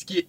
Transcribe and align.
Ce 0.00 0.06
qui 0.06 0.16
est 0.16 0.28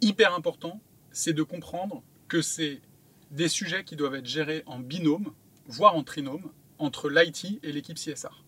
hyper 0.00 0.34
important, 0.34 0.80
c'est 1.12 1.32
de 1.32 1.44
comprendre 1.44 2.02
que 2.26 2.42
c'est 2.42 2.80
des 3.30 3.46
sujets 3.46 3.84
qui 3.84 3.94
doivent 3.94 4.16
être 4.16 4.26
gérés 4.26 4.64
en 4.66 4.80
binôme, 4.80 5.32
voire 5.68 5.94
en 5.94 6.02
trinôme, 6.02 6.50
entre 6.78 7.08
l'IT 7.08 7.60
et 7.62 7.70
l'équipe 7.70 7.96
CSR. 7.96 8.44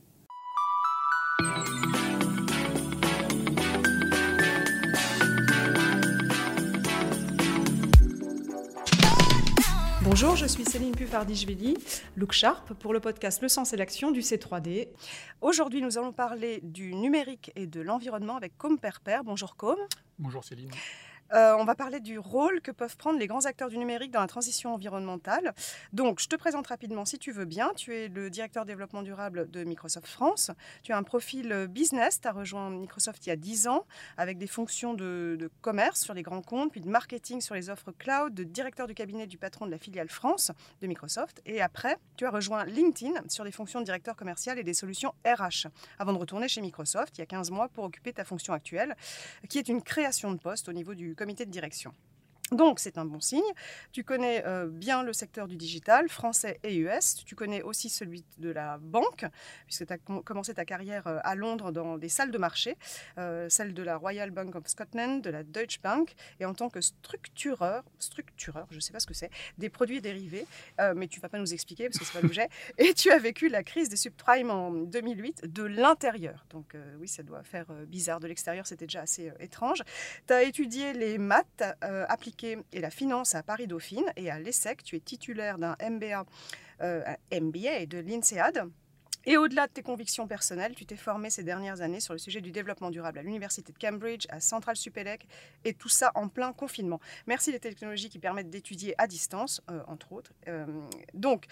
Bonjour, 10.26 10.36
je 10.36 10.46
suis 10.46 10.64
Céline 10.64 10.96
Puffardichvili, 10.96 11.76
Look 12.16 12.32
Sharp, 12.32 12.72
pour 12.72 12.94
le 12.94 13.00
podcast 13.00 13.42
Le 13.42 13.48
Sens 13.48 13.74
et 13.74 13.76
l'Action 13.76 14.10
du 14.10 14.20
C3D. 14.20 14.88
Aujourd'hui, 15.42 15.82
nous 15.82 15.98
allons 15.98 16.12
parler 16.12 16.60
du 16.62 16.94
numérique 16.94 17.52
et 17.56 17.66
de 17.66 17.82
l'environnement 17.82 18.34
avec 18.34 18.56
Com 18.56 18.78
Perper. 18.78 19.18
Bonjour 19.22 19.54
Com. 19.54 19.76
Bonjour 20.18 20.42
Céline. 20.42 20.70
Euh, 21.34 21.56
on 21.58 21.64
va 21.64 21.74
parler 21.74 21.98
du 21.98 22.18
rôle 22.18 22.60
que 22.60 22.70
peuvent 22.70 22.96
prendre 22.96 23.18
les 23.18 23.26
grands 23.26 23.44
acteurs 23.44 23.68
du 23.68 23.76
numérique 23.76 24.12
dans 24.12 24.20
la 24.20 24.28
transition 24.28 24.72
environnementale. 24.72 25.52
Donc, 25.92 26.20
je 26.20 26.28
te 26.28 26.36
présente 26.36 26.68
rapidement 26.68 27.04
si 27.04 27.18
tu 27.18 27.32
veux 27.32 27.44
bien. 27.44 27.72
Tu 27.74 27.92
es 27.92 28.08
le 28.08 28.30
directeur 28.30 28.64
développement 28.64 29.02
durable 29.02 29.50
de 29.50 29.64
Microsoft 29.64 30.06
France. 30.06 30.52
Tu 30.84 30.92
as 30.92 30.96
un 30.96 31.02
profil 31.02 31.50
euh, 31.50 31.66
business. 31.66 32.20
Tu 32.20 32.28
as 32.28 32.32
rejoint 32.32 32.70
Microsoft 32.70 33.26
il 33.26 33.30
y 33.30 33.32
a 33.32 33.36
10 33.36 33.66
ans 33.66 33.84
avec 34.16 34.38
des 34.38 34.46
fonctions 34.46 34.94
de, 34.94 35.50
commerce 35.60 36.02
sur 36.02 36.14
les 36.14 36.22
grands 36.22 36.42
comptes, 36.42 36.70
puis 36.70 36.80
de 36.80 36.88
marketing 36.88 37.40
sur 37.40 37.54
les 37.54 37.68
offres 37.68 37.90
cloud, 37.90 38.32
de 38.32 38.44
directeur 38.44 38.86
du 38.86 38.94
cabinet 38.94 39.26
du 39.26 39.38
patron 39.38 39.66
de 39.66 39.70
la 39.72 39.78
filiale 39.78 40.08
France 40.08 40.52
de 40.82 40.86
Microsoft. 40.86 41.42
Et 41.46 41.60
après, 41.60 41.96
tu 42.16 42.26
as 42.26 42.30
rejoint 42.30 42.64
LinkedIn 42.64 43.22
sur 43.28 43.44
des 43.44 43.50
fonctions 43.50 43.80
de 43.80 43.84
directeur 43.84 44.14
commercial 44.14 44.58
et 44.58 44.62
des 44.62 44.74
solutions 44.74 45.12
RH 45.26 45.68
avant 45.98 46.12
de 46.12 46.18
retourner 46.18 46.46
chez 46.46 46.60
Microsoft 46.60 47.18
il 47.18 47.20
y 47.20 47.22
a 47.22 47.26
15 47.26 47.50
mois 47.50 47.68
pour 47.68 47.84
occuper 47.84 48.12
ta 48.12 48.24
fonction 48.24 48.52
actuelle, 48.52 48.96
qui 49.48 49.58
est 49.58 49.68
une 49.68 49.82
création 49.82 50.30
de 50.30 50.38
poste 50.38 50.68
au 50.68 50.72
niveau 50.72 50.94
du 50.94 51.14
comité 51.24 51.46
de 51.46 51.50
direction. 51.50 51.94
Donc 52.54 52.78
c'est 52.78 52.98
un 52.98 53.04
bon 53.04 53.20
signe. 53.20 53.42
Tu 53.92 54.04
connais 54.04 54.44
euh, 54.46 54.66
bien 54.66 55.02
le 55.02 55.12
secteur 55.12 55.48
du 55.48 55.56
digital, 55.56 56.08
français 56.08 56.60
et 56.62 56.76
US. 56.76 57.16
Tu 57.26 57.34
connais 57.34 57.62
aussi 57.62 57.88
celui 57.88 58.24
de 58.38 58.50
la 58.50 58.78
banque, 58.78 59.26
puisque 59.66 59.86
tu 59.86 59.92
as 59.92 59.98
commencé 59.98 60.54
ta 60.54 60.64
carrière 60.64 61.06
euh, 61.06 61.18
à 61.24 61.34
Londres 61.34 61.72
dans 61.72 61.98
des 61.98 62.08
salles 62.08 62.30
de 62.30 62.38
marché, 62.38 62.76
euh, 63.18 63.48
celle 63.48 63.74
de 63.74 63.82
la 63.82 63.96
Royal 63.96 64.30
Bank 64.30 64.54
of 64.54 64.66
Scotland, 64.68 65.22
de 65.22 65.30
la 65.30 65.42
Deutsche 65.42 65.80
Bank, 65.82 66.14
et 66.38 66.44
en 66.44 66.54
tant 66.54 66.70
que 66.70 66.80
structureur, 66.80 67.82
structureur, 67.98 68.66
je 68.70 68.76
ne 68.76 68.80
sais 68.80 68.92
pas 68.92 69.00
ce 69.00 69.06
que 69.06 69.14
c'est, 69.14 69.30
des 69.58 69.68
produits 69.68 70.00
dérivés, 70.00 70.46
mais 70.94 71.08
tu 71.08 71.20
vas 71.20 71.28
pas 71.28 71.38
nous 71.38 71.52
expliquer 71.52 71.88
parce 71.88 71.98
que 71.98 72.04
c'est 72.04 72.12
pas 72.12 72.20
l'objet. 72.20 72.48
Et 72.78 72.94
tu 72.94 73.10
as 73.10 73.18
vécu 73.18 73.48
la 73.48 73.62
crise 73.62 73.88
des 73.88 73.96
subprimes 73.96 74.50
en 74.50 74.70
2008 74.70 75.52
de 75.52 75.62
l'intérieur. 75.62 76.46
Donc 76.50 76.76
oui, 77.00 77.08
ça 77.08 77.22
doit 77.22 77.42
faire 77.42 77.66
bizarre. 77.86 78.20
De 78.20 78.26
l'extérieur, 78.26 78.66
c'était 78.66 78.86
déjà 78.86 79.02
assez 79.02 79.32
étrange. 79.40 79.82
Tu 80.26 80.32
as 80.32 80.42
étudié 80.42 80.92
les 80.92 81.18
maths 81.18 81.64
appliquées 82.08 82.43
et 82.44 82.80
la 82.80 82.90
finance 82.90 83.34
à 83.34 83.42
Paris 83.42 83.66
Dauphine 83.66 84.12
et 84.16 84.30
à 84.30 84.38
l'ESSEC. 84.38 84.82
Tu 84.82 84.96
es 84.96 85.00
titulaire 85.00 85.58
d'un 85.58 85.76
MBA, 85.82 86.24
euh, 86.80 87.02
MBA 87.32 87.86
de 87.86 87.98
l'INSEAD. 87.98 88.70
Et 89.26 89.38
au-delà 89.38 89.66
de 89.66 89.72
tes 89.72 89.82
convictions 89.82 90.26
personnelles, 90.26 90.74
tu 90.74 90.84
t'es 90.84 90.96
formé 90.96 91.30
ces 91.30 91.42
dernières 91.42 91.80
années 91.80 92.00
sur 92.00 92.12
le 92.12 92.18
sujet 92.18 92.42
du 92.42 92.52
développement 92.52 92.90
durable 92.90 93.18
à 93.18 93.22
l'Université 93.22 93.72
de 93.72 93.78
Cambridge, 93.78 94.26
à 94.28 94.40
Central 94.40 94.76
Supélec, 94.76 95.26
et 95.64 95.72
tout 95.72 95.88
ça 95.88 96.12
en 96.14 96.28
plein 96.28 96.52
confinement. 96.52 97.00
Merci 97.26 97.50
les 97.50 97.60
technologies 97.60 98.10
qui 98.10 98.18
permettent 98.18 98.50
d'étudier 98.50 98.94
à 98.98 99.06
distance, 99.06 99.62
euh, 99.70 99.82
entre 99.86 100.12
autres. 100.12 100.32
Euh, 100.48 100.66
donc, 101.14 101.46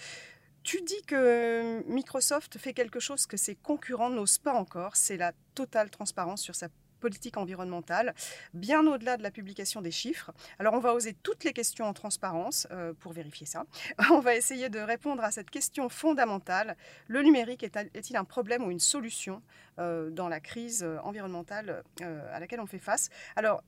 tu 0.62 0.82
dis 0.82 1.02
que 1.06 1.82
Microsoft 1.88 2.58
fait 2.58 2.74
quelque 2.74 3.00
chose 3.00 3.26
que 3.26 3.38
ses 3.38 3.54
concurrents 3.54 4.10
n'osent 4.10 4.38
pas 4.38 4.52
encore, 4.52 4.96
c'est 4.96 5.16
la 5.16 5.32
totale 5.54 5.90
transparence 5.90 6.42
sur 6.42 6.54
sa 6.54 6.68
politique 7.02 7.36
environnementale, 7.36 8.14
bien 8.54 8.86
au-delà 8.86 9.16
de 9.18 9.22
la 9.22 9.30
publication 9.30 9.82
des 9.82 9.90
chiffres. 9.90 10.32
Alors 10.58 10.72
on 10.72 10.78
va 10.78 10.94
oser 10.94 11.14
toutes 11.22 11.44
les 11.44 11.52
questions 11.52 11.84
en 11.84 11.92
transparence 11.92 12.66
euh, 12.70 12.94
pour 13.00 13.12
vérifier 13.12 13.46
ça. 13.46 13.64
On 14.10 14.20
va 14.20 14.36
essayer 14.36 14.68
de 14.68 14.78
répondre 14.78 15.22
à 15.24 15.30
cette 15.30 15.50
question 15.50 15.88
fondamentale. 15.88 16.76
Le 17.08 17.22
numérique 17.22 17.62
est-il 17.64 18.16
un 18.16 18.24
problème 18.24 18.64
ou 18.64 18.70
une 18.70 18.80
solution 18.80 19.42
euh, 19.78 20.10
dans 20.10 20.28
la 20.28 20.40
crise 20.40 20.86
environnementale 21.02 21.82
euh, 22.02 22.36
à 22.36 22.38
laquelle 22.40 22.60
on 22.60 22.66
fait 22.66 22.78
face? 22.78 23.10
Alors 23.36 23.62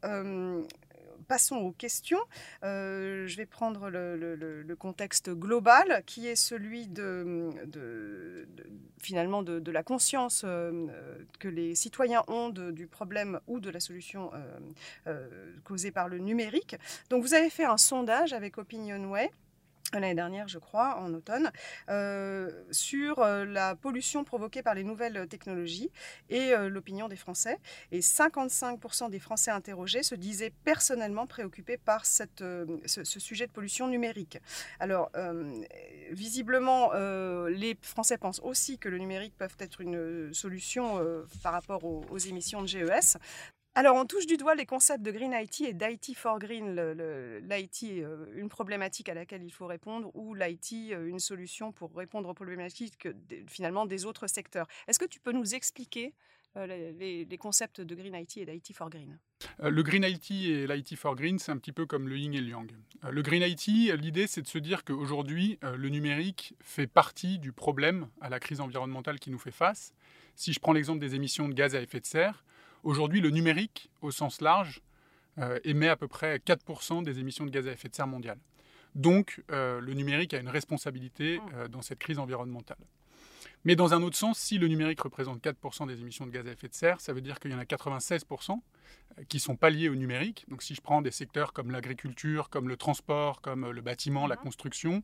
passons 1.24 1.56
aux 1.56 1.72
questions. 1.72 2.20
Euh, 2.62 3.26
je 3.26 3.36
vais 3.36 3.46
prendre 3.46 3.90
le, 3.90 4.74
contexte 4.78 5.30
global, 5.30 6.02
qui 6.06 6.26
est 6.26 6.36
celui 6.36 6.86
de, 6.86 7.50
finalement 8.98 9.42
de, 9.42 9.70
la 9.70 9.82
conscience 9.82 10.42
euh, 10.44 10.86
que 11.38 11.48
les 11.48 11.74
citoyens 11.74 12.22
ont 12.28 12.50
du 12.50 12.86
problème 12.86 13.40
ou 13.46 13.60
de 13.60 13.70
la 13.70 13.80
solution 13.80 14.30
euh, 15.06 15.28
causée 15.64 15.90
par 15.90 16.08
le 16.08 16.18
numérique. 16.18 16.76
Donc, 17.10 17.22
vous 17.22 17.34
avez 17.34 17.50
fait 17.50 17.64
un 17.64 17.76
sondage 17.76 18.32
avec 18.32 18.58
OpinionWay 18.58 19.30
l'année 20.00 20.14
dernière, 20.14 20.48
je 20.48 20.58
crois, 20.58 20.98
en 20.98 21.12
automne, 21.14 21.50
euh, 21.88 22.50
sur 22.70 23.18
euh, 23.20 23.44
la 23.44 23.74
pollution 23.74 24.24
provoquée 24.24 24.62
par 24.62 24.74
les 24.74 24.84
nouvelles 24.84 25.26
technologies 25.28 25.90
et 26.28 26.52
euh, 26.52 26.68
l'opinion 26.68 27.08
des 27.08 27.16
Français. 27.16 27.58
Et 27.92 28.00
55% 28.00 29.10
des 29.10 29.18
Français 29.18 29.50
interrogés 29.50 30.02
se 30.02 30.14
disaient 30.14 30.52
personnellement 30.64 31.26
préoccupés 31.26 31.76
par 31.76 32.06
ce, 32.06 32.24
sujet 33.04 33.46
de 33.46 33.52
pollution 33.52 33.88
numérique. 33.88 34.38
Alors, 34.80 35.10
visiblement, 36.10 36.92
les 36.92 37.76
Français 37.82 38.18
pensent 38.18 38.40
aussi 38.40 38.78
que 38.78 38.88
le 38.88 38.98
numérique 38.98 39.34
peut 39.36 39.48
être 39.58 39.80
une 39.80 40.32
solution 40.32 41.00
par 41.42 41.52
rapport 41.52 41.84
aux 41.84 42.18
émissions 42.18 42.62
de 42.62 42.66
GES. 42.66 43.18
Alors, 43.76 43.96
on 43.96 44.04
touche 44.04 44.26
du 44.26 44.36
doigt 44.36 44.54
les 44.54 44.66
concepts 44.66 45.02
de 45.02 45.10
Green 45.10 45.32
IT 45.32 45.62
et 45.62 45.72
d'IT 45.72 46.16
for 46.16 46.38
Green. 46.38 46.76
L'IT, 47.50 47.82
euh, 47.82 48.26
une 48.36 48.48
problématique 48.48 49.08
à 49.08 49.14
laquelle 49.14 49.42
il 49.42 49.50
faut 49.50 49.66
répondre, 49.66 50.12
ou 50.14 50.32
l'IT, 50.34 50.92
euh, 50.92 51.08
une 51.08 51.18
solution 51.18 51.72
pour 51.72 51.92
répondre 51.92 52.28
aux 52.28 52.34
problématiques 52.34 53.08
finalement 53.48 53.84
des 53.84 54.04
autres 54.04 54.28
secteurs. 54.28 54.68
Est-ce 54.86 55.00
que 55.00 55.04
tu 55.04 55.18
peux 55.18 55.32
nous 55.32 55.56
expliquer 55.56 56.14
euh, 56.56 56.92
les, 56.96 57.36
concepts 57.36 57.80
de 57.80 57.96
Green 57.96 58.14
IT 58.14 58.36
et 58.36 58.46
d'IT 58.46 58.76
for 58.76 58.88
Green? 58.90 59.18
Le 59.60 59.82
Green 59.82 60.04
IT 60.04 60.30
et 60.30 60.68
l'IT 60.68 60.94
for 60.94 61.16
Green, 61.16 61.40
c'est 61.40 61.50
un 61.50 61.58
petit 61.58 61.72
peu 61.72 61.84
comme 61.84 62.08
le 62.08 62.16
yin 62.16 62.32
et 62.32 62.40
le 62.40 62.50
yang. 62.50 62.70
Le 63.10 63.22
Green 63.22 63.42
IT, 63.42 63.66
l'idée, 64.00 64.28
c'est 64.28 64.42
de 64.42 64.46
se 64.46 64.58
dire 64.58 64.84
qu'aujourd'hui, 64.84 65.58
le 65.62 65.88
numérique 65.88 66.54
fait 66.60 66.86
partie 66.86 67.40
du 67.40 67.50
problème 67.50 68.06
à 68.20 68.28
la 68.28 68.38
crise 68.38 68.60
environnementale 68.60 69.18
qui 69.18 69.32
nous 69.32 69.38
fait 69.40 69.50
face. 69.50 69.92
Si 70.36 70.52
je 70.52 70.60
prends 70.60 70.72
l'exemple 70.72 71.00
des 71.00 71.16
émissions 71.16 71.48
de 71.48 71.54
gaz 71.54 71.74
à 71.74 71.82
effet 71.82 71.98
de 71.98 72.06
serre, 72.06 72.44
Aujourd'hui, 72.84 73.22
le 73.22 73.30
numérique, 73.30 73.90
au 74.02 74.10
sens 74.10 74.42
large, 74.42 74.82
euh, 75.38 75.58
émet 75.64 75.88
à 75.88 75.96
peu 75.96 76.06
près 76.06 76.36
4% 76.36 77.02
des 77.02 77.18
émissions 77.18 77.46
de 77.46 77.50
gaz 77.50 77.66
à 77.66 77.72
effet 77.72 77.88
de 77.88 77.94
serre 77.94 78.06
mondiales. 78.06 78.38
Donc, 78.94 79.42
euh, 79.50 79.80
le 79.80 79.94
numérique 79.94 80.34
a 80.34 80.38
une 80.38 80.50
responsabilité 80.50 81.38
mmh. 81.38 81.42
euh, 81.54 81.68
dans 81.68 81.80
cette 81.80 81.98
crise 81.98 82.18
environnementale. 82.18 82.76
Mais 83.64 83.74
dans 83.74 83.94
un 83.94 84.02
autre 84.02 84.18
sens, 84.18 84.38
si 84.38 84.58
le 84.58 84.68
numérique 84.68 85.00
représente 85.00 85.42
4% 85.42 85.86
des 85.86 85.98
émissions 86.02 86.26
de 86.26 86.30
gaz 86.30 86.46
à 86.46 86.52
effet 86.52 86.68
de 86.68 86.74
serre, 86.74 87.00
ça 87.00 87.14
veut 87.14 87.22
dire 87.22 87.40
qu'il 87.40 87.50
y 87.50 87.54
en 87.54 87.58
a 87.58 87.64
96% 87.64 88.60
qui 89.28 89.40
sont 89.40 89.56
pas 89.56 89.70
liés 89.70 89.88
au 89.88 89.94
numérique. 89.94 90.44
Donc 90.48 90.62
si 90.62 90.74
je 90.74 90.82
prends 90.82 91.00
des 91.00 91.10
secteurs 91.10 91.54
comme 91.54 91.70
l'agriculture, 91.70 92.50
comme 92.50 92.68
le 92.68 92.76
transport, 92.76 93.40
comme 93.40 93.70
le 93.70 93.80
bâtiment, 93.80 94.26
la 94.26 94.36
mmh. 94.36 94.40
construction, 94.40 95.02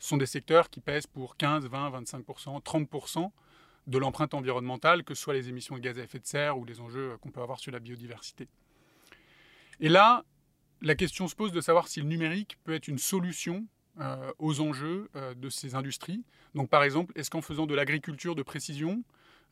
ce 0.00 0.08
sont 0.08 0.16
des 0.16 0.26
secteurs 0.26 0.68
qui 0.68 0.80
pèsent 0.80 1.06
pour 1.06 1.36
15%, 1.36 1.68
20%, 1.68 2.24
25%, 2.24 2.62
30% 2.64 3.30
de 3.90 3.98
l'empreinte 3.98 4.34
environnementale, 4.34 5.02
que 5.04 5.14
ce 5.14 5.22
soit 5.22 5.34
les 5.34 5.48
émissions 5.48 5.74
de 5.74 5.80
gaz 5.80 5.98
à 5.98 6.02
effet 6.02 6.20
de 6.20 6.26
serre 6.26 6.58
ou 6.58 6.64
les 6.64 6.80
enjeux 6.80 7.16
qu'on 7.20 7.30
peut 7.30 7.42
avoir 7.42 7.58
sur 7.58 7.72
la 7.72 7.80
biodiversité. 7.80 8.48
Et 9.80 9.88
là, 9.88 10.24
la 10.80 10.94
question 10.94 11.26
se 11.26 11.34
pose 11.34 11.52
de 11.52 11.60
savoir 11.60 11.88
si 11.88 12.00
le 12.00 12.06
numérique 12.06 12.56
peut 12.64 12.72
être 12.74 12.88
une 12.88 12.98
solution 12.98 13.66
euh, 14.00 14.32
aux 14.38 14.60
enjeux 14.60 15.10
euh, 15.16 15.34
de 15.34 15.48
ces 15.50 15.74
industries. 15.74 16.24
Donc 16.54 16.70
par 16.70 16.84
exemple, 16.84 17.12
est-ce 17.16 17.30
qu'en 17.30 17.42
faisant 17.42 17.66
de 17.66 17.74
l'agriculture 17.74 18.34
de 18.36 18.42
précision, 18.42 19.02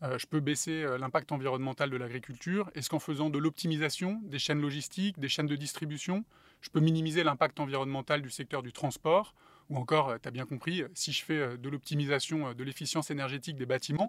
euh, 0.02 0.16
je 0.18 0.26
peux 0.26 0.40
baisser 0.40 0.86
l'impact 0.98 1.32
environnemental 1.32 1.90
de 1.90 1.96
l'agriculture? 1.96 2.70
Est-ce 2.74 2.88
qu'en 2.88 3.00
faisant 3.00 3.30
de 3.30 3.38
l'optimisation 3.38 4.20
des 4.24 4.38
chaînes 4.38 4.60
logistiques, 4.60 5.18
des 5.18 5.28
chaînes 5.28 5.48
de 5.48 5.56
distribution, 5.56 6.24
je 6.60 6.70
peux 6.70 6.80
minimiser 6.80 7.24
l'impact 7.24 7.58
environnemental 7.58 8.22
du 8.22 8.30
secteur 8.30 8.62
du 8.62 8.72
transport? 8.72 9.34
Ou 9.70 9.76
encore, 9.76 10.10
euh, 10.10 10.16
tu 10.20 10.28
as 10.28 10.30
bien 10.30 10.46
compris, 10.46 10.82
euh, 10.82 10.88
si 10.94 11.12
je 11.12 11.24
fais 11.24 11.38
euh, 11.38 11.56
de 11.56 11.68
l'optimisation 11.68 12.52
de 12.54 12.64
l'efficience 12.64 13.10
énergétique 13.10 13.56
des 13.56 13.66
bâtiments, 13.66 14.08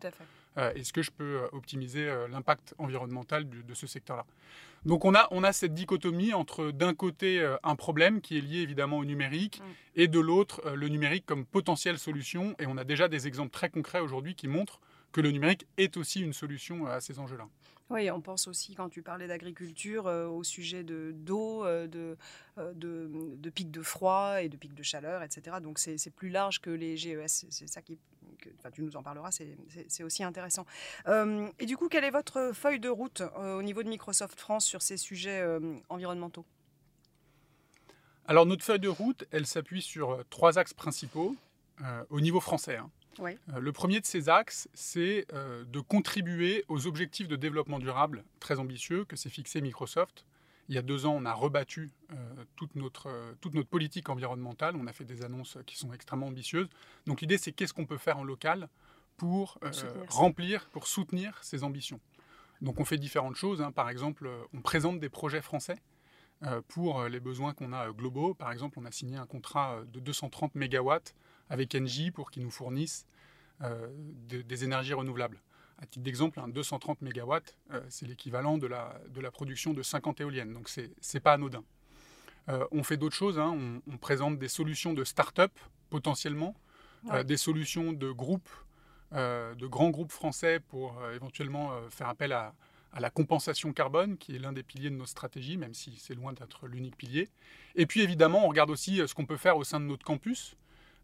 est-ce 0.57 0.91
que 0.91 1.01
je 1.01 1.11
peux 1.11 1.47
optimiser 1.53 2.11
l'impact 2.29 2.73
environnemental 2.79 3.47
de, 3.47 3.73
ce 3.73 3.87
secteur-là? 3.87 4.25
Donc 4.85 5.05
on 5.05 5.15
a, 5.15 5.27
on 5.31 5.43
a 5.43 5.53
cette 5.53 5.73
dichotomie 5.73 6.33
entre 6.33 6.71
d'un 6.71 6.93
côté 6.93 7.41
un 7.63 7.75
problème 7.75 8.19
qui 8.19 8.37
est 8.37 8.41
lié 8.41 8.57
évidemment 8.59 8.97
au 8.97 9.05
numérique 9.05 9.61
mm. 9.61 10.01
et 10.01 10.07
de 10.09 10.19
l'autre 10.19 10.61
le 10.71 10.89
numérique 10.89 11.25
comme 11.25 11.45
potentielle 11.45 11.97
solution. 11.97 12.55
Et 12.59 12.65
on 12.65 12.75
a 12.77 12.83
déjà 12.83 13.07
des 13.07 13.25
exemples 13.25 13.51
très 13.51 13.69
concrets 13.69 14.01
aujourd'hui 14.01 14.35
qui 14.35 14.49
montrent 14.49 14.81
que 15.11 15.21
le 15.21 15.31
numérique 15.31 15.65
est 15.77 15.97
aussi 15.97 16.21
une 16.21 16.33
solution 16.33 16.85
à 16.85 17.01
ces 17.01 17.19
enjeux-là. 17.19 17.47
Oui, 17.89 18.11
on 18.11 18.21
pense 18.21 18.47
aussi, 18.47 18.75
quand 18.75 18.89
tu 18.89 19.01
parlais 19.01 19.27
d'agriculture, 19.27 20.05
euh, 20.05 20.27
au 20.27 20.43
sujet 20.43 20.83
de, 20.83 21.11
d'eau, 21.11 21.65
euh, 21.65 21.87
de, 21.87 22.17
euh, 22.59 22.71
de, 22.75 23.09
de, 23.35 23.49
pics 23.49 23.71
de 23.71 23.81
froid 23.81 24.43
et 24.43 24.49
de 24.49 24.57
pics 24.57 24.75
de 24.75 24.83
chaleur, 24.83 25.23
etc. 25.23 25.57
Donc 25.59 25.79
c'est, 25.79 25.97
plus 26.11 26.29
large 26.29 26.61
que 26.61 26.69
les 26.69 26.97
GES. 26.97 27.47
C'est 27.49 27.67
ça 27.67 27.81
qui, 27.81 27.97
tu 28.73 28.83
nous 28.83 28.95
en 28.95 29.01
parleras, 29.01 29.31
c'est 29.87 30.03
aussi 30.03 30.23
intéressant. 30.23 30.65
et 31.07 31.65
du 31.65 31.77
coup, 31.77 31.89
quelle 31.89 32.03
est 32.03 32.11
votre 32.11 32.51
feuille 32.53 32.79
de 32.79 32.89
route 32.89 33.23
au 33.35 33.63
niveau 33.63 33.81
de 33.81 33.89
Microsoft 33.89 34.39
France 34.39 34.65
sur 34.65 34.81
ces 34.81 34.97
sujets 34.97 35.43
environnementaux? 35.89 36.45
Alors 38.27 38.45
notre 38.45 38.63
feuille 38.63 38.79
de 38.79 38.87
route, 38.87 39.25
elle 39.31 39.47
s'appuie 39.47 39.81
sur 39.81 40.23
trois 40.29 40.57
axes 40.59 40.73
principaux 40.73 41.35
au 42.09 42.21
niveau 42.21 42.39
français. 42.39 42.77
Hein. 42.77 42.89
Le 43.57 43.71
premier 43.71 43.99
de 43.99 44.05
ces 44.05 44.29
axes, 44.29 44.69
c'est 44.73 45.25
de 45.31 45.79
contribuer 45.79 46.65
aux 46.67 46.87
objectifs 46.87 47.27
de 47.27 47.35
développement 47.35 47.79
durable 47.79 48.23
très 48.39 48.59
ambitieux 48.59 49.05
que 49.05 49.15
s'est 49.15 49.29
fixé 49.29 49.61
Microsoft 49.61 50.25
il 50.69 50.75
y 50.75 50.77
a 50.77 50.83
deux 50.83 51.07
ans, 51.07 51.15
on 51.17 51.25
a 51.25 51.33
rebattu 51.33 51.91
euh, 52.13 52.15
toute, 52.55 52.75
notre, 52.75 53.07
euh, 53.07 53.33
toute 53.41 53.55
notre 53.55 53.69
politique 53.69 54.07
environnementale. 54.07 54.75
On 54.75 54.85
a 54.85 54.93
fait 54.93 55.03
des 55.03 55.23
annonces 55.23 55.57
qui 55.65 55.75
sont 55.75 55.91
extrêmement 55.93 56.27
ambitieuses. 56.27 56.69
Donc 57.07 57.21
l'idée, 57.21 57.39
c'est 57.39 57.51
qu'est-ce 57.51 57.73
qu'on 57.73 57.87
peut 57.87 57.97
faire 57.97 58.19
en 58.19 58.23
local 58.23 58.69
pour 59.17 59.57
euh, 59.63 59.71
remplir, 60.09 60.69
pour 60.69 60.85
soutenir 60.85 61.39
ces 61.41 61.63
ambitions. 61.63 61.99
Donc 62.61 62.79
on 62.79 62.85
fait 62.85 62.99
différentes 62.99 63.35
choses. 63.35 63.63
Hein. 63.63 63.71
Par 63.71 63.89
exemple, 63.89 64.29
on 64.53 64.61
présente 64.61 64.99
des 64.99 65.09
projets 65.09 65.41
français 65.41 65.75
pour 66.69 67.03
les 67.03 67.19
besoins 67.19 67.53
qu'on 67.53 67.73
a 67.73 67.91
globaux. 67.91 68.33
Par 68.33 68.53
exemple, 68.53 68.79
on 68.79 68.85
a 68.85 68.91
signé 68.91 69.17
un 69.17 69.25
contrat 69.25 69.81
de 69.91 69.99
230 69.99 70.55
MW 70.55 70.93
avec 71.49 71.75
Engie 71.75 72.11
pour 72.11 72.31
qu'ils 72.31 72.43
nous 72.43 72.51
fournissent 72.51 73.05
des 74.29 74.63
énergies 74.63 74.93
renouvelables. 74.93 75.41
À 75.81 75.85
titre 75.85 76.03
d'exemple, 76.03 76.41
un 76.41 76.49
230 76.49 77.01
MW, 77.01 77.35
euh, 77.71 77.81
c'est 77.87 78.05
l'équivalent 78.05 78.57
de 78.57 78.67
la, 78.67 78.99
de 79.13 79.21
la 79.21 79.31
production 79.31 79.73
de 79.73 79.81
50 79.81 80.19
éoliennes. 80.19 80.53
Donc, 80.53 80.67
ce 80.67 80.81
n'est 80.81 81.19
pas 81.21 81.33
anodin. 81.33 81.63
Euh, 82.49 82.67
on 82.71 82.83
fait 82.83 82.97
d'autres 82.97 83.15
choses. 83.15 83.39
Hein. 83.39 83.79
On, 83.87 83.97
présente 83.97 84.37
des 84.37 84.49
solutions 84.49 84.93
de 84.93 85.05
start-up, 85.05 85.53
potentiellement, 85.89 86.53
euh, 87.13 87.23
des 87.23 87.37
solutions 87.37 87.93
de 87.93 88.11
groupes, 88.11 88.49
de 89.13 89.65
grands 89.65 89.89
groupes 89.89 90.11
français 90.11 90.59
pour 90.59 91.01
éventuellement 91.15 91.71
faire 91.89 92.09
appel 92.09 92.31
à, 92.31 92.53
à, 92.91 92.99
la 92.99 93.09
compensation 93.09 93.73
carbone, 93.73 94.17
qui 94.17 94.35
est 94.35 94.39
l'un 94.39 94.53
des 94.53 94.61
piliers 94.61 94.91
de 94.91 94.95
notre 94.95 95.09
stratégie, 95.09 95.57
même 95.57 95.73
si 95.73 95.95
c'est 95.97 96.13
loin 96.13 96.31
d'être 96.33 96.67
l'unique 96.67 96.95
pilier. 96.95 97.29
Et 97.75 97.87
puis, 97.87 98.01
évidemment, 98.01 98.45
on 98.45 98.49
regarde 98.49 98.69
aussi 98.69 98.97
ce 99.07 99.15
qu'on 99.15 99.25
peut 99.25 99.37
faire 99.37 99.57
au 99.57 99.63
sein 99.63 99.79
de 99.79 99.85
notre 99.85 100.05
campus, 100.05 100.57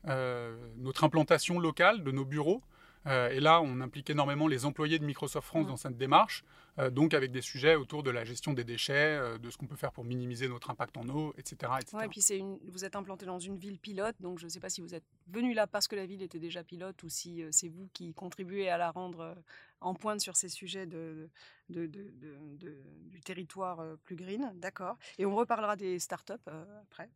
notre 0.05 1.03
implantation 1.03 1.59
locale 1.59 2.03
de 2.03 2.11
nos 2.11 2.25
bureaux. 2.25 2.61
Euh, 3.07 3.29
et 3.29 3.39
là, 3.39 3.61
on 3.61 3.81
implique 3.81 4.09
énormément 4.09 4.47
les 4.47 4.65
employés 4.65 4.99
de 4.99 5.05
Microsoft 5.05 5.47
France 5.47 5.67
dans 5.67 5.77
cette 5.77 5.97
démarche, 5.97 6.43
euh, 6.79 6.89
donc 6.89 7.13
avec 7.13 7.31
des 7.31 7.41
sujets 7.41 7.75
autour 7.75 8.01
de 8.01 8.09
la 8.09 8.23
gestion 8.23 8.53
des 8.53 8.63
déchets, 8.63 8.93
euh, 8.93 9.37
de 9.37 9.49
ce 9.49 9.57
qu'on 9.57 9.67
peut 9.67 9.75
faire 9.75 9.91
pour 9.91 10.03
minimiser 10.03 10.47
notre 10.47 10.71
impact 10.71 10.97
en 10.97 11.07
eau, 11.09 11.33
etc. 11.37 11.71
et 12.03 12.07
puis 12.07 12.21
vous 12.67 12.83
êtes 12.83 12.95
implanté 12.95 13.25
dans 13.25 13.39
une 13.39 13.57
ville 13.57 13.77
pilote, 13.77 14.15
donc 14.19 14.39
je 14.39 14.45
ne 14.45 14.49
sais 14.49 14.59
pas 14.59 14.69
si 14.69 14.81
vous 14.81 14.95
êtes 14.95 15.05
venu 15.27 15.53
là 15.53 15.67
parce 15.67 15.87
que 15.87 15.95
la 15.95 16.05
ville 16.05 16.23
était 16.23 16.39
déjà 16.39 16.63
pilote 16.63 17.01
ou 17.03 17.09
si 17.09 17.43
c'est 17.51 17.69
vous 17.69 17.89
qui 17.93 18.13
contribuez 18.13 18.69
à 18.69 18.77
la 18.77 18.89
rendre 18.89 19.35
en 19.81 19.93
pointe 19.93 20.19
sur 20.19 20.35
ces 20.35 20.49
sujets 20.49 20.87
de, 20.87 21.29
du 21.69 23.21
territoire 23.23 23.83
plus 24.03 24.15
green. 24.15 24.51
D'accord. 24.55 24.97
Et 25.19 25.25
on 25.25 25.35
reparlera 25.35 25.75
des 25.75 25.99
startups 25.99 26.33
après. 26.81 27.09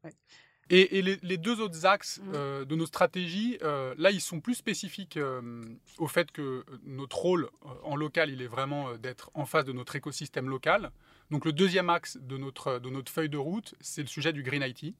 Et, 0.72 1.02
les, 1.02 1.38
deux 1.38 1.62
autres 1.62 1.88
axes 1.88 2.22
euh, 2.34 2.64
de 2.64 2.76
nos 2.76 2.86
stratégies, 2.86 3.58
euh, 3.64 3.96
là, 3.98 4.12
ils 4.12 4.22
sont 4.22 4.40
plus 4.40 4.54
spécifiques 4.54 5.18
euh, 5.18 5.64
au 5.98 6.08
fait 6.08 6.32
que 6.32 6.64
notre 6.86 7.18
rôle 7.18 7.50
en 7.84 7.96
local, 7.96 8.30
il 8.30 8.44
est 8.44 8.48
vraiment 8.48 8.96
d'être 8.98 9.32
en 9.34 9.46
face 9.46 9.66
de 9.66 9.74
notre 9.74 9.96
écosystème 9.96 10.48
local. 10.48 10.92
Donc 11.32 11.46
le 11.46 11.54
deuxième 11.54 11.90
axe 11.90 12.18
de 12.18 12.38
notre, 12.38 12.78
de 12.78 12.90
notre 12.92 13.12
feuille 13.12 13.30
de 13.30 13.38
route, 13.38 13.74
c'est 13.82 14.02
le 14.02 14.08
sujet 14.08 14.32
du 14.32 14.44
Green 14.44 14.62
IT. 14.62 14.96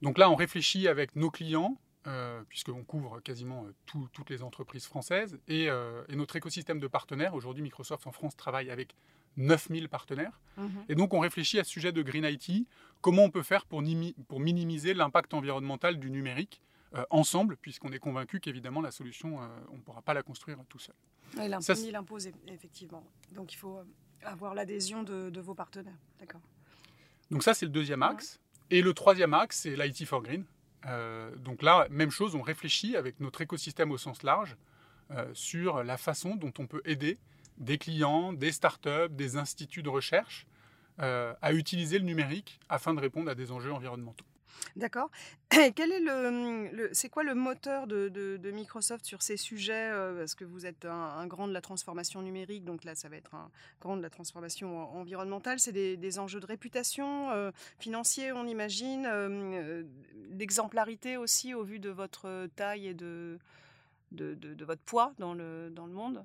Donc 0.00 0.16
là, 0.16 0.30
on 0.30 0.36
réfléchit 0.36 0.86
avec 0.86 1.16
nos 1.16 1.30
clients, 1.30 1.76
puisqu'on 2.48 2.84
couvre 2.84 3.20
quasiment 3.20 3.66
toutes 3.84 4.30
les 4.30 4.42
entreprises 4.42 4.86
françaises, 4.86 5.38
et, 5.46 5.64
et, 5.64 6.16
notre 6.16 6.36
écosystème 6.36 6.80
de 6.80 6.86
partenaires. 6.86 7.34
Aujourd'hui, 7.34 7.62
Microsoft 7.62 8.06
en 8.06 8.12
France 8.12 8.36
travaille 8.36 8.70
avec 8.70 8.94
9000 9.38 9.88
partenaires. 9.88 10.40
Mhm. 10.56 10.84
Et 10.88 10.94
donc, 10.94 11.14
on 11.14 11.20
réfléchit 11.20 11.58
à 11.58 11.64
ce 11.64 11.70
sujet 11.70 11.92
de 11.92 12.02
Green 12.02 12.24
IT, 12.24 12.66
comment 13.00 13.24
on 13.24 13.30
peut 13.30 13.42
faire 13.42 13.64
pour, 13.64 13.82
pour 14.26 14.40
minimiser 14.40 14.92
l'impact 14.92 15.32
environnemental 15.32 15.98
du 15.98 16.10
numérique 16.10 16.60
euh, 16.94 17.04
ensemble, 17.10 17.56
puisqu'on 17.56 17.92
est 17.92 17.98
convaincu 17.98 18.40
qu'évidemment, 18.40 18.80
la 18.80 18.90
solution, 18.90 19.40
euh, 19.42 19.46
on 19.70 19.76
ne 19.76 19.82
pourra 19.82 20.02
pas 20.02 20.14
la 20.14 20.22
construire 20.22 20.58
tout 20.68 20.78
seul. 20.78 20.94
Il 21.36 21.92
l'impose, 21.92 22.30
effectivement. 22.48 23.04
Donc, 23.32 23.52
il 23.52 23.56
faut 23.56 23.78
euh, 23.78 23.84
avoir 24.22 24.54
l'adhésion 24.54 25.02
de, 25.02 25.40
vos 25.40 25.54
partenaires. 25.54 25.98
D'accord. 26.18 26.40
Donc, 27.30 27.42
ça, 27.42 27.54
c'est 27.54 27.66
le 27.66 27.72
deuxième 27.72 28.02
axe. 28.02 28.40
Et 28.70 28.82
le 28.82 28.92
troisième 28.92 29.34
axe, 29.34 29.60
c'est 29.60 29.76
l'IT 29.76 30.04
for 30.04 30.22
Green. 30.22 30.44
donc 31.38 31.62
là, 31.62 31.86
même 31.90 32.10
chose, 32.10 32.34
on 32.34 32.42
réfléchit 32.42 32.96
avec 32.96 33.18
notre 33.20 33.40
écosystème 33.40 33.90
au 33.92 33.98
sens 33.98 34.22
large 34.22 34.56
sur 35.32 35.82
la 35.82 35.96
façon 35.96 36.36
dont 36.36 36.52
on 36.58 36.66
peut 36.66 36.82
aider 36.84 37.18
des 37.58 37.78
clients, 37.78 38.32
des 38.32 38.52
startups, 38.52 39.10
des 39.10 39.36
instituts 39.36 39.82
de 39.82 39.88
recherche 39.88 40.46
euh, 41.00 41.34
à 41.42 41.52
utiliser 41.52 41.98
le 41.98 42.04
numérique 42.04 42.58
afin 42.68 42.94
de 42.94 43.00
répondre 43.00 43.30
à 43.30 43.34
des 43.34 43.52
enjeux 43.52 43.72
environnementaux. 43.72 44.24
D'accord. 44.74 45.10
Quel 45.50 45.92
est 45.92 46.00
le, 46.00 46.88
c'est 46.92 47.08
quoi 47.08 47.22
le 47.22 47.34
moteur 47.34 47.86
de, 47.86 48.50
Microsoft 48.52 49.04
sur 49.04 49.22
ces 49.22 49.36
sujets 49.36 49.90
euh, 49.92 50.18
Parce 50.18 50.34
que 50.34 50.44
vous 50.44 50.66
êtes 50.66 50.86
un, 50.86 51.26
grand 51.28 51.46
de 51.46 51.52
la 51.52 51.60
transformation 51.60 52.20
numérique, 52.22 52.64
donc 52.64 52.82
là, 52.82 52.96
ça 52.96 53.08
va 53.08 53.16
être 53.16 53.34
un 53.36 53.48
grand 53.80 53.96
de 53.96 54.02
la 54.02 54.10
transformation 54.10 54.92
environnementale. 54.98 55.60
C'est 55.60 55.72
des, 55.72 56.18
enjeux 56.18 56.40
de 56.40 56.46
réputation 56.46 57.30
euh, 57.30 57.52
financier, 57.78 58.32
on 58.32 58.48
imagine, 58.48 59.86
d'exemplarité 60.30 61.16
aussi 61.16 61.54
au 61.54 61.62
vu 61.62 61.78
de 61.78 61.90
votre 61.90 62.48
taille 62.56 62.88
et 62.88 62.94
de, 62.94 63.38
de, 64.10 64.64
votre 64.64 64.82
poids 64.82 65.12
dans 65.18 65.34
le, 65.34 65.70
dans 65.70 65.86
le 65.86 65.92
monde? 65.92 66.24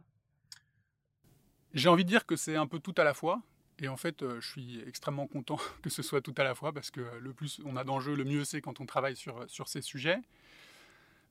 J'ai 1.74 1.90
envie 1.90 2.04
de 2.04 2.10
dire 2.10 2.25
que 2.25 2.36
c'est 2.36 2.56
un 2.56 2.68
peu 2.68 2.80
tout 2.80 2.94
à 2.98 3.04
la 3.04 3.14
fois. 3.14 3.42
Et 3.80 3.88
en 3.88 3.98
fait, 3.98 4.22
euh, 4.22 4.40
je 4.40 4.48
suis 4.48 4.81
extrêmement 4.88 5.28
content 5.28 5.58
que 5.81 5.90
ce 5.90 6.02
soit 6.04 6.22
tout 6.22 6.34
à 6.38 6.44
la 6.44 6.56
fois 6.56 6.72
parce 6.74 6.92
que 6.92 7.02
le 7.20 7.34
plus 7.34 7.60
on 7.66 7.75
a 7.75 7.84
d'enjeux, 7.84 8.16
le 8.16 8.24
mieux 8.24 8.46
c'est 8.46 8.62
quand 8.62 8.80
on 8.80 8.86
travaille 8.86 9.16
sur, 9.16 9.50
sur 9.50 9.68
ces 9.68 9.81
sujets. 9.81 10.20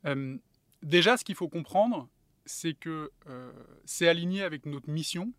Euh, 0.05 0.37
déjà, 0.83 1.17
ce 1.17 1.25
qu'il 1.25 1.37
faut 1.37 1.49
comprendre, 1.49 2.09
c'est 2.44 2.75
que 2.75 3.12
euh, 3.29 3.53
c'est 3.85 4.09
aligné 4.09 4.43
avec 4.43 4.67
notre 4.67 4.91
mission 4.91 5.33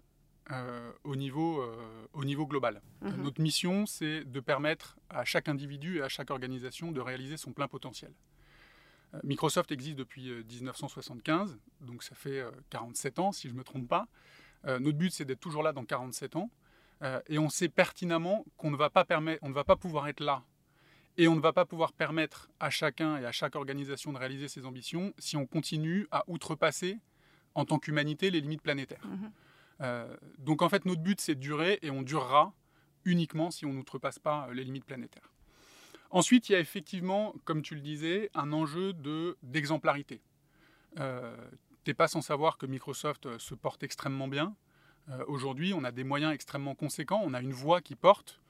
au, 1.06 1.16
niveau, 1.16 1.66
au 2.12 2.26
niveau 2.26 2.46
global. 2.46 2.82
Mhm. 3.02 3.24
Notre 3.24 3.42
mission, 3.42 3.86
c'est 3.86 4.26
de 4.26 4.40
permettre 4.42 4.98
à 5.10 5.24
chaque 5.24 5.48
individu 5.48 5.98
et 5.98 6.02
à 6.02 6.10
chaque 6.10 6.30
organisation 6.32 6.92
de 6.92 7.00
réaliser 7.00 7.38
son 7.38 7.54
plein 7.54 7.70
potentiel. 7.70 8.12
Microsoft 9.24 9.72
existe 9.72 9.96
depuis 9.96 10.30
1975, 10.44 11.58
donc 11.80 12.04
ça 12.04 12.14
fait 12.14 12.44
47 12.72 13.20
ans 13.20 13.32
si 13.32 13.48
je 13.48 13.54
ne 13.54 13.60
me 13.60 13.64
trompe 13.64 13.88
pas. 13.88 14.10
Euh, 14.65 14.80
notre 14.80 14.98
but, 14.98 15.12
c'est 15.12 15.25
d'être 15.25 15.39
toujours 15.39 15.63
là 15.63 15.74
dans 15.74 15.86
47 15.86 16.36
ans. 16.36 16.50
Euh, 17.01 17.19
et 17.27 17.39
on 17.39 17.50
sait 17.50 17.69
pertinemment 17.69 18.45
qu'on 18.57 18.71
ne, 18.71 18.77
va 18.77 18.89
pas 18.89 19.06
on 19.42 19.50
ne 19.50 19.54
va 19.54 19.63
pas 19.63 19.75
pouvoir 19.75 20.07
être 20.07 20.21
là 20.21 20.44
et 21.18 21.27
on 21.27 21.36
ne 21.36 21.41
va 21.41 21.53
pas 21.53 21.65
pouvoir 21.65 21.93
permettre 21.93 22.50
à 22.60 22.70
chacun 22.70 23.17
et 23.17 23.25
à 23.25 23.32
chaque 23.32 23.55
organisation 23.55 24.13
de 24.13 24.17
réaliser 24.17 24.48
ses 24.48 24.65
ambitions 24.65 25.13
si 25.20 25.38
on 25.38 25.46
continue 25.46 26.08
à 26.12 26.24
outrepasser 26.27 27.00
en 27.55 27.65
tant 27.65 27.77
qu'humanité 27.77 28.32
les 28.32 28.41
limites 28.41 28.62
planétaires. 28.62 29.05
Mhm. 29.05 29.32
Euh, 29.82 30.17
donc 30.39 30.62
en 30.62 30.70
fait, 30.70 30.86
notre 30.86 31.01
but, 31.01 31.20
c'est 31.20 31.36
de 31.36 31.39
durer 31.39 31.79
et 31.82 31.91
on 31.91 32.01
durera 32.01 32.53
uniquement 33.05 33.51
si 33.51 33.65
on 33.65 33.74
n'outrepasse 33.74 34.17
pas 34.17 34.48
les 34.53 34.63
limites 34.63 34.86
planétaires. 34.86 35.29
Ensuite, 36.10 36.50
il 36.50 36.53
y 36.53 36.55
a 36.55 36.60
effectivement, 36.60 37.34
comme 37.43 37.62
tu 37.63 37.75
le 37.75 37.82
disais, 37.82 38.29
un 38.34 38.53
enjeu 38.53 38.93
d'exemplarité. 39.41 40.22
Euh, 41.00 41.36
n'es 41.88 41.94
pas 41.94 42.08
sans 42.08 42.22
savoir 42.22 42.58
que 42.58 42.66
Microsoft 42.66 43.25
euh, 43.25 43.40
se 43.40 43.56
porte 43.56 43.84
extrêmement 43.84 44.28
bien. 44.28 44.56
Euh, 45.10 45.24
aujourd'hui, 45.28 45.74
on 45.74 45.84
a 45.84 45.92
des 45.92 46.04
moyens 46.04 46.34
extrêmement 46.34 46.75
conséquents, 46.75 47.22
on 47.24 47.34
a 47.34 47.42
une 47.42 47.52
voix 47.52 47.82
qui 47.82 47.96
porte, 47.96 48.42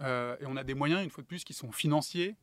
euh, 0.00 0.36
et 0.40 0.46
on 0.46 0.56
a 0.56 0.64
des 0.64 0.74
moyens, 0.74 1.02
une 1.04 1.10
fois 1.10 1.22
de 1.22 1.28
plus, 1.28 1.44
qui 1.44 1.54
sont 1.54 1.72
financiers, 1.72 2.36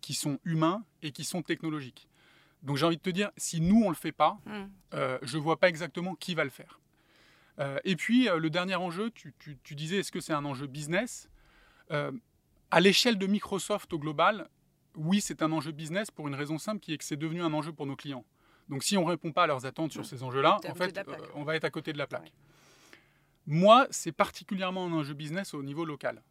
qui 0.00 0.14
sont 0.14 0.38
humains 0.46 0.82
et 1.02 1.12
qui 1.12 1.24
sont 1.24 1.42
technologiques. 1.42 2.08
Donc 2.62 2.78
j'ai 2.78 2.86
envie 2.86 2.96
de 2.96 3.02
te 3.02 3.10
dire, 3.10 3.30
si 3.36 3.60
nous, 3.60 3.82
on 3.82 3.84
ne 3.84 3.88
le 3.90 3.94
fait 3.94 4.12
pas, 4.12 4.40
mm. 4.46 4.98
je 5.20 5.36
ne 5.36 5.42
vois 5.42 5.60
pas 5.60 5.68
exactement 5.68 6.14
qui 6.14 6.34
va 6.34 6.42
le 6.42 6.48
faire. 6.48 6.80
et 7.84 7.96
puis, 7.96 8.28
le 8.34 8.48
dernier 8.48 8.76
enjeu, 8.76 9.10
tu, 9.10 9.34
tu 9.38 9.74
disais, 9.74 9.98
est-ce 9.98 10.10
que 10.10 10.20
c'est 10.20 10.32
un 10.32 10.46
enjeu 10.46 10.66
business? 10.66 11.28
À 11.90 12.80
l'échelle 12.80 13.18
de 13.18 13.26
Microsoft 13.26 13.92
au 13.92 13.98
global, 13.98 14.48
oui, 14.94 15.20
c'est 15.20 15.42
un 15.42 15.52
enjeu 15.52 15.72
business 15.72 16.10
pour 16.10 16.28
une 16.28 16.34
raison 16.34 16.58
simple 16.58 16.80
qui 16.80 16.94
est 16.94 16.98
que 16.98 17.04
c'est 17.04 17.16
devenu 17.16 17.42
un 17.42 17.52
enjeu 17.52 17.72
pour 17.72 17.86
nos 17.86 17.96
clients. 17.96 18.24
Donc 18.70 18.84
si 18.84 18.96
on 18.96 19.04
ne 19.04 19.08
répond 19.08 19.32
pas 19.32 19.42
à 19.42 19.46
leurs 19.48 19.66
attentes 19.66 19.90
sur 19.90 20.06
ces 20.06 20.22
enjeux-là, 20.22 20.58
en 20.66 20.74
fait, 20.74 20.96
euh, 20.96 21.02
on 21.34 21.42
va 21.42 21.56
être 21.56 21.64
à 21.64 21.70
côté 21.70 21.92
de 21.92 21.98
la 21.98 22.06
plaque. 22.06 22.32
Moi, 23.46 23.88
c'est 23.90 24.12
particulièrement 24.12 24.86
un 24.86 24.92
enjeu 24.92 25.12
business 25.12 25.54
au 25.54 25.62
niveau 25.64 25.84
local. 25.84 26.22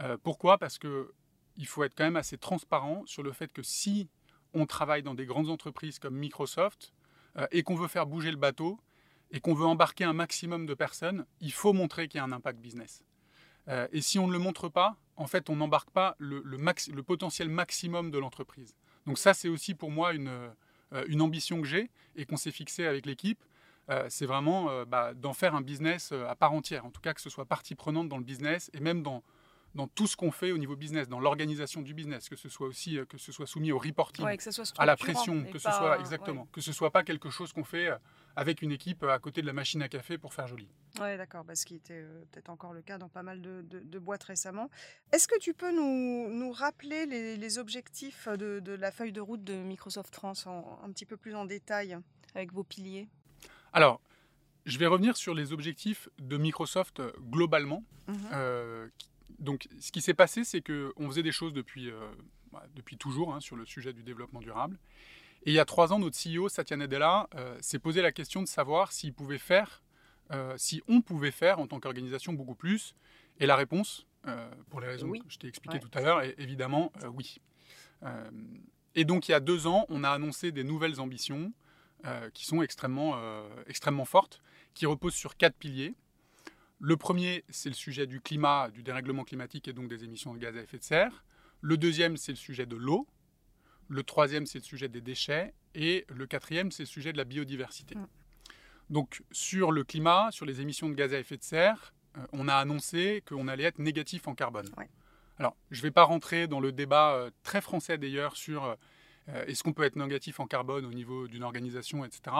Euh, 0.00 0.18
pourquoi? 0.20 0.58
Parce 0.58 0.78
qu'il 0.80 1.66
faut 1.66 1.84
être 1.84 1.94
quand 1.94 2.04
même 2.04 2.16
assez 2.16 2.36
transparent 2.36 3.04
sur 3.06 3.22
le 3.22 3.30
fait 3.30 3.52
que 3.52 3.62
si 3.62 4.08
on 4.54 4.66
travaille 4.66 5.04
dans 5.04 5.14
des 5.14 5.24
grandes 5.24 5.50
entreprises 5.50 6.00
comme 6.00 6.16
Microsoft 6.16 6.92
euh, 7.36 7.46
et 7.52 7.62
qu'on 7.62 7.76
veut 7.76 7.86
faire 7.86 8.06
bouger 8.06 8.32
le 8.32 8.36
bateau 8.36 8.80
et 9.30 9.38
qu'on 9.38 9.54
veut 9.54 9.66
embarquer 9.66 10.02
un 10.02 10.14
maximum 10.14 10.66
de 10.66 10.74
personnes, 10.74 11.26
il 11.40 11.52
faut 11.52 11.72
montrer 11.72 12.08
qu'il 12.08 12.18
y 12.18 12.20
a 12.20 12.24
un 12.24 12.32
impact 12.32 12.58
business. 12.58 13.04
et 13.92 14.00
si 14.00 14.18
on 14.18 14.26
ne 14.26 14.32
le 14.32 14.38
montre 14.38 14.70
pas, 14.70 14.96
en 15.16 15.26
fait, 15.26 15.50
on 15.50 15.56
n'embarque 15.56 15.90
pas 15.90 16.16
le, 16.18 16.40
le, 16.40 17.02
potentiel 17.02 17.50
maximum 17.50 18.10
de 18.10 18.16
l'entreprise. 18.16 18.74
Donc 19.06 19.18
ça, 19.18 19.34
c'est 19.34 19.50
aussi 19.50 19.74
pour 19.74 19.90
moi 19.90 20.14
une, 20.14 20.30
une 21.06 21.20
ambition 21.22 21.60
que 21.60 21.66
j'ai 21.66 21.90
et 22.16 22.24
qu'on 22.24 22.36
s'est 22.36 22.50
fixé 22.50 22.86
avec 22.86 23.06
l'équipe, 23.06 23.42
c'est 24.08 24.26
vraiment 24.26 24.84
bah, 24.84 25.14
d'en 25.14 25.32
faire 25.32 25.54
un 25.54 25.62
business 25.62 26.12
à 26.12 26.34
part 26.34 26.52
entière. 26.52 26.84
En 26.84 26.90
tout 26.90 27.00
cas, 27.00 27.14
que 27.14 27.20
ce 27.20 27.30
soit 27.30 27.46
partie 27.46 27.74
prenante 27.74 28.08
dans 28.08 28.18
le 28.18 28.24
business 28.24 28.70
et 28.74 28.80
même 28.80 29.02
dans, 29.02 29.22
dans 29.74 29.86
tout 29.86 30.06
ce 30.06 30.16
qu'on 30.16 30.30
fait 30.30 30.52
au 30.52 30.58
niveau 30.58 30.76
business, 30.76 31.08
dans 31.08 31.20
l'organisation 31.20 31.80
du 31.82 31.94
business, 31.94 32.28
que 32.28 32.36
ce 32.36 32.48
soit 32.48 32.66
aussi 32.66 32.98
que 33.08 33.18
ce 33.18 33.32
soit 33.32 33.46
soumis 33.46 33.72
au 33.72 33.78
reporting, 33.78 34.24
à 34.78 34.86
la 34.86 34.96
pression, 34.96 35.44
que 35.44 35.58
ce 35.58 35.70
soit 35.70 35.98
exactement, 36.00 36.48
que 36.52 36.60
ce 36.60 36.72
soit 36.72 36.90
pas 36.90 37.02
quelque 37.02 37.30
chose 37.30 37.52
qu'on 37.52 37.64
fait 37.64 37.90
avec 38.36 38.62
une 38.62 38.72
équipe 38.72 39.02
à 39.02 39.18
côté 39.18 39.42
de 39.42 39.46
la 39.46 39.52
machine 39.52 39.82
à 39.82 39.88
café 39.88 40.18
pour 40.18 40.34
faire 40.34 40.46
joli. 40.46 40.68
Oui, 41.00 41.16
d'accord, 41.16 41.44
parce 41.44 41.64
qu'il 41.64 41.76
était 41.76 42.02
peut-être 42.32 42.50
encore 42.50 42.72
le 42.72 42.82
cas 42.82 42.98
dans 42.98 43.08
pas 43.08 43.22
mal 43.22 43.40
de, 43.40 43.98
boîtes 43.98 44.24
récemment. 44.24 44.70
Est-ce 45.12 45.28
que 45.28 45.38
tu 45.38 45.54
peux 45.54 45.74
nous, 45.74 46.28
nous 46.32 46.52
rappeler 46.52 47.06
les, 47.06 47.58
objectifs 47.58 48.28
de, 48.28 48.60
de, 48.60 48.72
la 48.72 48.92
feuille 48.92 49.12
de 49.12 49.20
route 49.20 49.42
de 49.42 49.54
Microsoft 49.54 50.14
France 50.14 50.46
un 50.46 50.90
petit 50.92 51.06
peu 51.06 51.16
plus 51.16 51.34
en 51.34 51.44
détail 51.44 51.96
avec 52.34 52.52
vos 52.52 52.64
piliers? 52.64 53.08
Alors, 53.72 54.00
je 54.66 54.78
vais 54.78 54.86
revenir 54.86 55.16
sur 55.16 55.34
les 55.34 55.52
objectifs 55.52 56.08
de 56.18 56.36
Microsoft 56.36 57.02
globalement, 57.30 57.84
mmh 58.06 58.14
donc, 59.38 59.68
ce 59.78 59.92
qui 59.92 60.00
s'est 60.00 60.14
passé, 60.14 60.44
c'est 60.44 60.60
qu'on 60.60 61.06
faisait 61.08 61.22
des 61.22 61.32
choses 61.32 61.52
depuis, 61.52 61.90
euh, 61.90 62.10
bah, 62.52 62.66
depuis 62.74 62.96
toujours 62.96 63.34
hein, 63.34 63.40
sur 63.40 63.56
le 63.56 63.64
sujet 63.64 63.92
du 63.92 64.02
développement 64.02 64.40
durable. 64.40 64.78
Et 65.44 65.50
il 65.50 65.54
y 65.54 65.58
a 65.58 65.64
trois 65.64 65.92
ans, 65.92 65.98
notre 65.98 66.16
CEO, 66.16 66.48
Satya 66.48 66.76
Nadella, 66.76 67.28
euh, 67.34 67.56
s'est 67.60 67.78
posé 67.78 68.02
la 68.02 68.12
question 68.12 68.42
de 68.42 68.48
savoir 68.48 68.92
s'il 68.92 69.14
pouvait 69.14 69.38
faire, 69.38 69.82
euh, 70.32 70.54
si 70.56 70.82
on 70.88 71.00
pouvait 71.00 71.30
faire 71.30 71.58
en 71.58 71.66
tant 71.66 71.80
qu'organisation 71.80 72.32
beaucoup 72.32 72.54
plus. 72.54 72.94
Et 73.38 73.46
la 73.46 73.56
réponse, 73.56 74.06
pour 74.68 74.80
les 74.80 74.88
raisons 74.88 75.10
que 75.10 75.18
je 75.28 75.38
t'ai 75.38 75.46
expliquées 75.46 75.80
tout 75.80 75.90
à 75.94 76.02
l'heure, 76.02 76.20
est 76.20 76.34
évidemment 76.38 76.92
oui. 77.14 77.40
et 78.94 79.04
donc, 79.06 79.28
il 79.28 79.30
y 79.30 79.34
a 79.34 79.40
deux 79.40 79.66
ans, 79.66 79.86
on 79.88 80.04
a 80.04 80.10
annoncé 80.10 80.52
des 80.52 80.64
nouvelles 80.64 81.00
ambitions 81.00 81.52
qui 82.34 82.44
sont 82.44 82.60
extrêmement, 82.60 83.16
extrêmement 83.66 84.04
fortes, 84.04 84.42
qui 84.74 84.84
reposent 84.86 85.14
sur 85.14 85.36
quatre 85.36 85.56
piliers. 85.56 85.94
Le 86.80 86.96
premier, 86.96 87.44
c'est 87.48 87.68
le 87.68 87.74
sujet 87.74 88.06
du 88.06 88.20
climat, 88.20 88.70
du 88.70 88.82
dérèglement 88.82 89.24
climatique 89.24 89.66
et 89.66 89.72
donc 89.72 89.88
des 89.88 90.04
émissions 90.04 90.34
de 90.34 90.38
gaz 90.38 90.56
à 90.56 90.60
effet 90.60 90.78
de 90.78 90.84
serre. 90.84 91.24
Le 91.60 91.76
deuxième, 91.76 92.16
c'est 92.16 92.32
le 92.32 92.36
sujet 92.36 92.66
de 92.66 92.76
l'eau. 92.76 93.06
Le 93.88 94.02
troisième, 94.02 94.46
c'est 94.46 94.58
le 94.58 94.64
sujet 94.64 94.88
des 94.88 95.00
déchets. 95.00 95.54
Et 95.74 96.04
le 96.08 96.26
quatrième, 96.26 96.70
c'est 96.70 96.82
le 96.82 96.88
sujet 96.88 97.12
de 97.12 97.18
la 97.18 97.24
biodiversité. 97.24 97.94
Mm. 97.94 98.06
Donc 98.90 99.22
sur 99.32 99.70
le 99.70 99.84
climat, 99.84 100.28
sur 100.30 100.46
les 100.46 100.60
émissions 100.60 100.88
de 100.88 100.94
gaz 100.94 101.12
à 101.12 101.18
effet 101.18 101.36
de 101.36 101.42
serre, 101.42 101.92
euh, 102.16 102.26
on 102.32 102.48
a 102.48 102.54
annoncé 102.54 103.22
qu'on 103.26 103.48
allait 103.48 103.64
être 103.64 103.78
négatif 103.78 104.28
en 104.28 104.34
carbone. 104.34 104.68
Alors, 105.38 105.56
je 105.70 105.80
ne 105.80 105.82
vais 105.82 105.90
pas 105.90 106.04
rentrer 106.04 106.46
dans 106.46 106.60
le 106.60 106.72
débat 106.72 107.12
euh, 107.12 107.30
très 107.42 107.60
français 107.60 107.98
d'ailleurs 107.98 108.36
sur 108.36 108.64
euh, 108.64 109.44
est-ce 109.46 109.62
qu'on 109.62 109.72
peut 109.72 109.84
être 109.84 109.96
négatif 109.96 110.40
en 110.40 110.46
carbone 110.46 110.86
au 110.86 110.92
niveau 110.92 111.28
d'une 111.28 111.42
organisation, 111.42 112.04
etc. 112.04 112.34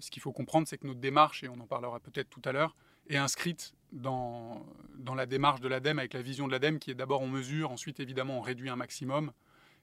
ce 0.00 0.10
qu'il 0.10 0.20
faut 0.20 0.32
comprendre, 0.32 0.68
c'est 0.68 0.76
que 0.76 0.86
notre 0.86 1.00
démarche, 1.00 1.42
et 1.42 1.48
on 1.48 1.58
en 1.58 1.66
parlera 1.66 1.98
peut-être 1.98 2.28
tout 2.28 2.42
à 2.44 2.52
l'heure, 2.52 2.76
est 3.08 3.16
inscrite 3.16 3.72
dans, 3.90 4.66
dans 4.98 5.14
la 5.14 5.24
démarche 5.24 5.60
de 5.60 5.68
l'ADEME 5.68 5.98
avec 5.98 6.12
la 6.12 6.20
vision 6.20 6.46
de 6.46 6.52
l'ADEME 6.52 6.78
qui 6.78 6.90
est 6.90 6.94
d'abord 6.94 7.22
on 7.22 7.28
mesure, 7.28 7.72
ensuite 7.72 8.00
évidemment 8.00 8.36
on 8.36 8.42
réduit 8.42 8.68
un 8.68 8.76
maximum 8.76 9.32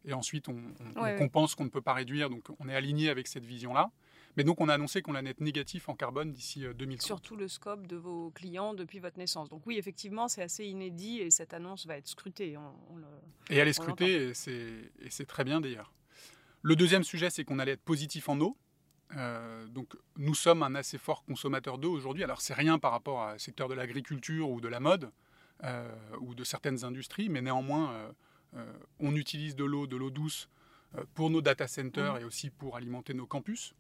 et 0.08 0.14
ensuite 0.14 0.50
on, 0.50 0.58
on, 0.96 1.18
compense 1.18 1.54
qu'on 1.54 1.66
ne 1.66 1.70
peut 1.70 1.82
pas 1.82 1.94
réduire. 1.94 2.30
Donc 2.30 2.46
on 2.60 2.68
est 2.68 2.76
aligné 2.76 3.10
avec 3.10 3.28
cette 3.28 3.46
vision-là. 3.46 3.92
Mais 4.36 4.44
donc 4.44 4.62
on 4.62 4.70
a 4.70 4.74
annoncé 4.74 5.02
qu'on 5.02 5.16
allait 5.16 5.32
être 5.32 5.42
négatif 5.42 5.90
en 5.90 5.96
carbone 5.96 6.32
d'ici 6.32 6.62
2030. 6.62 6.92
Euh, 6.92 7.06
Surtout 7.06 7.36
le 7.36 7.48
scope 7.48 7.88
de 7.88 7.96
vos 7.96 8.32
clients 8.32 8.74
depuis 8.74 9.00
votre 9.00 9.18
naissance. 9.18 9.50
Donc 9.50 9.66
oui, 9.66 9.78
effectivement, 9.78 10.28
c'est 10.28 10.44
assez 10.44 10.66
inédit 10.66 11.20
et 11.20 11.32
cette 11.32 11.54
annonce 11.54 11.86
va 11.86 11.98
être 11.98 12.08
scrutée. 12.08 12.56
et 13.50 13.58
elle 13.58 13.68
est 13.68 13.74
scrutée 13.74 14.32
et 14.32 15.10
c'est 15.10 15.26
très 15.28 15.44
bien 15.44 15.62
d'ailleurs. 15.62 15.94
Le 16.62 16.76
deuxième 16.76 17.04
sujet, 17.04 17.30
c'est 17.30 17.44
qu'on 17.44 17.60
allait 17.60 17.74
être 17.74 17.84
positif 17.84 18.30
en 18.30 18.40
eau. 18.40 18.58
Euh, 19.16 19.66
donc 19.68 19.96
nous 20.18 20.36
sommes 20.36 20.64
un 20.64 20.76
assez 20.76 20.98
fort 20.98 21.24
consommateur 21.24 21.78
d'eau 21.78 21.92
aujourd'hui. 21.92 22.24
Alors 22.24 22.42
c'est 22.42 22.54
rien 22.54 22.78
par 22.78 22.92
rapport 22.92 23.34
au 23.34 23.38
secteur 23.38 23.70
de 23.70 23.74
l'agriculture 23.74 24.50
ou 24.50 24.60
de 24.60 24.68
la 24.68 24.80
mode 24.80 25.12
euh, 25.64 25.90
ou 26.20 26.36
de 26.36 26.44
certaines 26.44 26.84
industries, 26.84 27.30
mais 27.30 27.42
néanmoins 27.42 27.92
euh, 27.92 28.12
on 29.00 29.16
utilise 29.16 29.56
de 29.56 29.64
l'eau, 29.64 29.88
de 29.88 29.96
l'eau 29.96 30.10
douce 30.10 30.50
pour 31.14 31.30
nos 31.30 31.42
data 31.42 31.68
centers 31.68 32.16
mmh. 32.16 32.22
et 32.22 32.24
aussi 32.24 32.50
pour 32.50 32.76
alimenter 32.76 33.14
nos 33.14 33.28
campus. 33.28 33.74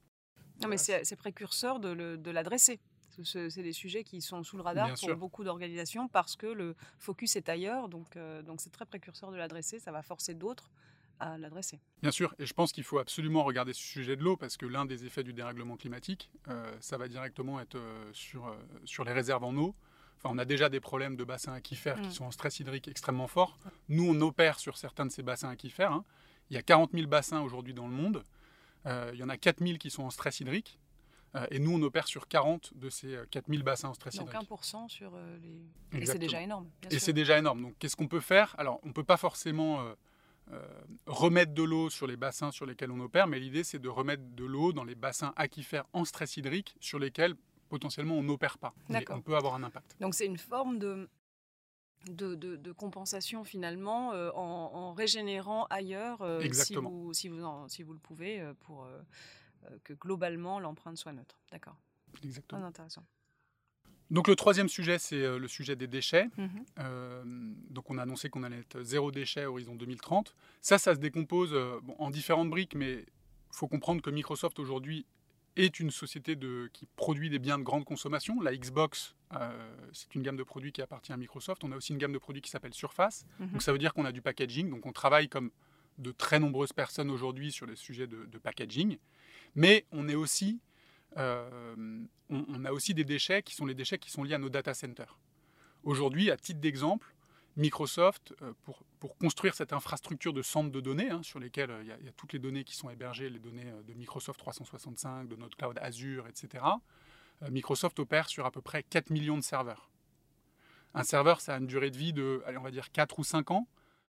Non 0.61 0.67
mais 0.67 0.77
c'est 0.77 1.15
précurseur 1.15 1.79
de 1.79 2.31
l'adresser. 2.31 2.79
C'est 3.23 3.63
des 3.63 3.73
sujets 3.73 4.03
qui 4.03 4.21
sont 4.21 4.43
sous 4.43 4.57
le 4.57 4.63
radar 4.63 4.93
pour 4.93 5.15
beaucoup 5.15 5.43
d'organisations 5.43 6.07
parce 6.07 6.35
que 6.35 6.47
le 6.47 6.75
focus 6.99 7.35
est 7.35 7.49
ailleurs. 7.49 7.89
Donc 7.89 8.17
donc 8.45 8.61
c'est 8.61 8.71
très 8.71 8.85
précurseur 8.85 9.31
de 9.31 9.37
l'adresser. 9.37 9.79
Ça 9.79 9.91
va 9.91 10.03
forcer 10.03 10.33
d'autres 10.33 10.69
à 11.19 11.37
l'adresser. 11.37 11.79
Bien 12.01 12.11
sûr, 12.11 12.33
et 12.39 12.45
je 12.45 12.53
pense 12.53 12.71
qu'il 12.71 12.83
faut 12.83 12.99
absolument 12.99 13.43
regarder 13.43 13.73
ce 13.73 13.81
sujet 13.81 14.15
de 14.15 14.23
l'eau 14.23 14.37
parce 14.37 14.57
que 14.57 14.65
l'un 14.65 14.85
des 14.85 15.05
effets 15.05 15.23
du 15.23 15.33
dérèglement 15.33 15.77
climatique, 15.77 16.29
euh, 16.47 16.71
ça 16.79 16.97
va 16.97 17.07
directement 17.07 17.59
être 17.59 17.75
euh, 17.75 18.09
sur, 18.13 18.47
euh, 18.47 18.55
sur 18.85 19.03
les 19.03 19.13
réserves 19.13 19.43
en 19.43 19.55
eau. 19.55 19.75
Enfin, 20.17 20.29
on 20.33 20.37
a 20.37 20.45
déjà 20.45 20.69
des 20.69 20.79
problèmes 20.79 21.15
de 21.15 21.23
bassins 21.23 21.53
aquifères 21.53 22.01
qui 22.01 22.07
mm. 22.07 22.11
sont 22.11 22.25
en 22.25 22.31
stress 22.31 22.59
hydrique 22.59 22.87
extrêmement 22.87 23.27
fort. 23.27 23.57
Nous, 23.89 24.07
on 24.07 24.19
opère 24.21 24.59
sur 24.59 24.77
certains 24.77 25.05
de 25.05 25.11
ces 25.11 25.23
bassins 25.23 25.49
aquifères. 25.49 25.91
Hein. 25.91 26.03
Il 26.49 26.55
y 26.55 26.57
a 26.57 26.63
40 26.63 26.91
000 26.93 27.07
bassins 27.07 27.41
aujourd'hui 27.41 27.73
dans 27.73 27.87
le 27.87 27.93
monde. 27.93 28.23
il 28.85 29.15
y 29.15 29.23
en 29.23 29.29
a 29.29 29.37
4 29.37 29.63
000 29.63 29.77
qui 29.77 29.89
sont 29.89 30.03
en 30.03 30.09
stress 30.09 30.39
hydrique. 30.39 30.79
et 31.51 31.59
nous, 31.59 31.71
on 31.71 31.81
opère 31.81 32.07
sur 32.07 32.27
40 32.27 32.71
de 32.75 32.89
ces 32.89 33.19
4000 33.31 33.63
bassins 33.63 33.89
en 33.89 33.93
stress 33.93 34.15
Donc 34.15 34.29
hydrique. 34.29 34.49
Donc 34.49 34.61
1% 34.61 34.89
sur 34.89 35.11
les... 35.91 36.01
Et 36.01 36.05
c'est 36.05 36.19
déjà 36.19 36.41
énorme. 36.41 36.69
et 36.89 36.99
c'est 36.99 37.13
déjà 37.13 37.37
énorme. 37.37 37.61
Donc 37.61 37.75
qu'est-ce 37.79 37.97
qu'on 37.97 38.07
peut 38.07 38.21
faire? 38.21 38.55
Alors, 38.57 38.79
on 38.83 38.87
ne 38.87 38.93
peut 38.93 39.03
pas 39.03 39.17
forcément 39.17 39.93
euh, 40.53 40.61
remettre 41.07 41.53
de 41.53 41.63
l'eau 41.63 41.89
sur 41.89 42.07
les 42.07 42.15
bassins 42.15 42.51
sur 42.51 42.65
lesquels 42.65 42.91
on 42.91 43.01
opère, 43.01 43.27
mais 43.27 43.37
l'idée 43.37 43.65
c'est 43.65 43.79
de 43.79 43.89
remettre 43.89 44.23
de 44.33 44.45
l'eau 44.45 44.71
dans 44.71 44.85
les 44.85 44.95
bassins 44.95 45.33
aquifères 45.35 45.83
en 45.91 46.05
stress 46.05 46.37
hydrique 46.37 46.77
sur 46.79 46.99
lesquels 46.99 47.35
potentiellement 47.67 48.15
on 48.15 48.23
n'opère 48.23 48.57
pas. 48.57 48.73
on 49.09 49.21
peut 49.21 49.35
avoir 49.35 49.55
un 49.55 49.63
impact. 49.63 49.95
Donc 49.99 50.15
c'est 50.15 50.25
une 50.25 50.37
forme 50.37 50.79
de, 50.79 51.09
de, 52.07 52.71
compensation 52.71 53.43
finalement 53.43 54.13
euh, 54.13 54.31
en, 54.33 54.93
régénérant 54.93 55.65
ailleurs 55.69 56.21
euh, 56.21 56.41
si, 56.51 56.75
vous, 56.75 57.13
si, 57.13 57.29
vous 57.29 57.65
si 57.67 57.83
vous 57.83 57.93
le 57.93 57.99
pouvez 57.99 58.41
pour 58.61 58.87
que 59.83 59.93
globalement 59.93 60.59
l'empreinte 60.59 60.97
soit 60.97 61.13
neutre. 61.13 61.39
D'accord. 61.51 61.75
Exactement. 62.23 62.61
Très 62.61 62.67
intéressant. 62.67 63.03
Donc 64.09 64.27
le 64.27 64.35
troisième 64.35 64.69
sujet, 64.69 64.99
c'est 64.99 65.21
euh, 65.21 65.37
le 65.37 65.47
sujet 65.47 65.75
des 65.75 65.87
déchets. 65.87 66.27
Mhm. 66.37 66.49
Euh, 66.79 67.23
donc 67.69 67.89
on 67.89 67.97
a 67.97 68.03
annoncé 68.03 68.29
qu'on 68.29 68.43
allait 68.43 68.59
être 68.59 68.81
zéro 68.81 69.11
déchet 69.11 69.43
à 69.43 69.51
horizon 69.51 69.75
2030. 69.75 70.35
Ça, 70.61 70.77
ça 70.77 70.95
se 70.95 70.99
décompose 70.99 71.53
euh, 71.53 71.79
en 71.99 72.09
différentes 72.09 72.49
briques, 72.49 72.75
mais 72.75 72.93
il 72.93 73.05
faut 73.51 73.67
comprendre 73.67 74.01
que 74.01 74.09
Microsoft 74.09 74.59
aujourd'hui 74.59 75.05
est 75.57 75.79
une 75.79 75.91
société 75.91 76.35
de, 76.35 76.69
qui 76.73 76.85
produit 76.95 77.29
des 77.29 77.39
biens 77.39 77.57
de 77.57 77.63
grande 77.63 77.85
consommation. 77.85 78.39
La 78.41 78.55
Xbox, 78.55 79.15
c'est 79.91 80.15
une 80.15 80.21
gamme 80.21 80.37
de 80.37 80.43
produits 80.43 80.71
qui 80.71 80.81
appartient 80.81 81.11
à 81.11 81.17
Microsoft. 81.17 81.63
On 81.63 81.71
a 81.71 81.75
aussi 81.75 81.93
une 81.93 81.99
gamme 81.99 82.13
de 82.13 82.17
produits 82.17 82.41
qui 82.41 82.49
s'appelle 82.49 82.73
Surface. 82.73 83.25
Mhm. 83.39 83.51
Donc 83.51 83.61
ça 83.61 83.71
veut 83.71 83.77
dire 83.77 83.93
qu'on 83.93 84.05
a 84.05 84.11
du 84.11 84.21
packaging. 84.21 84.69
Donc 84.69 84.85
on 84.85 84.91
travaille 84.91 85.29
comme 85.29 85.51
de 85.97 86.11
très 86.11 86.39
nombreuses 86.39 86.73
personnes 86.73 87.09
aujourd'hui 87.09 87.51
sur 87.51 87.65
les 87.65 87.75
sujets 87.75 88.07
de, 88.07 88.25
de 88.25 88.37
packaging. 88.37 88.97
Mais 89.55 89.85
on 89.91 90.07
est 90.07 90.15
aussi 90.15 90.59
euh, 91.17 92.05
on, 92.29 92.65
a 92.65 92.71
aussi 92.71 92.93
des 92.93 93.05
déchets 93.05 93.41
qui 93.41 93.55
sont 93.55 93.65
les 93.65 93.73
déchets 93.73 93.97
qui 93.97 94.11
sont 94.11 94.23
liés 94.23 94.35
à 94.35 94.37
nos 94.37 94.49
data 94.49 94.73
centers. 94.73 95.17
Aujourd'hui, 95.83 96.29
à 96.29 96.37
titre 96.37 96.59
d'exemple, 96.59 97.15
Microsoft, 97.57 98.33
euh, 98.41 98.53
pour, 98.63 98.83
pour, 98.99 99.17
construire 99.17 99.55
cette 99.55 99.73
infrastructure 99.73 100.31
de 100.31 100.41
centres 100.41 100.71
de 100.71 100.79
données, 100.79 101.09
hein, 101.09 101.23
sur 101.23 101.39
lesquels 101.39 101.71
euh, 101.71 101.83
il 101.83 102.05
y, 102.05 102.09
a 102.09 102.11
toutes 102.15 102.33
les 102.33 102.39
données 102.39 102.63
qui 102.63 102.75
sont 102.75 102.89
hébergées, 102.89 103.29
les 103.29 103.39
données 103.39 103.71
de 103.85 103.93
Microsoft 103.93 104.39
365, 104.39 105.27
de 105.27 105.35
notre 105.35 105.57
cloud 105.57 105.77
Azure, 105.81 106.27
etc., 106.27 106.63
Microsoft 107.51 107.99
opère 107.99 108.29
sur 108.29 108.47
à 108.47 108.51
peu 108.51 108.61
près 108.61 108.81
4 108.81 109.11
millions 109.11 109.37
de 109.37 109.43
serveurs. 109.43 109.91
Un 110.95 111.03
serveur, 111.03 111.39
ça 111.39 111.53
a 111.53 111.59
une 111.59 111.67
durée 111.67 111.91
de 111.91 111.97
vie 111.97 112.11
de, 112.11 112.41
allez, 112.47 112.57
on 112.57 112.63
va 112.63 112.71
dire 112.71 112.91
4 112.91 113.19
ou 113.19 113.23
5 113.23 113.51
ans. 113.51 113.67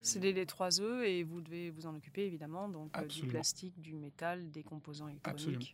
C'est 0.01 0.19
les, 0.19 0.45
3 0.48 0.81
E 0.81 1.05
et 1.05 1.21
vous 1.21 1.41
devez 1.41 1.69
vous 1.69 1.86
en 1.86 1.95
occuper 1.95 2.25
évidemment, 2.25 2.67
donc 2.67 3.00
du 3.07 3.27
plastique, 3.27 3.79
du 3.79 3.93
métal, 3.93 4.50
des 4.50 4.63
composants 4.63 5.07
électroniques. 5.07 5.39
Absolument. 5.39 5.65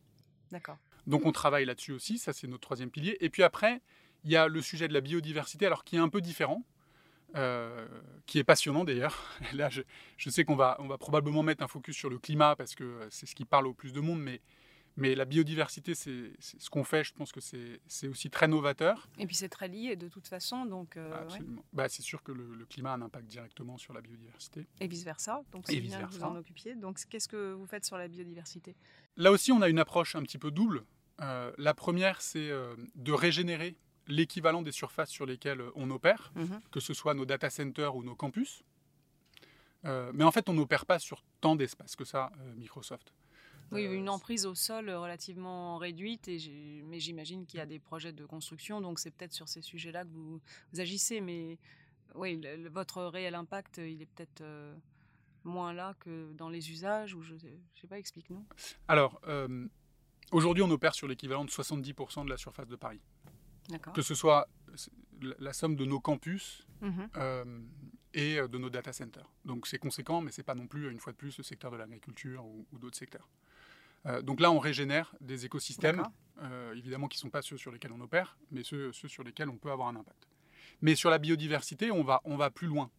D'accord. 0.51 0.77
Donc 1.05 1.25
on 1.25 1.31
travaille 1.31 1.63
là-dessus 1.63 1.93
aussi, 1.93 2.17
ça 2.17 2.33
c'est 2.33 2.47
notre 2.47 2.63
troisième 2.63 2.91
pilier. 2.91 3.15
Et 3.21 3.29
puis 3.29 3.43
après, 3.43 3.81
il 4.25 4.31
y 4.31 4.35
a 4.35 4.49
le 4.49 4.61
sujet 4.61 4.89
de 4.89 4.93
la 4.93 5.01
biodiversité, 5.01 5.65
alors 5.65 5.85
qui 5.85 5.95
est 5.95 5.99
un 5.99 6.09
peu 6.09 6.19
différent, 6.19 6.63
euh, 7.35 7.87
qui 8.25 8.39
est 8.39 8.43
passionnant 8.43 8.83
d'ailleurs. 8.83 9.37
Là, 9.53 9.69
je, 9.69 10.29
sais 10.29 10.43
qu'on 10.43 10.55
va, 10.55 10.77
on 10.79 10.87
va 10.87 10.97
probablement 10.97 11.43
mettre 11.43 11.63
un 11.63 11.67
focus 11.67 11.95
sur 11.95 12.09
le 12.09 12.19
climat 12.19 12.55
parce 12.55 12.75
que 12.75 13.07
c'est 13.09 13.25
ce 13.25 13.35
qui 13.35 13.45
parle 13.45 13.67
au 13.67 13.73
plus 13.73 13.93
de 13.93 13.99
monde, 13.99 14.21
mais 14.21 14.41
mais 14.97 15.13
la 15.13 15.25
biodiversité, 15.25 15.93
c'est 15.93 16.31
ce 16.39 16.69
qu'on 16.71 16.83
fait. 16.83 17.03
Je 17.03 17.13
pense 17.13 17.31
que 17.31 17.39
c'est 17.39 18.07
aussi 18.07 18.31
très 18.31 18.47
novateur. 18.47 19.07
Et 19.19 19.27
puis 19.27 19.35
c'est 19.35 19.47
très 19.47 19.67
lié 19.67 19.95
de 19.95 20.09
toute 20.09 20.27
façon. 20.27 20.65
Donc, 20.65 20.97
euh, 20.97 21.13
Absolument. 21.21 21.63
Bah, 21.71 21.87
c'est 21.87 22.01
sûr 22.01 22.23
que 22.23 22.31
le, 22.31 22.65
climat 22.65 22.91
a 22.91 22.95
un 22.95 23.03
impact 23.03 23.27
directement 23.27 23.77
sur 23.77 23.93
la 23.93 24.01
biodiversité. 24.01 24.67
Et 24.81 24.87
vice-versa. 24.87 25.43
Donc 25.51 25.65
c'est 25.67 25.79
bien 25.79 26.01
que 26.01 26.11
vous 26.11 26.23
en 26.23 26.35
occupiez. 26.35 26.75
Donc 26.75 26.99
qu'est-ce 27.09 27.27
que 27.27 27.53
vous 27.53 27.67
faites 27.67 27.85
sur 27.85 27.97
la 27.97 28.07
biodiversité? 28.07 28.75
Là 29.17 29.31
aussi, 29.31 29.51
on 29.51 29.61
a 29.61 29.69
une 29.69 29.79
approche 29.79 30.15
un 30.15 30.23
petit 30.23 30.39
peu 30.39 30.49
double. 30.49 30.83
Euh, 31.21 31.51
la 31.57 31.75
première, 31.75 32.21
c'est 32.21 32.49
euh, 32.49 32.75
de 32.95 33.11
régénérer 33.11 33.77
l'équivalent 34.07 34.61
des 34.61 34.71
surfaces 34.71 35.09
sur 35.09 35.25
lesquelles 35.25 35.61
on 35.75 35.89
opère, 35.91 36.31
mhm. 36.35 36.61
que 36.71 36.79
ce 36.79 36.93
soit 36.93 37.13
nos 37.13 37.25
data 37.25 37.49
centers 37.49 37.95
ou 37.95 38.03
nos 38.03 38.15
campus. 38.15 38.63
mais 39.83 40.23
en 40.23 40.31
fait, 40.31 40.49
on 40.49 40.53
n'opère 40.53 40.85
pas 40.85 40.99
sur 40.99 41.23
tant 41.39 41.55
d'espace 41.55 41.95
que 41.95 42.03
ça, 42.03 42.31
Microsoft. 42.57 43.13
Oui, 43.71 43.83
une 43.83 44.09
emprise 44.09 44.45
au 44.45 44.55
sol 44.55 44.89
relativement 44.89 45.77
réduite, 45.77 46.27
et 46.27 46.83
mais 46.85 46.99
j'imagine 46.99 47.45
qu'il 47.45 47.57
y 47.57 47.61
a 47.61 47.65
des 47.65 47.79
projets 47.79 48.13
de 48.13 48.25
construction, 48.25 48.79
donc 48.81 48.99
c'est 48.99 49.11
peut-être 49.11 49.33
sur 49.33 49.49
ces 49.49 49.61
sujets-là 49.61 50.05
que 50.05 50.09
vous, 50.09 50.41
agissez. 50.77 51.19
Mais 51.21 51.57
oui, 52.15 52.41
votre 52.71 53.03
réel 53.03 53.35
impact, 53.35 53.77
il 53.77 54.01
est 54.01 54.05
peut-être 54.05 54.43
moins 55.43 55.73
là 55.73 55.95
que 55.99 56.31
dans 56.33 56.49
les 56.49 56.71
usages, 56.71 57.13
ou 57.13 57.21
je 57.21 57.33
ne 57.33 57.39
sais 57.39 57.87
pas, 57.87 57.99
explique-nous. 57.99 58.45
Alors, 58.87 59.19
aujourd'hui, 60.31 60.63
on 60.63 60.69
opère 60.69 60.95
sur 60.95 61.07
l'équivalent 61.07 61.43
de 61.43 61.49
70% 61.49 62.25
de 62.25 62.29
la 62.29 62.37
surface 62.37 62.67
de 62.67 62.75
Paris. 62.75 63.01
Que 63.93 64.01
ce 64.01 64.15
soit 64.15 64.47
la 65.39 65.53
somme 65.53 65.75
de 65.75 65.85
nos 65.85 65.99
campus 65.99 66.65
mhm. 66.81 67.09
euh, 67.17 67.45
et 68.13 68.39
euh, 68.39 68.47
de 68.47 68.57
nos 68.57 68.69
data 68.69 68.93
centers. 68.93 69.29
Donc 69.45 69.67
c'est 69.67 69.79
conséquent, 69.79 70.21
mais 70.21 70.31
ce 70.31 70.41
n'est 70.41 70.45
pas 70.45 70.55
non 70.55 70.67
plus, 70.67 70.89
une 70.91 70.99
fois 70.99 71.13
de 71.13 71.17
plus, 71.17 71.37
le 71.37 71.43
secteur 71.43 71.71
de 71.71 71.77
l'agriculture 71.77 72.45
ou, 72.45 72.65
d'autres 72.79 72.97
secteurs. 72.97 73.27
Euh, 74.05 74.21
donc 74.21 74.39
là, 74.39 74.51
on 74.51 74.59
régénère 74.59 75.15
des 75.21 75.45
écosystèmes, 75.45 76.03
évidemment 76.75 77.07
qui 77.07 77.17
ne 77.17 77.21
sont 77.21 77.29
pas 77.29 77.41
ceux 77.41 77.57
sur 77.57 77.71
lesquels 77.71 77.91
on 77.91 78.01
opère, 78.01 78.37
mais 78.51 78.63
ceux, 78.63 78.91
ceux, 78.93 79.07
sur 79.07 79.23
lesquels 79.23 79.49
on 79.49 79.57
peut 79.57 79.71
avoir 79.71 79.87
un 79.87 79.95
impact. 79.95 80.27
Mais 80.81 80.95
sur 80.95 81.09
la 81.09 81.17
biodiversité, 81.17 81.89
on 81.91 82.03
va, 82.03 82.21
on 82.25 82.37
va 82.37 82.51
plus 82.51 82.67
loin. 82.67 82.91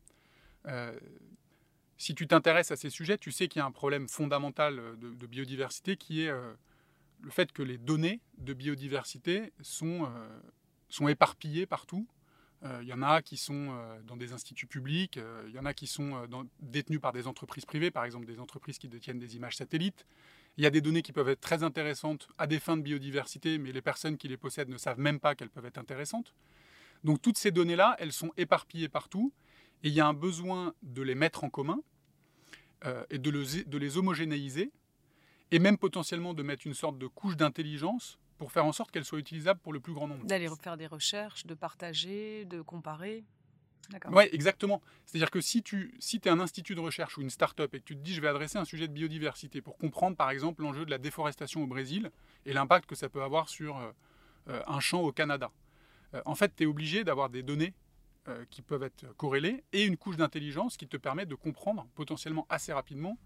si 1.97 2.15
tu 2.15 2.27
t'intéresses 2.27 2.73
à 2.73 2.77
ces 2.77 2.91
sujets, 2.91 3.17
tu 3.17 3.31
sais 3.31 3.49
qu'il 3.49 3.61
y 3.61 3.63
a 3.63 3.67
un 3.67 3.71
problème 3.71 4.09
fondamental 4.09 4.77
de, 4.99 5.15
de 5.15 5.27
biodiversité 5.27 5.97
qui 5.97 6.23
est 6.23 6.33
le 7.21 7.31
fait 7.31 7.53
que 7.53 7.63
les 7.63 7.79
données 7.79 8.21
de 8.39 8.53
biodiversité 8.53 9.53
sont 9.61 10.09
sont 10.89 11.09
éparpillés 11.09 11.67
partout. 11.67 12.07
Il 12.63 12.69
euh, 12.69 12.83
y 12.83 12.93
en 12.93 13.03
a 13.03 13.23
qui 13.23 13.37
sont 13.37 13.69
euh, 13.71 14.01
dans 14.03 14.17
des 14.17 14.33
instituts 14.33 14.67
publics, 14.67 15.15
il 15.17 15.23
euh, 15.23 15.51
y 15.55 15.59
en 15.61 15.65
a 15.65 15.75
qui 15.75 15.87
sont 15.87 16.27
détenus 16.61 17.01
par 17.01 17.13
des 17.13 17.29
entreprises 17.29 17.65
privées, 17.65 17.93
par 17.93 18.05
exemple 18.05 18.27
des 18.27 18.41
entreprises 18.41 18.79
qui 18.79 18.89
détiennent 18.89 19.21
des 19.21 19.37
images 19.37 19.57
satellites. 19.57 20.07
Il 20.57 20.65
y 20.65 20.67
a 20.67 20.71
des 20.71 20.81
données 20.81 21.03
qui 21.03 21.13
peuvent 21.13 21.29
être 21.29 21.41
très 21.41 21.63
intéressantes 21.63 22.29
à 22.37 22.49
des 22.49 22.59
fins 22.59 22.77
de 22.77 22.83
biodiversité, 22.83 23.59
mais 23.59 23.71
les 23.71 23.83
personnes 23.83 24.17
qui 24.17 24.27
les 24.27 24.37
possèdent 24.37 24.71
ne 24.71 24.77
savent 24.77 24.99
même 24.99 25.21
pas 25.21 25.37
qu'elles 25.37 25.51
peuvent 25.51 25.67
être 25.67 25.79
intéressantes. 25.79 26.35
Donc 27.05 27.23
toutes 27.23 27.39
ces 27.39 27.53
données-là, 27.53 27.95
elles 28.01 28.13
sont 28.13 28.33
éparpillées 28.37 28.89
partout, 28.89 29.33
et 29.85 29.89
il 29.89 29.95
y 29.95 30.01
a 30.01 30.07
un 30.09 30.15
besoin 30.15 30.75
de 30.83 31.03
les 31.03 31.15
mettre 31.15 31.45
en 31.45 31.51
commun 31.51 31.81
et 33.11 33.19
de, 33.19 33.31
de 33.31 33.79
les 33.79 33.99
homogénéiser, 33.99 34.73
et 35.53 35.59
même 35.61 35.79
potentiellement 35.79 36.35
de 36.35 36.43
mettre 36.43 36.67
une 36.67 36.75
sorte 36.75 36.99
de 36.99 37.07
couche 37.07 37.37
d'intelligence 37.37 38.19
pour 38.39 38.53
faire 38.53 38.65
en 38.65 38.73
sorte 38.73 38.91
qu'elle 38.91 39.05
soit 39.05 39.19
utilisable 39.19 39.61
pour 39.61 39.73
le 39.73 39.81
plus 39.81 39.93
grand 39.93 40.07
nombre. 40.07 40.25
D'aller 40.25 40.49
faire 40.63 40.77
des 40.77 40.87
recherches, 40.87 41.45
de 41.47 41.55
partager, 41.55 42.45
de 42.47 42.63
comparer. 42.63 43.25
Oui, 44.11 44.25
exactement. 44.33 44.83
C'est-à-dire 45.07 45.31
que 45.31 45.41
si 45.41 45.63
tu 45.63 45.95
si 45.99 46.21
es 46.23 46.29
un 46.29 46.41
institut 46.41 46.75
de 46.75 46.81
recherche 46.81 47.17
ou 47.17 47.23
une 47.23 47.31
start-up 47.31 47.75
et 47.75 47.81
que 47.81 47.85
tu 47.85 47.97
te 47.97 48.03
dis 48.03 48.15
je 48.15 48.21
vais 48.21 48.29
adresser 48.29 48.59
un 48.59 48.65
sujet 48.65 48.87
de 48.87 48.93
biodiversité 48.93 49.63
pour 49.63 49.79
comprendre 49.79 50.17
par 50.17 50.31
exemple 50.31 50.63
l'enjeu 50.63 50.85
de 50.85 50.91
la 50.91 50.99
déforestation 50.99 51.63
au 51.63 51.67
Brésil 51.67 52.11
et 52.45 52.53
l'impact 52.53 52.87
que 52.87 52.95
ça 52.95 53.09
peut 53.09 53.23
avoir 53.23 53.49
sur 53.49 53.79
euh, 53.79 53.91
euh, 54.49 54.63
un 54.67 54.81
champ 54.81 55.01
au 55.01 55.13
Canada, 55.13 55.51
euh, 56.15 56.21
en 56.27 56.35
fait 56.35 56.55
tu 56.55 56.65
es 56.65 56.67
obligé 56.67 57.05
d'avoir 57.05 57.31
des 57.31 57.43
données 57.43 57.75
qui 58.51 58.61
peuvent 58.61 58.83
être 58.83 59.07
corrélées 59.17 59.65
et 59.73 59.87
une 59.87 59.97
couche 59.97 60.19
d'intelligence 60.19 60.77
qui 60.77 60.87
te 60.87 60.99
permet 60.99 61.25
de 61.25 61.35
comprendre 61.35 61.89
potentiellement 61.95 62.47
assez 62.51 62.75
rapidement 62.75 63.17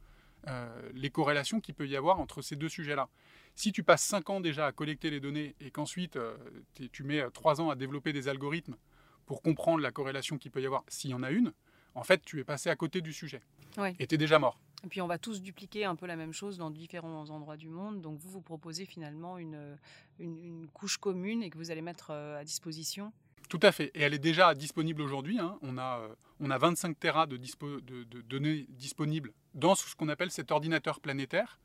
les 0.94 1.10
corrélations 1.10 1.60
qu'il 1.60 1.74
peut 1.74 1.86
y 1.86 1.96
avoir 1.96 2.20
entre 2.20 2.42
ces 2.42 2.56
deux 2.56 2.68
sujets-là. 2.68 3.08
Si 3.54 3.72
tu 3.72 3.82
passes 3.82 4.02
5 4.02 4.30
ans 4.30 4.40
déjà 4.40 4.66
à 4.66 4.72
collecter 4.72 5.10
les 5.10 5.20
données 5.20 5.54
et 5.60 5.70
qu'ensuite 5.70 6.16
euh, 6.16 6.36
tu 6.92 7.04
mets 7.04 7.22
3 7.30 7.60
euh, 7.60 7.64
ans 7.64 7.70
à 7.70 7.76
développer 7.76 8.12
des 8.12 8.28
algorithmes 8.28 8.76
pour 9.26 9.42
comprendre 9.42 9.82
la 9.82 9.92
corrélation 9.92 10.38
qu'il 10.38 10.50
peut 10.50 10.62
y 10.62 10.66
avoir, 10.66 10.84
s'il 10.88 11.10
y 11.10 11.14
en 11.14 11.22
a 11.22 11.30
une, 11.30 11.52
en 11.94 12.02
fait, 12.02 12.22
tu 12.24 12.40
es 12.40 12.44
passé 12.44 12.70
à 12.70 12.76
côté 12.76 13.00
du 13.02 13.12
sujet. 13.12 13.42
Et 13.98 14.06
tu 14.06 14.14
es 14.14 14.18
déjà 14.18 14.38
mort. 14.38 14.58
Et 14.84 14.88
puis 14.88 15.00
on 15.00 15.06
va 15.06 15.18
tous 15.18 15.42
dupliquer 15.42 15.84
un 15.84 15.94
peu 15.94 16.06
la 16.06 16.16
même 16.16 16.32
chose 16.32 16.58
dans 16.58 16.70
différents 16.70 17.30
endroits 17.30 17.56
du 17.56 17.68
monde. 17.68 18.00
Donc 18.00 18.18
vous, 18.18 18.30
vous 18.30 18.40
proposez 18.40 18.84
finalement 18.84 19.38
une, 19.38 19.78
une, 20.18 20.66
couche 20.72 20.96
commune 20.96 21.42
et 21.42 21.50
que 21.50 21.58
vous 21.58 21.70
allez 21.70 21.82
mettre 21.82 22.10
euh, 22.10 22.40
à 22.40 22.44
disposition. 22.44 23.12
Tout 23.48 23.60
à 23.62 23.72
fait. 23.72 23.90
Et 23.94 24.00
elle 24.00 24.14
est 24.14 24.18
déjà 24.18 24.54
disponible 24.54 25.02
aujourd'hui. 25.02 25.38
Hein. 25.38 25.58
On, 25.62 25.78
a, 25.78 26.00
on 26.40 26.50
a 26.50 26.58
25 26.58 26.98
Tera 26.98 27.26
de, 27.26 27.36
de, 27.36 28.04
de 28.04 28.20
données 28.22 28.66
disponibles 28.70 29.32
dans 29.54 29.74
ce 29.74 29.94
qu'on 29.94 30.08
appelle 30.08 30.30
cet 30.30 30.50
ordinateur 30.50 31.00
planétaire. 31.00 31.58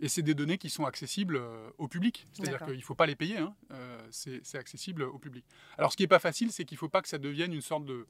Et 0.00 0.08
c'est 0.08 0.22
des 0.22 0.34
données 0.34 0.58
qui 0.58 0.70
sont 0.70 0.84
accessibles 0.84 1.36
euh, 1.36 1.70
au 1.78 1.88
public. 1.88 2.26
C'est-à-dire 2.32 2.64
qu'il 2.64 2.76
ne 2.76 2.82
faut 2.82 2.94
pas 2.94 3.06
les 3.06 3.16
payer, 3.16 3.38
hein. 3.38 3.54
euh, 3.72 4.00
c'est 4.10 4.56
accessible 4.56 5.02
au 5.02 5.18
public. 5.18 5.44
Alors 5.76 5.92
ce 5.92 5.96
qui 5.96 6.04
n'est 6.04 6.08
pas 6.08 6.20
facile, 6.20 6.52
c'est 6.52 6.64
qu'il 6.64 6.76
ne 6.76 6.80
faut 6.80 6.88
pas 6.88 7.02
que 7.02 7.08
ça 7.08 7.18
devienne 7.18 7.52
une 7.52 7.62
sorte 7.62 7.84
de... 7.84 8.06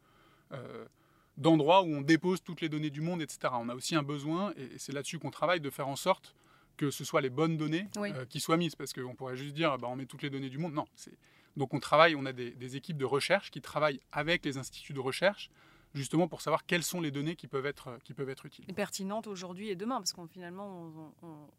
Euh, 0.52 0.86
d'endroit 1.36 1.82
où 1.82 1.86
on 1.86 2.00
dépose 2.00 2.42
toutes 2.42 2.60
les 2.60 2.68
données 2.68 2.90
du 2.90 3.00
monde, 3.00 3.22
etc. 3.22 3.38
On 3.52 3.68
a 3.68 3.74
aussi 3.76 3.94
un 3.94 4.02
besoin, 4.02 4.52
et 4.56 4.76
c'est 4.76 4.90
là-dessus 4.92 5.20
qu'on 5.20 5.30
travaille, 5.30 5.60
de 5.60 5.70
faire 5.70 5.86
en 5.86 5.94
sorte 5.94 6.34
que 6.76 6.90
ce 6.90 7.04
soit 7.04 7.20
les 7.20 7.30
bonnes 7.30 7.56
données 7.56 7.86
qui 8.28 8.40
soient 8.40 8.56
mises. 8.56 8.74
Parce 8.74 8.92
qu'on 8.92 9.14
pourrait 9.14 9.36
juste 9.36 9.54
dire, 9.54 9.78
bah, 9.78 9.86
on 9.88 9.94
met 9.94 10.06
toutes 10.06 10.22
les 10.22 10.30
données 10.30 10.48
du 10.48 10.58
monde. 10.58 10.74
Non. 10.74 10.86
Donc 11.58 11.74
on 11.74 11.80
travaille, 11.80 12.14
on 12.14 12.24
a 12.24 12.32
des, 12.32 12.76
équipes 12.76 12.96
de 12.96 13.04
recherche 13.04 13.50
qui 13.50 13.60
travaillent 13.60 14.00
avec 14.12 14.44
les 14.44 14.58
instituts 14.58 14.92
de 14.92 15.00
recherche 15.00 15.50
justement 15.94 16.28
pour 16.28 16.42
savoir 16.42 16.66
quelles 16.66 16.84
sont 16.84 17.00
les 17.00 17.10
données 17.10 17.34
qui 17.34 17.48
peuvent 17.48 17.66
être, 17.66 17.98
qui 18.04 18.12
peuvent 18.14 18.28
être 18.28 18.46
utiles. 18.46 18.64
Et 18.68 18.72
pertinentes 18.72 19.26
aujourd'hui 19.26 19.70
et 19.70 19.74
demain, 19.74 19.96
parce 19.96 20.12
qu'on 20.12 20.28
finalement 20.28 21.12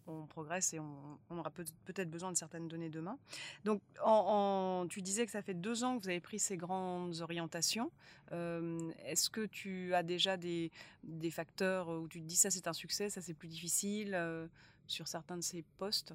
on, 0.08 0.26
progresse 0.28 0.74
et 0.74 0.80
on, 0.80 1.38
aura 1.38 1.50
peut-être 1.50 2.10
besoin 2.10 2.32
de 2.32 2.38
certaines 2.38 2.68
données 2.68 2.90
demain. 2.90 3.18
Donc 3.66 3.82
en, 4.02 4.86
tu 4.90 5.02
disais 5.02 5.26
que 5.26 5.32
ça 5.32 5.42
fait 5.42 5.56
deux 5.56 5.84
ans 5.84 5.98
que 5.98 6.04
vous 6.04 6.10
avez 6.10 6.22
pris 6.22 6.40
ces 6.40 6.56
grandes 6.56 7.20
orientations. 7.20 7.92
Euh, 8.32 8.80
est-ce 9.06 9.30
que 9.30 9.48
tu 9.48 9.94
as 9.94 10.04
déjà 10.04 10.38
des, 10.38 10.72
des, 11.04 11.32
facteurs 11.32 11.90
où 11.90 12.08
tu 12.08 12.22
te 12.22 12.26
dis 12.26 12.38
ça 12.38 12.52
c'est 12.52 12.68
un 12.68 12.74
succès, 12.74 13.10
ça 13.10 13.22
c'est 13.22 13.34
plus 13.34 13.50
difficile 13.50 14.14
euh, 14.14 14.48
sur 14.88 15.08
certains 15.08 15.38
de 15.38 15.44
ces 15.44 15.66
postes? 15.78 16.14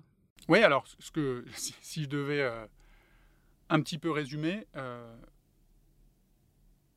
Oui, 0.48 0.60
alors 0.60 0.86
ce 0.86 1.10
que, 1.10 1.44
si, 1.54 2.04
je 2.04 2.08
devais 2.08 2.40
euh, 2.40 2.64
un 3.74 3.82
petit 3.82 3.98
peu 3.98 4.10
résumer, 4.10 4.66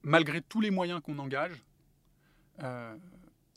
malgré 0.03 0.41
tous 0.41 0.61
les 0.61 0.71
moyens 0.71 1.01
qu'on 1.01 1.19
engage, 1.19 1.63
euh, 2.63 2.95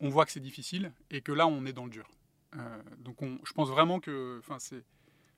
on 0.00 0.08
voit 0.08 0.26
que 0.26 0.32
c'est 0.32 0.40
difficile 0.40 0.92
et 1.10 1.20
que 1.20 1.32
là, 1.32 1.46
on 1.46 1.64
est 1.64 1.72
dans 1.72 1.84
le 1.84 1.90
dur. 1.90 2.10
Euh, 2.56 2.82
donc, 2.98 3.18
je 3.44 3.52
pense 3.52 3.68
vraiment 3.68 4.00
que, 4.00 4.38
enfin, 4.40 4.58
c'est, 4.58 4.84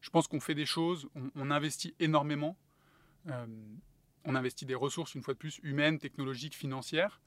je 0.01 0.11
pense 0.11 0.27
qu'on 0.27 0.40
fait 0.40 0.55
des 0.55 0.66
choses, 0.66 1.09
on, 1.35 1.51
investit 1.51 1.95
énormément, 2.01 2.57
euh, 3.29 3.47
on 4.25 4.35
investit 4.35 4.64
des 4.64 4.75
ressources 4.75 5.14
une 5.14 5.23
fois 5.23 5.35
de 5.35 5.38
plus 5.38 5.61
humaines, 5.62 5.99
technologiques, 5.99 6.57
financières, 6.57 7.21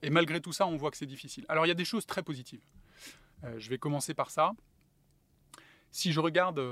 et 0.00 0.10
malgré 0.10 0.40
tout 0.40 0.52
ça, 0.52 0.64
on 0.64 0.76
voit 0.76 0.92
que 0.92 0.96
c'est 0.96 1.06
difficile. 1.06 1.44
Alors, 1.48 1.66
il 1.66 1.68
y 1.68 1.72
a 1.72 1.74
des 1.74 1.84
choses 1.84 2.06
très 2.06 2.22
positives. 2.22 2.62
je 3.56 3.68
vais 3.68 3.78
commencer 3.78 4.14
par 4.14 4.30
ça. 4.30 4.52
Si 5.90 6.12
je 6.12 6.20
regarde, 6.20 6.62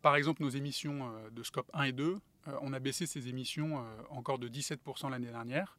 par 0.00 0.16
exemple, 0.16 0.42
nos 0.42 0.48
émissions 0.48 1.12
de 1.30 1.42
Scope 1.42 1.70
1 1.74 1.82
et 1.82 1.92
2, 1.92 2.18
on 2.60 2.72
a 2.72 2.78
baissé 2.78 3.06
ces 3.06 3.28
émissions 3.28 3.84
encore 4.10 4.38
de 4.38 4.48
17% 4.48 5.10
l'année 5.10 5.30
dernière. 5.30 5.78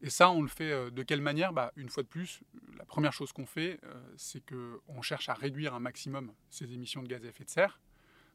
Et 0.00 0.10
ça, 0.10 0.30
on 0.30 0.42
le 0.42 0.48
fait 0.48 0.70
euh, 0.70 0.90
de 0.90 1.02
quelle 1.02 1.20
manière? 1.20 1.52
Bah, 1.52 1.72
Une 1.76 1.88
fois 1.88 2.02
de 2.02 2.08
plus, 2.08 2.40
la 2.76 2.84
première 2.84 3.12
chose 3.12 3.32
qu'on 3.32 3.46
fait, 3.46 3.80
euh, 3.84 4.00
c'est 4.16 4.42
qu'on 4.44 5.02
cherche 5.02 5.28
à 5.28 5.34
réduire 5.34 5.74
un 5.74 5.80
maximum 5.80 6.32
ces 6.50 6.72
émissions 6.72 7.02
de 7.02 7.08
gaz 7.08 7.24
à 7.24 7.28
effet 7.28 7.44
de 7.44 7.50
serre. 7.50 7.80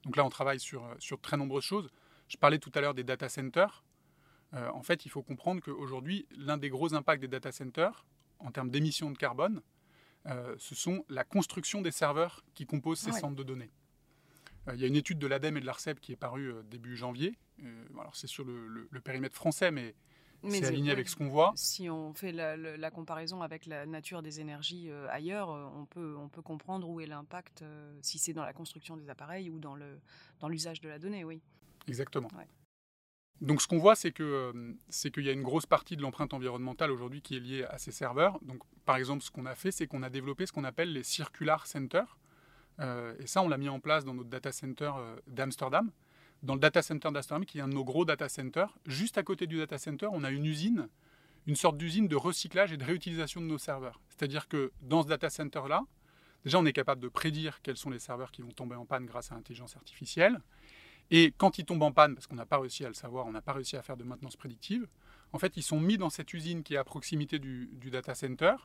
Donc 0.04 0.18
là, 0.18 0.26
on 0.26 0.30
travaille 0.30 0.60
sur, 0.60 0.84
euh, 0.84 0.96
sur 1.00 1.22
très 1.22 1.38
nombreuses 1.38 1.64
choses. 1.64 1.90
Je 2.28 2.38
parlais 2.38 2.60
tout 2.60 2.72
à 2.76 2.82
l'heure 2.82 2.94
des 2.94 3.04
data 3.04 3.30
centers. 3.30 3.84
en 4.54 4.84
fait, 4.84 5.06
il 5.06 5.10
faut 5.10 5.24
comprendre 5.24 5.62
qu'aujourd'hui, 5.62 6.28
l'un 6.38 6.58
des 6.58 6.70
gros 6.70 6.94
impacts 6.94 7.22
des 7.22 7.28
data 7.28 7.52
centers, 7.52 8.06
en 8.40 8.52
termes 8.52 8.70
d'émissions 8.70 9.12
de 9.12 9.18
carbone, 9.18 9.62
ce 10.58 10.76
sont 10.76 11.04
la 11.10 11.24
construction 11.24 11.82
des 11.82 11.92
serveurs 11.92 12.44
qui 12.54 12.66
composent 12.66 13.00
ces 13.00 13.12
centres 13.12 13.36
de 13.36 13.44
données. 13.44 13.72
Il 14.72 14.80
y 14.80 14.84
a 14.84 14.88
une 14.88 14.96
étude 14.96 15.20
de 15.20 15.28
l'ADEME 15.28 15.58
et 15.58 15.62
de 15.62 15.66
l'ARCEP 15.66 16.00
qui 16.00 16.12
est 16.14 16.18
parue 16.18 16.54
début 16.70 16.96
janvier. 16.96 17.38
alors 18.00 18.16
c'est 18.16 18.28
sur 18.28 18.46
le, 18.46 18.88
le, 18.90 19.02
périmètre 19.02 19.36
français, 19.36 19.72
mais 19.72 19.96
c'est 20.50 20.66
aligné 20.66 20.92
avec 20.92 21.08
ce 21.08 21.16
qu'on 21.16 21.28
voit. 21.28 21.54
Si 21.56 21.90
on 21.90 22.14
fait 22.14 22.32
la, 22.32 22.92
comparaison 22.92 23.42
avec 23.42 23.66
la 23.66 23.86
nature 23.86 24.22
des 24.22 24.40
énergies 24.40 24.90
euh, 24.90 25.08
ailleurs, 25.10 25.50
euh, 25.50 25.66
on 25.76 25.86
peut, 25.86 26.16
on 26.18 26.30
peut 26.30 26.42
comprendre 26.42 26.88
où 26.90 27.00
est 27.00 27.08
l'impact, 27.08 27.62
euh, 27.62 27.98
si 28.02 28.20
c'est 28.20 28.34
dans 28.34 28.44
la 28.44 28.54
construction 28.54 28.98
des 28.98 29.10
appareils 29.10 29.50
ou 29.50 29.60
dans 29.60 29.76
l'usage 30.48 30.82
dans 30.82 30.88
de 30.88 30.92
la 30.92 31.00
donnée, 31.00 31.24
oui. 31.24 31.42
Exactement. 31.88 32.30
Donc 33.42 33.62
ce 33.62 33.68
qu'on 33.68 33.80
voit, 33.80 33.96
c'est 33.96 34.12
que 34.12 34.54
c'est 34.90 35.12
qu'il 35.12 35.26
y 35.26 35.30
a 35.30 35.34
une 35.34 35.42
grosse 35.42 35.66
partie 35.66 35.98
de 35.98 36.02
l'empreinte 36.02 36.34
environnementale 36.34 36.92
aujourd'hui 36.92 37.22
qui 37.22 37.36
est 37.36 37.40
liée 37.40 37.64
à 37.64 37.78
ces 37.78 37.92
serveurs. 37.92 38.40
Donc 38.42 38.62
par 38.86 38.96
exemple, 38.96 39.24
ce 39.24 39.32
qu'on 39.32 39.46
a 39.46 39.56
fait, 39.56 39.72
c'est 39.72 39.88
qu'on 39.88 40.04
a 40.04 40.10
développé 40.10 40.46
ce 40.46 40.54
qu'on 40.54 40.64
appelle 40.64 40.94
les 40.94 41.04
circular 41.04 41.68
centers. 41.68 42.18
Et 42.80 43.28
ça, 43.28 43.42
on 43.42 43.48
l'a 43.48 43.58
mis 43.58 43.70
en 43.70 43.80
place 43.80 44.04
dans 44.04 44.14
notre 44.14 44.30
data 44.30 44.52
center 44.52 44.92
d'Amsterdam 45.28 45.92
dans 46.44 46.56
le 46.56 46.60
data 46.60 46.82
center 46.82 47.10
d'Amsterdam, 47.12 47.46
qui 47.46 47.58
est 47.58 47.62
un 47.62 47.70
de 47.70 47.74
nos 47.74 47.86
gros 47.86 48.06
data 48.06 48.30
centers. 48.30 48.78
Juste 48.86 49.18
à 49.18 49.24
côté 49.24 49.48
du 49.48 49.58
data 49.58 49.78
center, 49.78 50.08
on 50.12 50.24
a 50.24 50.30
une 50.30 50.46
usine, 50.46 50.90
une 51.48 51.56
sorte 51.56 51.78
d'usine 51.78 52.08
de 52.08 52.16
recyclage 52.16 52.74
et 52.74 52.78
de 52.78 52.84
réutilisation 52.84 53.42
de 53.42 53.46
nos 53.46 53.58
serveurs. 53.58 54.00
C'est-à-dire 54.10 54.48
que 54.48 54.72
dans 54.82 55.04
ce 55.04 55.08
data 55.08 55.30
center-là, 55.30 55.84
déjà, 56.44 56.60
on 56.60 56.66
est 56.66 56.74
capable 56.74 57.02
de 57.02 57.08
prédire 57.08 57.62
quels 57.62 57.78
sont 57.78 57.90
les 57.90 58.00
serveurs 58.00 58.32
qui 58.32 58.42
vont 58.42 58.52
tomber 58.52 58.76
en 58.76 58.86
panne 58.86 59.06
grâce 59.06 59.32
à 59.32 59.36
l'intelligence 59.36 59.78
artificielle. 59.78 60.40
Et 61.12 61.34
quand 61.38 61.58
ils 61.58 61.66
tombent 61.66 61.84
en 61.84 61.92
panne, 61.92 62.14
parce 62.14 62.28
qu'on 62.28 62.36
n'a 62.36 62.46
pas 62.46 62.60
réussi 62.60 62.84
à 62.84 62.90
le 62.90 62.94
savoir, 62.94 63.26
on 63.26 63.32
n'a 63.32 63.42
pas 63.42 63.54
réussi 63.54 63.78
à 63.78 63.82
faire 63.82 63.98
de 63.98 64.04
maintenance 64.04 64.36
prédictive, 64.36 64.88
en 65.32 65.40
fait, 65.40 65.58
ils 65.58 65.64
sont 65.64 65.80
mis 65.80 65.98
dans 65.98 66.10
cette 66.10 66.34
usine 66.34 66.62
qui 66.62 66.76
est 66.76 66.78
à 66.78 66.84
proximité 66.84 67.40
du, 67.40 67.70
du 67.74 67.90
data 67.90 68.14
center 68.14 68.56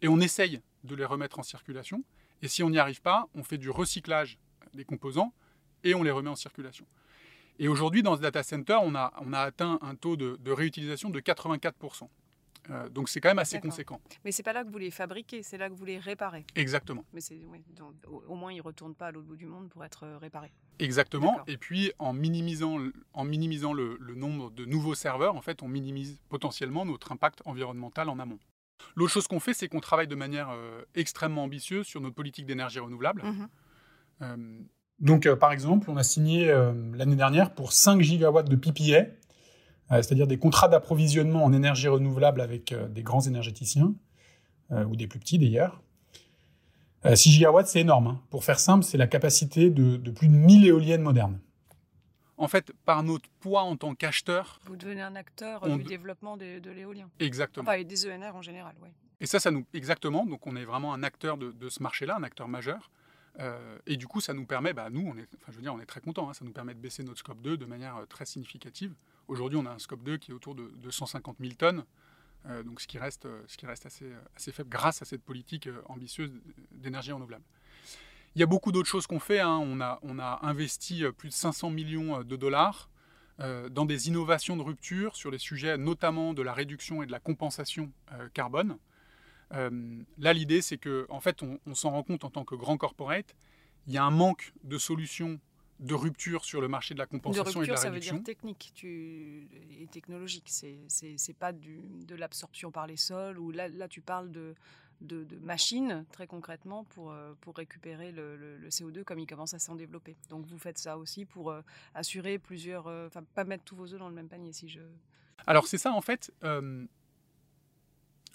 et 0.00 0.08
on 0.08 0.18
essaye 0.18 0.62
de 0.84 0.94
les 0.94 1.04
remettre 1.04 1.38
en 1.38 1.42
circulation. 1.42 2.02
Et 2.42 2.48
si 2.48 2.62
on 2.62 2.70
n'y 2.70 2.78
arrive 2.78 3.00
pas, 3.00 3.28
on 3.34 3.42
fait 3.42 3.58
du 3.58 3.70
recyclage 3.70 4.38
des 4.74 4.84
composants 4.84 5.32
et 5.84 5.94
on 5.94 6.02
les 6.02 6.10
remet 6.10 6.30
en 6.30 6.36
circulation. 6.36 6.86
Et 7.58 7.68
aujourd'hui, 7.68 8.02
dans 8.02 8.16
ce 8.16 8.20
data 8.20 8.42
center, 8.42 8.78
on 8.82 8.94
a, 8.94 9.12
on 9.20 9.32
a 9.32 9.40
atteint 9.40 9.78
un 9.82 9.96
taux 9.96 10.16
de, 10.16 10.36
de 10.36 10.52
réutilisation 10.52 11.10
de 11.10 11.20
84%. 11.20 12.08
Euh, 12.70 12.88
donc 12.88 13.08
c'est 13.08 13.20
quand 13.20 13.30
même 13.30 13.38
assez 13.38 13.60
conséquent. 13.60 14.00
Mais 14.24 14.32
c'est 14.32 14.42
pas 14.42 14.52
là 14.52 14.62
que 14.62 14.68
vous 14.70 14.78
les 14.78 14.90
fabriquez, 14.90 15.42
c'est 15.42 15.56
là 15.56 15.68
que 15.70 15.74
vous 15.74 15.84
les 15.84 15.98
réparez. 15.98 16.44
Exactement. 16.54 17.04
Mais 17.12 17.20
donc, 17.76 17.94
au, 18.06 18.22
au 18.28 18.34
moins 18.34 18.52
ils 18.52 18.60
retournent 18.60 18.94
pas 18.94 19.06
à 19.06 19.10
l'autre 19.10 19.26
bout 19.26 19.36
du 19.36 19.46
monde 19.46 19.68
pour 19.70 19.84
être 19.84 20.04
euh, 20.04 20.18
réparés. 20.18 20.52
Exactement. 20.78 21.40
Et 21.46 21.56
puis 21.56 21.92
en 21.98 22.12
minimisant, 22.12 22.78
en 23.14 23.24
minimisant 23.24 23.72
le, 23.72 23.96
le 24.00 24.14
nombre 24.14 24.50
de 24.50 24.64
nouveaux 24.64 24.94
serveurs, 24.94 25.34
en 25.34 25.40
fait, 25.40 25.62
on 25.62 25.68
minimise 25.68 26.20
potentiellement 26.28 26.84
notre 26.84 27.10
impact 27.10 27.40
environnemental 27.46 28.08
en 28.10 28.18
amont. 28.18 28.38
L'autre 28.96 29.12
chose 29.12 29.26
qu'on 29.26 29.40
fait, 29.40 29.54
c'est 29.54 29.68
qu'on 29.68 29.80
travaille 29.80 30.08
de 30.08 30.14
manière 30.14 30.50
euh, 30.50 30.82
extrêmement 30.94 31.44
ambitieuse 31.44 31.86
sur 31.86 32.00
notre 32.00 32.14
politique 32.14 32.46
d'énergie 32.46 32.78
renouvelable. 32.78 33.22
Mhm. 33.22 33.48
Euh, 34.22 34.36
donc, 35.00 35.26
euh, 35.26 35.36
par 35.36 35.52
exemple, 35.52 35.90
on 35.90 35.96
a 35.96 36.02
signé 36.02 36.52
l'année 36.94 37.16
dernière 37.16 37.54
pour 37.54 37.72
5 37.72 38.00
gigawatts 38.00 38.48
de 38.48 38.56
PPA, 38.56 39.06
c'est-à-dire 39.90 40.26
des 40.26 40.38
contrats 40.38 40.68
d'approvisionnement 40.68 41.44
en 41.44 41.52
énergie 41.52 41.88
renouvelable 41.88 42.40
avec 42.40 42.74
des 42.90 43.02
grands 43.02 43.20
énergéticiens, 43.20 43.94
ou 44.70 44.96
des 44.96 45.06
plus 45.06 45.20
petits 45.20 45.38
d'ailleurs. 45.38 45.80
Euh, 47.06 47.14
6 47.14 47.30
gigawatts, 47.30 47.68
c'est 47.68 47.80
énorme. 47.80 48.06
hein. 48.08 48.20
Pour 48.30 48.44
faire 48.44 48.58
simple, 48.58 48.84
c'est 48.84 48.98
la 48.98 49.06
capacité 49.06 49.70
de, 49.70 49.96
de 49.96 50.10
plus 50.10 50.28
de 50.28 50.34
1000 50.34 50.66
éoliennes 50.66 51.02
modernes. 51.02 51.38
En 52.38 52.48
fait, 52.48 52.72
par 52.84 53.02
notre 53.02 53.28
poids 53.40 53.62
en 53.62 53.76
tant 53.76 53.94
qu'acheteur, 53.94 54.60
Vous 54.64 54.76
devenez 54.76 55.02
un 55.02 55.16
acteur 55.16 55.60
On 55.64 55.76
du 55.76 55.82
développement 55.84 56.36
de 56.36 56.70
l'éolien. 56.70 57.10
exactement. 57.18 57.68
Enfin, 57.68 57.78
et 57.78 57.84
des 57.84 58.06
ENR 58.06 58.34
en 58.34 58.42
général, 58.42 58.74
oui. 58.82 58.88
Et 59.20 59.26
ça, 59.26 59.40
ça 59.40 59.50
nous 59.50 59.66
exactement. 59.74 60.24
Donc, 60.24 60.46
on 60.46 60.54
est 60.54 60.64
vraiment 60.64 60.94
un 60.94 61.02
acteur 61.02 61.36
de, 61.36 61.50
de 61.50 61.68
ce 61.68 61.82
marché-là, 61.82 62.16
un 62.16 62.22
acteur 62.22 62.46
majeur. 62.48 62.90
Euh, 63.40 63.78
et 63.86 63.96
du 63.96 64.06
coup, 64.06 64.20
ça 64.20 64.34
nous 64.34 64.46
permet, 64.46 64.72
bah, 64.72 64.88
nous, 64.90 65.00
on 65.06 65.16
est, 65.16 65.28
enfin, 65.36 65.50
je 65.50 65.56
veux 65.56 65.62
dire, 65.62 65.74
on 65.74 65.80
est 65.80 65.86
très 65.86 66.00
content. 66.00 66.32
ça 66.32 66.44
nous 66.44 66.52
permet 66.52 66.74
de 66.74 66.80
baisser 66.80 67.02
notre 67.04 67.18
scope 67.18 67.40
2 67.40 67.56
de 67.56 67.64
manière 67.66 67.96
euh, 67.96 68.06
très 68.06 68.24
significative. 68.24 68.94
Aujourd'hui, 69.28 69.58
on 69.60 69.66
a 69.66 69.70
un 69.70 69.78
scope 69.78 70.02
2 70.02 70.16
qui 70.18 70.30
est 70.30 70.34
autour 70.34 70.54
de, 70.54 70.72
de 70.76 70.90
150 70.90 71.36
000 71.40 71.52
tonnes, 71.54 71.84
euh, 72.46 72.62
donc 72.62 72.80
ce 72.80 72.86
qui 72.88 72.98
reste, 72.98 73.28
ce 73.46 73.56
qui 73.56 73.66
reste 73.66 73.86
assez, 73.86 74.10
assez 74.34 74.50
faible 74.52 74.68
grâce 74.70 75.02
à 75.02 75.04
cette 75.04 75.22
politique 75.22 75.68
ambitieuse 75.86 76.32
d'énergie 76.72 77.12
renouvelable. 77.12 77.44
Il 78.38 78.40
y 78.40 78.44
a 78.44 78.46
beaucoup 78.46 78.70
d'autres 78.70 78.88
choses 78.88 79.08
qu'on 79.08 79.18
fait. 79.18 79.40
hein. 79.40 79.58
On, 79.60 79.80
a, 79.80 79.98
on 80.02 80.20
a 80.20 80.38
investi 80.42 81.02
euh, 81.02 81.10
plus 81.10 81.28
de 81.30 81.34
500 81.34 81.70
millions 81.70 82.20
euh, 82.20 82.22
de 82.22 82.36
dollars 82.36 82.88
euh, 83.40 83.68
dans 83.68 83.84
des 83.84 84.06
innovations 84.06 84.56
de 84.56 84.62
rupture 84.62 85.16
sur 85.16 85.32
les 85.32 85.38
sujets 85.38 85.76
notamment 85.76 86.34
de 86.34 86.42
la 86.42 86.52
réduction 86.52 87.02
et 87.02 87.06
de 87.06 87.10
la 87.10 87.18
compensation 87.18 87.90
euh, 88.12 88.28
carbone. 88.32 88.78
Euh, 89.54 89.98
là, 90.18 90.32
l'idée, 90.32 90.62
c'est 90.62 90.78
que, 90.78 91.04
en 91.08 91.18
fait, 91.18 91.42
on, 91.42 91.58
on 91.66 91.74
s'en 91.74 91.90
rend 91.90 92.04
compte 92.04 92.22
en 92.22 92.30
tant 92.30 92.44
que 92.44 92.54
grand 92.54 92.76
corporate, 92.76 93.34
il 93.88 93.92
y 93.92 93.98
a 93.98 94.04
un 94.04 94.12
manque 94.12 94.52
de 94.62 94.78
solutions 94.78 95.40
de 95.80 95.94
rupture 95.94 96.44
sur 96.44 96.60
le 96.60 96.68
marché 96.68 96.94
de 96.94 97.00
la 97.00 97.06
De 97.06 97.10
compensation 97.10 97.62
et 97.62 97.66
de 97.66 97.72
rupture, 97.72 97.74
la 97.74 97.80
ça 97.80 97.90
veut 97.90 97.98
dire 97.98 98.22
technique 98.22 98.70
tu... 98.72 99.48
et 99.80 99.88
technologique. 99.88 100.48
C'est 100.48 101.36
pas 101.36 101.52
du, 101.52 101.80
de 102.06 102.14
l'absorption 102.14 102.70
par 102.70 102.86
les 102.86 102.96
sols. 102.96 103.38
Ou 103.38 103.50
là, 103.50 103.66
là, 103.66 103.88
tu 103.88 104.00
parles 104.00 104.30
de, 104.30 104.54
de, 105.00 105.24
machines, 105.42 106.04
très 106.12 106.26
concrètement, 106.26 106.84
pour, 106.84 107.12
euh, 107.12 107.32
pour 107.40 107.56
récupérer 107.56 108.10
le, 108.12 108.36
le- 108.36 108.56
le 108.58 108.68
CO2 108.68 109.04
comme 109.04 109.18
il 109.20 109.26
commence 109.26 109.54
à 109.54 109.58
s'en 109.58 109.74
développer. 109.76 110.16
Donc, 110.28 110.44
vous 110.46 110.58
faites 110.58 110.78
ça 110.78 110.98
aussi 110.98 111.24
pour 111.24 111.50
euh, 111.50 111.62
assurer 111.94 112.38
plusieurs... 112.38 112.86
euh, 112.88 113.06
Enfin, 113.06 113.22
pas 113.34 113.44
mettre 113.44 113.64
tous 113.64 113.76
vos 113.76 113.92
œufs 113.92 113.98
dans 113.98 114.08
le 114.08 114.14
même 114.14 114.28
panier, 114.28 114.52
si 114.52 114.68
je... 114.68 114.80
Alors, 115.46 115.66
c'est 115.68 115.78
ça, 115.78 115.92
en 115.92 116.00
fait. 116.00 116.32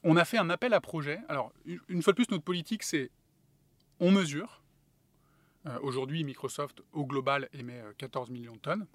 on 0.04 0.16
a 0.18 0.26
fait 0.26 0.38
un 0.38 0.50
appel 0.50 0.74
à 0.74 0.82
projet. 0.82 1.20
Alors, 1.30 1.54
une 1.66 2.02
fois 2.02 2.14
de 2.14 2.16
plus, 2.16 2.30
notre 2.30 2.44
politique, 2.44 2.84
c'est 2.84 3.12
on 4.00 4.12
mesure. 4.12 4.62
Aujourd'hui, 5.82 6.24
Microsoft, 6.26 6.82
au 6.92 7.06
global, 7.06 7.48
émet 7.54 7.80
euh, 7.80 7.94
14 7.98 8.30
millions 8.32 8.54
de 8.56 8.60
tonnes. 8.60 8.86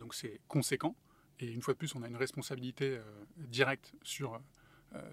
Donc, 0.00 0.14
c'est 0.14 0.40
conséquent. 0.48 0.96
Et 1.38 1.50
une 1.50 1.60
fois 1.60 1.74
de 1.74 1.78
plus, 1.78 1.94
on 1.94 2.02
a 2.02 2.08
une 2.08 2.16
responsabilité 2.16 2.98
directe 3.36 3.92
sur, 4.02 4.40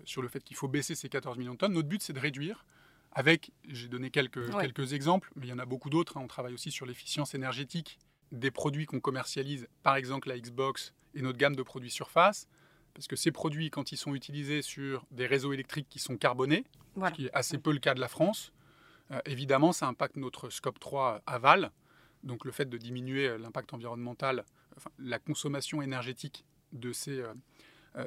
sur 0.06 0.22
le 0.22 0.28
fait 0.28 0.44
qu'il 0.44 0.56
faut 0.56 0.68
baisser 0.68 0.96
ces 0.96 1.10
14 1.10 1.38
millions 1.38 1.54
de 1.54 1.58
tonnes. 1.58 1.74
Notre 1.74 1.88
but, 1.90 2.02
c'est 2.02 2.14
de 2.14 2.20
réduire 2.20 2.66
avec, 3.12 3.52
j'ai 3.68 3.88
donné 3.88 4.10
quelques, 4.10 4.54
Ouais. 4.54 4.62
quelques 4.62 4.94
exemples, 4.94 5.32
mais 5.36 5.46
il 5.48 5.50
y 5.50 5.54
en 5.54 5.60
a 5.60 5.66
beaucoup 5.66 5.90
d'autres. 5.90 6.18
hein. 6.18 6.22
On 6.24 6.28
travaille 6.28 6.54
aussi 6.54 6.72
sur 6.72 6.86
l'efficience 6.86 7.36
énergétique 7.36 8.00
des 8.32 8.50
produits 8.50 8.86
qu'on 8.88 9.00
commercialise, 9.00 9.68
par 9.84 9.96
exemple 9.96 10.30
la 10.30 10.40
Xbox 10.40 10.94
et 11.14 11.22
notre 11.22 11.38
gamme 11.38 11.56
de 11.56 11.62
produits 11.64 11.92
surface, 11.92 12.48
parce 12.96 13.08
que 13.08 13.16
ces 13.16 13.32
produits, 13.32 13.70
quand 13.70 13.92
ils 13.92 13.98
sont 13.98 14.16
utilisés 14.16 14.62
sur 14.64 15.06
des 15.12 15.28
réseaux 15.28 15.54
électriques 15.54 15.88
qui 15.90 16.00
sont 16.00 16.18
carbonés, 16.18 16.64
Voilà. 16.96 17.12
ce 17.12 17.16
qui 17.22 17.26
est 17.28 17.34
assez 17.34 17.58
peu 17.60 17.72
le 17.72 17.80
cas 17.80 17.94
de 17.94 18.00
la 18.00 18.08
France, 18.08 18.52
euh, 19.12 19.20
évidemment, 19.26 19.74
ça 19.74 19.88
impacte 19.88 20.16
notre 20.16 20.50
scope 20.50 20.80
3 20.80 21.22
aval, 21.28 21.72
donc 22.24 22.46
le 22.46 22.52
fait 22.52 22.66
de 22.70 22.78
diminuer 22.78 23.28
euh, 23.28 23.38
l'impact 23.38 23.74
environnemental, 23.74 24.46
enfin, 24.78 24.90
la 24.98 25.20
consommation 25.20 25.82
énergétique 25.84 26.46
de 26.72 26.92
ces, 26.94 27.20
euh, 27.20 27.28
euh, 27.28 27.34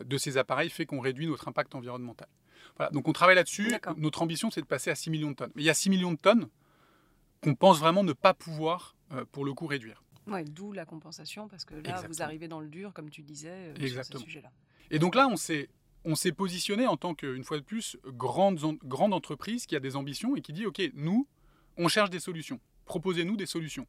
de 0.05 0.19
ces 0.19 0.37
appareils 0.39 0.71
fait 0.71 0.87
qu'on 0.87 1.01
réduit 1.01 1.27
notre 1.27 1.47
impact 1.49 1.75
environnemental. 1.75 2.29
Voilà, 2.77 2.91
donc 2.91 3.07
on 3.09 3.13
travaille 3.13 3.37
là-dessus. 3.37 3.71
Notre 3.97 4.23
ambition, 4.23 4.51
c'est 4.51 4.61
de 4.61 4.67
passer 4.67 4.91
à 4.91 4.95
6 4.95 5.11
millions 5.11 5.31
de 5.31 5.37
tonnes. 5.37 5.53
Mais 5.55 5.63
il 5.63 5.67
y 5.67 5.71
a 5.71 5.75
6 5.75 5.91
millions 5.91 6.13
de 6.13 6.19
tonnes 6.19 6.49
qu'on 7.43 7.55
pense 7.55 7.79
vraiment 7.79 8.03
ne 8.03 8.13
pas 8.13 8.35
pouvoir, 8.35 8.97
euh, 9.13 9.25
pour 9.31 9.45
le 9.45 9.53
coup, 9.55 9.67
réduire. 9.67 10.03
Ouais, 10.27 10.45
D'où 10.45 10.73
la 10.73 10.85
compensation, 10.85 11.47
parce 11.49 11.65
que 11.65 11.75
là, 11.77 12.03
vous 12.09 12.23
arrivez 12.23 12.49
dans 12.49 12.61
le 12.61 12.69
dur, 12.69 12.93
comme 12.93 13.11
tu 13.11 13.23
disais, 13.23 13.73
euh, 13.79 13.87
sur 13.87 14.05
ce 14.05 14.19
sujet-là. 14.19 14.51
Et 14.91 14.99
donc 14.99 15.15
là, 15.15 15.29
on 15.29 15.37
s'est, 15.37 15.69
on 16.05 16.17
s'est 16.17 16.33
positionné 16.33 16.87
en 16.87 16.97
tant 16.97 17.15
qu'une 17.15 17.45
fois 17.45 17.59
de 17.59 17.63
plus, 17.63 17.97
grande, 18.07 18.65
en- 18.65 18.75
grande 18.85 19.15
entreprise 19.15 19.67
qui 19.67 19.77
a 19.77 19.81
des 19.81 19.95
ambitions 19.95 20.35
et 20.35 20.41
qui 20.41 20.53
dit, 20.53 20.67
OK, 20.67 20.83
nous, 20.95 21.29
on 21.77 21.87
cherche 21.89 22.11
des 22.11 22.21
solutions. 22.21 22.59
Proposez-nous 22.87 23.37
des 23.37 23.47
solutions. 23.47 23.87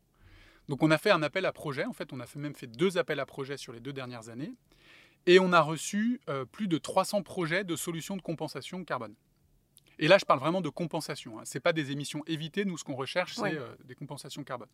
Donc 0.67 0.83
on 0.83 0.91
a 0.91 0.97
fait 0.97 1.11
un 1.11 1.23
appel 1.23 1.45
à 1.45 1.53
projet. 1.53 1.85
En 1.85 1.93
fait, 1.93 2.11
on 2.13 2.19
a 2.19 2.25
fait, 2.25 2.39
même 2.39 2.53
fait 2.53 2.67
deux 2.67 2.97
appels 2.97 3.19
à 3.19 3.25
projet 3.25 3.57
sur 3.57 3.71
les 3.73 3.79
deux 3.79 3.93
dernières 3.93 4.29
années. 4.29 4.53
Et 5.27 5.39
on 5.39 5.53
a 5.53 5.61
reçu 5.61 6.19
euh, 6.29 6.45
plus 6.45 6.67
de 6.67 6.77
300 6.79 7.21
projets 7.21 7.63
de 7.63 7.75
solutions 7.75 8.17
de 8.17 8.21
compensation 8.23 8.83
carbone. 8.83 9.13
Et 9.99 10.07
là, 10.07 10.17
je 10.17 10.25
parle 10.25 10.39
vraiment 10.39 10.61
de 10.61 10.69
compensation. 10.69 11.39
Hein. 11.39 11.45
Ce 11.45 11.57
n'est 11.57 11.61
pas 11.61 11.73
des 11.73 11.91
émissions 11.91 12.23
évitées. 12.27 12.65
Nous, 12.65 12.77
ce 12.77 12.83
qu'on 12.83 12.95
recherche, 12.95 13.35
c'est 13.35 13.41
Ouais. 13.41 13.55
euh, 13.55 13.75
des 13.83 13.93
compensations 13.95 14.43
carbone. 14.43 14.69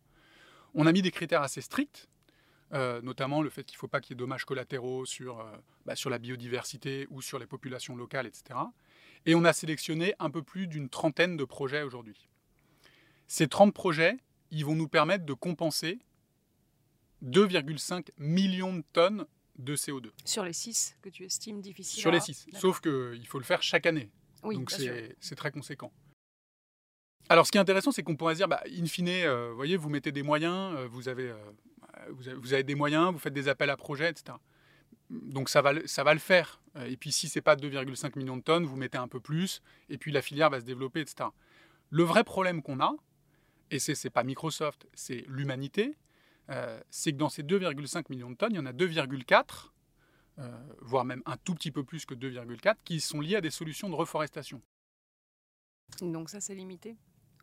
On 0.76 0.86
a 0.86 0.92
mis 0.92 1.02
des 1.02 1.12
critères 1.12 1.42
assez 1.42 1.62
stricts, 1.62 2.08
euh, 2.74 3.02
notamment 3.02 3.42
le 3.42 3.50
fait 3.50 3.63
qu'il 3.63 3.76
ne 3.78 3.80
faut 3.80 3.88
pas 3.88 4.00
qu'il 4.02 4.12
y 4.12 4.13
ait 4.13 4.18
dommages 4.18 4.46
collatéraux 4.46 5.06
sur, 5.06 5.39
euh, 5.39 5.46
bah, 5.86 5.96
sur 5.96 6.10
la 6.10 6.18
biodiversité 6.20 7.08
ou 7.10 7.22
sur 7.22 7.39
les 7.39 7.46
populations 7.48 7.96
locales, 7.96 8.28
etc. 8.28 8.60
Et 9.26 9.36
on 9.36 9.46
a 9.46 9.54
sélectionné 9.54 10.13
un 10.20 10.30
peu 10.30 10.44
plus 10.44 10.68
d'une 10.68 10.89
trentaine 10.89 11.36
de 11.38 11.46
projets 11.46 11.84
aujourd'hui. 11.84 12.28
Ces 13.28 13.48
30 13.48 13.74
projets, 13.74 14.18
ils 14.52 14.66
vont 14.66 14.76
nous 14.76 14.88
permettre 14.89 15.26
de 15.26 15.34
compenser 15.34 16.00
2,5 17.24 18.10
millions 18.18 18.74
de 18.76 18.84
tonnes 18.94 19.26
de 19.58 19.76
CO2 19.76 20.12
Sur 20.26 20.44
les 20.44 20.54
6 20.54 20.96
que 21.02 21.10
tu 21.10 21.24
estimes 21.26 21.62
difficiles 21.62 22.02
sur 22.02 22.12
à- 22.12 22.13
les 22.16 22.20
6. 22.20 22.46
D'accord. 22.48 22.62
Sauf 22.62 22.82
qu'il 22.82 23.26
faut 23.28 23.39
le 23.39 23.46
faire 23.46 23.62
chaque 23.62 23.86
année. 23.86 24.10
Oui, 24.44 24.56
Donc 24.56 24.72
c'est 24.72 25.36
très 25.36 25.52
conséquent. 25.52 25.92
Alors 27.30 27.46
ce 27.48 27.52
qui 27.52 27.58
est 27.58 27.62
intéressant, 27.62 27.92
c'est 27.92 28.04
qu'on 28.04 28.16
pourrait 28.18 28.34
se 28.34 28.39
dire, 28.39 28.48
bah, 28.50 28.62
in 28.70 28.86
fine, 28.86 29.08
euh, 29.10 29.50
vous 29.52 29.56
voyez, 29.56 29.78
vous 29.78 29.89
mettez 29.89 30.12
des 30.12 30.24
moyens, 30.24 30.76
euh, 30.78 30.88
vous, 30.88 31.08
avez, 31.08 31.30
euh, 31.30 31.38
vous, 32.12 32.28
avez, 32.28 32.38
vous 32.38 32.54
avez 32.54 32.63
des 32.63 32.76
moyens, 32.76 33.13
vous 33.13 33.20
faites 33.20 33.34
des 33.34 33.48
appels 33.48 33.70
à 33.70 33.78
projets, 33.78 34.10
etc. 34.10 34.38
Donc 35.10 35.48
ça 35.50 35.62
va, 35.62 35.72
le- 35.74 35.88
ça 35.88 36.04
va 36.04 36.13
le 36.13 36.20
faire. 36.20 36.62
Et 36.86 36.98
puis 36.98 37.12
si 37.12 37.30
c'est 37.30 37.42
pas 37.42 37.56
2,5 37.56 38.18
millions 38.18 38.36
de 38.38 38.42
tonnes, 38.42 38.66
vous 38.66 38.76
mettez 38.76 38.98
un 38.98 39.08
peu 39.08 39.20
plus, 39.22 39.62
et 39.89 39.98
puis 39.98 40.12
la 40.12 40.22
filière 40.22 40.50
va 40.50 40.60
se 40.60 40.66
développer, 40.66 41.00
etc. 41.02 41.30
Le 41.92 42.04
vrai 42.04 42.24
problème 42.24 42.62
qu'on 42.62 42.80
a, 42.82 42.94
et 43.72 43.80
c'est 43.80 44.10
pas 44.10 44.24
Microsoft, 44.24 44.88
c'est 44.94 45.24
l'humanité, 45.28 45.96
euh, 46.49 46.79
c'est 46.89 47.12
que 47.12 47.17
dans 47.17 47.29
ces 47.29 47.43
2,5 47.43 48.06
millions 48.10 48.29
de 48.29 48.36
tonnes, 48.36 48.53
il 48.53 48.58
y 48.58 48.60
en 48.60 48.65
a 48.65 48.73
2,4 48.73 49.69
euh, 50.39 50.51
voire 50.82 51.06
même 51.06 51.21
un 51.25 51.38
tout 51.38 51.53
petit 51.53 51.71
peu 51.71 51.84
plus 51.84 52.06
que 52.06 52.15
2,4, 52.15 52.75
qui 52.84 52.99
sont 52.99 53.21
liés 53.21 53.36
à 53.36 53.41
des 53.41 53.51
solutions 53.51 53.89
de 53.89 53.95
reforestation. 53.95 54.62
Donc 56.01 56.29
ça, 56.29 56.41
c'est 56.41 56.56
limité. 56.56 56.97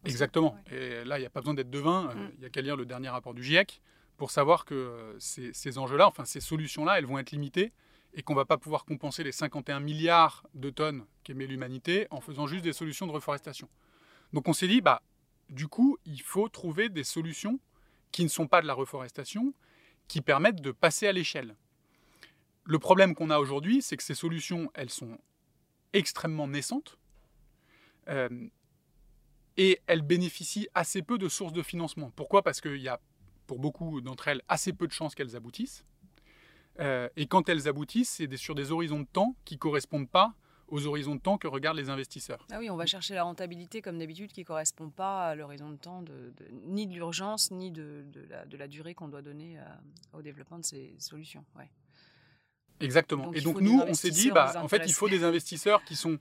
Exactement. 0.05 0.59
Ouais. 0.71 0.77
Et 0.77 1.05
là, 1.05 1.19
il 1.19 1.21
n'y 1.21 1.27
a 1.27 1.31
pas 1.31 1.41
besoin 1.41 1.55
d'être 1.55 1.71
devin, 1.71 2.09
euh, 2.11 2.15
Mm. 2.15 2.31
il 2.35 2.41
n'y 2.41 2.47
a 2.47 2.51
qu'à 2.51 2.63
lire 2.63 2.77
le 2.77 2.87
dernier 2.87 3.09
rapport 3.09 3.35
du 3.35 3.45
GIEC 3.45 3.81
pour 4.17 4.31
savoir 4.31 4.65
que 4.65 5.15
ces, 5.19 5.53
ces 5.53 5.79
enjeux-là, 5.79 6.07
enfin 6.09 6.25
ces 6.25 6.41
solutions-là, 6.41 6.99
elles 6.99 7.07
vont 7.07 7.19
être 7.19 7.31
limitées 7.31 7.73
et 8.13 8.23
qu'on 8.23 8.33
ne 8.33 8.39
va 8.39 8.45
pas 8.45 8.59
pouvoir 8.59 8.85
compenser 8.85 9.23
les 9.23 9.33
51 9.33 9.81
milliards 9.81 10.47
de 10.55 10.69
tonnes 10.71 11.07
qu'émet 11.23 11.47
l'humanité 11.47 12.07
en 12.11 12.21
faisant 12.21 12.47
juste 12.47 12.65
des 12.65 12.73
solutions 12.73 13.07
de 13.07 13.13
reforestation. 13.13 13.69
Donc 14.33 14.49
on 14.49 14.53
s'est 14.53 14.69
dit, 14.69 14.81
bah, 14.81 15.03
du 15.49 15.69
coup, 15.69 15.97
il 16.05 16.21
faut 16.23 16.49
trouver 16.49 16.89
des 16.89 17.05
solutions 17.05 17.61
qui 18.13 18.25
ne 18.25 18.29
sont 18.29 18.47
pas 18.47 18.63
de 18.63 18.67
la 18.67 18.75
reforestation, 18.75 19.55
qui 20.09 20.21
permettent 20.21 20.61
de 20.61 20.73
passer 20.73 21.07
à 21.07 21.13
l'échelle. 21.13 21.57
Le 22.65 22.79
problème 22.79 23.15
qu'on 23.15 23.31
a 23.31 23.39
aujourd'hui, 23.39 23.83
c'est 23.83 23.97
que 23.97 24.03
ces 24.03 24.15
solutions, 24.15 24.71
elles 24.75 24.91
sont 24.91 25.19
extrêmement 25.93 26.47
naissantes 26.47 26.99
euh, 28.09 28.49
et 29.57 29.81
elles 29.87 30.03
bénéficient 30.03 30.69
assez 30.75 31.03
peu 31.03 31.19
de 31.19 31.29
sources 31.29 31.53
de 31.53 31.63
financement. 31.63 32.11
Pourquoi? 32.15 32.43
Parce 32.43 32.61
qu'il 32.61 32.81
y 32.81 32.89
a, 32.89 33.01
pour 33.47 33.59
beaucoup 33.59 34.01
d'entre 34.01 34.29
elles, 34.29 34.43
assez 34.49 34.73
peu 34.73 34.87
de 34.87 34.93
chances 34.93 35.15
qu'elles 35.15 35.37
aboutissent. 35.37 35.85
Euh, 36.79 37.09
et 37.17 37.27
quand 37.27 37.49
elles 37.49 37.69
aboutissent, 37.69 38.11
c'est 38.11 38.37
sur 38.37 38.55
des 38.55 38.73
horizons 38.73 39.01
de 39.01 39.07
temps 39.07 39.37
qui 39.45 39.55
ne 39.55 39.59
correspondent 39.59 40.09
pas 40.09 40.35
aux 40.71 40.87
horizons 40.87 41.15
de 41.15 41.21
temps 41.21 41.39
que 41.39 41.49
regardent 41.49 41.77
les 41.77 41.91
investisseurs. 41.91 42.47
Ah 42.51 42.59
oui, 42.59 42.71
on 42.71 42.77
va 42.77 42.87
chercher 42.87 43.15
la 43.15 43.25
rentabilité 43.25 43.83
comme 43.83 43.99
d'habitude 43.99 44.33
qui 44.33 44.41
ne 44.41 44.47
correspond 44.47 44.89
pas 44.91 45.29
à 45.29 45.35
l'horizon 45.35 45.71
de 45.71 45.77
temps 45.77 46.03
de, 46.03 46.33
ni 46.65 46.87
de 46.87 46.95
l'urgence 46.95 47.51
ni 47.51 47.71
de, 47.71 48.05
de, 48.13 48.57
la, 48.57 48.69
durée 48.69 48.95
qu'on 48.95 49.09
doit 49.09 49.23
donner 49.23 49.59
au 50.13 50.23
développement 50.23 50.59
de 50.59 50.65
ces 50.65 50.95
solutions. 50.99 51.45
Ouais. 51.57 51.69
Exactement. 52.81 53.33
et 53.33 53.41
donc 53.41 53.61
nous, 53.61 53.81
on 53.87 53.95
s'est 53.95 54.11
dit, 54.11 54.31
bah, 54.31 54.53
en 54.57 54.69
fait, 54.69 54.83
il 54.87 54.93
faut 54.93 55.09
des 55.09 55.25
investisseurs 55.25 55.85
qui 55.85 55.97
sont, 55.97 56.19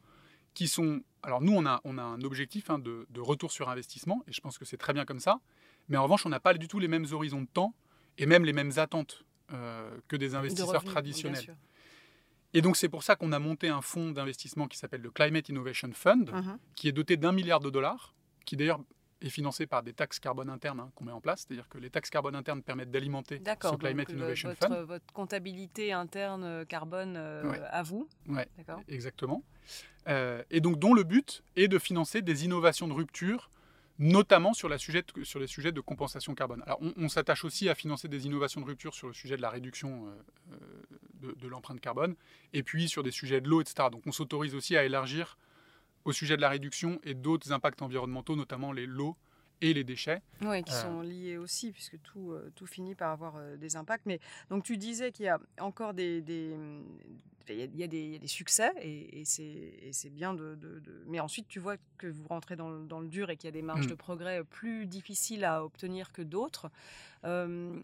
qui 0.53 0.67
sont. 0.67 1.01
Alors 1.23 1.41
nous, 1.41 1.53
on 1.53 1.65
a, 1.65 1.81
on 1.83 1.97
a 1.97 2.01
un 2.01 2.21
objectif 2.21 2.69
hein, 2.69 2.79
de, 2.79 3.07
de, 3.09 3.21
retour 3.21 3.51
sur 3.51 3.69
investissement, 3.69 4.23
et 4.27 4.33
je 4.33 4.41
pense 4.41 4.57
que 4.57 4.65
c'est 4.65 4.77
très 4.77 4.93
bien 4.93 5.05
comme 5.05 5.19
ça. 5.19 5.39
Mais 5.87 5.97
en 5.97 6.03
revanche, 6.03 6.25
on 6.25 6.29
n'a 6.29 6.39
pas 6.39 6.53
du 6.53 6.67
tout 6.67 6.79
les 6.79 6.87
mêmes 6.87 7.07
horizons 7.11 7.41
de 7.41 7.47
temps 7.47 7.73
et 8.17 8.25
même 8.25 8.45
les 8.45 8.53
mêmes 8.53 8.73
attentes 8.77 9.25
euh, 9.53 9.97
que 10.07 10.15
des 10.15 10.35
investisseurs 10.35 10.83
traditionnels. 10.83 11.55
Et 12.53 12.61
donc 12.61 12.77
c'est 12.77 12.89
pour 12.89 13.03
ça 13.03 13.15
qu'on 13.15 13.31
a 13.31 13.39
monté 13.39 13.69
un 13.69 13.81
fonds 13.81 14.11
d'investissement 14.11 14.67
qui 14.67 14.77
s'appelle 14.77 15.01
le 15.01 15.11
Climate 15.11 15.49
Innovation 15.49 15.89
Fund, 15.93 16.29
uh-huh. 16.29 16.57
qui 16.75 16.87
est 16.87 16.91
doté 16.91 17.17
d'un 17.17 17.31
milliard 17.31 17.59
de 17.59 17.69
dollars, 17.69 18.15
qui 18.45 18.57
d'ailleurs 18.57 18.79
est 19.21 19.29
financé 19.29 19.67
par 19.67 19.83
des 19.83 19.93
taxes 19.93 20.19
carbone 20.19 20.49
internes 20.49 20.79
hein, 20.79 20.91
qu'on 20.95 21.03
met 21.03 21.11
en 21.11 21.19
place, 21.21 21.45
c'est-à-dire 21.45 21.67
que 21.67 21.77
les 21.77 21.89
taxes 21.89 22.09
carbone 22.09 22.35
internes 22.35 22.63
permettent 22.63 22.91
d'alimenter 22.91 23.41
ce 23.45 23.75
Climate 23.75 24.09
Innovation 24.09 24.55
Fund. 24.55 24.73
Votre 24.87 25.13
comptabilité 25.13 25.91
interne 25.91 26.43
euh, 26.43 26.65
carbone 26.65 27.15
euh, 27.17 27.67
à 27.69 27.83
vous. 27.83 28.07
Oui, 28.27 28.41
exactement. 28.87 29.43
et 30.07 30.61
donc 30.61 30.79
dont 30.79 30.93
le 30.93 31.03
but 31.03 31.43
est 31.55 31.67
de 31.67 31.77
financer 31.77 32.21
des 32.21 32.45
innovations 32.45 32.87
de 32.87 32.93
rupture 32.93 33.49
notamment 33.99 34.53
sur, 34.53 34.69
les 34.69 34.77
sujets 34.77 35.03
de 35.03 35.81
compensation 35.81 36.33
carbone. 36.33 36.63
On, 36.97 37.09
s'attache 37.09 37.43
aussi 37.43 37.67
à 37.67 37.75
financer 37.75 38.07
des 38.07 38.25
innovations 38.25 38.61
de 38.61 38.65
rupture 38.65 38.93
sur 38.93 39.07
le 39.07 39.13
sujet 39.13 39.35
de 39.35 39.41
la 39.41 39.49
réduction 39.49 40.07
euh, 40.07 40.55
euh, 41.25 41.33
de, 41.35 41.47
l'empreinte 41.49 41.81
carbone, 41.81 42.15
et 42.53 42.63
puis 42.63 42.87
sur 42.87 43.03
des 43.03 43.11
sujets 43.11 43.41
de 43.41 43.49
l'eau, 43.49 43.59
etc. 43.61 43.89
Donc, 43.91 44.03
on 44.05 44.13
s'autorise 44.13 44.55
aussi 44.55 44.77
à 44.77 44.85
élargir 44.85 45.37
au 46.05 46.13
sujet 46.13 46.37
de 46.37 46.41
la 46.41 46.47
réduction 46.47 47.01
et 47.03 47.13
d'autres 47.13 47.51
impacts 47.51 47.81
environnementaux, 47.81 48.37
notamment 48.37 48.71
les 48.71 48.85
lots 48.85 49.17
et 49.61 49.73
les 49.73 49.83
déchets. 49.83 50.21
Oui, 50.41 50.63
qui 50.63 50.73
euh, 50.73 50.81
sont 50.81 51.01
liés 51.01 51.37
aussi, 51.37 51.71
puisque 51.71 52.01
tout, 52.01 52.33
tout 52.55 52.65
finit 52.65 52.95
par 52.95 53.11
avoir 53.11 53.35
des 53.57 53.75
impacts. 53.75 54.05
Mais 54.05 54.19
donc 54.49 54.63
tu 54.63 54.77
disais 54.77 55.11
qu'il 55.11 55.25
y 55.25 55.29
a 55.29 55.39
encore 55.59 55.93
des, 55.93 56.23
il 57.53 57.75
y, 57.75 57.83
a 57.83 57.87
des 57.87 58.19
succès 58.27 58.71
et, 58.81 59.23
c'est 59.25 60.09
bien 60.09 60.33
de, 60.33 60.57
Mais 61.07 61.19
ensuite, 61.19 61.47
tu 61.47 61.59
vois 61.59 61.77
que 61.97 62.07
vous 62.07 62.27
rentrez 62.27 62.55
dans, 62.55 62.69
le 62.69 63.07
dur 63.07 63.29
et 63.29 63.37
qu'il 63.37 63.47
y 63.47 63.49
a 63.49 63.51
des 63.51 63.61
marges 63.61 63.87
mmh. 63.87 63.89
de 63.89 63.95
progrès 63.95 64.43
plus 64.43 64.85
difficiles 64.85 65.43
à 65.43 65.63
obtenir 65.63 66.11
que 66.11 66.21
d'autres. 66.21 66.69
Euh, 67.25 67.81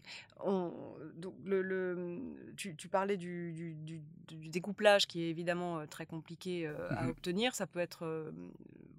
le, 1.44 2.18
tu, 2.56 2.88
parlais 2.88 3.16
du, 3.16 3.76
découplage 4.50 5.06
qui 5.06 5.22
est 5.22 5.30
évidemment 5.30 5.86
très 5.86 6.06
compliqué 6.06 6.66
à 6.66 7.04
mmh 7.04 7.08
obtenir. 7.10 7.54
Ça 7.54 7.66
peut 7.66 7.80
être 7.80 8.32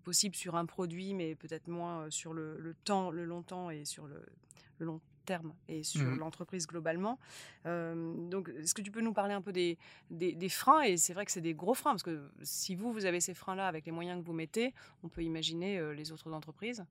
possible 0.04 0.36
sur 0.36 0.56
un 0.56 0.65
produit, 0.65 1.13
mais 1.13 1.36
peut-être 1.36 1.67
moins 1.67 2.10
sur 2.10 2.34
le, 2.34 2.76
temps, 2.84 3.12
le 3.12 3.26
long 3.26 3.41
temps 3.41 3.69
et 3.69 3.86
sur 3.86 4.08
le, 4.08 4.23
le 4.80 4.86
long 4.86 5.02
terme 5.26 5.54
et 5.67 5.84
sur 5.84 6.06
mmh 6.06 6.19
l'entreprise 6.19 6.67
globalement. 6.67 7.19
donc, 7.65 8.50
est-ce 8.60 8.73
que 8.73 8.82
tu 8.82 8.91
peux 8.91 9.02
nous 9.02 9.13
parler 9.13 9.34
un 9.34 9.41
peu 9.41 9.52
des, 9.52 9.78
des, 10.10 10.50
freins? 10.50 10.82
Et 10.84 10.97
c'est 10.97 11.13
vrai 11.13 11.26
que 11.26 11.32
c'est 11.32 11.41
des 11.41 11.56
gros 11.56 11.73
freins, 11.73 11.91
parce 11.91 12.04
que 12.04 12.30
si 12.43 12.76
vous, 12.76 12.93
vous 12.93 13.06
avez 13.06 13.21
ces 13.21 13.34
freins-là 13.34 13.67
avec 13.67 13.86
les 13.86 13.91
moyens 13.91 14.21
que 14.21 14.26
vous 14.26 14.34
mettez, 14.34 14.73
on 15.04 15.10
peut 15.10 15.23
imaginer 15.23 15.93
les 15.93 16.12
autres 16.12 16.32
entreprises. 16.32 16.86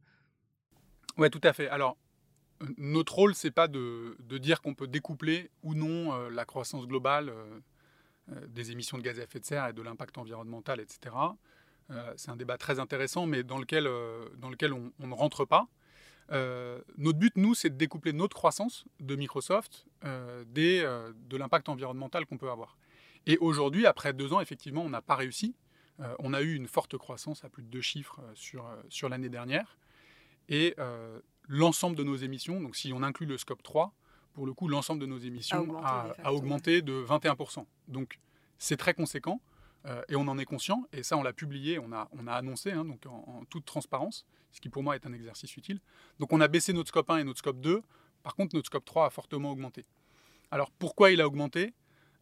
Oui, 1.17 1.31
tout 1.31 1.41
à 1.45 1.53
fait. 1.55 1.69
Alors, 1.69 1.97
notre 2.79 3.15
rôle, 3.15 3.35
c'est 3.35 3.51
pas 3.51 3.69
de, 3.69 4.17
dire 4.39 4.63
qu'on 4.63 4.75
peut 4.75 4.87
découpler 4.87 5.51
ou 5.63 5.75
non 5.75 6.29
la 6.29 6.45
croissance 6.45 6.87
globale 6.87 7.33
des 8.49 8.73
émissions 8.73 8.99
de 8.99 9.03
gaz 9.03 9.21
à 9.21 9.25
effet 9.25 9.41
de 9.41 9.45
serre 9.45 9.69
et 9.69 9.73
de 9.73 9.83
l'impact 9.83 10.19
environnemental, 10.19 10.81
etc. 10.81 11.15
c'est 12.17 12.31
un 12.31 12.37
débat 12.37 12.59
très 12.59 12.79
intéressant, 12.81 13.27
mais 13.27 13.43
dans 13.43 13.59
lequel, 13.59 13.85
dans 14.39 14.51
lequel 14.51 14.73
on, 14.73 14.93
on 15.01 15.07
ne 15.07 15.15
rentre 15.15 15.45
pas. 15.45 15.69
Euh, 16.33 16.81
notre 16.99 17.19
but, 17.19 17.37
nous, 17.37 17.55
c'est 17.55 17.71
de 17.71 17.77
découpler 17.77 18.13
notre 18.13 18.37
croissance 18.37 18.85
de 19.01 19.15
Microsoft 19.17 19.87
euh, 20.05 20.45
des, 20.49 20.83
euh, 20.83 21.13
de 21.29 21.37
l'impact 21.37 21.69
environnemental 21.69 22.27
qu'on 22.27 22.39
peut 22.39 22.51
avoir. 22.51 22.77
Et 23.27 23.39
aujourd'hui, 23.39 23.87
après 23.87 24.13
deux 24.13 24.33
ans, 24.33 24.41
effectivement, 24.41 24.83
on 24.83 24.91
n'a 24.91 25.03
pas 25.03 25.17
réussi. 25.17 25.55
on 26.19 26.35
a 26.35 26.43
eu 26.43 26.55
une 26.55 26.69
forte 26.69 26.97
croissance 26.99 27.43
à 27.43 27.49
plus 27.49 27.63
de 27.63 27.69
deux 27.69 27.81
chiffres 27.81 28.21
sur, 28.35 28.69
sur 28.89 29.09
l'année 29.09 29.31
dernière. 29.31 29.79
Et 30.49 30.77
l'ensemble 31.49 31.97
de 31.97 32.03
nos 32.03 32.17
émissions, 32.17 32.61
donc 32.61 32.77
si 32.77 32.93
on 32.93 33.03
inclut 33.03 33.27
le 33.27 33.39
scope 33.39 33.63
3, 33.63 33.93
pour 34.35 34.47
le 34.47 34.53
coup, 34.53 34.69
l'ensemble 34.69 35.01
de 35.01 35.07
nos 35.07 35.19
émissions 35.19 35.79
a, 35.83 36.15
a 36.23 36.33
augmenté 36.33 36.83
de 36.83 37.05
21%. 37.05 37.65
Donc 37.89 38.19
c'est 38.59 38.77
très 38.77 38.95
conséquent. 38.95 39.41
Euh, 39.87 40.03
et 40.09 40.17
on 40.17 40.27
en 40.27 40.37
est 40.39 40.45
conscient, 40.45 40.85
et 40.93 41.03
ça 41.03 41.17
on 41.17 41.23
l'a 41.23 41.33
publié, 41.33 41.79
on 41.79 41.93
a, 41.93 42.09
on 42.13 42.27
a 42.27 42.33
annoncé, 42.33 42.73
hein, 42.73 42.85
donc 42.85 43.07
en, 43.07 43.45
toute 43.49 43.65
transparence, 43.65 44.27
ce 44.51 44.61
qui 44.61 44.69
pour 44.69 44.83
moi 44.83 44.97
est 44.97 45.07
un 45.07 45.13
exercice 45.13 45.57
utile. 45.57 45.81
Donc 46.19 46.33
on 46.33 46.41
a 46.41 46.49
baissé 46.49 46.73
notre 46.73 46.89
scope 46.89 47.09
1 47.09 47.19
et 47.19 47.25
notre 47.25 47.39
scope 47.39 47.61
2, 47.61 47.83
par 48.25 48.35
contre 48.35 48.57
notre 48.57 48.67
scope 48.67 48.85
3 48.85 49.07
a 49.07 49.11
fortement 49.11 49.53
augmenté. 49.53 49.85
Alors 50.51 50.73
pourquoi 50.73 51.13
il 51.13 51.21
a 51.21 51.27
augmenté? 51.27 51.73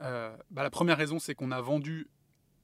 Euh, 0.03 0.37
bah, 0.51 0.63
La 0.63 0.71
première 0.71 0.99
raison 0.99 1.19
c'est 1.19 1.35
qu'on 1.35 1.53
a 1.53 1.61
vendu 1.63 2.07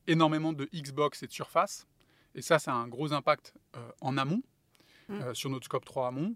énormément 0.06 0.52
de 0.52 0.68
Xbox 0.74 1.22
et 1.22 1.26
de 1.26 1.32
Surface, 1.32 1.86
et 2.34 2.42
ça 2.42 2.58
ça 2.58 2.72
a 2.72 2.76
un 2.76 2.88
gros 2.88 3.14
impact 3.14 3.54
euh, 3.76 3.90
en 4.02 4.18
amont, 4.18 4.42
mmh. 5.08 5.32
sur 5.34 5.48
notre 5.48 5.64
scope 5.64 5.86
3 5.86 6.08
amont. 6.08 6.34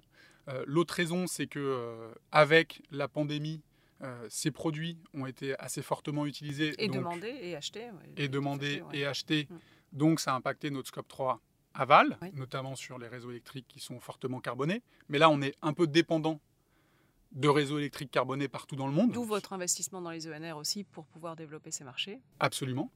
L'autre 0.67 0.95
raison 0.95 1.27
c'est 1.27 1.47
que 1.47 2.13
avec 2.31 2.83
la 2.91 3.09
pandémie, 3.09 3.63
euh, 4.05 4.27
ces 4.29 4.51
produits 4.51 4.99
ont 5.15 5.27
été 5.27 5.59
assez 5.59 5.81
fortement 5.83 6.27
utilisés. 6.27 6.75
Et 6.79 6.89
demandés 6.89 7.39
et 7.41 7.57
achetés. 7.57 7.89
et 8.17 8.29
demandés 8.29 8.83
et 8.93 9.07
achetés. 9.07 9.49
Mm. 9.49 9.57
Donc 9.93 10.21
ça 10.21 10.33
a 10.33 10.37
impacté 10.37 10.71
notre 10.71 10.89
scope 10.89 11.09
3 11.09 11.41
aval, 11.75 12.19
notamment 12.35 12.77
sur 12.77 12.99
les 12.99 13.09
réseaux 13.09 13.31
électriques 13.31 13.67
qui 13.69 13.81
sont 13.81 14.01
fortement 14.01 14.41
carbonés. 14.41 14.83
Mais 15.09 15.19
là, 15.19 15.31
on 15.31 15.41
est 15.41 15.55
un 15.63 15.73
peu 15.73 15.87
dépendant 15.87 16.41
de 17.33 17.49
réseaux 17.49 17.79
électriques 17.79 18.11
carbonés 18.11 18.47
partout 18.47 18.77
dans 18.77 18.87
le 18.87 18.93
monde. 18.93 19.11
D'où 19.11 19.25
votre 19.25 19.53
investissement 19.53 20.01
dans 20.01 20.11
les 20.11 20.29
ENR 20.29 20.57
aussi 20.57 20.85
pour 20.85 21.07
pouvoir 21.07 21.35
développer 21.35 21.71
ces 21.71 21.83
marchés. 21.83 22.21
Absolument. 22.39 22.93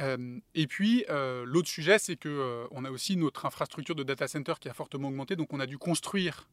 Euh, 0.00 0.38
et 0.54 0.66
puis, 0.66 1.04
euh, 1.10 1.44
l'autre 1.44 1.68
sujet, 1.68 1.98
c'est 1.98 2.16
qu'on 2.16 2.68
on 2.70 2.84
a 2.84 2.90
aussi 2.90 3.16
notre 3.16 3.46
infrastructure 3.46 3.94
de 3.94 4.02
data 4.02 4.26
center 4.26 4.54
qui 4.58 4.68
a 4.68 4.74
fortement 4.74 5.08
augmenté. 5.08 5.36
Donc, 5.36 5.52
on 5.52 5.60
a 5.60 5.66
dû 5.66 5.78
construire 5.78 6.48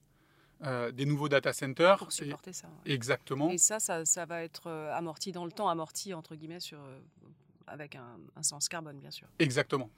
euh, 0.66 0.92
des 0.92 1.06
nouveaux 1.06 1.30
data 1.30 1.54
centers. 1.54 2.00
Pour 2.00 2.12
supporter 2.12 2.52
ça. 2.52 2.68
Exactement. 2.86 3.50
Et 3.50 3.58
ça, 3.58 3.80
ça, 3.80 4.26
va 4.26 4.44
être 4.44 4.68
euh, 4.68 4.94
amorti 4.94 5.32
dans 5.32 5.46
le 5.46 5.52
temps, 5.54 5.70
amorti 5.70 6.14
entre 6.14 6.36
guillemets 6.36 6.60
sur, 6.60 6.80
euh, 6.80 7.00
avec 7.66 7.96
un, 7.96 8.44
sens 8.44 8.68
carbone, 8.68 9.00
bien 9.00 9.12
sûr. 9.12 9.28
Exactement. 9.40 9.90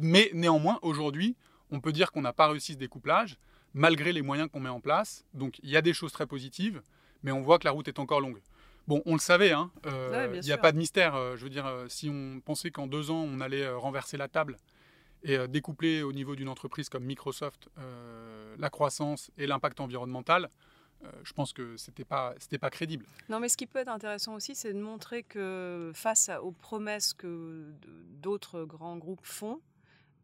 Mais 0.00 0.30
néanmoins, 0.34 0.78
aujourd'hui, 0.82 1.34
on 1.72 1.80
peut 1.80 1.92
dire 1.92 2.12
qu'on 2.12 2.22
n'a 2.22 2.32
pas 2.32 2.46
réussi 2.46 2.74
ce 2.74 2.78
découplage, 2.78 3.38
malgré 3.74 4.12
les 4.12 4.22
moyens 4.22 4.48
qu'on 4.52 4.60
met 4.60 4.68
en 4.68 4.80
place. 4.80 5.24
Donc 5.34 5.58
il 5.64 5.70
y 5.70 5.76
a 5.76 5.82
des 5.82 5.92
choses 5.92 6.12
très 6.12 6.28
positives, 6.28 6.80
mais 7.24 7.32
on 7.32 7.42
voit 7.42 7.58
que 7.58 7.64
la 7.64 7.72
route 7.72 7.88
est 7.88 7.98
encore 7.98 8.20
longue. 8.20 8.40
Bon, 8.88 9.02
on 9.06 9.12
le 9.12 9.20
savait, 9.20 9.52
hein, 9.52 9.70
il 9.84 10.40
n'y 10.40 10.50
a 10.50 10.58
pas 10.58 10.72
de 10.72 10.78
mystère. 10.78 11.36
je 11.36 11.44
veux 11.44 11.50
dire, 11.50 11.70
si 11.88 12.08
on 12.10 12.40
pensait 12.40 12.70
qu'en 12.70 12.86
deux 12.86 13.10
ans, 13.10 13.22
on 13.22 13.40
allait 13.40 13.68
renverser 13.68 14.16
la 14.16 14.28
table 14.28 14.56
et 15.22 15.36
euh, 15.36 15.46
découpler 15.46 16.02
au 16.02 16.12
niveau 16.12 16.36
d'une 16.36 16.48
entreprise 16.48 16.88
comme 16.88 17.04
Microsoft 17.04 17.68
euh, 17.78 18.56
la 18.58 18.70
croissance 18.70 19.30
et 19.36 19.46
l'impact 19.46 19.80
environnemental, 19.80 20.48
euh, 21.04 21.10
je 21.22 21.32
pense 21.32 21.52
que 21.52 21.76
c'était 21.76 22.04
pas 22.04 22.34
c'était 22.38 22.58
pas 22.58 22.70
crédible. 22.70 23.06
Non, 23.28 23.40
mais 23.40 23.48
ce 23.48 23.56
qui 23.56 23.66
peut 23.66 23.78
être 23.78 23.88
intéressant 23.88 24.34
aussi, 24.34 24.54
c'est 24.54 24.72
de 24.72 24.80
montrer 24.80 25.22
que 25.22 25.92
face 25.94 26.30
aux 26.42 26.52
promesses 26.52 27.14
que 27.14 27.72
d'autres 28.20 28.64
grands 28.64 28.96
groupes 28.96 29.24
font, 29.24 29.60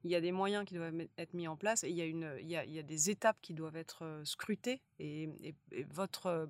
il 0.02 0.10
y 0.10 0.16
a 0.16 0.20
des 0.20 0.32
moyens 0.32 0.64
qui 0.66 0.74
doivent 0.74 0.94
être 1.16 1.32
mis 1.32 1.48
en 1.48 1.56
place 1.56 1.82
et 1.84 1.88
il 1.88 1.96
y 1.96 2.02
a, 2.02 2.04
une, 2.04 2.30
il 2.40 2.48
y 2.48 2.56
a, 2.56 2.64
il 2.64 2.72
y 2.72 2.78
a 2.78 2.82
des 2.82 3.08
étapes 3.08 3.38
qui 3.40 3.54
doivent 3.54 3.76
être 3.76 4.20
scrutées. 4.24 4.82
Et, 4.98 5.54
votre 5.90 6.46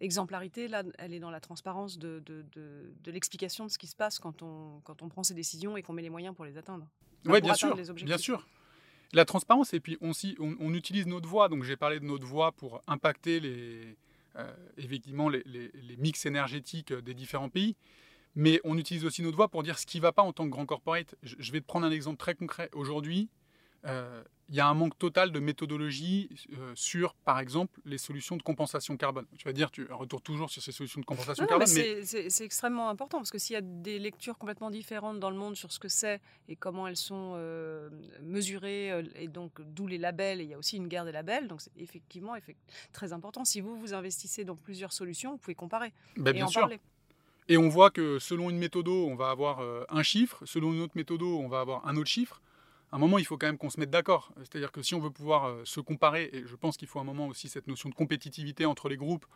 exemplarité, 0.00 0.68
là, 0.68 0.82
elle 0.98 1.12
est 1.12 1.20
dans 1.20 1.30
la 1.30 1.40
transparence 1.40 1.98
de, 1.98 2.22
de, 2.24 2.44
de, 2.52 2.92
de 3.02 3.10
l'explication 3.10 3.66
de 3.66 3.70
ce 3.70 3.78
qui 3.78 3.86
se 3.86 3.96
passe 3.96 4.18
quand 4.18 4.42
on, 4.42 4.80
quand 4.84 5.02
on 5.02 5.08
prend 5.08 5.22
ces 5.22 5.34
décisions 5.34 5.76
et 5.76 5.82
qu'on 5.82 5.92
met 5.92 6.02
les 6.02 6.10
moyens 6.10 6.34
pour 6.34 6.44
les 6.44 6.56
atteindre. 6.56 6.86
Oui, 7.26 7.40
bien 7.40 7.54
sûr, 7.54 7.76
bien 7.94 8.18
sûr. 8.18 8.46
La 9.12 9.24
transparence, 9.24 9.74
et 9.74 9.80
puis 9.80 9.98
on, 10.00 10.12
on, 10.38 10.72
utilise 10.72 11.06
notre 11.06 11.28
voix, 11.28 11.48
donc 11.48 11.64
j'ai 11.64 11.76
parlé 11.76 11.98
de 11.98 12.04
notre 12.04 12.24
voix 12.24 12.52
pour 12.52 12.80
impacter 12.86 13.40
les, 13.40 13.96
euh, 14.36 14.54
effectivement 14.76 15.28
les, 15.28 15.42
les, 15.44 15.96
mix 15.96 16.26
énergétiques 16.26 16.92
des 16.92 17.12
différents 17.12 17.48
pays, 17.48 17.74
mais 18.36 18.60
on 18.62 18.78
utilise 18.78 19.04
aussi 19.04 19.22
notre 19.22 19.36
voix 19.36 19.48
pour 19.48 19.64
dire 19.64 19.80
ce 19.80 19.86
qui 19.86 19.96
ne 19.96 20.02
va 20.02 20.12
pas 20.12 20.22
en 20.22 20.32
tant 20.32 20.44
que 20.44 20.50
grand 20.50 20.64
corporate. 20.64 21.16
Je, 21.24 21.50
vais 21.50 21.60
te 21.60 21.66
prendre 21.66 21.86
un 21.86 21.90
exemple 21.90 22.18
très 22.18 22.36
concret. 22.36 22.70
Aujourd'hui, 22.72 23.28
il 24.50 24.56
y 24.56 24.60
a 24.60 24.66
un 24.66 24.74
manque 24.74 24.98
total 24.98 25.30
de 25.30 25.38
méthodologie 25.38 26.28
euh, 26.58 26.72
sur, 26.74 27.14
par 27.14 27.38
exemple, 27.38 27.80
les 27.84 27.98
solutions 27.98 28.36
de 28.36 28.42
compensation 28.42 28.96
carbone. 28.96 29.26
Tu 29.38 29.44
vas 29.44 29.52
dire, 29.52 29.70
tu 29.70 29.86
retournes 29.92 30.22
toujours 30.22 30.50
sur 30.50 30.60
ces 30.60 30.72
solutions 30.72 31.00
de 31.00 31.06
compensation 31.06 31.46
carbone. 31.46 31.68
mais, 31.72 32.04
c'est 32.04 32.44
extrêmement 32.44 32.88
important 32.88 33.18
parce 33.18 33.30
que 33.30 33.38
s'il 33.38 33.54
y 33.54 33.56
a 33.56 33.60
des 33.62 34.00
lectures 34.00 34.36
complètement 34.38 34.72
différentes 34.72 35.20
dans 35.20 35.30
le 35.30 35.36
monde 35.36 35.54
sur 35.54 35.70
ce 35.72 35.78
que 35.78 35.88
c'est 35.88 36.20
et 36.48 36.56
comment 36.56 36.88
elles 36.88 36.96
sont 36.96 37.34
euh, 37.36 37.90
mesurées, 38.22 38.90
euh, 38.90 39.04
et 39.14 39.28
donc 39.28 39.52
d'où 39.60 39.86
les 39.86 39.98
labels, 39.98 40.40
et 40.40 40.44
il 40.44 40.50
y 40.50 40.54
a 40.54 40.58
aussi 40.58 40.76
une 40.76 40.88
guerre 40.88 41.04
des 41.04 41.12
labels, 41.12 41.46
donc 41.46 41.60
c'est 41.60 41.76
effectivement 41.76 42.34
très 42.92 43.12
important. 43.12 43.44
Si 43.44 43.60
vous 43.60 43.78
vous 43.78 43.94
investissez 43.94 44.44
dans 44.44 44.56
plusieurs 44.56 44.92
solutions, 44.92 45.30
vous 45.32 45.38
pouvez 45.38 45.54
comparer 45.54 45.92
ben, 46.16 46.30
et 46.30 46.32
bien 46.32 46.46
en 46.46 46.48
sûr. 46.48 46.62
parler. 46.62 46.80
Et 47.48 47.56
on 47.56 47.68
voit 47.68 47.90
que 47.90 48.18
selon 48.18 48.50
une 48.50 48.58
méthode, 48.58 48.88
on 48.88 49.14
va 49.14 49.30
avoir 49.30 49.60
un 49.88 50.02
chiffre, 50.02 50.44
selon 50.44 50.72
une 50.72 50.80
autre 50.82 50.96
méthode, 50.96 51.22
on 51.22 51.48
va 51.48 51.60
avoir 51.60 51.86
un 51.86 51.96
autre 51.96 52.08
chiffre. 52.08 52.40
À 52.92 52.96
un 52.96 52.98
moment, 52.98 53.18
il 53.18 53.24
faut 53.24 53.38
quand 53.38 53.46
même 53.46 53.58
qu'on 53.58 53.70
se 53.70 53.78
mette 53.78 53.90
d'accord. 53.90 54.32
C'est-à-dire 54.38 54.72
que 54.72 54.82
si 54.82 54.94
on 54.94 55.00
veut 55.00 55.10
pouvoir 55.10 55.56
se 55.64 55.80
comparer, 55.80 56.30
et 56.32 56.44
je 56.46 56.56
pense 56.56 56.76
qu'il 56.76 56.88
faut 56.88 57.00
un 57.00 57.04
moment 57.04 57.28
aussi 57.28 57.48
cette 57.48 57.68
notion 57.68 57.88
de 57.88 57.94
compétitivité 57.94 58.66
entre 58.66 58.88
les 58.88 58.96
groupes 58.96 59.26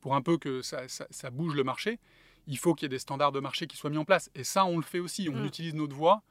pour 0.00 0.14
un 0.14 0.22
peu 0.22 0.38
que 0.38 0.62
ça, 0.62 0.82
ça 0.88 1.30
bouge 1.30 1.54
le 1.54 1.64
marché, 1.64 1.98
il 2.46 2.58
faut 2.58 2.74
qu'il 2.74 2.86
y 2.86 2.86
ait 2.86 2.88
des 2.90 2.98
standards 2.98 3.32
de 3.32 3.40
marché 3.40 3.66
qui 3.66 3.76
soient 3.76 3.90
mis 3.90 3.98
en 3.98 4.04
place. 4.04 4.30
Et 4.34 4.44
ça, 4.44 4.64
on 4.64 4.76
le 4.76 4.82
fait 4.82 4.98
aussi. 4.98 5.28
On 5.28 5.42
mm. 5.42 5.46
utilise 5.46 5.74
notre 5.74 5.94
voix 5.94 6.22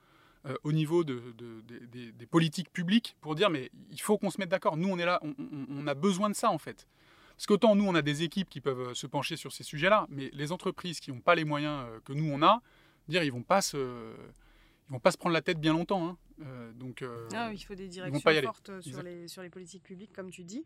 euh, 0.45 0.55
au 0.63 0.71
niveau 0.71 1.03
de, 1.03 1.21
des, 1.37 2.25
politiques 2.25 2.71
publiques 2.71 3.15
pour 3.21 3.35
dire 3.35 3.51
mais 3.51 3.69
il 3.91 4.01
faut 4.01 4.17
qu'on 4.17 4.31
se 4.31 4.39
mette 4.39 4.49
d'accord. 4.49 4.77
Nous, 4.77 4.89
on 4.89 4.97
est 4.97 5.05
là, 5.05 5.21
on, 5.69 5.87
a 5.87 5.93
besoin 5.93 6.29
de 6.29 6.35
ça 6.35 6.49
en 6.49 6.57
fait. 6.57 6.87
Parce 7.35 7.45
qu'autant 7.45 7.75
nous, 7.75 7.85
on 7.85 7.95
a 7.95 8.01
des 8.01 8.23
équipes 8.23 8.49
qui 8.49 8.61
peuvent 8.61 8.89
euh, 8.89 8.93
se 8.93 9.07
pencher 9.07 9.35
sur 9.35 9.51
ces 9.51 9.63
sujets-là, 9.63 10.07
mais 10.09 10.29
les 10.33 10.51
entreprises 10.51 10.99
qui 10.99 11.11
n'ont 11.11 11.21
pas 11.21 11.35
les 11.35 11.43
moyens 11.43 11.85
euh, 11.85 11.99
que 12.05 12.13
nous, 12.13 12.31
on 12.31 12.41
a, 12.41 12.61
dire 13.07 13.23
ils 13.23 13.31
vont 13.31 13.43
pas 13.43 13.61
se, 13.61 14.13
ils 14.91 14.93
vont 14.93 14.99
pas 14.99 15.11
se 15.11 15.17
prendre 15.17 15.33
la 15.33 15.41
tête 15.41 15.59
bien 15.59 15.73
longtemps. 15.73 16.17
Hein. 16.39 16.73
donc, 16.75 17.03
ah, 17.33 17.51
il 17.53 17.59
faut 17.59 17.75
des 17.75 17.87
directions 17.87 18.19
fortes 18.43 18.81
sur 18.81 19.01
les, 19.01 19.27
sur 19.27 19.41
les 19.41 19.49
politiques 19.49 19.83
publiques, 19.83 20.13
comme 20.13 20.29
tu 20.29 20.43
dis. 20.43 20.65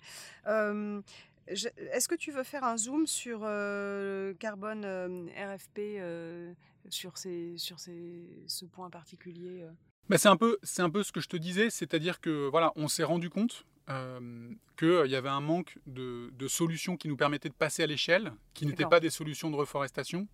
Est-ce 1.47 2.07
que 2.07 2.15
tu 2.15 2.31
veux 2.31 2.43
faire 2.43 2.63
un 2.63 2.77
zoom 2.77 3.05
sur 3.05 3.41
euh, 3.43 4.33
carbone 4.33 4.83
euh, 4.83 5.27
RFP 5.37 5.79
euh, 5.79 6.53
sur, 6.89 7.17
ces, 7.17 7.57
sur 7.57 7.79
ces, 7.79 8.43
ce 8.47 8.65
point 8.65 8.89
particulier 8.89 9.65
bah, 10.09 10.19
c'est 10.19 10.27
un 10.27 10.37
peu 10.37 10.59
c'est 10.61 10.83
un 10.83 10.89
peu 10.91 11.01
ce 11.01 11.11
que 11.11 11.19
je 11.19 11.27
te 11.27 11.37
disais, 11.37 11.71
c'est-à-dire 11.71 12.21
que 12.21 12.47
voilà, 12.47 12.71
on 12.75 12.87
s'est 12.87 13.03
rendu 13.03 13.31
compte 13.31 13.65
qu'il 14.77 15.07
y 15.07 15.15
avait 15.15 15.29
un 15.29 15.41
manque 15.41 15.77
de, 15.87 16.31
de, 16.33 16.47
solutions 16.47 16.97
qui 16.97 17.07
nous 17.07 17.17
permettaient 17.17 17.49
de 17.49 17.55
passer 17.55 17.83
à 17.83 17.87
l'échelle, 17.87 18.33
qui 18.53 18.65
n'étaient 18.65 18.85
pas 18.85 18.99
des 18.99 19.11
solutions 19.11 19.51
de 19.51 19.55
reforestation. 19.55 20.27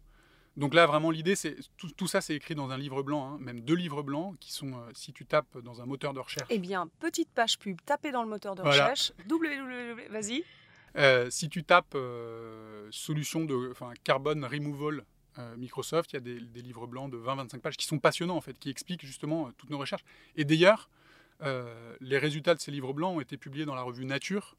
Donc 0.58 0.74
là, 0.74 0.86
vraiment, 0.86 1.12
l'idée, 1.12 1.36
c'est 1.36 1.56
tout, 1.78 1.90
tout, 1.92 2.08
ça, 2.08 2.20
c'est 2.20 2.36
écrit 2.36 2.56
dans 2.56 2.72
un 2.72 2.78
livre 2.78 3.04
blanc, 3.04 3.26
hein, 3.26 3.38
même 3.40 3.62
deux 3.62 3.76
livres 3.76 4.04
blancs 4.04 4.36
qui 4.40 4.52
sont, 4.52 4.74
si 4.94 5.14
tu 5.14 5.26
tapes 5.26 5.58
dans 5.60 5.82
un 5.82 5.86
moteur 5.86 6.14
de 6.14 6.20
recherche. 6.20 6.48
Eh 6.50 6.60
bien, 6.60 6.90
petite 7.00 7.30
page 7.30 7.58
pub, 7.58 7.78
tapez 7.86 8.12
dans 8.12 8.24
le 8.24 8.30
moteur 8.30 8.56
de 8.56 8.62
recherche, 8.62 9.14
www, 9.30 10.10
vas-y. 10.10 10.44
Euh, 10.98 11.30
si 11.30 11.50
tu 11.50 11.64
tapes 11.64 11.96
euh, 11.96 12.88
solution 12.92 13.46
de 13.46 13.70
enfin, 13.72 13.94
carbone 14.04 14.44
removal 14.44 15.06
euh, 15.40 15.56
Microsoft, 15.56 16.12
il 16.12 16.16
y 16.16 16.18
a 16.18 16.20
des, 16.20 16.62
livres 16.62 16.88
blancs 16.88 17.10
de 17.12 17.18
20-25 17.18 17.60
pages 17.60 17.78
qui 17.78 17.86
sont 17.86 18.00
passionnants 18.00 18.36
en 18.36 18.42
fait, 18.42 18.58
qui 18.60 18.70
expliquent 18.70 19.06
justement 19.06 19.52
toutes 19.58 19.70
nos 19.70 19.78
recherches. 19.78 20.04
Et 20.36 20.46
d'ailleurs, 20.46 20.90
les 22.02 22.20
résultats 22.20 22.54
de 22.54 22.60
ces 22.60 22.70
livres 22.70 22.94
blancs 22.94 23.18
ont 23.18 23.20
été 23.20 23.36
publiés 23.36 23.66
dans 23.66 23.74
la 23.74 23.82
revue 23.82 24.06
Nature. 24.06 24.56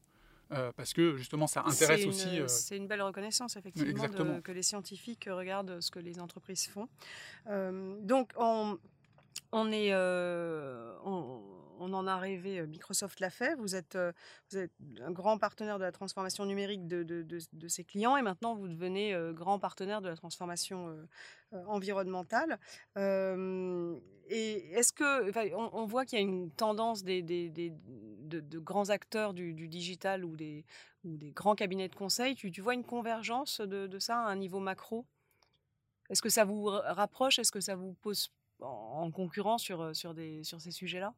Parce 0.76 0.92
que 0.92 1.16
justement, 1.16 1.46
ça 1.46 1.62
intéresse 1.66 2.06
aussi. 2.06 2.40
C'est 2.46 2.76
une 2.76 2.86
belle 2.86 3.02
reconnaissance, 3.02 3.56
effectivement, 3.56 4.40
que 4.42 4.52
les 4.52 4.62
scientifiques 4.62 5.28
regardent 5.30 5.80
ce 5.80 5.90
que 5.90 5.98
les 5.98 6.20
entreprises 6.20 6.68
font. 6.68 6.88
donc, 8.00 8.32
on, 8.36 8.78
on 9.52 9.72
est, 9.72 9.94
on 9.94 11.42
en 11.92 12.06
a 12.06 12.16
rêvé, 12.16 12.60
euh, 12.60 12.66
Microsoft 12.66 13.20
l'a 13.20 13.30
fait. 13.30 13.54
Vous 13.56 13.74
êtes, 13.74 13.96
euh, 13.96 14.12
vous 14.50 14.58
êtes 14.58 14.72
un 15.00 15.10
grand 15.10 15.38
partenaire 15.38 15.78
de 15.78 15.84
la 15.84 15.92
transformation 15.92 16.46
numérique 16.46 16.86
de, 16.86 17.02
de, 17.02 17.68
ses 17.68 17.84
clients 17.84 18.16
et 18.16 18.22
maintenant 18.22 18.54
vous 18.54 18.68
devenez 18.68 19.14
euh, 19.14 19.32
grand 19.32 19.58
partenaire 19.58 20.00
de 20.00 20.08
la 20.08 20.16
transformation 20.16 20.96
environnementale. 21.66 22.58
et 22.96 24.72
est-ce 24.72 24.92
que, 24.92 25.54
on, 25.54 25.86
voit 25.86 26.04
qu'il 26.04 26.18
y 26.18 26.22
a 26.22 26.24
une 26.24 26.50
tendance 26.50 27.02
des, 27.02 27.22
de, 27.22 28.58
grands 28.58 28.90
acteurs 28.90 29.34
du, 29.34 29.68
digital 29.68 30.24
ou 30.24 30.36
des, 30.36 30.64
ou 31.04 31.16
des 31.16 31.32
grands 31.32 31.54
cabinets 31.54 31.88
de 31.88 31.94
conseil. 31.94 32.34
Tu, 32.34 32.50
tu 32.50 32.60
vois 32.60 32.74
une 32.74 32.84
convergence 32.84 33.60
de, 33.60 33.98
ça 33.98 34.18
à 34.18 34.30
un 34.30 34.36
niveau 34.36 34.60
macro? 34.60 35.06
Est-ce 36.10 36.22
que 36.22 36.28
ça 36.28 36.44
vous 36.44 36.64
rapproche? 36.66 37.38
Est-ce 37.38 37.52
que 37.52 37.60
ça 37.60 37.74
vous 37.74 37.94
pose 37.94 38.30
en 38.60 39.10
concurrence 39.10 39.62
sur, 39.62 39.94
sur, 39.94 40.14
des, 40.14 40.44
sur 40.44 40.60
ces 40.60 40.70
sujets-là? 40.70 41.14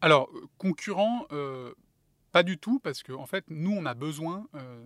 Alors, 0.00 0.28
euh, 0.34 0.46
concurrent, 0.58 1.26
euh, 1.32 1.72
pas 2.32 2.42
du 2.42 2.58
tout, 2.58 2.78
parce 2.78 3.02
qu'en 3.02 3.22
en 3.22 3.26
fait, 3.26 3.44
nous, 3.48 3.72
on 3.72 3.86
a 3.86 3.94
besoin. 3.94 4.46
Euh, 4.54 4.84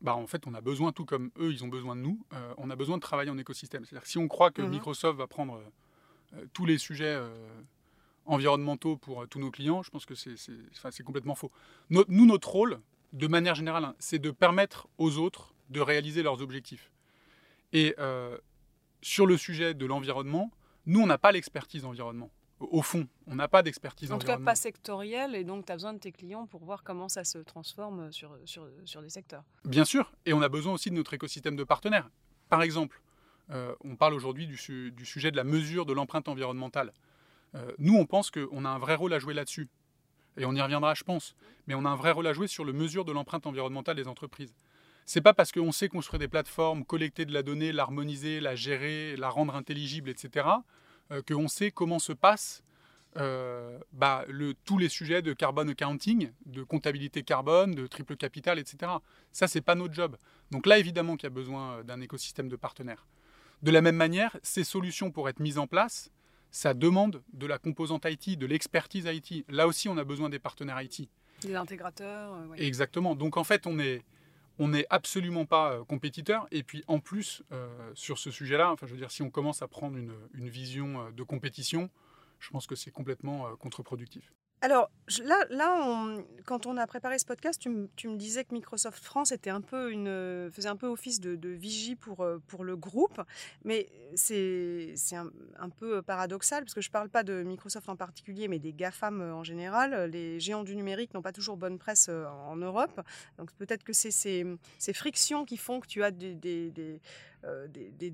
bah, 0.00 0.14
en 0.14 0.26
fait, 0.26 0.46
on 0.46 0.54
a 0.54 0.60
besoin, 0.60 0.92
tout 0.92 1.04
comme 1.04 1.30
eux, 1.38 1.52
ils 1.52 1.64
ont 1.64 1.68
besoin 1.68 1.96
de 1.96 2.00
nous, 2.00 2.24
on 2.58 2.70
a 2.70 2.76
besoin 2.76 2.96
de 2.96 3.02
travailler 3.02 3.30
en 3.30 3.38
écosystème. 3.38 3.84
C'est-à-dire 3.84 4.02
que 4.02 4.08
si 4.08 4.18
on 4.18 4.28
croit 4.28 4.50
que 4.50 4.62
mmh 4.62 4.68
Microsoft 4.68 5.18
va 5.18 5.26
prendre 5.26 5.60
tous 6.52 6.66
les 6.66 6.76
sujets 6.76 7.18
environnementaux 8.26 8.98
pour 8.98 9.26
tous 9.26 9.40
nos 9.40 9.50
clients, 9.50 9.82
je 9.82 9.90
pense 9.90 10.04
que 10.04 10.14
c'est 10.14 11.02
complètement 11.02 11.34
faux. 11.34 11.50
nous, 11.88 12.26
notre 12.26 12.50
rôle, 12.50 12.78
de 13.14 13.26
manière 13.26 13.54
générale, 13.54 13.84
hein, 13.84 13.96
c'est 13.98 14.18
de 14.18 14.30
permettre 14.30 14.86
aux 14.98 15.16
autres 15.16 15.54
de 15.70 15.80
réaliser 15.80 16.22
leurs 16.22 16.42
objectifs. 16.42 16.92
Et 17.72 17.96
sur 19.00 19.26
le 19.26 19.36
sujet 19.38 19.72
de 19.72 19.86
l'environnement, 19.86 20.52
nous, 20.84 21.00
on 21.00 21.06
n'a 21.06 21.18
pas 21.18 21.32
l'expertise 21.32 21.84
environnement 21.86 22.30
au 22.58 22.82
fond, 22.82 23.06
on 23.26 23.34
n'a 23.34 23.48
pas 23.48 23.62
d'expertise 23.62 24.10
En 24.12 24.18
tout 24.18 24.26
cas, 24.26 24.38
pas 24.38 24.54
sectorielle, 24.54 25.34
et 25.34 25.44
donc 25.44 25.66
tu 25.66 25.72
as 25.72 25.74
besoin 25.74 25.92
de 25.92 25.98
tes 25.98 26.12
clients 26.12 26.46
pour 26.46 26.64
voir 26.64 26.82
comment 26.82 27.08
ça 27.08 27.24
se 27.24 27.38
transforme 27.38 28.10
sur, 28.12 28.36
sur, 28.44 28.66
sur 28.84 29.02
des 29.02 29.10
secteurs. 29.10 29.44
Bien 29.64 29.84
sûr, 29.84 30.12
et 30.24 30.32
on 30.32 30.40
a 30.40 30.48
besoin 30.48 30.72
aussi 30.72 30.90
de 30.90 30.94
notre 30.94 31.12
écosystème 31.14 31.56
de 31.56 31.64
partenaires. 31.64 32.08
Par 32.48 32.62
exemple, 32.62 33.02
euh, 33.50 33.74
on 33.84 33.96
parle 33.96 34.14
aujourd'hui 34.14 34.46
du, 34.46 34.90
du, 34.90 35.06
sujet 35.06 35.30
de 35.30 35.36
la 35.36 35.44
mesure 35.44 35.86
de 35.86 35.92
l'empreinte 35.92 36.28
environnementale. 36.28 36.92
Euh, 37.54 37.72
nous, 37.78 37.94
on 37.96 38.06
pense 38.06 38.30
qu'on 38.30 38.64
a 38.64 38.68
un 38.68 38.78
vrai 38.78 38.94
rôle 38.94 39.12
à 39.12 39.18
jouer 39.18 39.34
là-dessus. 39.34 39.68
Et 40.38 40.44
on 40.44 40.54
y 40.54 40.60
reviendra, 40.60 40.94
je 40.94 41.04
pense. 41.04 41.34
Mais 41.66 41.74
on 41.74 41.84
a 41.84 41.88
un 41.88 41.96
vrai 41.96 42.10
rôle 42.10 42.26
à 42.26 42.32
jouer 42.32 42.46
sur 42.46 42.64
la 42.64 42.72
mesure 42.72 43.04
de 43.04 43.12
l'empreinte 43.12 43.46
environnementale 43.46 43.96
des 43.96 44.08
entreprises. 44.08 44.54
C'est 45.04 45.20
pas 45.20 45.32
parce 45.32 45.52
qu'on 45.52 45.72
sait 45.72 45.88
construire 45.88 46.18
des 46.18 46.28
plateformes, 46.28 46.84
collecter 46.84 47.24
de 47.24 47.32
la 47.32 47.42
donnée, 47.42 47.72
l'harmoniser, 47.72 48.40
la 48.40 48.56
gérer, 48.56 49.16
la 49.16 49.28
rendre 49.28 49.54
intelligible, 49.54 50.10
etc., 50.10 50.46
euh, 50.46 50.60
qu'on 51.26 51.48
sait 51.48 51.70
comment 51.70 51.98
se 51.98 52.12
passent 52.12 52.62
euh, 53.18 53.78
bah, 53.92 54.24
le, 54.28 54.54
tous 54.64 54.78
les 54.78 54.88
sujets 54.88 55.22
de 55.22 55.32
carbone 55.32 55.70
accounting, 55.70 56.30
de 56.44 56.62
comptabilité 56.62 57.22
carbone, 57.22 57.74
de 57.74 57.86
triple 57.86 58.16
capital, 58.16 58.58
etc. 58.58 58.92
Ça, 59.32 59.48
c'est 59.48 59.62
pas 59.62 59.74
notre 59.74 59.94
job. 59.94 60.16
Donc 60.50 60.66
là, 60.66 60.78
évidemment 60.78 61.16
qu'il 61.16 61.24
y 61.24 61.26
a 61.28 61.30
besoin 61.30 61.78
euh, 61.78 61.82
d'un 61.82 62.00
écosystème 62.00 62.48
de 62.48 62.56
partenaires. 62.56 63.06
De 63.62 63.70
la 63.70 63.80
même 63.80 63.96
manière, 63.96 64.36
ces 64.42 64.64
solutions 64.64 65.10
pour 65.10 65.28
être 65.28 65.40
mises 65.40 65.58
en 65.58 65.66
place, 65.66 66.10
ça 66.50 66.74
demande 66.74 67.22
de 67.32 67.46
la 67.46 67.58
composante 67.58 68.04
IT, 68.04 68.38
de 68.38 68.46
l'expertise 68.46 69.06
IT. 69.06 69.46
Là 69.48 69.66
aussi, 69.66 69.88
on 69.88 69.96
a 69.96 70.04
besoin 70.04 70.28
des 70.28 70.38
partenaires 70.38 70.80
IT. 70.82 71.08
Des 71.40 71.54
intégrateurs. 71.54 72.34
Exactement. 72.56 73.14
Donc 73.14 73.36
en 73.36 73.44
fait, 73.44 73.66
on 73.66 73.78
est, 73.78 74.04
on 74.58 74.68
n'est 74.68 74.86
absolument 74.90 75.44
pas 75.44 75.72
euh, 75.72 75.84
compétiteur. 75.84 76.46
Et 76.50 76.62
puis 76.62 76.84
en 76.86 77.00
plus, 77.00 77.42
euh, 77.52 77.68
sur 77.94 78.18
ce 78.18 78.30
sujet-là, 78.30 78.70
enfin, 78.72 78.86
je 78.86 78.92
veux 78.92 78.98
dire, 78.98 79.10
si 79.10 79.22
on 79.22 79.30
commence 79.30 79.62
à 79.62 79.68
prendre 79.68 79.96
une, 79.96 80.14
une 80.34 80.48
vision 80.48 81.00
euh, 81.00 81.10
de 81.10 81.22
compétition, 81.22 81.90
je 82.38 82.50
pense 82.50 82.66
que 82.66 82.74
c'est 82.74 82.90
complètement 82.90 83.56
contre-productif. 83.56 84.32
Alors 84.62 84.90
là, 85.22 85.44
là 85.50 86.16
quand 86.46 86.66
on 86.66 86.76
a 86.76 86.86
préparé 86.86 87.18
ce 87.18 87.26
podcast, 87.26 87.60
tu, 87.60 87.68
me 88.08 88.16
disais 88.16 88.44
que 88.44 88.54
Microsoft 88.54 89.04
France 89.04 89.32
une, 89.32 90.50
faisait 90.52 90.68
un 90.68 90.76
peu 90.76 90.86
office 90.86 91.20
de, 91.20 91.48
vigie 91.48 91.96
pour, 91.96 92.22
euh, 92.22 92.38
pour 92.46 92.64
le 92.64 92.76
groupe, 92.76 93.20
mais 93.64 93.88
c'est 94.14 94.94
un, 95.12 95.68
peu 95.68 96.00
paradoxal 96.02 96.64
parce 96.64 96.74
que 96.74 96.80
je 96.80 96.88
ne 96.88 96.92
parle 96.92 97.10
pas 97.10 97.22
de 97.22 97.42
Microsoft 97.42 97.88
en 97.88 97.96
particulier, 97.96 98.48
mais 98.48 98.58
des 98.58 98.72
GAFAM 98.72 99.20
en 99.20 99.44
général. 99.44 100.10
Les 100.10 100.40
géants 100.40 100.64
du 100.64 100.74
numérique 100.74 101.12
n'ont 101.12 101.22
pas 101.22 101.32
toujours 101.32 101.56
bonne 101.56 101.78
presse 101.78 102.06
euh, 102.08 102.26
en 102.26 102.56
Europe, 102.56 103.00
donc 103.38 103.52
peut-être 103.54 103.84
que 103.84 103.92
c'est 103.92 104.10
ces, 104.10 104.92
frictions 104.94 105.44
qui 105.44 105.56
font 105.56 105.80
que 105.80 105.86
tu 105.86 106.02
as 106.02 106.10
des, 106.10 106.70
euh, 106.78 106.98
des, 107.68 108.12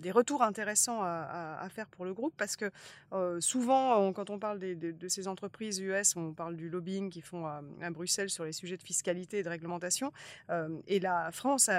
des, 0.00 0.10
retours 0.10 0.42
intéressants 0.42 1.02
à, 1.02 1.66
faire 1.70 1.88
pour 1.88 2.04
le 2.04 2.14
groupe 2.14 2.34
parce 2.36 2.56
que 2.56 2.70
euh, 3.12 3.40
souvent, 3.40 4.12
quand 4.12 4.30
on 4.30 4.38
parle 4.38 4.58
de 4.58 5.08
ces 5.08 5.28
entreprises 5.28 5.78
US, 5.80 6.16
on 6.16 6.32
parle 6.32 6.56
du 6.56 6.68
lobbying 6.68 7.10
qu'ils 7.10 7.22
font 7.22 7.46
à, 7.46 7.62
Bruxelles 7.90 8.30
sur 8.30 8.44
les 8.44 8.52
sujets 8.52 8.76
de 8.76 8.82
fiscalité 8.82 9.38
et 9.38 9.42
de 9.42 9.48
réglementation. 9.48 10.12
Euh, 10.50 10.80
et 10.86 11.00
la 11.00 11.30
France, 11.32 11.70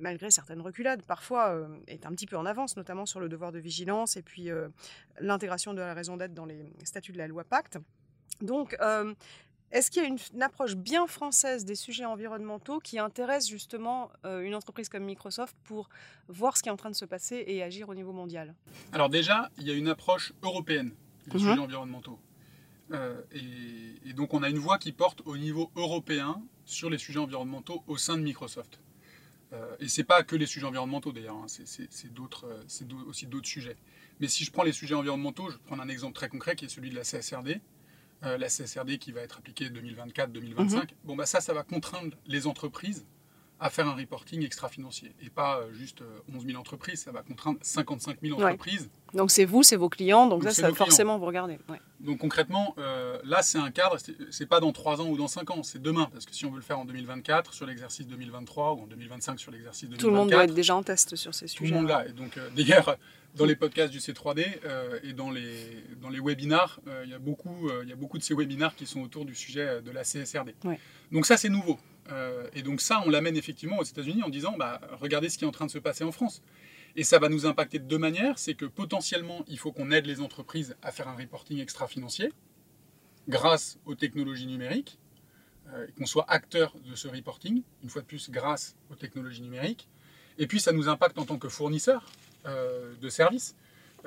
malgré 0.00 0.30
certaines 0.30 0.60
reculades, 0.60 1.02
parfois 1.02 1.68
est 1.86 2.06
un 2.06 2.10
petit 2.10 2.26
peu 2.26 2.36
en 2.36 2.46
avance, 2.46 2.76
notamment 2.76 3.06
sur 3.06 3.20
le 3.20 3.28
devoir 3.28 3.52
de 3.52 3.58
vigilance 3.58 4.16
et 4.16 4.22
puis 4.22 4.50
l'intégration 5.20 5.74
de 5.74 5.80
la 5.80 5.94
raison 5.94 6.16
d'être 6.16 6.34
dans 6.34 6.46
les 6.46 6.72
statuts 6.84 7.12
de 7.12 7.18
la 7.18 7.28
loi 7.28 7.44
Pacte. 7.44 7.78
Donc, 8.40 8.76
est-ce 9.70 9.90
qu'il 9.90 10.02
y 10.02 10.06
a 10.06 10.08
une, 10.08 10.42
approche 10.42 10.76
bien 10.76 11.06
française 11.06 11.64
des 11.64 11.74
sujets 11.74 12.06
environnementaux 12.06 12.78
qui 12.80 12.98
intéresse 12.98 13.48
justement 13.48 14.10
euh, 14.24 14.40
une 14.40 14.54
entreprise 14.54 14.88
comme 14.88 15.04
Microsoft 15.04 15.56
pour 15.64 15.88
voir 16.28 16.56
ce 16.56 16.62
qui 16.62 16.68
est 16.68 16.72
en 16.72 16.76
train 16.76 16.90
de 16.90 16.96
se 16.96 17.04
passer 17.04 17.44
et 17.46 17.62
agir 17.62 17.88
au 17.88 17.94
niveau 17.94 18.12
mondial? 18.12 18.54
Alors 18.92 19.10
déjà, 19.10 19.50
il 19.58 19.66
y 19.66 19.70
a 19.70 19.74
une 19.74 19.88
approche 19.88 20.32
européenne 20.42 20.92
des 21.26 21.38
mhm. 21.38 21.40
sujets 21.40 21.60
environnementaux. 21.60 22.18
Euh, 22.92 23.20
et, 23.32 24.12
donc 24.14 24.32
on 24.32 24.42
a 24.42 24.48
une 24.48 24.58
voix 24.58 24.78
qui 24.78 24.92
porte 24.92 25.20
au 25.26 25.36
niveau 25.36 25.70
européen 25.76 26.42
sur 26.64 26.88
les 26.88 26.98
sujets 26.98 27.18
environnementaux 27.18 27.84
au 27.86 27.98
sein 27.98 28.16
de 28.16 28.22
Microsoft. 28.22 28.80
Euh, 29.52 29.76
et 29.80 29.88
c'est 29.88 30.04
pas 30.04 30.22
que 30.22 30.34
les 30.34 30.46
sujets 30.46 30.66
environnementaux 30.66 31.12
d'ailleurs, 31.12 31.36
hein, 31.36 31.46
c'est 31.46 32.12
d'autres, 32.12 32.46
aussi 33.06 33.26
d'autres 33.26 33.48
sujets. 33.48 33.76
Mais 34.20 34.28
si 34.28 34.44
je 34.44 34.50
prends 34.50 34.64
les 34.64 34.72
sujets 34.72 34.94
environnementaux, 34.94 35.50
je 35.50 35.58
prendre 35.58 35.82
un 35.82 35.88
exemple 35.88 36.14
très 36.14 36.28
concret 36.28 36.56
qui 36.56 36.64
est 36.64 36.68
celui 36.68 36.90
de 36.90 36.96
la 36.96 37.02
CSRD. 37.02 37.60
Euh, 38.24 38.36
la 38.36 38.48
CSRD 38.48 38.98
qui 38.98 39.12
va 39.12 39.20
être 39.20 39.38
appliquée 39.38 39.68
2024-2025. 39.68 40.74
Mhm. 40.74 40.86
Bon, 41.04 41.14
bah 41.14 41.26
ça, 41.26 41.40
ça 41.40 41.52
va 41.54 41.62
contraindre 41.62 42.16
les 42.26 42.48
entreprises 42.48 43.06
à 43.60 43.70
faire 43.70 43.88
un 43.88 43.94
reporting 43.94 44.44
extra-financier. 44.44 45.12
Et 45.20 45.30
pas 45.30 45.58
euh, 45.58 45.72
juste 45.72 46.02
11 46.32 46.46
000 46.46 46.58
entreprises, 46.58 47.02
ça 47.02 47.12
va 47.12 47.22
contraindre 47.22 47.58
55 47.62 48.18
000 48.22 48.36
entreprises. 48.36 48.90
Donc 49.14 49.30
c'est 49.30 49.44
vous, 49.44 49.62
c'est 49.62 49.76
vos 49.76 49.88
clients, 49.88 50.26
donc, 50.26 50.44
ça, 50.44 50.50
ça 50.52 50.72
forcément 50.74 51.18
vous 51.18 51.24
regardez. 51.24 51.58
Donc 52.00 52.18
concrètement, 52.18 52.74
là 53.24 53.42
c'est 53.42 53.58
un 53.58 53.70
cadre, 53.70 53.96
c'est 54.30 54.46
pas 54.46 54.60
dans 54.60 54.72
3 54.72 55.00
ans 55.00 55.08
ou 55.08 55.16
dans 55.16 55.28
5 55.28 55.50
ans, 55.50 55.62
c'est 55.62 55.80
demain. 55.80 56.08
Parce 56.12 56.26
que 56.26 56.34
si 56.34 56.44
on 56.44 56.50
veut 56.50 56.58
le 56.58 56.62
faire 56.62 56.78
en 56.78 56.84
2024, 56.84 57.54
sur 57.54 57.66
l'exercice 57.66 58.06
2023, 58.06 58.74
ou 58.74 58.82
en 58.82 58.86
2025 58.86 59.40
sur 59.40 59.50
l'exercice 59.50 59.88
2024... 59.88 60.00
Tout 60.00 60.10
le 60.10 60.16
monde 60.16 60.30
doit 60.30 60.44
être 60.44 60.54
déjà 60.54 60.76
en 60.76 60.82
test 60.82 61.16
sur 61.16 61.34
ces 61.34 61.46
sujets. 61.48 61.68
Tout 61.68 61.72
le 61.72 61.80
monde 61.80 61.88
là. 61.88 62.06
Et 62.06 62.12
donc 62.12 62.38
d'ailleurs, 62.54 62.96
dans 63.34 63.46
les 63.46 63.56
podcasts 63.56 63.92
du 63.92 63.98
C3D 63.98 64.44
et 65.02 65.12
dans 65.14 65.30
les, 65.30 65.84
dans 66.02 66.10
les 66.10 66.20
webinars, 66.20 66.78
il 67.04 67.10
y, 67.10 67.14
a 67.14 67.18
beaucoup, 67.18 67.70
il 67.82 67.88
y 67.88 67.92
a 67.92 67.96
beaucoup 67.96 68.18
de 68.18 68.22
ces 68.22 68.34
webinars 68.34 68.74
qui 68.74 68.86
sont 68.86 69.00
autour 69.00 69.24
du 69.24 69.34
sujet 69.34 69.80
de 69.80 69.90
la 69.90 70.04
CSRD. 70.04 70.54
Donc 71.10 71.24
ça 71.24 71.38
c'est 71.38 71.48
nouveau. 71.48 71.78
Euh, 72.10 72.48
et 72.54 72.62
donc 72.62 72.80
ça, 72.80 73.02
on 73.04 73.10
l'amène 73.10 73.36
effectivement 73.36 73.78
aux 73.78 73.84
États-Unis 73.84 74.22
en 74.22 74.28
disant, 74.28 74.56
bah, 74.58 74.80
regardez 75.00 75.28
ce 75.28 75.38
qui 75.38 75.44
est 75.44 75.46
en 75.48 75.52
train 75.52 75.66
de 75.66 75.70
se 75.70 75.78
passer 75.78 76.04
en 76.04 76.12
France. 76.12 76.42
Et 76.96 77.04
ça 77.04 77.18
va 77.18 77.28
nous 77.28 77.46
impacter 77.46 77.78
de 77.78 77.84
deux 77.84 77.98
manières. 77.98 78.38
C'est 78.38 78.54
que 78.54 78.64
potentiellement, 78.64 79.44
il 79.46 79.58
faut 79.58 79.72
qu'on 79.72 79.90
aide 79.90 80.06
les 80.06 80.20
entreprises 80.20 80.76
à 80.82 80.90
faire 80.90 81.08
un 81.08 81.16
reporting 81.16 81.60
extra-financier 81.60 82.32
grâce 83.28 83.78
aux 83.84 83.94
technologies 83.94 84.46
numériques, 84.46 84.98
euh, 85.72 85.86
qu'on 85.98 86.06
soit 86.06 86.24
acteur 86.28 86.74
de 86.86 86.94
ce 86.94 87.08
reporting, 87.08 87.62
une 87.82 87.90
fois 87.90 88.00
de 88.00 88.06
plus 88.06 88.30
grâce 88.30 88.74
aux 88.90 88.94
technologies 88.94 89.42
numériques. 89.42 89.86
Et 90.38 90.46
puis 90.46 90.60
ça 90.60 90.72
nous 90.72 90.88
impacte 90.88 91.18
en 91.18 91.26
tant 91.26 91.36
que 91.36 91.48
fournisseur 91.48 92.10
euh, 92.46 92.94
de 93.00 93.08
services. 93.10 93.54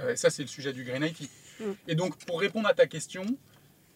et 0.10 0.16
ça, 0.16 0.30
c'est 0.30 0.41
le 0.41 0.47
sujet 0.47 0.74
du 0.74 0.84
Green 0.84 1.04
IT. 1.04 1.30
Mm. 1.60 1.72
Et 1.88 1.95
donc, 1.95 2.16
pour 2.26 2.39
répondre 2.39 2.68
à 2.68 2.74
ta 2.74 2.88
question, 2.88 3.38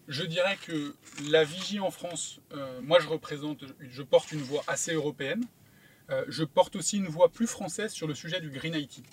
je 0.08 0.24
dirais 0.24 0.58
que 0.62 0.96
la 1.30 1.44
vigie 1.44 1.80
en 1.80 1.90
France, 1.90 2.40
euh, 2.54 2.80
moi 2.82 3.00
je 3.00 3.08
représente, 3.08 3.64
je 3.80 4.04
porte 4.04 4.32
une 4.32 4.42
voix 4.42 4.64
assez 4.68 4.94
européenne. 4.94 5.44
Euh, 6.12 6.24
je 6.28 6.44
porte 6.44 6.76
aussi 6.76 6.98
une 6.98 7.08
voix 7.08 7.30
plus 7.30 7.48
française 7.48 7.92
sur 7.92 8.06
le 8.08 8.14
sujet 8.14 8.40
du 8.40 8.52
Green 8.52 8.76
IT. 8.76 9.04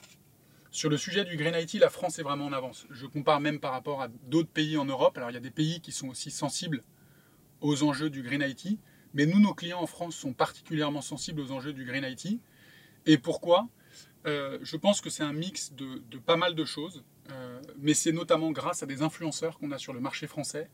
Sur 0.70 0.90
le 0.90 0.99
sujet 0.99 1.24
du 1.24 1.36
Green 1.36 1.55
IT, 1.55 1.74
la 1.74 1.88
France 1.88 2.18
est 2.18 2.22
vraiment 2.22 2.47
en 2.47 2.53
avance. 2.53 2.86
Je 2.90 3.07
compare 3.07 3.40
même 3.40 3.61
par 3.61 3.72
rapport 3.72 4.03
à 4.03 4.09
d'autres 4.09 4.51
pays 4.51 4.76
en 4.76 4.84
Europe. 4.84 5.16
Alors 5.16 5.30
il 5.30 5.34
y 5.34 5.38
a 5.38 5.40
des 5.40 5.51
pays 5.51 5.80
qui 5.80 5.93
sont 5.93 6.09
aussi 6.09 6.30
sensibles 6.30 6.82
aux 7.62 7.82
enjeux 7.82 8.11
du 8.11 8.22
Green 8.22 8.43
IT, 8.43 8.78
mais 9.14 9.24
nous, 9.24 9.40
nos 9.40 9.55
clients 9.55 9.80
en 9.80 9.86
France 9.86 10.16
sont 10.16 10.34
particulièrement 10.34 11.03
sensibles 11.03 11.40
aux 11.40 11.53
enjeux 11.53 11.72
du 11.72 11.86
Green 11.86 12.05
IT. 12.05 12.38
Et 13.07 13.16
pourquoi? 13.16 13.68
Euh, 14.26 14.59
Je 14.62 14.76
pense 14.76 15.01
que 15.01 15.09
c'est 15.09 15.22
un 15.22 15.32
mix 15.32 15.72
de, 15.72 16.03
pas 16.18 16.36
mal 16.36 16.55
de 16.55 16.64
choses, 16.64 17.03
mais 17.78 17.95
c'est 17.95 18.12
notamment 18.12 18.51
grâce 18.51 18.82
à 18.82 18.86
des 18.86 19.01
influenceurs 19.01 19.59
qu'on 19.59 19.70
a 19.70 19.78
sur 19.78 19.95
le 19.95 20.01
marché 20.01 20.26
français 20.26 20.68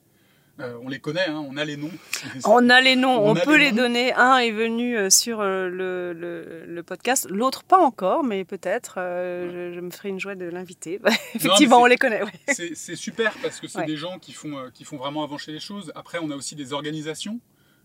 euh, 0.60 0.76
on 0.82 0.88
les 0.88 0.98
connaît, 0.98 1.28
hein, 1.28 1.44
on 1.48 1.56
a 1.56 1.64
les 1.64 1.76
noms. 1.76 1.90
On 2.44 2.68
a 2.68 2.80
les 2.80 2.96
noms, 2.96 3.28
on, 3.28 3.34
peut 3.34 3.56
les, 3.56 3.70
donner. 3.70 4.12
Un 4.14 4.38
est 4.38 4.50
venu 4.50 4.96
euh, 4.96 5.08
sur 5.08 5.40
euh, 5.40 5.68
le, 5.68 6.82
podcast, 6.82 7.28
l'autre 7.30 7.62
pas 7.62 7.78
encore, 7.78 8.24
mais 8.24 8.44
peut-être. 8.44 8.94
je, 8.96 9.78
me 9.80 9.90
ferai 9.90 10.08
une 10.08 10.18
joie 10.18 10.34
de 10.34 10.46
l'inviter. 10.46 11.00
Effectivement, 11.34 11.80
on 11.80 11.86
les 11.86 11.96
connaît. 11.96 12.22
C'est 12.48 12.96
super 12.96 13.34
parce 13.40 13.60
que 13.60 13.68
c'est 13.68 13.84
des 13.84 13.96
gens 13.96 14.18
qui 14.18 14.32
font, 14.32 14.70
qui 14.72 14.84
font 14.84 14.96
vraiment 14.96 15.22
avancer 15.22 15.52
les 15.52 15.60
choses. 15.60 15.92
Après, 15.94 16.18
on 16.20 16.30
a 16.30 16.36
aussi 16.36 16.56
des 16.56 16.72
organisations. 16.72 17.38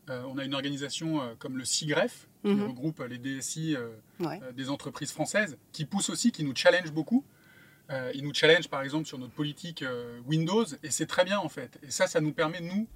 on 0.10 0.38
a 0.38 0.44
une 0.44 0.54
organisation 0.56 1.22
comme 1.40 1.58
le 1.58 1.66
CIGREF, 1.66 2.28
qui 2.44 2.52
mhm. 2.52 2.68
regroupe 2.68 3.04
les 3.08 3.18
DSI 3.18 3.76
des 4.56 4.70
entreprises 4.70 5.12
françaises, 5.12 5.58
qui 5.72 5.86
pousse 5.86 6.10
aussi, 6.10 6.32
qui 6.32 6.44
nous 6.44 6.56
challenge 6.56 6.92
beaucoup. 6.92 7.24
Euh, 7.94 8.12
ils 8.16 8.24
nous 8.24 8.34
challenge 8.34 8.68
par 8.70 8.82
exemple 8.82 9.06
sur 9.06 9.20
notre 9.20 9.34
politique 9.34 9.84
euh, 9.84 10.20
Windows 10.26 10.66
et 10.82 10.90
c'est 10.90 11.06
très 11.06 11.24
bien 11.24 11.40
en 11.40 11.50
fait. 11.50 11.80
Et 11.84 11.92
ça, 11.92 12.08
ça 12.08 12.22
nous 12.22 12.34
permet 12.34 12.60
nous 12.60 12.88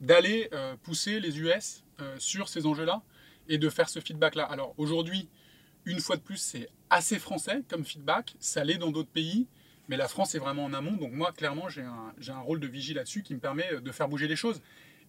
d'aller 0.00 0.48
euh, 0.52 0.76
pousser 0.82 1.20
les 1.20 1.38
US 1.38 1.84
sur 2.16 2.48
ces 2.48 2.64
enjeux-là 2.64 3.02
et 3.46 3.58
de 3.58 3.68
faire 3.68 3.90
ce 3.90 4.00
feedback-là. 4.00 4.44
Alors 4.44 4.72
aujourd'hui, 4.78 5.28
une 5.84 6.00
fois 6.00 6.16
de 6.16 6.22
plus, 6.22 6.38
c'est 6.38 6.70
assez 6.88 7.18
français 7.18 7.62
comme 7.68 7.84
feedback. 7.84 8.34
Ça 8.38 8.64
l'est 8.64 8.78
dans 8.78 8.90
d'autres 8.90 9.10
pays, 9.10 9.46
mais 9.90 9.98
la 9.98 10.08
France 10.08 10.34
est 10.34 10.38
vraiment 10.38 10.64
en 10.64 10.72
amont. 10.72 10.92
Donc 10.92 11.12
moi, 11.12 11.30
clairement, 11.32 11.68
j'ai 11.68 11.82
un, 11.82 12.14
un, 12.26 12.38
rôle 12.38 12.58
de 12.58 12.66
vigie 12.66 12.94
là-dessus 12.94 13.22
qui 13.22 13.34
me 13.34 13.38
permet 13.38 13.82
de 13.82 13.92
faire 13.92 14.08
bouger 14.08 14.28
les 14.28 14.36
choses. 14.36 14.62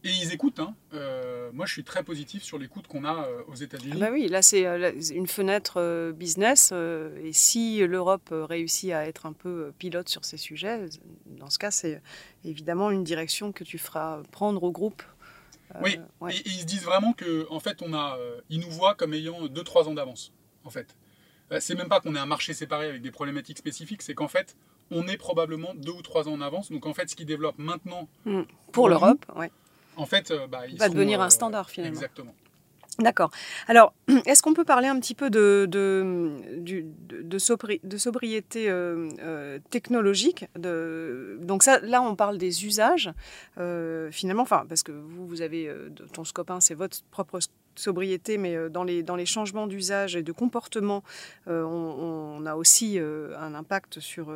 Et 0.04 0.10
ils 0.10 0.34
écoutent. 0.34 0.60
Hein. 0.60 0.74
Euh, 0.94 1.52
moi, 1.54 1.66
je 1.66 1.74
suis 1.74 1.84
très 1.84 2.04
positif 2.04 2.42
sur 2.44 2.58
l'écoute 2.58 2.88
qu'on 2.88 3.06
a 3.06 3.26
euh, 3.26 3.44
aux 3.48 3.56
États-Unis. 3.56 4.00
bah 4.00 4.10
oui, 4.12 4.28
là, 4.28 4.42
c'est 4.42 4.66
euh, 4.66 4.92
une 5.12 5.28
fenêtre 5.28 6.12
business. 6.16 6.72
et 6.72 7.34
si 7.34 7.86
l'Europe 7.86 8.30
réussit 8.32 8.92
à 8.92 9.06
être 9.06 9.26
un 9.26 9.34
peu 9.34 9.72
pilote 9.78 10.10
sur 10.10 10.26
ces 10.26 10.38
sujets, 10.38 10.86
dans 11.28 11.50
ce 11.50 11.60
cas, 11.60 11.72
c'est 11.72 12.02
évidemment 12.44 12.90
une 12.90 13.04
direction 13.04 13.52
que 13.52 13.64
tu 13.64 13.78
feras 13.78 14.22
prendre 14.32 14.64
au 14.64 14.72
groupe. 14.72 15.04
oui, 15.82 16.00
et, 16.30 16.42
ils 16.46 16.62
se 16.62 16.66
disent 16.66 16.84
vraiment 16.84 17.14
que, 17.14 17.46
en 17.52 17.60
fait, 17.60 17.82
on 17.82 17.94
a, 17.94 18.18
ils 18.50 18.60
nous 18.60 18.72
voient 18.72 18.96
comme 18.96 19.14
ayant 19.14 19.46
2-3 19.46 19.88
ans 19.88 19.94
d'avance. 19.94 20.34
En 20.64 20.72
fait, 20.72 20.96
c'est 21.60 21.76
même 21.76 21.90
pas 21.90 22.00
qu'on 22.00 22.16
ait 22.16 22.20
un 22.20 22.26
marché 22.26 22.54
séparé 22.54 22.88
avec 22.88 23.04
des 23.04 23.12
problématiques 23.12 23.60
spécifiques, 23.60 24.02
c'est 24.02 24.16
qu'en 24.16 24.28
fait, 24.28 24.56
on 24.90 25.08
est 25.08 25.18
probablement 25.18 25.74
2 25.76 25.92
ou 25.92 26.02
3 26.02 26.28
ans 26.28 26.34
en 26.34 26.42
avance. 26.42 26.72
Donc, 26.72 26.88
en 26.88 26.94
fait, 26.94 27.10
ce 27.10 27.16
qu'ils 27.16 27.28
développent 27.28 27.60
maintenant 27.60 28.10
mmh. 28.26 28.42
pour, 28.72 28.90
l'Europe, 28.90 29.26
oui 29.36 29.48
en 29.98 30.06
fait, 30.06 30.32
euh, 30.32 30.48
bah, 30.48 30.68
il 30.68 30.78
va 30.78 30.90
devenir 30.90 31.22
un 31.22 31.28
euh, 31.28 31.30
standard 31.30 31.70
finalement. 31.70 31.94
Exactement. 31.94 32.34
D'accord. 33.00 33.32
Alors, 33.68 33.94
est-ce 34.26 34.44
qu'on 34.44 34.54
peut 34.54 34.66
parler 34.66 34.88
un 34.88 35.00
petit 35.00 35.16
peu 35.16 35.30
de, 35.30 35.66
de, 35.70 36.36
de, 36.60 37.38
sobriété 37.98 38.70
euh, 38.70 39.60
technologique 39.70 40.46
Donc 40.56 41.64
ça, 41.64 41.80
là, 41.80 42.02
on 42.02 42.16
parle 42.16 42.38
des 42.38 42.66
usages, 42.66 43.12
finalement, 44.12 44.44
enfin, 44.44 44.66
parce 44.68 44.84
que 44.84 44.92
vous, 44.92 45.26
vous 45.26 45.42
avez, 45.42 45.74
ton 46.14 46.24
scope 46.24 46.52
1, 46.52 46.60
c'est 46.60 46.76
votre 46.76 47.02
propre 47.12 47.40
sobriété, 47.80 48.38
mais 48.38 48.56
euh, 48.56 48.70
dans 48.70 48.84
les, 48.84 49.04
dans 49.04 49.16
les 49.16 49.26
changements 49.26 49.68
d'usage 49.68 50.16
et 50.16 50.24
de 50.24 50.32
comportement, 50.32 51.04
euh, 51.48 51.64
on, 51.64 52.46
a 52.46 52.56
aussi 52.56 52.98
euh, 52.98 53.38
un 53.40 53.54
impact 53.54 54.00
sur, 54.00 54.34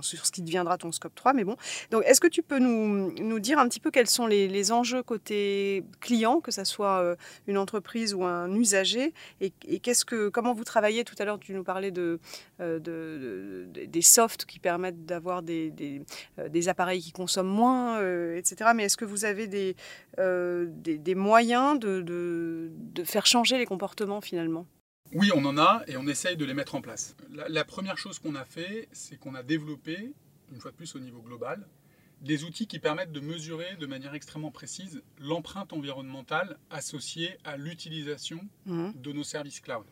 sur 0.00 0.26
ce 0.26 0.32
qui 0.32 0.42
deviendra 0.42 0.76
ton 0.76 0.90
scope 0.90 1.14
3. 1.14 1.34
Mais 1.34 1.44
bon, 1.44 1.56
donc 1.90 2.02
est-ce 2.04 2.20
que 2.20 2.26
tu 2.26 2.42
peux 2.42 2.58
nous, 2.58 3.12
nous 3.12 3.38
dire 3.38 3.58
un 3.58 3.68
petit 3.68 3.80
peu 3.80 3.90
quels 3.90 4.08
sont 4.08 4.26
les, 4.26 4.48
les 4.48 4.72
enjeux 4.72 5.02
côté 5.02 5.84
client, 6.00 6.40
que 6.40 6.50
ce 6.50 6.64
soit 6.64 7.16
une 7.46 7.58
entreprise 7.58 8.12
ou 8.12 8.24
un 8.24 8.52
usager, 8.54 9.14
et, 9.40 9.50
qu'est-ce 9.50 10.04
que, 10.04 10.28
comment 10.28 10.52
vous 10.52 10.64
travaillez? 10.64 11.04
Tout 11.04 11.14
à 11.18 11.24
l'heure, 11.24 11.38
tu 11.38 11.52
nous 11.52 11.62
parlais 11.62 11.92
de, 11.92 12.18
de, 12.58 13.68
des 13.72 14.02
softs 14.02 14.44
qui 14.44 14.58
permettent 14.58 15.06
d'avoir 15.06 15.42
des, 15.42 15.70
des, 15.70 16.68
appareils 16.68 17.00
qui 17.00 17.12
consomment 17.12 17.46
moins, 17.46 18.00
etc. 18.34 18.72
Mais 18.74 18.84
est-ce 18.84 18.96
que 18.96 19.04
vous 19.04 19.24
avez 19.24 19.46
des, 19.46 19.76
des, 20.18 21.14
moyens 21.14 21.78
de, 21.78 22.00
faire 23.04 23.26
changer 23.26 23.58
les 23.58 23.66
comportements 23.66 24.20
finalement 24.20 24.66
Oui, 25.12 25.30
on 25.34 25.44
en 25.44 25.58
a 25.58 25.82
et 25.86 25.96
on 25.96 26.06
essaye 26.06 26.36
de 26.36 26.44
les 26.44 26.54
mettre 26.54 26.74
en 26.74 26.80
place. 26.80 27.16
La, 27.30 27.64
première 27.64 27.98
chose 27.98 28.18
qu'on 28.18 28.34
a 28.34 28.44
fait, 28.44 28.88
c'est 28.92 29.18
qu'on 29.18 29.34
a 29.34 29.42
développé, 29.42 30.12
une 30.52 30.60
fois 30.60 30.70
de 30.70 30.76
plus 30.76 30.94
au 30.94 31.00
niveau 31.00 31.20
global, 31.20 31.66
des 32.20 32.44
outils 32.44 32.66
qui 32.66 32.78
permettent 32.80 33.12
de 33.12 33.20
mesurer 33.20 33.76
de 33.76 33.86
manière 33.86 34.14
extrêmement 34.14 34.50
précise 34.50 35.02
l'empreinte 35.20 35.72
environnementale 35.72 36.58
associée 36.70 37.38
à 37.44 37.56
l'utilisation 37.56 38.40
mmh. 38.66 38.90
de 38.96 39.12
nos 39.12 39.22
services 39.24 39.60
cloud. 39.60 39.86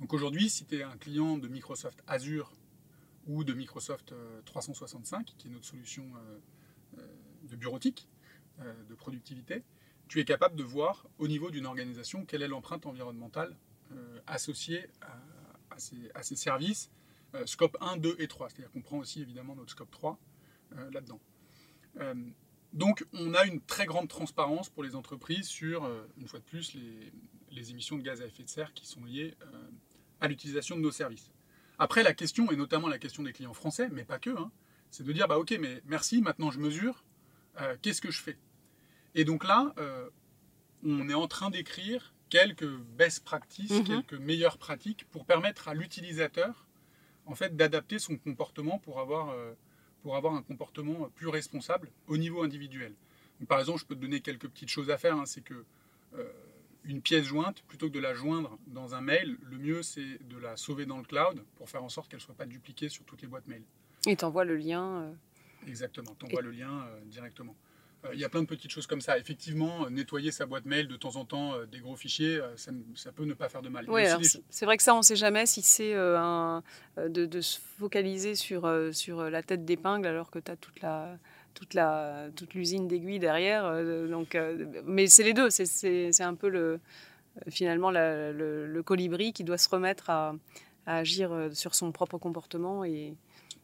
Donc 0.00 0.12
aujourd'hui, 0.12 0.48
si 0.50 0.64
tu 0.64 0.78
es 0.78 0.82
un 0.82 0.96
client 0.96 1.38
de 1.38 1.48
Microsoft 1.48 2.02
Azure 2.06 2.52
ou 3.26 3.44
de 3.44 3.52
Microsoft 3.52 4.12
365, 4.44 5.20
euh, 5.20 5.32
qui 5.38 5.48
est 5.48 5.50
notre 5.50 5.64
solution 5.64 6.04
euh, 6.16 6.98
euh, 6.98 7.06
de 7.50 7.56
bureautique, 7.56 8.08
de 8.88 8.94
productivité, 8.94 9.64
tu 10.08 10.20
es 10.20 10.24
capable 10.24 10.56
de 10.56 10.62
voir 10.62 11.06
au 11.18 11.28
niveau 11.28 11.50
d'une 11.50 11.66
organisation 11.66 12.24
quelle 12.24 12.42
est 12.42 12.48
l'empreinte 12.48 12.86
environnementale 12.86 13.56
euh, 13.92 14.20
associée 14.26 14.86
à, 15.70 15.78
ces, 16.22 16.36
services, 16.36 16.90
euh, 17.34 17.46
scope 17.46 17.76
1, 17.80 17.96
2 17.96 18.16
et 18.18 18.28
3. 18.28 18.48
C'est-à-dire 18.48 18.70
qu'on 18.70 18.82
prend 18.82 18.98
aussi 18.98 19.22
évidemment 19.22 19.54
notre 19.54 19.70
scope 19.70 19.90
3 19.90 20.18
euh, 20.76 20.90
là-dedans. 20.90 21.20
donc 22.72 23.04
on 23.12 23.34
a 23.34 23.44
une 23.44 23.60
très 23.60 23.84
grande 23.84 24.08
transparence 24.08 24.70
pour 24.70 24.82
les 24.82 24.94
entreprises 24.94 25.46
sur, 25.46 25.90
une 26.16 26.26
fois 26.28 26.38
de 26.38 26.44
plus, 26.44 26.74
les, 27.50 27.70
émissions 27.70 27.96
de 27.96 28.02
gaz 28.02 28.22
à 28.22 28.26
effet 28.26 28.42
de 28.42 28.48
serre 28.48 28.72
qui 28.72 28.86
sont 28.86 29.04
liées 29.04 29.34
à 30.20 30.28
l'utilisation 30.28 30.76
de 30.76 30.80
nos 30.80 30.90
services. 30.90 31.30
Après, 31.78 32.02
la 32.02 32.14
question, 32.14 32.50
et 32.50 32.56
notamment 32.56 32.88
la 32.88 32.98
question 32.98 33.22
des 33.22 33.32
clients 33.32 33.52
français, 33.52 33.88
mais 33.90 34.04
pas 34.04 34.18
que, 34.18 34.30
hein, 34.30 34.50
c'est 34.90 35.04
de 35.04 35.12
dire, 35.12 35.28
bah 35.28 35.38
ok, 35.38 35.54
mais 35.60 35.82
merci, 35.84 36.22
maintenant 36.22 36.50
je 36.50 36.60
mesure, 36.60 37.04
qu'est-ce 37.82 38.00
que 38.00 38.10
je 38.10 38.22
fais? 38.22 38.38
Et 39.14 39.24
donc 39.24 39.44
là, 39.44 39.74
euh, 39.78 40.08
on 40.84 41.08
est 41.08 41.14
en 41.14 41.28
train 41.28 41.50
d'écrire 41.50 42.14
quelques 42.30 42.68
best 42.68 43.24
practices, 43.24 43.70
mhm. 43.70 43.84
quelques 43.84 44.14
meilleures 44.14 44.58
pratiques 44.58 45.06
pour 45.10 45.26
permettre 45.26 45.68
à 45.68 45.74
l'utilisateur 45.74 46.66
en 47.26 47.34
fait, 47.34 47.56
d'adapter 47.56 47.98
son 47.98 48.16
comportement 48.16 48.78
pour 48.78 49.00
avoir, 49.00 49.30
euh, 49.30 49.52
pour 50.02 50.16
avoir 50.16 50.34
un 50.34 50.42
comportement 50.42 51.08
plus 51.14 51.28
responsable 51.28 51.90
au 52.08 52.16
niveau 52.16 52.42
individuel. 52.42 52.94
par 53.48 53.60
exemple, 53.60 53.80
je 53.80 53.86
peux 53.86 53.94
te 53.94 54.00
donner 54.00 54.20
quelques 54.20 54.48
petites 54.48 54.68
choses 54.68 54.90
à 54.90 54.98
faire. 54.98 55.16
Hein. 55.16 55.26
c'est 55.26 55.42
que 55.42 55.64
euh, 56.14 56.24
une 56.84 57.00
pièce 57.00 57.24
jointe, 57.24 57.62
plutôt 57.68 57.88
que 57.88 57.94
de 57.94 58.00
la 58.00 58.14
joindre 58.14 58.58
dans 58.66 58.94
un 58.94 59.00
mail, 59.00 59.36
le 59.42 59.58
mieux 59.58 59.82
c'est 59.82 60.18
de 60.28 60.36
la 60.36 60.56
sauver 60.56 60.86
dans 60.86 60.98
le 60.98 61.04
cloud 61.04 61.44
pour 61.56 61.68
faire 61.68 61.84
en 61.84 61.88
sorte 61.88 62.08
qu'elle 62.08 62.18
ne 62.18 62.24
soit 62.24 62.34
pas 62.34 62.46
dupliquée 62.46 62.88
sur 62.88 63.04
toutes 63.04 63.22
les 63.22 63.28
boîtes 63.28 63.46
mail. 63.46 63.62
Et 64.06 64.16
tu 64.16 64.24
envoies 64.24 64.44
le 64.44 64.56
lien. 64.56 65.12
Exactement, 65.66 66.16
tu 66.18 66.26
envoies 66.26 66.42
le 66.42 66.50
lien 66.50 66.88
directement. 67.06 67.56
Euh, 68.04 68.10
il 68.14 68.20
y 68.20 68.24
a 68.24 68.28
plein 68.28 68.42
de 68.42 68.46
petites 68.46 68.70
choses 68.70 68.86
comme 68.86 69.00
ça. 69.00 69.18
Effectivement, 69.18 69.86
euh, 69.86 69.90
nettoyer 69.90 70.32
sa 70.32 70.46
boîte 70.46 70.64
mail 70.64 70.88
de 70.88 70.96
temps 70.96 71.16
en 71.16 71.24
temps 71.24 71.54
des 71.70 71.78
gros 71.78 71.96
fichiers, 71.96 72.40
ça, 72.56 72.72
ça, 72.94 73.12
peut 73.12 73.24
ne 73.24 73.34
pas 73.34 73.48
faire 73.48 73.62
de 73.62 73.68
mal. 73.68 73.84
Oui, 73.88 74.02
c'est 74.50 74.64
vrai 74.64 74.76
que 74.76 74.82
ça, 74.82 74.94
on 74.94 74.98
ne 74.98 75.02
sait 75.02 75.16
jamais 75.16 75.46
si 75.46 75.62
c'est 75.62 75.94
un, 75.94 76.62
de, 76.96 77.26
de, 77.26 77.40
se 77.40 77.58
focaliser 77.78 78.34
sur, 78.34 78.70
sur 78.92 79.30
la 79.30 79.42
tête 79.42 79.64
d'épingle 79.64 80.06
alors 80.08 80.30
que 80.30 80.38
tu 80.38 80.50
as 80.50 80.56
toute 80.56 80.80
la 80.80 81.18
toute 81.54 81.74
la 81.74 82.28
toute 82.34 82.54
l'usine 82.54 82.88
d'aiguilles 82.88 83.18
derrière. 83.18 83.64
donc, 84.08 84.36
mais 84.84 85.06
c'est 85.06 85.22
les 85.22 85.34
deux. 85.34 85.50
C'est 85.50 86.22
un 86.22 86.34
peu 86.34 86.48
le 86.48 86.80
finalement 87.48 87.90
le, 87.90 88.82
colibri 88.84 89.32
qui 89.32 89.44
doit 89.44 89.58
se 89.58 89.68
remettre 89.68 90.10
à, 90.10 90.34
à, 90.86 90.98
agir 90.98 91.50
sur 91.52 91.74
son 91.74 91.92
propre 91.92 92.18
comportement 92.18 92.84
et. 92.84 93.14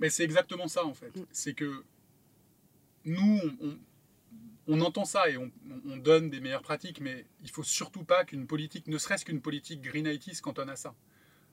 Mais 0.00 0.10
c'est 0.10 0.22
exactement 0.22 0.68
ça 0.68 0.84
en 0.84 0.94
fait. 0.94 1.16
Mm. 1.16 1.24
C'est 1.32 1.54
que 1.54 1.82
nous, 3.04 3.40
on, 3.60 3.78
entend 4.80 5.04
ça 5.04 5.30
et 5.30 5.36
on, 5.36 5.50
donne 5.96 6.30
des 6.30 6.40
meilleures 6.40 6.62
pratiques, 6.62 7.00
mais 7.00 7.24
il 7.42 7.50
faut 7.50 7.62
surtout 7.62 8.04
pas 8.04 8.24
qu'une 8.24 8.46
politique, 8.46 8.86
ne 8.86 8.98
serait-ce 8.98 9.24
qu'une 9.24 9.40
politique 9.40 9.80
Green 9.80 10.06
IT, 10.06 10.34
se 10.34 10.42
cantonne 10.42 10.70
à 10.70 10.76
ça. 10.76 10.94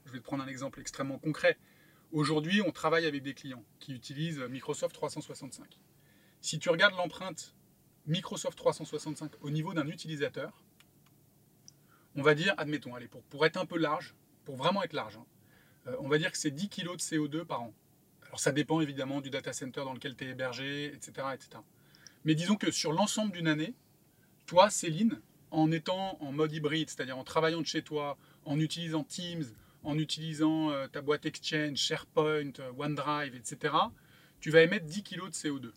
Je 0.05 0.11
vais 0.11 0.19
te 0.19 0.23
prendre 0.23 0.43
un 0.43 0.47
exemple 0.47 0.79
extrêmement 0.79 1.17
concret. 1.17 1.57
Aujourd'hui, 2.11 2.61
on 2.61 2.71
travaille 2.71 3.05
avec 3.05 3.23
des 3.23 3.33
clients 3.33 3.63
qui 3.79 3.93
utilisent 3.93 4.39
Microsoft 4.39 4.93
365. 4.93 5.79
Si 6.41 6.59
tu 6.59 6.69
regardes 6.69 6.95
l'empreinte 6.95 7.55
Microsoft 8.05 8.57
365 8.57 9.31
au 9.41 9.49
niveau 9.49 9.73
d'un 9.73 9.87
utilisateur, 9.87 10.63
on 12.15 12.21
va 12.21 12.35
dire, 12.35 12.53
admettons, 12.57 12.93
allez, 12.95 13.07
pour, 13.07 13.23
pour 13.23 13.45
être 13.45 13.57
un 13.57 13.65
peu 13.65 13.77
large, 13.77 14.13
pour 14.43 14.55
vraiment 14.55 14.83
être 14.83 14.93
large, 14.93 15.17
hein, 15.17 15.25
euh, 15.87 15.95
on 15.99 16.07
va 16.07 16.17
dire 16.17 16.31
que 16.31 16.37
c'est 16.37 16.51
10 16.51 16.69
kg 16.69 16.95
de 16.95 17.01
CO2 17.01 17.45
par 17.45 17.63
an. 17.63 17.73
Alors 18.27 18.39
ça 18.39 18.51
dépend 18.51 18.81
évidemment 18.81 19.21
du 19.21 19.29
data 19.29 19.53
center 19.53 19.81
dans 19.81 19.93
lequel 19.93 20.15
tu 20.15 20.25
es 20.25 20.29
hébergé, 20.29 20.93
etc., 20.93 21.27
etc. 21.33 21.61
Mais 22.25 22.35
disons 22.35 22.55
que 22.55 22.71
sur 22.71 22.91
l'ensemble 22.91 23.31
d'une 23.31 23.47
année, 23.47 23.73
toi, 24.45 24.69
Céline, 24.69 25.21
en 25.51 25.71
étant 25.71 26.17
en 26.21 26.31
mode 26.31 26.51
hybride, 26.51 26.89
c'est-à-dire 26.89 27.17
en 27.17 27.23
travaillant 27.23 27.61
de 27.61 27.65
chez 27.65 27.83
toi, 27.83 28.17
en 28.43 28.59
utilisant 28.59 29.03
Teams, 29.03 29.45
en 29.83 29.97
utilisant 29.97 30.71
euh, 30.71 30.87
ta 30.87 31.01
boîte 31.01 31.25
Exchange, 31.25 31.77
SharePoint, 31.77 32.51
euh, 32.59 32.71
OneDrive, 32.77 33.35
etc., 33.35 33.73
tu 34.39 34.49
vas 34.51 34.61
émettre 34.63 34.85
10 34.85 35.03
kg 35.03 35.27
de 35.27 35.33
CO2. 35.33 35.71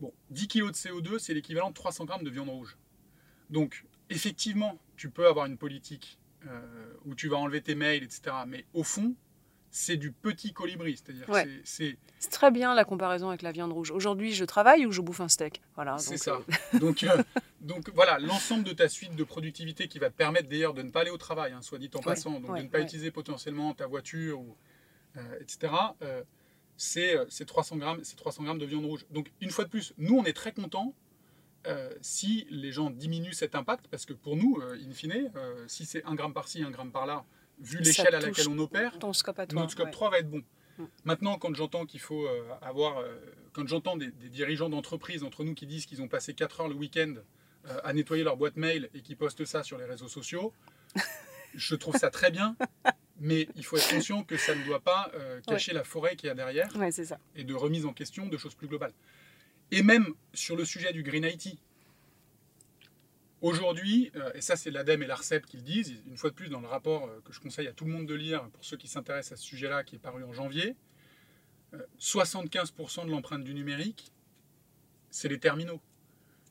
Bon, 0.00 0.12
10 0.30 0.48
kg 0.48 0.66
de 0.68 0.76
CO2, 0.76 1.18
c'est 1.18 1.34
l'équivalent 1.34 1.70
de 1.70 1.74
300 1.74 2.04
grammes 2.04 2.24
de 2.24 2.30
viande 2.30 2.48
rouge. 2.48 2.76
Donc, 3.50 3.84
effectivement, 4.10 4.78
tu 4.96 5.10
peux 5.10 5.26
avoir 5.26 5.46
une 5.46 5.58
politique 5.58 6.18
euh, 6.46 6.94
où 7.04 7.14
tu 7.14 7.28
vas 7.28 7.36
enlever 7.36 7.60
tes 7.60 7.74
mails, 7.74 8.02
etc. 8.02 8.36
Mais 8.46 8.64
au 8.74 8.82
fond, 8.82 9.14
c'est 9.76 9.96
du 9.96 10.12
petit 10.12 10.52
colibri. 10.52 10.96
C'est-à-dire 10.96 11.26
c'est... 11.64 11.96
très 12.30 12.50
bien 12.50 12.74
la 12.74 12.84
comparaison 12.84 13.28
avec 13.28 13.42
la 13.42 13.50
viande 13.50 13.72
rouge. 13.72 13.90
Aujourd'hui, 13.90 14.32
je 14.32 14.44
travaille 14.44 14.86
ou 14.86 14.92
je 14.92 15.00
bouffe 15.00 15.20
un 15.20 15.28
steak? 15.28 15.62
Voilà, 15.74 15.98
c'est 15.98 16.16
ça. 16.16 16.38
Euh, 16.74 16.78
donc, 16.78 17.02
euh, 17.02 17.22
donc 17.60 17.90
voilà, 17.94 18.18
l'ensemble 18.18 18.62
de 18.64 18.72
ta 18.72 18.88
suite 18.88 19.16
de 19.16 19.24
productivité 19.24 19.88
qui 19.88 19.98
va 19.98 20.10
te 20.10 20.16
permettre 20.16 20.48
d'ailleurs 20.48 20.74
de 20.74 20.82
ne 20.82 20.90
pas 20.90 21.00
aller 21.00 21.10
au 21.10 21.18
travail, 21.18 21.52
hein, 21.52 21.60
soit 21.60 21.78
dit 21.78 21.90
en 21.94 22.00
passant, 22.00 22.38
donc 22.40 22.56
de 22.56 22.62
ne 22.62 22.68
pas 22.68 22.80
utiliser 22.80 23.10
potentiellement 23.10 23.74
ta 23.74 23.86
voiture, 23.86 24.40
ou, 24.40 24.56
etc 25.40 25.72
c'est 26.76 27.44
300, 27.46 27.76
grammes, 27.76 28.02
300 28.16 28.44
grammes 28.44 28.58
de 28.58 28.66
viande 28.66 28.84
rouge. 28.84 29.06
Donc, 29.10 29.30
une 29.40 29.50
fois 29.50 29.64
de 29.64 29.70
plus, 29.70 29.94
nous, 29.96 30.16
on 30.16 30.24
est 30.24 30.32
très 30.32 30.52
contents 30.52 30.94
euh, 31.66 31.90
si 32.02 32.46
les 32.50 32.72
gens 32.72 32.90
diminuent 32.90 33.32
cet 33.32 33.54
impact, 33.54 33.86
parce 33.88 34.04
que 34.04 34.12
pour 34.12 34.36
nous, 34.36 34.58
euh, 34.60 34.76
in 34.86 34.92
fine, 34.92 35.30
euh, 35.34 35.64
si 35.66 35.86
c'est 35.86 36.04
un 36.04 36.14
gramme 36.14 36.34
par-ci, 36.34 36.62
un 36.62 36.70
gramme 36.70 36.90
par-là, 36.90 37.24
vu 37.60 37.78
l'échelle 37.78 38.14
à 38.14 38.20
laquelle 38.20 38.48
on 38.48 38.58
opère, 38.58 38.92
notre 39.02 39.70
scope 39.70 39.90
3 39.90 40.10
va 40.10 40.18
être 40.18 40.30
bon. 40.30 40.42
Maintenant, 41.04 41.38
quand 41.38 41.54
j'entends 41.54 41.86
qu'il 41.86 42.00
faut 42.00 42.26
avoir, 42.60 43.02
quand 43.52 43.66
j'entends 43.66 43.96
des, 43.96 44.10
des, 44.10 44.28
dirigeants 44.28 44.68
d'entreprise 44.68 45.22
entre 45.22 45.44
nous 45.44 45.54
qui 45.54 45.66
disent 45.66 45.86
qu'ils 45.86 46.02
ont 46.02 46.08
passé 46.08 46.34
4 46.34 46.62
heures 46.62 46.68
le 46.68 46.74
week-end 46.74 47.14
à 47.84 47.92
nettoyer 47.92 48.24
leur 48.24 48.36
boîte 48.36 48.56
mail 48.56 48.90
et 48.92 49.00
qui 49.00 49.14
postent 49.14 49.44
ça 49.44 49.62
sur 49.62 49.78
les 49.78 49.84
réseaux 49.84 50.08
sociaux, 50.08 50.52
je 51.54 51.74
trouve 51.76 51.96
ça 51.96 52.10
très 52.10 52.30
bien 52.30 52.56
mais 53.20 53.48
il 53.56 53.64
faut 53.64 53.76
être 53.76 53.88
conscient 53.88 54.24
que 54.24 54.36
ça 54.36 54.54
ne 54.54 54.64
doit 54.64 54.80
pas 54.80 55.10
euh, 55.14 55.40
cacher 55.46 55.72
la 55.72 55.84
forêt 55.84 56.16
qu'il 56.16 56.28
y 56.28 56.30
a 56.30 56.34
derrière 56.34 56.70
ça. 56.90 57.18
et 57.36 57.44
de 57.44 57.54
remise 57.54 57.86
en 57.86 57.92
question 57.92 58.26
de 58.26 58.36
choses 58.36 58.54
plus 58.54 58.68
globales. 58.68 58.92
Et 59.70 59.82
même 59.82 60.14
sur 60.32 60.56
le 60.56 60.64
sujet 60.64 60.92
du 60.92 61.02
Green 61.02 61.24
IT, 61.24 61.58
aujourd'hui, 63.44 64.10
euh, 64.16 64.32
et 64.34 64.40
ça 64.40 64.56
c'est 64.56 64.70
l'ADEME 64.70 65.02
et 65.02 65.06
l'ARCEP 65.06 65.44
qui 65.44 65.58
le 65.58 65.62
disent, 65.62 66.02
une 66.06 66.16
fois 66.16 66.30
de 66.30 66.34
plus 66.34 66.48
dans 66.48 66.60
le 66.60 66.66
rapport 66.66 67.06
euh, 67.06 67.20
que 67.24 67.32
je 67.32 67.40
conseille 67.40 67.68
à 67.68 67.72
tout 67.72 67.84
le 67.84 67.92
monde 67.92 68.06
de 68.06 68.14
lire 68.14 68.48
pour 68.50 68.64
ceux 68.64 68.78
qui 68.78 68.88
s'intéressent 68.88 69.38
à 69.38 69.42
ce 69.42 69.44
sujet-là, 69.44 69.84
qui 69.84 69.96
est 69.96 69.98
paru 69.98 70.24
en 70.24 70.32
janvier, 70.32 70.76
75% 71.98 73.04
de 73.04 73.10
l'empreinte 73.10 73.44
du 73.44 73.52
numérique, 73.52 74.12
c'est 75.10 75.28
les 75.28 75.40
terminaux. 75.40 75.80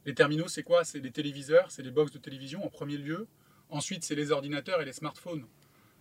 Les 0.06 0.14
terminaux, 0.14 0.50
c'est 0.50 0.64
quoi? 0.64 0.84
C'est 0.84 1.00
les 1.00 1.12
téléviseurs, 1.12 1.72
c'est 1.72 1.82
les 1.82 1.92
box 1.92 2.12
de 2.12 2.18
télévision 2.18 2.64
en 2.64 2.70
premier 2.70 2.98
lieu. 2.98 3.28
Ensuite, 3.70 4.04
c'est 4.04 4.16
les 4.16 4.32
ordinateurs 4.32 4.82
et 4.82 4.86
les 4.86 4.94
smartphones. 4.94 5.48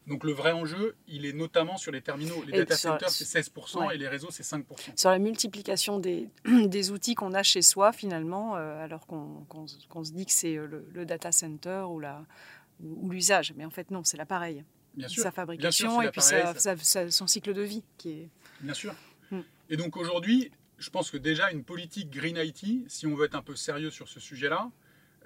Donc 0.06 0.24
le 0.24 0.32
vrai 0.32 0.52
enjeu, 0.52 0.96
il 1.06 1.26
est 1.26 1.32
notamment 1.32 1.76
sur 1.76 1.92
les 1.92 2.00
terminaux. 2.00 2.42
Les 2.46 2.58
data 2.58 2.76
centers, 2.76 3.10
c'est 3.10 3.40
16% 3.40 3.94
et 3.94 3.98
les 3.98 4.08
réseaux, 4.08 4.30
c'est 4.30 4.42
5%. 4.42 4.64
Sur 4.96 5.10
la 5.10 5.18
multiplication 5.18 5.98
des, 5.98 6.28
des 6.44 6.90
outils 6.90 7.14
qu'on 7.14 7.34
a 7.34 7.42
chez 7.42 7.62
soi, 7.62 7.92
finalement, 7.92 8.56
euh, 8.56 8.82
alors 8.82 9.06
qu'on 9.06 9.66
se 9.66 10.12
dit 10.12 10.26
que 10.26 10.32
c'est 10.32 10.56
euh, 10.56 10.84
le, 10.92 11.06
data 11.06 11.30
center 11.30 11.84
ou 11.88 13.10
l'usage. 13.10 13.54
Mais 13.56 13.64
en 13.64 13.70
fait, 13.70 13.90
non, 13.90 14.02
c'est 14.02 14.16
l'appareil. 14.16 14.64
Sa 15.08 15.30
fabrication 15.30 16.02
et 16.02 16.10
puis 16.10 16.20
son 16.20 17.26
cycle 17.26 17.54
de 17.54 17.62
vie 17.62 17.84
qui 17.96 18.10
est... 18.10 18.28
Bien 18.60 18.74
sûr. 18.74 18.94
Hmm. 19.30 19.40
Et 19.70 19.76
donc 19.76 19.96
aujourd'hui, 19.96 20.50
je 20.78 20.90
pense 20.90 21.10
que 21.10 21.16
déjà 21.16 21.50
une 21.50 21.64
politique 21.64 22.10
Green 22.10 22.36
IT, 22.36 22.90
si 22.90 23.06
on 23.06 23.14
veut 23.14 23.24
être 23.24 23.36
un 23.36 23.42
peu 23.42 23.56
sérieux 23.56 23.90
sur 23.90 24.08
ce 24.08 24.20
sujet-là, 24.20 24.70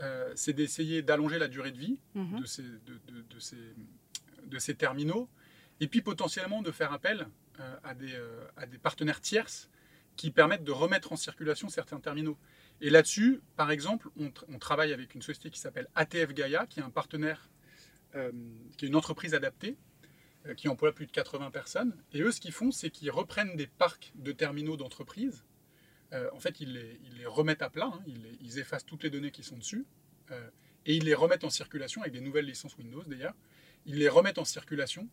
euh, 0.01 0.31
c'est 0.37 0.53
d'essayer 0.53 1.03
d'allonger 1.03 1.39
la 1.39 1.49
durée 1.49 1.72
de 1.72 1.79
vie 1.79 1.99
de, 2.14 2.45
ces, 2.45 2.62
de 2.62 3.39
ces 3.41 3.57
de 4.47 4.59
ces 4.59 4.74
terminaux, 4.74 5.28
et 5.80 5.88
puis 5.88 6.01
potentiellement 6.01 6.62
de 6.62 6.70
faire 6.70 6.92
appel 6.92 7.26
euh, 7.61 7.76
à, 7.84 7.94
des, 7.94 8.14
euh, 8.14 8.47
à 8.57 8.66
des 8.66 8.78
partenaires 8.78 9.20
tierces 9.20 9.70
qui 10.16 10.30
permettent 10.30 10.64
de 10.64 10.72
remettre 10.72 11.12
en 11.12 11.16
circulation 11.16 11.68
certains 11.68 12.01
terminaux. 12.01 12.38
Et 12.80 12.90
là-dessus, 12.90 13.42
par 13.57 13.70
exemple, 13.70 14.09
on, 14.16 14.59
travaille 14.59 14.92
avec 14.92 15.14
une 15.14 15.22
société 15.22 15.51
qui 15.51 15.59
s'appelle 15.59 15.88
ATF 15.94 16.32
Gaia, 16.32 16.66
qui 16.66 16.80
est 16.80 16.82
un 16.82 16.90
partenaire, 16.90 17.51
euh, 18.14 18.32
qui 18.76 18.86
est 18.86 18.88
une 18.88 18.97
entreprise 18.97 19.34
adaptée, 19.34 19.76
qui 20.57 20.68
emploie 20.68 20.94
plus 20.94 21.07
de 21.07 21.11
80 21.11 21.51
personnes. 21.51 21.97
Et 22.12 22.20
eux, 22.22 22.30
ce 22.30 22.40
qu'ils 22.40 22.53
font, 22.53 22.70
c'est 22.70 22.88
qu'ils 22.88 23.11
reprennent 23.11 23.57
des 23.57 23.66
parcs 23.66 24.12
de 24.14 24.30
terminaux 24.30 24.76
d'entreprise. 24.76 25.44
en 26.12 26.38
fait, 26.38 26.61
ils 26.61 26.72
les, 26.72 27.26
remettent 27.26 27.62
à 27.62 27.68
plat, 27.68 27.90
hein. 27.92 28.01
ils, 28.07 28.38
ils, 28.40 28.61
effacent 28.61 28.86
toutes 28.86 29.03
les 29.03 29.11
données 29.11 29.32
qui 29.32 29.42
sont 29.42 29.57
dessus, 29.57 29.86
et 30.84 30.94
ils 30.94 31.05
les 31.05 31.14
remettent 31.14 31.42
en 31.42 31.51
circulation 31.51 32.03
avec 32.03 32.12
des 32.12 32.20
nouvelles 32.20 32.47
licences 32.47 32.76
Windows 32.76 33.03
d'ailleurs 33.07 33.34
ils 33.87 33.99
les 33.99 34.09
remettent 34.09 34.39
en 34.39 34.45
circulation. 34.45 35.09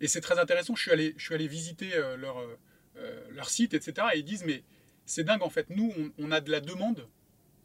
Et 0.00 0.08
c'est 0.08 0.20
très 0.20 0.38
intéressant, 0.38 0.74
je 0.74 0.82
suis 0.82 0.90
allé, 0.90 1.14
je 1.16 1.24
suis 1.24 1.34
allé 1.34 1.48
visiter 1.48 1.94
euh, 1.94 2.16
leur, 2.16 2.38
euh, 2.38 2.58
euh, 2.96 3.24
leur 3.30 3.48
site, 3.48 3.74
etc. 3.74 4.08
Et 4.14 4.18
ils 4.18 4.24
disent, 4.24 4.44
mais 4.44 4.62
c'est 5.06 5.24
dingue, 5.24 5.42
en 5.42 5.50
fait, 5.50 5.70
nous, 5.70 5.92
on, 6.18 6.30
a 6.30 6.40
de 6.40 6.50
la 6.50 6.60
demande 6.60 7.08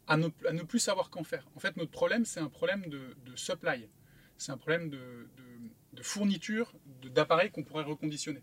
à 0.06 0.16
ne, 0.16 0.28
à 0.48 0.52
ne 0.52 0.62
plus 0.62 0.78
savoir 0.78 1.10
qu'en 1.10 1.24
faire. 1.24 1.46
En 1.54 1.60
fait, 1.60 1.76
notre 1.76 1.90
problème, 1.90 2.24
c'est 2.24 2.40
un 2.40 2.48
problème 2.48 2.86
de, 2.86 3.14
supply. 3.36 3.88
C'est 4.36 4.52
un 4.52 4.56
problème 4.56 4.90
de, 4.90 4.96
de, 4.96 5.96
de 5.96 6.02
fourniture 6.02 6.72
d'appareils 7.04 7.50
qu'on 7.50 7.62
pourrait 7.62 7.84
reconditionner. 7.84 8.42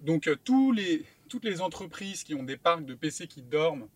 Donc, 0.00 0.30
tous 0.44 0.72
les, 0.72 1.04
toutes 1.28 1.44
les 1.44 1.60
entreprises 1.60 2.24
qui 2.24 2.34
ont 2.34 2.42
des 2.42 2.56
parcs 2.56 2.84
de 2.84 2.94
PC 2.94 3.26
qui 3.26 3.42
dorment 3.42 3.88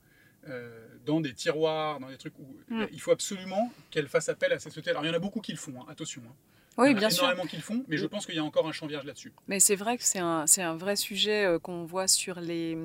dans 1.04 1.20
des 1.20 1.34
tiroirs, 1.34 2.00
dans 2.00 2.08
des 2.08 2.16
trucs 2.16 2.38
où 2.38 2.56
mm. 2.68 2.86
il 2.90 3.00
faut 3.00 3.10
absolument 3.10 3.70
qu'elles 3.90 4.08
fassent 4.08 4.30
appel 4.30 4.50
à 4.52 4.58
ces 4.58 4.70
sociétés. 4.70 4.90
Alors, 4.90 5.04
il 5.04 5.08
y 5.08 5.10
en 5.10 5.14
a 5.14 5.18
beaucoup 5.18 5.40
qui 5.40 5.52
le 5.52 5.58
font, 5.58 5.78
hein, 5.80 5.86
attention. 5.88 6.22
Hein. 6.26 6.34
Oui, 6.78 6.94
bien 6.94 7.10
sûr. 7.10 7.24
énormément 7.24 7.46
qu'ils 7.46 7.60
font, 7.60 7.84
mais 7.88 7.96
je 7.96 8.06
pense 8.06 8.24
qu'il 8.24 8.36
y 8.36 8.38
a 8.38 8.44
encore 8.44 8.66
un 8.68 8.72
champ 8.72 8.86
vierge 8.86 9.04
là-dessus. 9.04 9.32
Mais 9.48 9.58
c'est 9.58 9.74
vrai 9.74 9.98
que 9.98 10.04
c'est 10.04 10.20
un, 10.20 10.44
un, 10.58 10.76
vrai 10.76 10.94
sujet 10.96 11.44
euh, 11.44 11.58
qu'on 11.58 11.84
voit 11.84 12.06
sur 12.06 12.40
les 12.40 12.78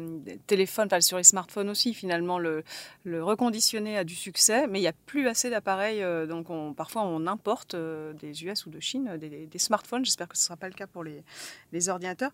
téléphones, 0.48 0.88
enfin, 0.88 1.00
sur 1.00 1.18
les 1.18 1.24
smartphones 1.24 1.70
aussi. 1.70 1.94
Finalement, 1.94 2.39
le, 2.39 2.64
le 3.04 3.24
reconditionné 3.24 3.98
a 3.98 4.04
du 4.04 4.16
succès, 4.16 4.68
mais 4.68 4.80
il 4.80 4.82
n'y 4.82 4.88
a 4.88 4.94
plus 5.06 5.28
assez 5.28 5.50
d'appareils. 5.50 6.02
Euh, 6.02 6.26
donc, 6.26 6.50
on, 6.50 6.74
parfois, 6.74 7.04
on 7.04 7.28
importe 7.28 7.76
euh, 7.76 8.14
des 8.14 8.44
US 8.44 8.66
ou 8.66 8.72
de 8.72 8.80
Chine 8.80 9.18
des, 9.18 9.46
des 9.46 9.60
smartphones. 9.60 10.04
J'espère 10.04 10.28
que 10.28 10.38
ce 10.38 10.41
ne 10.41 10.46
sera 10.46 10.58
pas 10.58 10.68
le 10.68 10.74
cas 10.74 10.88
pour 10.88 11.04
les, 11.04 11.24
les 11.72 11.89
ordinateurs. 11.89 12.32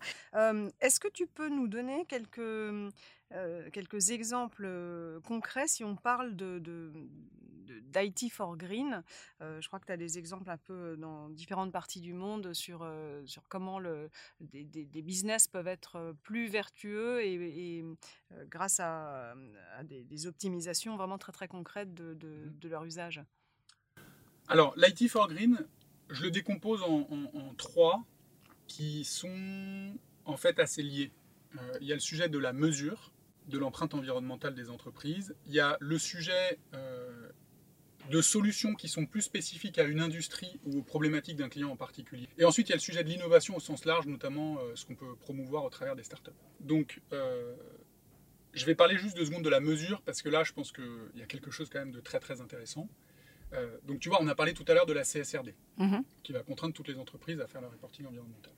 Est-ce 0.80 0.98
que 0.98 1.08
tu 1.08 1.26
peux 1.26 1.48
nous 1.48 1.68
donner 1.68 2.04
quelques, 2.08 2.40
quelques 3.72 4.10
exemples 4.10 4.68
concrets 5.24 5.68
si 5.68 5.84
on 5.84 5.96
parle 5.96 6.36
de, 6.36 6.58
d'IT 7.90 8.30
for 8.30 8.56
Green. 8.56 9.02
Euh, 9.40 9.60
je 9.60 9.68
crois 9.68 9.78
que 9.80 9.86
tu 9.86 9.92
as 9.92 9.96
des 9.96 10.18
exemples 10.18 10.50
un 10.50 10.56
peu 10.56 10.96
dans 10.96 11.28
différentes 11.28 11.72
parties 11.72 12.00
du 12.00 12.12
monde 12.12 12.52
sur, 12.52 12.80
euh, 12.82 13.22
sur 13.26 13.48
comment 13.48 13.78
le, 13.78 14.10
des, 14.40 14.64
des, 14.64 15.02
business 15.02 15.46
peuvent 15.46 15.68
être 15.68 16.14
plus 16.22 16.48
vertueux 16.48 17.22
et, 17.24 17.84
euh, 18.32 18.44
grâce 18.48 18.80
à, 18.80 19.34
des, 19.84 20.26
optimisations 20.26 20.96
vraiment 20.96 21.18
très 21.18 21.32
très 21.32 21.48
concrètes 21.48 21.94
de, 21.94 22.14
mmh. 22.14 22.58
de, 22.58 22.68
leur 22.68 22.84
usage. 22.84 23.22
Alors, 24.48 24.74
l'IT 24.76 25.08
for 25.08 25.28
Green, 25.28 25.66
je 26.10 26.24
le 26.24 26.30
décompose 26.30 26.82
en, 26.82 27.06
en, 27.10 27.54
trois 27.54 28.04
qui 28.66 29.04
sont 29.04 29.94
en 30.24 30.36
fait 30.36 30.58
assez 30.58 30.82
liés. 30.82 31.10
il 31.80 31.86
y 31.86 31.92
a 31.92 31.94
le 31.94 32.00
sujet 32.00 32.28
de 32.28 32.38
la 32.38 32.52
mesure. 32.52 33.12
De 33.48 33.58
l'empreinte 33.58 33.94
environnementale 33.94 34.54
des 34.54 34.70
entreprises. 34.70 35.34
Il 35.46 35.52
y 35.52 35.60
a 35.60 35.76
le 35.80 35.98
sujet 35.98 36.58
de 38.10 38.20
solutions 38.20 38.74
qui 38.74 38.88
sont 38.88 39.06
plus 39.06 39.22
spécifiques 39.22 39.78
à 39.78 39.84
une 39.84 40.00
industrie 40.00 40.58
ou 40.64 40.78
aux 40.78 40.82
problématiques 40.82 41.36
d'un 41.36 41.48
client 41.48 41.70
en 41.70 41.76
particulier. 41.76 42.28
Et 42.38 42.44
ensuite, 42.44 42.68
il 42.68 42.70
y 42.70 42.72
a 42.72 42.76
le 42.76 42.80
sujet 42.80 43.04
de 43.04 43.08
l'innovation 43.08 43.56
au 43.56 43.60
sens 43.60 43.84
large, 43.84 44.06
notamment 44.06 44.58
ce 44.74 44.84
qu'on 44.84 44.94
peut 44.94 45.16
promouvoir 45.16 45.64
au 45.64 45.70
travers 45.70 45.96
des 45.96 46.02
startups. 46.02 46.30
Donc, 46.60 47.00
je 48.52 48.66
vais 48.66 48.74
parler 48.74 48.96
juste 48.98 49.16
deux 49.16 49.26
secondes 49.26 49.44
de 49.44 49.50
la 49.50 49.60
mesure, 49.60 50.02
parce 50.02 50.22
que 50.22 50.28
là, 50.28 50.44
je 50.44 50.52
pense 50.52 50.72
qu'il 50.72 50.84
y 51.16 51.22
a 51.22 51.26
quelque 51.26 51.50
chose 51.50 51.68
quand 51.70 51.78
même 51.78 51.92
de 51.92 52.00
très 52.00 52.20
très 52.20 52.40
intéressant. 52.40 52.88
Euh, 53.52 53.78
donc 53.84 54.00
tu 54.00 54.08
vois, 54.08 54.22
on 54.22 54.28
a 54.28 54.34
parlé 54.34 54.54
tout 54.54 54.64
à 54.68 54.74
l'heure 54.74 54.86
de 54.86 54.92
la 54.92 55.02
CSRD, 55.02 55.54
mhm. 55.78 56.04
qui 56.22 56.32
va 56.32 56.42
contraindre 56.42 56.74
toutes 56.74 56.88
les 56.88 56.98
entreprises 56.98 57.40
à 57.40 57.46
faire 57.46 57.60
leur 57.60 57.72
reporting 57.72 58.06
environnemental. 58.06 58.52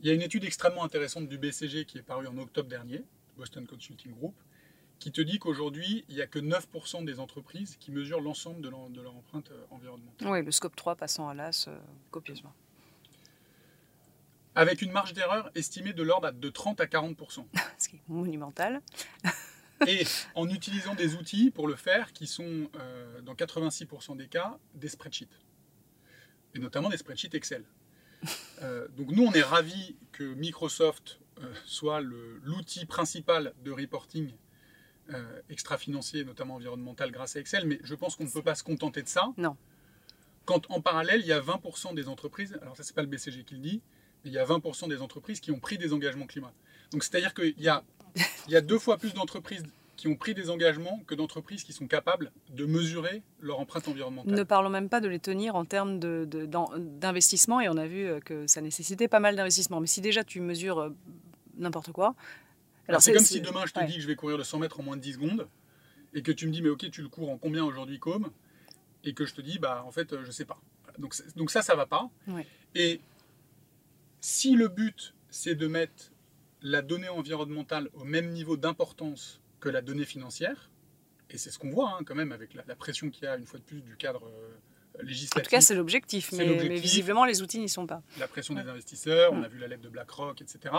Il 0.00 0.06
y 0.06 0.10
a 0.10 0.14
une 0.14 0.22
étude 0.22 0.44
extrêmement 0.44 0.84
intéressante 0.84 1.28
du 1.28 1.38
BCG 1.38 1.84
qui 1.84 1.98
est 1.98 2.02
parue 2.02 2.26
en 2.26 2.36
octobre 2.38 2.68
dernier, 2.68 3.04
Boston 3.36 3.66
Consulting 3.66 4.12
Group, 4.12 4.34
qui 4.98 5.12
te 5.12 5.20
dit 5.20 5.38
qu'aujourd'hui, 5.38 6.04
il 6.08 6.16
n'y 6.16 6.20
a 6.20 6.26
que 6.26 6.38
9% 6.38 7.04
des 7.04 7.20
entreprises 7.20 7.76
qui 7.76 7.90
mesurent 7.90 8.20
l'ensemble 8.20 8.60
de, 8.60 8.68
leur, 8.68 9.16
empreinte 9.16 9.50
euh, 9.50 9.64
environnementale. 9.70 10.28
Oui, 10.28 10.44
le 10.44 10.50
scope 10.50 10.76
3 10.76 10.96
passant 10.96 11.28
à 11.28 11.34
l'AS 11.34 11.68
euh, 11.68 11.78
copieusement 12.10 12.52
avec 14.54 14.82
une 14.82 14.92
marge 14.92 15.12
d'erreur 15.12 15.50
estimée 15.54 15.92
de 15.92 16.02
l'ordre 16.02 16.30
de 16.32 16.48
30 16.48 16.80
à 16.80 16.86
40% 16.86 17.44
Ce 17.78 17.88
qui 17.88 17.96
est 17.96 18.02
monumental. 18.08 18.82
et 19.86 20.04
en 20.34 20.48
utilisant 20.48 20.94
des 20.94 21.14
outils 21.14 21.50
pour 21.50 21.68
le 21.68 21.76
faire 21.76 22.12
qui 22.12 22.26
sont, 22.26 22.68
euh, 22.78 23.20
dans 23.22 23.34
86% 23.34 24.16
des 24.16 24.28
cas, 24.28 24.58
des 24.74 24.88
spreadsheets. 24.88 25.28
Et 26.54 26.58
notamment 26.58 26.88
des 26.88 26.96
spreadsheets 26.96 27.34
Excel. 27.34 27.64
Euh, 28.60 28.88
donc 28.88 29.10
nous, 29.12 29.24
on 29.24 29.32
est 29.32 29.42
ravis 29.42 29.96
que 30.12 30.24
Microsoft 30.24 31.19
soit 31.64 32.00
l'outil 32.00 32.86
principal 32.86 33.52
de 33.64 33.70
reporting 33.70 34.32
extra-financier, 35.48 36.24
notamment 36.24 36.54
environnemental, 36.54 37.10
grâce 37.10 37.36
à 37.36 37.40
Excel, 37.40 37.66
mais 37.66 37.80
je 37.82 37.94
pense 37.94 38.16
qu'on 38.16 38.24
ne 38.24 38.30
peut 38.30 38.42
pas 38.42 38.54
se 38.54 38.62
contenter 38.62 39.02
de 39.02 39.08
ça. 39.08 39.32
Non. 39.36 39.56
Quand 40.44 40.70
en 40.70 40.80
parallèle, 40.80 41.20
il 41.20 41.26
y 41.26 41.32
a 41.32 41.40
20% 41.40 41.94
des 41.94 42.08
entreprises, 42.08 42.58
alors 42.62 42.76
ça 42.76 42.82
c'est 42.82 42.94
pas 42.94 43.02
le 43.02 43.08
BCG 43.08 43.44
qui 43.44 43.54
le 43.54 43.60
dit, 43.60 43.82
il 44.24 44.32
y 44.32 44.38
a 44.38 44.44
20% 44.44 44.88
des 44.88 45.00
entreprises 45.02 45.40
qui 45.40 45.50
ont 45.50 45.58
pris 45.58 45.78
des 45.78 45.92
engagements 45.92 46.26
climat. 46.26 46.52
Donc 46.92 47.04
c'est-à-dire 47.04 47.34
qu'il 47.34 47.60
y 47.60 47.68
a, 47.68 47.84
il 48.46 48.52
y 48.52 48.56
a 48.56 48.60
deux 48.60 48.78
fois 48.78 48.98
plus 48.98 49.14
d'entreprises 49.14 49.64
qui 49.96 50.08
ont 50.08 50.16
pris 50.16 50.32
des 50.32 50.48
engagements 50.48 50.98
que 51.06 51.14
d'entreprises 51.14 51.62
qui 51.62 51.74
sont 51.74 51.86
capables 51.86 52.32
de 52.48 52.64
mesurer 52.64 53.22
leur 53.40 53.60
empreinte 53.60 53.86
environnementale. 53.86 54.34
Ne 54.34 54.42
parlons 54.44 54.70
même 54.70 54.88
pas 54.88 55.00
de 55.00 55.08
les 55.08 55.18
tenir 55.18 55.56
en 55.56 55.66
termes 55.66 55.98
d'investissement, 55.98 57.58
de, 57.58 57.64
et 57.64 57.68
on 57.68 57.76
a 57.76 57.86
vu 57.86 58.06
euh, 58.06 58.18
que 58.18 58.46
ça 58.46 58.62
nécessitait 58.62 59.08
pas 59.08 59.20
mal 59.20 59.36
d'investissement. 59.36 59.78
Mais 59.78 59.86
si 59.86 60.00
déjà 60.00 60.24
tu 60.24 60.40
mesures 60.40 60.78
euh, 60.78 60.96
n'importe 61.60 61.92
quoi... 61.92 62.14
Alors 62.88 63.02
c'est 63.02 63.12
comme 63.12 63.24
si 63.24 63.40
demain 63.40 63.66
je 63.66 63.72
te 63.72 63.84
dis 63.86 63.94
que 63.94 64.00
je 64.00 64.08
vais 64.08 64.16
courir 64.16 64.36
le 64.36 64.42
100 64.42 64.58
mètres 64.58 64.80
en 64.80 64.82
moins 64.82 64.96
de 64.96 65.02
10 65.02 65.12
secondes, 65.12 65.46
et 66.12 66.22
que 66.22 66.32
tu 66.32 66.46
me 66.46 66.52
dis, 66.52 66.62
mais 66.62 66.70
ok, 66.70 66.90
tu 66.90 67.02
le 67.02 67.08
cours 67.08 67.30
en 67.30 67.38
combien 67.38 67.64
aujourd'hui, 67.64 67.98
comme 67.98 68.30
Et 69.04 69.14
que 69.14 69.24
je 69.24 69.34
te 69.34 69.40
dis, 69.40 69.58
bah 69.58 69.84
en 69.86 69.92
fait, 69.92 70.12
euh, 70.12 70.24
je 70.24 70.30
sais 70.30 70.44
pas. 70.44 70.60
Donc, 70.98 71.14
donc 71.36 71.50
ça, 71.50 71.62
ça 71.62 71.74
va 71.74 71.86
pas. 71.86 72.10
Et 72.74 73.00
si 74.20 74.54
le 74.54 74.68
but, 74.68 75.14
c'est 75.28 75.54
de 75.54 75.66
mettre 75.66 76.12
la 76.62 76.82
donnée 76.82 77.08
environnementale 77.08 77.88
au 77.94 78.04
même 78.04 78.30
niveau 78.30 78.56
d'importance 78.56 79.40
que 79.60 79.68
la 79.68 79.82
donnée 79.82 80.04
financière, 80.04 80.70
et 81.30 81.38
c'est 81.38 81.50
ce 81.50 81.58
qu'on 81.58 81.70
voit 81.70 81.90
hein, 81.90 82.02
quand 82.04 82.14
même 82.14 82.32
avec 82.32 82.54
la, 82.54 82.74
pression 82.74 83.08
qu'il 83.08 83.24
y 83.24 83.26
a 83.28 83.36
une 83.36 83.46
fois 83.46 83.60
de 83.60 83.64
plus 83.64 83.82
du 83.82 83.96
cadre 83.96 84.26
euh, 84.26 85.02
législatif. 85.02 85.40
En 85.40 85.44
tout 85.44 85.50
cas, 85.50 85.60
c'est 85.60 85.74
l'objectif, 85.74 86.32
mais, 86.32 86.76
visiblement 86.78 87.24
les 87.24 87.40
outils 87.40 87.60
n'y 87.60 87.68
sont 87.68 87.86
pas. 87.86 88.02
La 88.18 88.26
pression 88.26 88.54
des 88.54 88.68
investisseurs, 88.68 89.32
on 89.32 89.42
a 89.42 89.48
vu 89.48 89.58
la 89.58 89.68
lettre 89.68 89.82
de 89.82 89.88
BlackRock, 89.88 90.42
etc. 90.42 90.74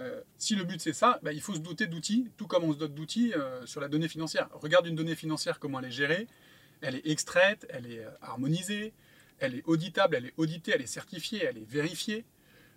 Euh, 0.00 0.20
si 0.36 0.54
le 0.54 0.64
but 0.64 0.80
c'est 0.80 0.92
ça, 0.92 1.18
bah, 1.22 1.32
il 1.32 1.40
faut 1.40 1.54
se 1.54 1.60
doter 1.60 1.86
d'outils, 1.86 2.30
tout 2.36 2.46
comme 2.46 2.64
on 2.64 2.72
se 2.72 2.78
dote 2.78 2.94
d'outils 2.94 3.34
euh, 3.34 3.66
sur 3.66 3.80
la 3.80 3.88
donnée 3.88 4.08
financière. 4.08 4.48
Regarde 4.52 4.86
une 4.86 4.94
donnée 4.94 5.16
financière, 5.16 5.58
comment 5.58 5.80
elle 5.80 5.86
est 5.86 5.90
gérée. 5.90 6.26
Elle 6.80 6.94
est 6.94 7.06
extraite, 7.06 7.66
elle 7.70 7.90
est 7.90 8.06
harmonisée, 8.22 8.92
elle 9.40 9.54
est 9.54 9.62
auditable, 9.66 10.14
elle 10.14 10.26
est 10.26 10.34
auditée, 10.36 10.72
elle 10.74 10.82
est 10.82 10.86
certifiée, 10.86 11.44
elle 11.44 11.58
est 11.58 11.68
vérifiée. 11.68 12.24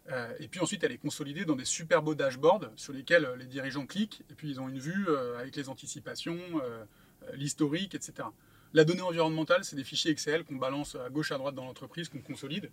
Euh, 0.10 0.34
et 0.40 0.48
puis 0.48 0.60
ensuite, 0.60 0.84
elle 0.84 0.92
est 0.92 0.98
consolidée 0.98 1.46
dans 1.46 1.56
des 1.56 1.66
super 1.66 2.02
beaux 2.02 2.16
dashboards 2.16 2.72
sur 2.76 2.94
lesquels 2.94 3.26
euh, 3.26 3.36
les 3.36 3.46
dirigeants 3.46 3.86
cliquent, 3.86 4.24
et 4.30 4.34
puis 4.34 4.50
ils 4.50 4.60
ont 4.60 4.68
une 4.68 4.80
vue 4.80 5.06
euh, 5.08 5.40
avec 5.40 5.56
les 5.56 5.70
anticipations, 5.70 6.38
l'historique, 7.34 7.94
etc. 7.94 8.28
La 8.74 8.84
donnée 8.84 9.02
environnementale, 9.02 9.64
c'est 9.64 9.76
des 9.76 9.84
fichiers 9.84 10.12
Excel 10.12 10.44
qu'on 10.44 10.56
balance 10.56 10.96
à 10.96 11.10
gauche, 11.10 11.32
à 11.32 11.38
droite 11.38 11.54
dans 11.54 11.66
l'entreprise, 11.66 12.10
qu'on 12.10 12.22
consolide. 12.22 12.72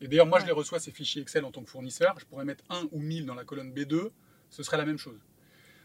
Et 0.00 0.08
d'ailleurs, 0.08 0.26
moi, 0.26 0.38
je 0.40 0.46
les 0.46 0.52
reçois, 0.52 0.78
ces 0.78 0.92
fichiers 0.92 1.22
Excel, 1.22 1.44
en 1.44 1.50
tant 1.50 1.62
que 1.62 1.70
fournisseur. 1.70 2.14
Je 2.18 2.24
pourrais 2.24 2.44
mettre 2.44 2.64
1 2.70 2.88
ou 2.92 3.00
1000 3.00 3.26
dans 3.26 3.34
la 3.34 3.44
colonne 3.44 3.72
B2, 3.72 4.10
ce 4.50 4.62
serait 4.62 4.76
la 4.76 4.84
même 4.84 4.98
chose. 4.98 5.18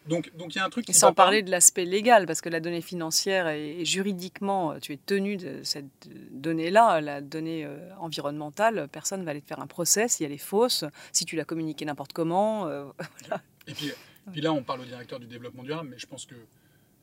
Donc, 0.07 0.36
donc 0.36 0.53
il 0.53 0.57
y 0.57 0.61
a 0.61 0.66
un 0.66 0.70
truc. 0.70 0.86
Qui 0.86 0.93
sans 0.93 1.14
parler 1.14 1.43
de 1.43 1.51
l'aspect 1.51 1.86
légal, 1.86 2.26
parce 2.26 2.41
que 2.41 2.49
la 2.49 2.59
donnée 2.59 2.82
financière 2.82 3.47
et 3.47 3.86
juridiquement, 3.86 4.78
tu 4.80 4.93
es 4.93 4.97
tenu 4.97 5.38
de 5.38 5.64
cette 5.64 5.86
donnée-là, 6.32 6.99
la 6.99 7.22
donnée 7.22 7.66
euh, 7.66 7.89
environnementale. 7.99 8.89
Personne 8.91 9.22
ne 9.22 9.26
va 9.26 9.32
aller 9.32 9.41
te 9.41 9.47
faire 9.47 9.61
un 9.61 9.68
procès 9.68 10.09
si 10.09 10.24
elle 10.24 10.34
est 10.34 10.38
fausse, 10.38 10.84
si 11.14 11.26
tu 11.26 11.36
l'as 11.36 11.45
communiquée 11.45 11.86
n'importe 11.86 12.11
comment. 12.11 12.68
Euh, 12.68 12.86
et 13.68 13.74
puis, 13.74 13.91
puis, 14.32 14.41
là, 14.41 14.51
on 14.51 14.64
parle 14.64 14.82
au 14.82 14.86
directeur 14.86 15.20
du 15.20 15.28
développement 15.28 15.64
durable, 15.64 15.89
mais 15.89 15.99
je 15.99 16.07
pense 16.07 16.26
que, 16.26 16.36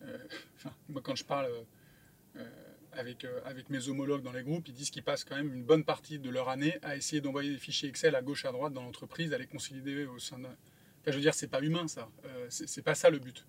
euh, 0.03 0.19
moi, 0.91 1.01
quand 1.03 1.17
je 1.17 1.25
parle 1.25 1.49
avec, 2.93 3.27
avec 3.45 3.71
mes 3.71 3.89
homologues 3.89 4.23
dans 4.23 4.33
les 4.33 4.43
groupes, 4.43 4.69
ils 4.69 4.75
disent 4.75 4.91
qu'ils 4.91 5.03
passent 5.03 5.25
quand 5.25 5.37
même 5.37 5.53
une 5.53 5.65
bonne 5.65 5.85
partie 5.85 6.19
de 6.19 6.31
leur 6.31 6.49
année 6.49 6.79
à 6.83 6.97
essayer 6.97 7.21
d'envoyer 7.21 7.51
des 7.51 7.59
fichiers 7.59 7.89
Excel 7.89 8.15
à 8.15 8.23
gauche, 8.23 8.45
à 8.45 8.53
droite 8.53 8.73
dans 8.73 8.83
l'entreprise, 8.83 9.33
à 9.33 9.39
les 9.39 9.47
consolider 9.47 10.07
au 10.07 10.19
sein 10.19 10.39
d'un 10.39 10.55
je 11.07 11.13
veux 11.13 11.21
dire, 11.21 11.35
c'est 11.35 11.49
pas 11.49 11.61
humain 11.61 11.89
ça. 11.89 12.09
Euh, 12.25 12.47
c'est 12.51 12.83
pas 12.83 12.95
ça 12.95 13.11
le 13.11 13.19
but. 13.19 13.47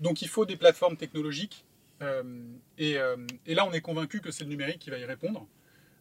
Donc 0.00 0.22
il 0.22 0.28
faut 0.28 0.46
des 0.46 0.56
plateformes 0.56 0.96
technologiques. 0.96 1.64
Euh, 2.02 2.22
euh, 2.80 3.26
et, 3.46 3.54
là, 3.54 3.66
on 3.66 3.72
est 3.72 3.82
convaincu 3.82 4.20
que 4.20 4.30
c'est 4.30 4.44
le 4.44 4.50
numérique 4.50 4.78
qui 4.78 4.90
va 4.90 4.98
y 4.98 5.04
répondre. 5.04 5.46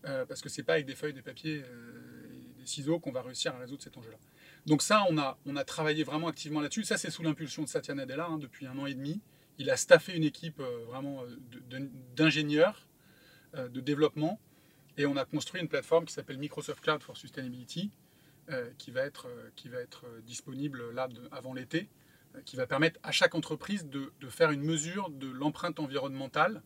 parce 0.02 0.42
que 0.42 0.50
c'est 0.50 0.64
pas 0.64 0.74
avec 0.74 0.86
des 0.86 0.96
feuilles, 0.96 1.14
des 1.14 1.22
papiers 1.22 1.58
et 1.58 2.60
des 2.60 2.66
ciseaux 2.66 3.00
qu'on 3.00 3.12
va 3.12 3.22
réussir 3.22 3.54
à 3.54 3.60
résoudre 3.60 3.84
cet 3.84 3.98
enjeu-là. 3.98 4.18
Donc 4.66 4.82
ça, 4.82 5.06
on 5.10 5.18
a, 5.18 5.38
on 5.46 5.56
a 5.56 5.64
travaillé 5.64 6.04
vraiment 6.04 6.28
activement 6.28 6.62
là-dessus. 6.62 6.84
Ça, 6.84 6.98
c'est 6.98 7.12
sous 7.12 7.24
l'impulsion 7.24 7.64
de 7.64 7.68
Satya 7.68 7.96
Nadella 7.96 8.26
hein, 8.26 8.38
depuis 8.38 8.66
un 8.66 8.78
an 8.78 8.86
et 8.86 8.94
demi. 8.94 9.22
Il 9.60 9.70
a 9.70 9.78
staffé 9.78 10.16
une 10.16 10.24
équipe 10.24 10.62
vraiment 10.88 11.24
d'ingénieurs, 12.16 12.88
de, 13.54 13.82
développement, 13.82 14.40
et 14.98 15.06
on 15.06 15.16
a 15.18 15.26
construit 15.26 15.62
une 15.62 15.68
plateforme 15.68 16.06
qui 16.06 16.14
s'appelle 16.14 16.38
Microsoft 16.38 16.82
Cloud 16.82 17.04
for 17.04 17.18
Sustainability, 17.18 17.92
euh, 18.52 18.72
qui 18.80 18.90
va 18.90 19.02
être, 19.02 19.28
euh, 19.28 19.52
qui 19.56 19.70
va 19.70 19.78
être 19.78 20.08
euh, 20.08 20.22
disponible 20.22 20.92
là 20.92 21.08
avant 21.32 21.54
l'été, 21.54 21.88
qui 22.46 22.56
va 22.56 22.66
permettre 22.66 23.00
à 23.04 23.12
chaque 23.12 23.36
entreprise 23.36 23.86
de, 23.86 24.12
de 24.20 24.28
faire 24.28 24.50
une 24.50 24.64
mesure 24.64 25.12
de 25.12 25.30
l'empreinte 25.30 25.80
environnementale, 25.80 26.64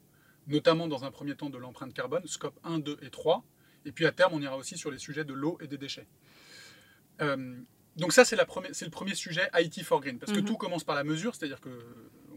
notamment 0.48 0.88
dans 0.88 1.04
un 1.04 1.12
premier 1.12 1.36
temps 1.36 1.50
de 1.50 1.58
l'empreinte 1.58 1.94
carbone, 1.94 2.26
scope 2.26 2.58
1, 2.64 2.80
2 2.80 3.00
et 3.02 3.10
3. 3.10 3.44
Et 3.84 3.92
puis 3.92 4.06
à 4.06 4.14
terme, 4.14 4.32
on 4.34 4.42
ira 4.42 4.56
aussi 4.56 4.78
sur 4.78 4.92
les 4.92 4.98
sujets 4.98 5.26
de 5.26 5.34
l'eau 5.34 5.58
et 5.60 5.68
des 5.68 5.78
déchets. 5.78 6.08
donc 7.20 8.14
ça, 8.14 8.24
c'est 8.24 8.38
le 8.38 8.90
premier 8.90 9.16
sujet 9.16 9.50
IT 9.54 9.84
for 9.84 10.00
Green, 10.00 10.20
parce 10.20 10.32
que 10.32 10.40
mhm. 10.40 10.46
tout 10.46 10.56
commence 10.56 10.86
par 10.86 10.96
la 10.96 11.04
mesure, 11.04 11.36
c'est-à-dire 11.36 11.60
que 11.60 11.70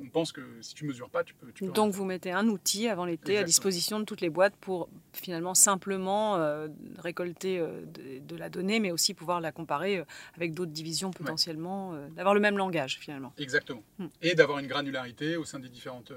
on 0.07 0.11
pense 0.11 0.33
que 0.33 0.41
si 0.61 0.75
tu 0.75 0.85
mesures 0.85 1.11
pas, 1.11 1.25
tu 1.25 1.35
peux. 1.35 1.49
Donc 1.73 1.93
vous 1.93 2.05
mettez 2.05 2.31
un 2.31 2.47
outil 2.49 2.89
avant 2.89 3.05
l'été 3.05 3.39
à 3.39 3.45
disposition 3.45 3.99
de 3.99 4.05
toutes 4.05 4.21
les 4.21 4.31
boîtes 4.31 4.55
pour 4.57 4.89
finalement 5.13 5.55
simplement 5.55 6.37
euh, 6.37 6.69
récolter 6.99 7.59
euh, 7.59 7.83
de, 8.21 8.37
la 8.37 8.49
donnée, 8.49 8.79
mais 8.79 8.93
aussi 8.93 9.15
pouvoir 9.15 9.41
la 9.41 9.53
comparer 9.53 9.99
euh, 9.99 10.05
avec 10.37 10.55
d'autres 10.55 10.73
divisions 10.73 11.11
potentiellement, 11.11 11.95
d'avoir 12.15 12.35
le 12.35 12.41
même 12.41 12.57
langage 12.57 12.99
finalement. 12.99 13.33
Exactement. 13.39 13.83
Hmm. 13.99 14.07
Et 14.23 14.35
d'avoir 14.35 14.59
une 14.59 14.67
granularité 14.67 15.37
au 15.37 15.45
sein 15.45 15.59
des 15.59 15.69
différentes 15.69 16.13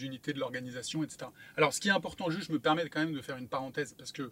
unités 0.00 0.32
de 0.32 0.38
l'organisation, 0.38 1.02
etc. 1.02 1.30
Alors 1.56 1.72
ce 1.72 1.80
qui 1.80 1.88
est 1.88 1.92
important, 1.92 2.30
juste, 2.30 2.48
je 2.48 2.52
me 2.52 2.60
permets 2.60 2.88
quand 2.88 3.00
même 3.00 3.14
de 3.14 3.20
faire 3.20 3.36
une 3.36 3.48
parenthèse 3.48 3.94
parce 3.98 4.12
que 4.12 4.30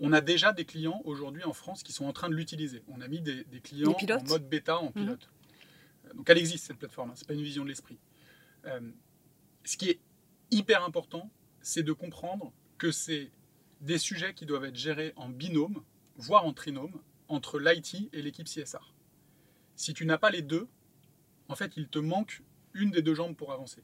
on 0.00 0.12
a 0.12 0.20
déjà 0.20 0.52
des 0.52 0.64
clients 0.64 1.00
aujourd'hui 1.04 1.44
en 1.44 1.52
France 1.52 1.82
qui 1.82 1.92
sont 1.92 2.06
en 2.06 2.12
train 2.12 2.28
de 2.28 2.34
l'utiliser. 2.34 2.82
On 2.88 3.00
a 3.00 3.08
mis 3.08 3.20
des, 3.20 3.44
clients 3.62 3.92
en 3.92 4.24
mode 4.24 4.48
bêta, 4.48 4.78
en 4.78 4.86
mhm. 4.86 4.92
pilote. 4.92 5.30
Donc 6.14 6.28
elle 6.28 6.38
existe 6.38 6.66
cette 6.66 6.78
plateforme, 6.78 7.10
hein. 7.10 7.14
ce 7.14 7.22
n'est 7.22 7.26
pas 7.26 7.34
une 7.34 7.42
vision 7.42 7.64
de 7.64 7.68
l'esprit. 7.68 7.98
Euh, 8.66 8.80
ce 9.64 9.76
qui 9.76 9.90
est 9.90 10.00
hyper 10.50 10.84
important, 10.84 11.30
c'est 11.60 11.82
de 11.82 11.92
comprendre 11.92 12.52
que 12.78 12.90
c'est 12.90 13.30
des 13.80 13.98
sujets 13.98 14.34
qui 14.34 14.46
doivent 14.46 14.64
être 14.64 14.76
gérés 14.76 15.12
en 15.16 15.28
binôme, 15.28 15.82
voire 16.16 16.44
en 16.44 16.52
trinôme, 16.52 17.00
entre 17.28 17.58
l'IT 17.58 18.08
et 18.12 18.22
l'équipe 18.22 18.46
CSR. 18.46 18.94
Si 19.76 19.94
tu 19.94 20.04
n'as 20.04 20.18
pas 20.18 20.30
les 20.30 20.42
deux, 20.42 20.68
en 21.48 21.54
fait, 21.54 21.72
il 21.76 21.88
te 21.88 21.98
manque 21.98 22.42
une 22.74 22.90
des 22.90 23.02
deux 23.02 23.14
jambes 23.14 23.34
pour 23.34 23.52
avancer. 23.52 23.82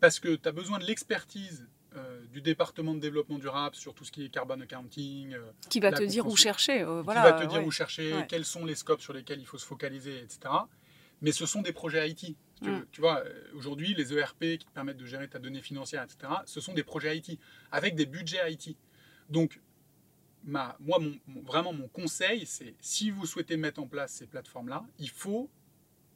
Parce 0.00 0.20
que 0.20 0.36
tu 0.36 0.48
as 0.48 0.52
besoin 0.52 0.78
de 0.78 0.84
l'expertise 0.84 1.68
euh, 1.96 2.24
du 2.26 2.42
département 2.42 2.94
de 2.94 3.00
développement 3.00 3.38
durable 3.38 3.74
sur 3.74 3.94
tout 3.94 4.04
ce 4.04 4.12
qui 4.12 4.24
est 4.24 4.28
carbon 4.28 4.60
accounting. 4.60 5.32
Euh, 5.34 5.50
qui 5.70 5.80
va 5.80 5.92
te 5.92 6.02
dire 6.02 6.26
où 6.26 6.36
chercher. 6.36 6.84
voilà, 6.84 7.22
qui 7.22 7.30
va 7.30 7.46
te 7.46 7.46
dire 7.46 7.64
où 7.64 7.70
chercher, 7.70 8.26
quels 8.28 8.44
sont 8.44 8.64
les 8.64 8.74
scopes 8.74 9.00
sur 9.00 9.12
lesquels 9.12 9.40
il 9.40 9.46
faut 9.46 9.58
se 9.58 9.66
focaliser, 9.66 10.20
etc 10.20 10.50
mais 11.24 11.32
ce 11.32 11.46
sont 11.46 11.62
des 11.62 11.72
projets 11.72 12.10
IT. 12.10 12.36
Mm. 12.60 12.80
Tu, 12.92 13.00
vois, 13.00 13.24
euh, 13.24 13.50
aujourd'hui, 13.54 13.94
les 13.94 14.12
ERP 14.12 14.58
qui 14.58 14.66
te 14.66 14.70
permettent 14.70 14.98
de 14.98 15.06
gérer 15.06 15.26
ta 15.26 15.38
donnée 15.38 15.62
financière, 15.62 16.02
etc., 16.02 16.30
ce 16.44 16.60
sont 16.60 16.74
des 16.74 16.84
projets 16.84 17.16
IT, 17.16 17.40
avec 17.72 17.94
des 17.94 18.04
budgets 18.04 18.52
IT. 18.52 18.76
Donc, 19.30 19.58
ma, 20.44 20.76
moi, 20.80 20.98
vraiment, 21.42 21.72
mon 21.72 21.88
conseil, 21.88 22.44
c'est 22.44 22.74
si 22.78 23.10
vous 23.10 23.24
souhaitez 23.24 23.56
mettre 23.56 23.80
en 23.80 23.86
place 23.86 24.12
ces 24.12 24.26
plateformes-là, 24.26 24.84
il 24.98 25.08
faut 25.08 25.50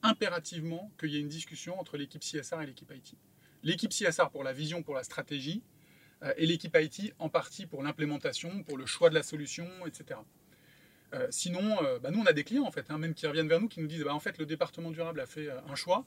impérativement 0.03 0.93
qu'il 1.01 1.11
y 1.11 1.17
ait 1.17 1.21
une 1.21 1.29
discussion 1.29 1.81
entre 1.81 1.97
l'équipe 1.97 2.21
CSR 2.21 2.61
et 2.61 2.67
l'équipe 2.67 2.93
IT. 2.95 3.15
L'équipe 3.63 3.91
CSR 3.91 4.29
pour 4.31 4.45
la 4.45 4.53
vision, 4.53 4.83
pour 4.83 4.95
la 4.95 5.05
stratégie, 5.05 5.63
euh, 6.23 6.35
et 6.37 6.45
l'équipe 6.45 6.77
IT 6.79 7.15
en 7.19 7.31
partie 7.31 7.65
pour 7.65 7.83
l'implémentation, 7.83 8.63
pour 8.63 8.77
le 8.77 8.85
choix 8.85 9.09
de 9.09 9.15
la 9.15 9.23
solution, 9.23 9.67
etc. 9.87 10.21
Euh, 11.15 11.27
sinon, 11.31 11.83
euh, 11.83 11.99
bah, 11.99 12.11
nous, 12.11 12.21
on 12.21 12.27
a 12.27 12.33
des 12.33 12.45
clients, 12.45 12.65
en 12.65 12.71
fait, 12.71 12.91
hein, 12.91 12.99
même 12.99 13.15
qui 13.15 13.27
reviennent 13.27 13.49
vers 13.49 13.61
nous, 13.61 13.69
qui 13.69 13.81
nous 13.81 13.87
disent, 13.87 14.05
bah, 14.05 14.15
en 14.15 14.21
fait, 14.21 14.39
le 14.39 14.47
département 14.47 14.91
durable 14.91 15.21
a 15.21 15.27
fait 15.27 15.49
un 15.51 15.75
choix, 15.75 16.05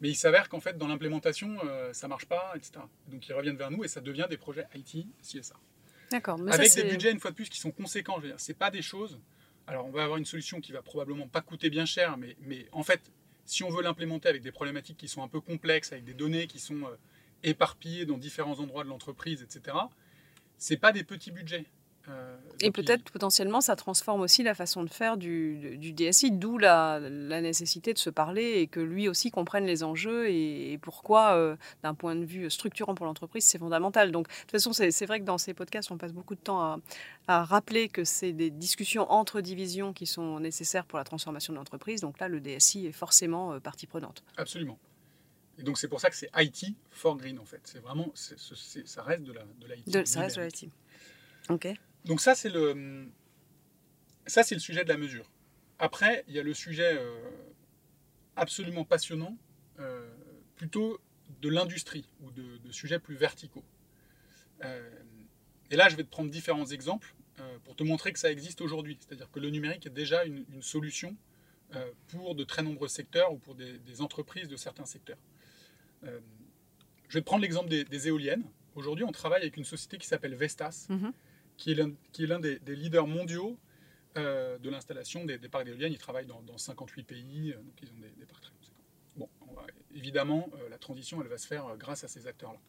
mais 0.00 0.08
il 0.08 0.16
s'avère 0.16 0.48
qu'en 0.48 0.60
fait, 0.60 0.76
dans 0.78 0.88
l'implémentation, 0.88 1.58
ça 1.92 2.06
ne 2.06 2.08
marche 2.08 2.26
pas, 2.26 2.52
etc. 2.56 2.72
Donc, 3.08 3.28
ils 3.28 3.32
reviennent 3.32 3.56
vers 3.56 3.70
nous 3.70 3.84
et 3.84 3.88
ça 3.88 4.00
devient 4.00 4.26
des 4.28 4.38
projets 4.38 4.66
IT, 4.74 5.06
CSR. 5.22 5.60
D'accord. 6.10 6.40
Avec 6.48 6.74
des 6.74 6.84
budgets, 6.84 7.12
une 7.12 7.20
fois 7.20 7.30
de 7.30 7.36
plus, 7.36 7.48
qui 7.48 7.60
sont 7.60 7.70
conséquents. 7.70 8.16
Je 8.16 8.22
veux 8.22 8.28
dire, 8.28 8.40
c'est 8.40 8.54
pas 8.54 8.70
des 8.70 8.82
choses. 8.82 9.20
Alors, 9.66 9.86
on 9.86 9.90
va 9.90 10.02
avoir 10.02 10.18
une 10.18 10.24
solution 10.24 10.60
qui 10.60 10.72
va 10.72 10.82
probablement 10.82 11.28
pas 11.28 11.42
coûter 11.42 11.70
bien 11.70 11.84
cher, 11.84 12.16
mais, 12.16 12.36
mais 12.40 12.66
en 12.72 12.82
fait, 12.82 13.12
si 13.44 13.62
on 13.62 13.68
veut 13.68 13.82
l'implémenter 13.82 14.28
avec 14.28 14.42
des 14.42 14.50
problématiques 14.50 14.96
qui 14.96 15.06
sont 15.06 15.22
un 15.22 15.28
peu 15.28 15.40
complexes, 15.40 15.92
avec 15.92 16.04
des 16.04 16.14
données 16.14 16.46
qui 16.46 16.58
sont 16.58 16.80
éparpillés 17.42 18.06
dans 18.06 18.18
différents 18.18 18.58
endroits 18.58 18.84
de 18.84 18.88
l'entreprise, 18.88 19.42
etc. 19.42 19.76
C'est 20.58 20.76
pas 20.76 20.92
des 20.92 21.04
petits 21.04 21.30
budgets. 21.30 21.66
Euh, 22.08 22.36
et 22.60 22.70
peut-être 22.70 23.10
potentiellement 23.10 23.60
ça 23.60 23.76
transforme 23.76 24.22
aussi 24.22 24.42
la 24.42 24.54
façon 24.54 24.82
de 24.82 24.88
faire 24.88 25.16
du, 25.16 25.76
du 25.76 25.92
DSI, 25.92 26.30
d'où 26.30 26.58
la, 26.58 26.98
la, 26.98 27.40
nécessité 27.40 27.92
de 27.92 27.98
se 27.98 28.10
parler 28.10 28.60
et 28.60 28.66
que 28.66 28.80
lui 28.80 29.08
aussi 29.08 29.30
comprenne 29.30 29.66
les 29.66 29.82
enjeux 29.82 30.30
et, 30.30 30.78
pourquoi, 30.82 31.34
euh, 31.34 31.56
d'un 31.82 31.94
point 31.94 32.16
de 32.16 32.24
vue 32.24 32.50
structurant 32.50 32.94
pour 32.94 33.06
l'entreprise, 33.06 33.44
c'est 33.44 33.58
fondamental. 33.58 34.12
Donc 34.12 34.28
de 34.28 34.34
toute 34.34 34.50
façon, 34.50 34.72
c'est 34.72 35.06
vrai 35.06 35.20
que 35.20 35.24
dans 35.24 35.38
ces 35.38 35.54
podcasts, 35.54 35.90
on 35.90 35.98
passe 35.98 36.12
beaucoup 36.12 36.34
de 36.34 36.40
temps 36.40 36.60
à, 36.60 36.80
à 37.28 37.44
rappeler 37.44 37.88
que 37.88 38.04
c'est 38.04 38.32
des 38.32 38.50
discussions 38.50 39.10
entre 39.10 39.40
divisions 39.40 39.92
qui 39.92 40.06
sont 40.06 40.40
nécessaires 40.40 40.86
pour 40.86 40.98
la 40.98 41.04
transformation 41.04 41.52
de 41.52 41.58
l'entreprise. 41.58 42.00
Donc 42.00 42.18
là, 42.18 42.28
le 42.28 42.40
DSI 42.40 42.86
est 42.86 42.92
forcément 42.92 43.52
euh, 43.52 43.60
partie 43.60 43.86
prenante. 43.86 44.24
Absolument. 44.36 44.78
Et 45.58 45.62
donc 45.62 45.76
c'est 45.78 45.88
pour 45.88 46.00
ça 46.00 46.08
que 46.08 46.16
c'est 46.16 46.30
IT 46.36 46.74
for 46.90 47.16
green 47.16 47.38
en 47.38 47.44
fait. 47.44 47.60
C'est 47.64 47.80
vraiment, 47.80 48.10
ça 48.14 49.02
reste 49.02 49.24
de 49.24 49.32
l'IT. 49.32 49.90
De, 49.90 50.04
ça 50.06 50.20
reste 50.20 50.38
de 50.38 50.42
l'IT. 50.42 50.70
Ok. 51.50 51.68
Donc 52.04 52.20
ça 52.20 52.34
c'est 52.34 52.48
le, 52.48 53.08
ça 54.26 54.42
c'est 54.42 54.54
le 54.54 54.60
sujet 54.60 54.84
de 54.84 54.88
la 54.88 54.96
mesure. 54.96 55.30
Après 55.78 56.24
il 56.28 56.34
y 56.34 56.38
a 56.38 56.42
le 56.42 56.54
sujet 56.54 56.96
euh, 56.98 57.20
absolument 58.36 58.84
passionnant, 58.84 59.36
euh, 59.78 60.08
plutôt 60.56 61.00
de 61.40 61.48
l'industrie 61.48 62.08
ou 62.20 62.30
de, 62.30 62.72
sujets 62.72 62.98
plus 62.98 63.16
verticaux. 63.16 63.64
Euh, 64.64 64.90
et 65.70 65.76
là 65.76 65.88
je 65.88 65.96
vais 65.96 66.04
te 66.04 66.10
prendre 66.10 66.30
différents 66.30 66.66
exemples 66.66 67.14
pour 67.64 67.74
te 67.74 67.82
montrer 67.82 68.12
que 68.12 68.18
ça 68.18 68.30
existe 68.30 68.60
aujourd'hui. 68.60 68.98
C'est-à-dire 69.00 69.30
que 69.30 69.40
le 69.40 69.48
numérique 69.48 69.86
est 69.86 69.90
déjà 69.90 70.24
une, 70.24 70.44
solution 70.60 71.16
pour 72.08 72.34
de 72.34 72.44
très 72.44 72.62
nombreux 72.62 72.88
secteurs 72.88 73.32
ou 73.32 73.38
pour 73.38 73.54
des 73.54 74.02
entreprises 74.02 74.48
de 74.48 74.56
certains 74.56 74.84
secteurs. 74.84 75.16
Je 77.10 77.14
vais 77.14 77.22
te 77.22 77.26
prendre 77.26 77.42
l'exemple 77.42 77.68
des, 77.68 78.06
éoliennes. 78.06 78.44
Aujourd'hui, 78.76 79.04
on 79.04 79.10
travaille 79.10 79.42
avec 79.42 79.56
une 79.56 79.64
société 79.64 79.98
qui 79.98 80.06
s'appelle 80.06 80.36
Vestas, 80.36 80.86
mhm. 80.88 81.12
Qui 81.60 81.72
est 81.72 82.26
l'un 82.26 82.40
des, 82.40 82.58
leaders 82.66 83.06
mondiaux 83.06 83.58
euh, 84.16 84.58
de 84.58 84.70
l'installation 84.70 85.24
des, 85.26 85.38
parcs 85.38 85.66
d'éoliennes. 85.66 85.92
Ils 85.92 85.98
travaillent 85.98 86.26
dans, 86.26 86.58
58 86.58 87.04
pays, 87.04 87.52
euh, 87.52 87.56
donc 87.62 87.74
ils 87.82 87.90
ont 87.90 88.00
des, 88.18 88.26
parcs 88.26 88.42
très 88.42 88.54
conséquents. 88.54 88.82
Bon, 89.16 89.28
évidemment, 89.94 90.50
la 90.70 90.78
transition, 90.78 91.20
elle 91.20 91.28
va 91.28 91.36
se 91.38 91.46
faire 91.46 91.76
grâce 91.76 92.02
à 92.02 92.08
ces 92.08 92.26
acteurs-là. 92.26 92.60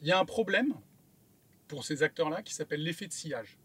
Il 0.00 0.06
y 0.06 0.12
a 0.12 0.18
un 0.18 0.24
problème 0.24 0.74
pour 1.66 1.84
ces 1.84 2.02
acteurs-là 2.02 2.42
qui 2.42 2.54
s'appelle 2.54 2.82
l'effet 2.82 3.08
de 3.08 3.12
sillage. 3.12 3.58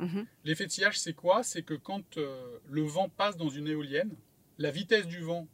Mhm. 0.00 0.26
L'effet 0.44 0.66
de 0.66 0.72
sillage, 0.72 0.98
c'est 0.98 1.14
quoi? 1.14 1.42
C'est 1.42 1.62
que 1.62 1.74
quand 1.74 2.16
le 2.16 2.82
vent 2.82 3.08
passe 3.08 3.36
dans 3.36 3.48
une 3.48 3.68
éolienne, 3.68 4.16
la 4.58 4.70
vitesse 4.70 5.06
du 5.06 5.20
vent 5.20 5.46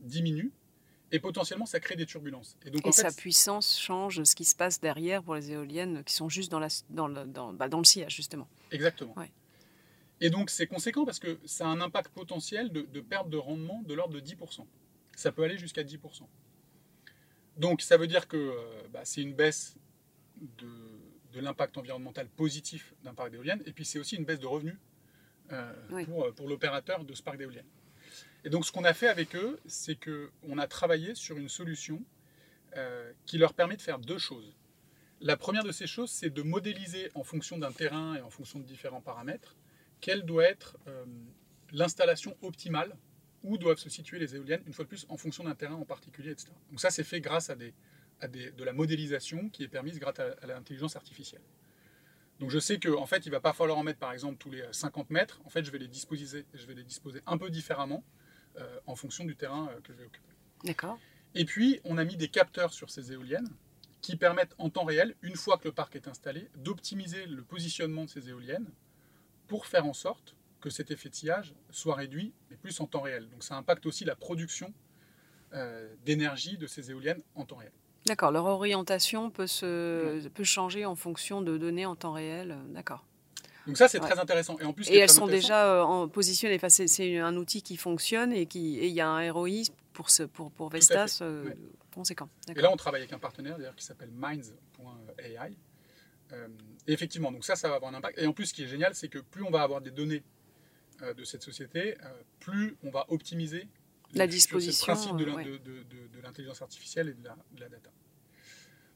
diminue 0.00 0.52
et 1.12 1.20
potentiellement 1.20 1.66
ça 1.66 1.80
crée 1.80 1.96
des 1.96 2.06
turbulences. 2.06 2.56
Et, 2.64 2.70
donc, 2.70 2.92
sa 2.94 3.12
puissance 3.12 3.78
change 3.78 4.22
ce 4.22 4.34
qui 4.34 4.44
se 4.44 4.54
passe 4.54 4.80
derrière 4.80 5.22
pour 5.22 5.34
les 5.34 5.52
éoliennes 5.52 6.02
qui 6.04 6.14
sont 6.14 6.28
juste 6.28 6.50
dans, 6.50 6.58
la, 6.58 6.68
dans, 6.90 7.08
le, 7.08 7.24
dans, 7.24 7.52
bah, 7.52 7.68
dans 7.68 7.78
le 7.78 7.84
sillage 7.84 8.14
justement. 8.14 8.48
Exactement. 8.70 9.14
Et 10.20 10.30
donc 10.30 10.50
c'est 10.50 10.66
conséquent 10.66 11.04
parce 11.04 11.18
que 11.18 11.38
ça 11.44 11.66
a 11.66 11.68
un 11.68 11.80
impact 11.80 12.12
potentiel 12.12 12.70
de, 12.70 13.00
perte 13.00 13.28
de 13.28 13.36
rendement 13.36 13.82
de 13.82 13.94
l'ordre 13.94 14.14
de 14.14 14.20
10%. 14.20 14.66
Ça 15.16 15.32
peut 15.32 15.44
aller 15.44 15.58
jusqu'à 15.58 15.82
10%. 15.82 15.98
Donc 17.56 17.82
ça 17.82 17.96
veut 17.96 18.06
dire 18.06 18.26
que 18.26 18.36
euh, 18.36 18.88
bah, 18.92 19.02
c'est 19.04 19.22
une 19.22 19.34
baisse 19.34 19.76
de, 20.58 20.68
de 21.32 21.40
l'impact 21.40 21.78
environnemental 21.78 22.28
positif 22.28 22.94
d'un 23.04 23.14
parc 23.14 23.30
d'éoliennes 23.30 23.62
et 23.66 23.72
puis 23.72 23.84
c'est 23.84 23.98
aussi 23.98 24.16
une 24.16 24.24
baisse 24.24 24.40
de 24.40 24.46
revenus 24.46 24.76
euh, 25.52 26.04
pour, 26.06 26.34
pour 26.34 26.48
l'opérateur 26.48 27.04
de 27.04 27.14
ce 27.14 27.22
parc 27.22 27.36
d'éoliennes. 27.38 27.66
Et 28.44 28.50
donc 28.50 28.66
ce 28.66 28.72
qu'on 28.72 28.84
a 28.84 28.92
fait 28.92 29.08
avec 29.08 29.34
eux, 29.34 29.58
c'est 29.66 29.96
qu'on 29.96 30.58
a 30.58 30.66
travaillé 30.66 31.14
sur 31.14 31.36
une 31.38 31.48
solution 31.48 32.02
euh, 32.76 33.10
qui 33.24 33.38
leur 33.38 33.54
permet 33.54 33.76
de 33.76 33.82
faire 33.82 33.98
deux 33.98 34.18
choses. 34.18 34.54
La 35.20 35.36
première 35.36 35.64
de 35.64 35.72
ces 35.72 35.86
choses, 35.86 36.10
c'est 36.10 36.28
de 36.28 36.42
modéliser 36.42 37.10
en 37.14 37.24
fonction 37.24 37.56
d'un 37.56 37.72
terrain 37.72 38.14
et 38.14 38.20
en 38.20 38.30
fonction 38.30 38.58
de 38.58 38.64
différents 38.64 39.00
paramètres, 39.00 39.56
quelle 40.00 40.24
doit 40.24 40.44
être 40.44 40.76
euh, 40.86 41.04
l'installation 41.72 42.36
optimale 42.42 42.94
où 43.42 43.56
doivent 43.56 43.78
se 43.78 43.88
situer 43.88 44.18
les 44.18 44.36
éoliennes, 44.36 44.62
une 44.66 44.74
fois 44.74 44.84
de 44.84 44.88
plus, 44.88 45.06
en 45.08 45.16
fonction 45.16 45.44
d'un 45.44 45.54
terrain 45.54 45.74
en 45.74 45.84
particulier, 45.84 46.30
etc. 46.30 46.50
Donc 46.70 46.80
ça, 46.80 46.90
c'est 46.90 47.04
fait 47.04 47.20
grâce 47.20 47.48
à, 47.48 47.54
de 47.54 48.64
la 48.64 48.72
modélisation 48.72 49.48
qui 49.48 49.62
est 49.62 49.68
permise 49.68 49.98
grâce 49.98 50.18
à, 50.18 50.46
l'intelligence 50.46 50.96
artificielle. 50.96 51.42
Donc 52.40 52.50
je 52.50 52.58
sais 52.58 52.78
qu'en 52.78 53.00
en 53.00 53.06
fait, 53.06 53.24
il 53.24 53.28
ne 53.28 53.34
va 53.34 53.40
pas 53.40 53.52
falloir 53.52 53.78
en 53.78 53.82
mettre 53.82 54.00
par 54.00 54.12
exemple 54.12 54.36
tous 54.38 54.50
les 54.50 54.64
50 54.72 55.10
mètres. 55.10 55.40
En 55.44 55.50
fait, 55.50 55.64
je 55.64 55.70
vais 55.70 55.78
les 55.78 55.88
disposer, 55.88 56.44
je 56.52 56.66
vais 56.66 56.74
les 56.74 56.84
disposer 56.84 57.22
un 57.26 57.38
peu 57.38 57.48
différemment 57.48 58.04
en 58.86 58.96
fonction 58.96 59.24
du 59.24 59.36
terrain 59.36 59.68
euh, 59.68 59.80
que 59.80 59.92
je 59.92 59.98
vais 59.98 60.04
occuper. 60.04 60.32
D'accord. 60.64 60.98
Et 61.34 61.44
puis, 61.44 61.80
on 61.84 61.98
a 61.98 62.04
mis 62.04 62.16
des 62.16 62.28
capteurs 62.28 62.72
sur 62.72 62.90
ces 62.90 63.12
éoliennes 63.12 63.48
qui 64.00 64.16
permettent 64.16 64.54
en 64.58 64.70
temps 64.70 64.84
réel, 64.84 65.14
une 65.22 65.36
fois 65.36 65.56
que 65.58 65.66
le 65.66 65.72
parc 65.72 65.96
est 65.96 66.08
installé, 66.08 66.50
d'optimiser 66.56 67.26
le 67.26 67.42
positionnement 67.42 68.04
de 68.04 68.10
ces 68.10 68.28
éoliennes 68.28 68.68
pour 69.46 69.66
faire 69.66 69.86
en 69.86 69.94
sorte 69.94 70.36
que 70.60 70.70
cet 70.70 70.90
effet 70.90 71.08
de 71.08 71.14
sillage 71.14 71.54
soit 71.70 71.94
réduit, 71.94 72.32
mais 72.50 72.56
plus 72.56 72.78
en 72.80 72.86
temps 72.86 73.00
réel. 73.00 73.28
Donc 73.30 73.42
ça 73.42 73.56
impacte 73.56 73.86
aussi 73.86 74.04
la 74.04 74.14
production 74.14 74.72
euh, 75.52 75.92
d'énergie 76.04 76.56
de 76.58 76.66
ces 76.66 76.90
éoliennes 76.90 77.22
en 77.34 77.44
temps 77.44 77.56
réel. 77.56 77.72
D'accord, 78.06 78.30
leur 78.30 78.44
orientation 78.44 79.30
peut, 79.30 79.46
se, 79.46 80.28
peut 80.28 80.44
changer 80.44 80.84
en 80.84 80.94
fonction 80.94 81.40
de 81.40 81.56
données 81.56 81.86
en 81.86 81.96
temps 81.96 82.12
réel. 82.12 82.58
D'accord. 82.68 83.04
Donc 83.66 83.78
ça, 83.78 83.88
c'est 83.88 84.00
très 84.00 84.18
intéressant. 84.18 84.58
Et, 84.58 84.64
en 84.64 84.72
plus, 84.72 84.88
et 84.90 84.98
elles 84.98 85.10
sont 85.10 85.26
déjà 85.26 85.74
euh, 85.74 85.82
en 85.82 86.08
positionnées. 86.08 86.56
Enfin, 86.56 86.68
c'est 86.68 87.18
un 87.18 87.36
outil 87.36 87.62
qui 87.62 87.76
fonctionne 87.76 88.32
et 88.32 88.46
qui 88.46 88.74
il 88.74 88.92
y 88.92 89.00
a 89.00 89.08
un 89.08 89.32
ROI 89.32 89.62
pour, 89.92 90.10
ce, 90.10 90.24
pour, 90.24 90.50
pour 90.50 90.68
Vestas 90.68 91.20
euh, 91.22 91.50
conséquent. 91.94 92.28
Et 92.54 92.60
là, 92.60 92.70
on 92.70 92.76
travaille 92.76 93.00
avec 93.00 93.12
un 93.12 93.18
partenaire 93.18 93.56
d'ailleurs 93.56 93.76
qui 93.76 93.84
s'appelle 93.84 94.10
Minds.ai. 94.12 95.56
Euh, 96.32 96.48
effectivement, 96.86 97.30
donc 97.30 97.44
ça, 97.44 97.56
ça 97.56 97.68
va 97.68 97.76
avoir 97.76 97.92
un 97.92 97.96
impact. 97.96 98.18
Et 98.18 98.26
en 98.26 98.32
plus, 98.32 98.46
ce 98.46 98.54
qui 98.54 98.64
est 98.64 98.68
génial, 98.68 98.94
c'est 98.94 99.08
que 99.08 99.18
plus 99.18 99.42
on 99.42 99.50
va 99.50 99.62
avoir 99.62 99.80
des 99.80 99.90
données 99.90 100.22
de 101.16 101.24
cette 101.24 101.42
société, 101.42 101.96
plus 102.38 102.76
on 102.84 102.90
va 102.90 103.04
optimiser 103.08 103.68
la 104.14 104.26
disposition, 104.26 104.86
le 104.86 104.92
principe 104.94 105.16
de 105.16 106.22
l'intelligence 106.22 106.62
artificielle 106.62 107.08
et 107.08 107.14
de 107.14 107.24
la, 107.24 107.36
de 107.52 107.60
la 107.60 107.68
data. 107.68 107.90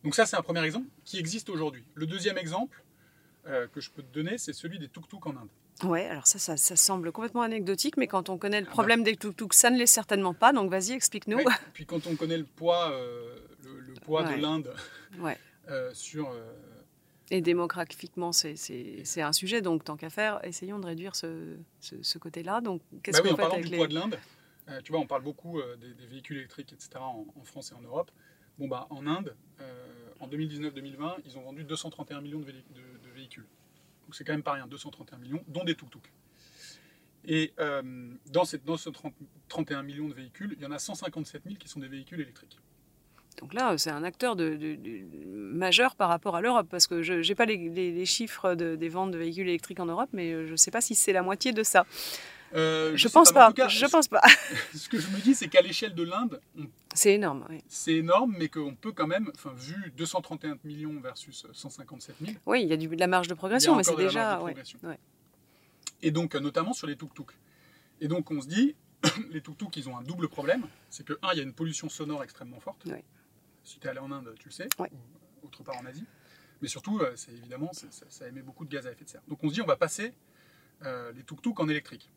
Donc 0.05 0.15
ça, 0.15 0.27
c'est 0.27 0.37
un 0.37 0.43
premier 0.43 0.63
exemple 0.63 0.89
qui 1.05 1.19
existe 1.19 1.49
aujourd'hui. 1.51 1.85
Le 1.95 2.07
deuxième 2.07 2.39
exemple, 2.39 2.83
euh, 3.47 3.67
que 3.69 3.81
je 3.81 3.91
peux 3.91 4.03
te 4.03 4.13
donner, 4.13 4.39
c'est 4.39 4.53
celui 4.53 4.79
des 4.79 4.89
tuk-tuk 4.89 5.27
en 5.27 5.37
Inde. 5.37 5.49
Ouais, 5.85 6.07
alors 6.07 6.27
ça, 6.27 6.39
ça, 6.39 6.77
semble 6.77 7.13
complètement 7.13 7.43
anecdotique, 7.43 7.97
mais 7.97 8.09
quand 8.09 8.29
on 8.29 8.37
connaît 8.37 8.61
le 8.61 8.67
ah 8.67 8.73
problème 8.73 9.01
bah. 9.01 9.11
des 9.11 9.17
tuk-tuk, 9.17 9.55
ça 9.55 9.71
ne 9.71 9.79
l'est 9.79 9.87
certainement 9.87 10.35
pas. 10.35 10.53
Donc 10.53 10.71
vas-y, 10.71 10.93
explique-nous. 10.93 11.39
puis 11.73 11.87
quand 11.87 12.07
on 12.07 12.17
connaît 12.17 12.37
le 12.37 12.45
poids, 12.45 12.91
euh, 12.91 13.39
le, 13.63 13.95
poids 13.95 14.25
de 14.25 14.41
l'Inde 14.41 14.73
ouais. 15.21 15.37
Euh, 15.71 15.91
sur. 15.93 16.35
Et 17.31 17.43
démographiquement, 17.43 18.33
c'est 18.33 19.21
un 19.21 19.33
sujet, 19.35 19.61
donc 19.61 19.85
tant 19.85 19.99
qu'à 19.99 20.09
faire, 20.09 20.41
essayons 20.45 20.79
de 20.79 20.87
réduire 20.87 21.15
ce, 21.15 21.59
ce, 21.79 22.17
côté-là. 22.17 22.63
Donc, 22.63 22.81
qu'est-ce 23.03 23.19
bah 23.19 23.25
oui, 23.27 23.33
en 23.35 23.37
parlant 23.37 23.61
du 23.61 23.69
poids 23.69 23.87
de 23.87 23.93
l'Inde, 23.93 24.19
tu 24.83 24.93
vois, 24.93 25.01
on 25.03 25.07
parle 25.07 25.23
beaucoup 25.23 25.61
des, 25.79 26.07
véhicules 26.07 26.39
électriques, 26.39 26.73
etc., 26.73 26.93
en, 27.01 27.27
France 27.45 27.73
et 27.73 27.75
en 27.75 27.83
Europe. 27.83 28.11
Bon, 28.59 28.67
bah, 28.67 28.87
en 28.89 29.07
Inde, 29.07 29.37
en 30.21 30.29
2019-2020, 30.29 31.17
ils 31.27 31.37
ont 31.37 31.43
vendu 31.43 31.65
231 31.65 32.23
millions 32.23 32.41
de, 32.41 32.47
de, 32.47 32.53
Donc 33.37 34.15
c'est 34.15 34.25
quand 34.25 34.33
même 34.33 34.43
pas 34.43 34.53
rien, 34.53 34.67
231 34.67 35.19
millions, 35.19 35.45
dont 35.49 35.65
des 35.65 35.75
tuk-tuk. 35.75 36.11
Et 37.25 37.53
euh, 37.59 37.83
dans, 38.31 38.45
cette, 38.45 38.65
dans 38.65 38.77
ce 38.77 38.91
31 39.49 39.83
millions 39.83 40.09
de 40.09 40.15
véhicules, 40.15 40.55
il 40.57 40.63
y 40.63 40.67
en 40.67 40.73
a 40.73 40.79
157 40.79 41.43
000 41.45 41.57
qui 41.57 41.69
sont 41.69 41.81
des 41.81 41.89
véhicules 41.89 42.21
électriques. 42.21 42.59
Donc 43.41 43.55
là, 43.55 43.77
c'est 43.79 43.91
un 43.91 44.03
acteur 44.03 44.37
majeur 45.27 45.95
par 45.95 46.09
rapport 46.09 46.35
à 46.35 46.41
l'Europe, 46.41 46.67
parce 46.71 46.87
que 46.87 47.03
je 47.03 47.15
n'ai 47.15 47.35
pas 47.35 47.45
les, 47.45 48.07
chiffres 48.07 48.55
des 48.55 48.89
ventes 48.89 49.13
de 49.13 49.19
véhicules 49.19 49.49
électriques 49.49 49.79
en 49.81 49.87
Europe, 49.87 50.11
mais 50.13 50.47
je 50.47 50.53
ne 50.53 50.57
sais 50.57 50.71
pas 50.71 50.81
si 50.81 50.95
c'est 50.95 51.13
la 51.13 51.23
moitié 51.23 51.53
de 51.53 51.63
ça. 51.63 51.87
Euh, 52.55 52.97
je, 52.97 53.09
pense 53.09 53.33
pas. 53.33 53.53
je 53.69 53.87
pense 53.87 54.09
pas. 54.09 54.23
ce 54.75 54.89
que 54.89 54.99
je 54.99 55.09
me 55.09 55.21
dis, 55.21 55.35
c'est 55.35 55.49
qu'à 55.49 55.61
l'échelle 55.61 55.95
de 55.95 56.03
l'Inde, 56.03 56.41
c'est 56.95 57.15
énorme. 57.15 57.47
Oui. 57.51 57.63
C'est 57.69 57.95
énorme, 57.95 58.35
mais 58.39 58.49
qu'on 58.49 58.75
peut 58.75 58.93
quand 58.93 59.07
même, 59.07 59.31
enfin, 59.35 59.53
vu 59.55 59.93
231 59.97 60.59
millions 60.65 60.99
versus 61.01 61.47
157 61.53 62.17
000. 62.21 62.37
Oui, 62.47 62.63
il 62.63 62.69
y 62.69 62.73
a 62.73 62.77
du, 62.77 62.89
de 62.89 62.97
la 62.97 63.07
marge 63.07 63.29
de 63.29 63.35
progression, 63.35 63.77
mais 63.77 63.85
c'est 63.85 63.97
déjà. 63.97 64.41
Et 66.01 66.11
donc, 66.11 66.35
notamment 66.37 66.73
sur 66.73 66.87
les 66.87 66.97
tuk-tuk. 66.97 67.33
Et 68.01 68.09
donc, 68.09 68.31
on 68.31 68.41
se 68.41 68.47
dit, 68.47 68.77
les 69.31 69.41
tuk-tuk, 69.41 69.77
ils 69.77 69.89
ont 69.89 69.97
un 69.97 70.03
double 70.03 70.29
problème. 70.29 70.67
C'est 70.91 71.05
que, 71.05 71.15
un, 71.23 71.33
il 71.33 71.39
y 71.39 71.41
a 71.41 71.43
une 71.43 71.55
pollution 71.55 71.89
sonore 71.89 72.23
extrêmement 72.23 72.61
forte. 72.61 72.85
Ouais. 72.87 73.05
Si 73.65 73.79
tu 73.79 73.87
es 73.87 73.91
allé 73.91 73.99
en 73.99 74.11
Inde, 74.11 74.35
tu 74.39 74.49
le 74.49 74.53
sais, 74.53 74.69
ou 74.79 75.47
autre 75.47 75.63
part 75.63 75.77
en 75.77 75.87
Asie. 75.87 76.05
Mais 76.63 76.69
surtout, 76.69 76.99
euh, 77.01 77.13
c'est 77.15 77.33
évidemment, 77.33 77.73
ça, 77.73 77.87
ça 78.09 78.29
émet 78.29 78.43
beaucoup 78.43 78.65
de 78.65 78.71
gaz 78.71 78.87
à 78.87 78.93
effet 78.93 79.05
de 79.05 79.11
serre. 79.11 79.23
Donc 79.29 79.43
on 79.45 79.49
se 79.49 79.55
dit, 79.55 79.63
on 79.63 79.67
va 79.67 79.77
passer 79.77 80.13
euh, 80.85 81.13
les 81.13 81.23
tuk-tuk 81.23 81.61
en 81.61 81.69
électrique. 81.69 82.11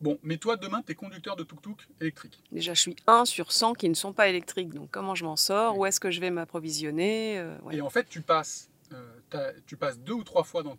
Bon, 0.00 0.18
mais 0.22 0.36
toi, 0.36 0.56
demain, 0.56 0.82
tu 0.84 0.92
es 0.92 0.94
conducteur 0.94 1.36
de 1.36 1.42
tuk-tuk 1.44 1.88
électrique. 2.00 2.42
Déjà, 2.52 2.74
je 2.74 2.80
suis 2.82 2.96
1 3.06 3.24
sur 3.24 3.50
100 3.50 3.72
qui 3.74 3.88
ne 3.88 3.94
sont 3.94 4.12
pas 4.12 4.28
électriques. 4.28 4.68
Donc, 4.74 4.90
comment 4.90 5.14
je 5.14 5.24
m'en 5.24 5.36
sors? 5.36 5.72
Oui. 5.74 5.80
Où 5.80 5.86
est-ce 5.86 6.00
que 6.00 6.10
je 6.10 6.20
vais 6.20 6.30
m'approvisionner? 6.30 7.38
Euh, 7.38 7.56
ouais. 7.62 7.76
Et 7.76 7.80
en 7.80 7.88
fait, 7.88 8.06
tu 8.08 8.20
passes, 8.20 8.68
euh, 8.92 9.52
tu 9.66 9.76
passes 9.78 9.98
deux 9.98 10.12
ou 10.12 10.22
trois 10.22 10.44
fois 10.44 10.62
dans 10.62 10.76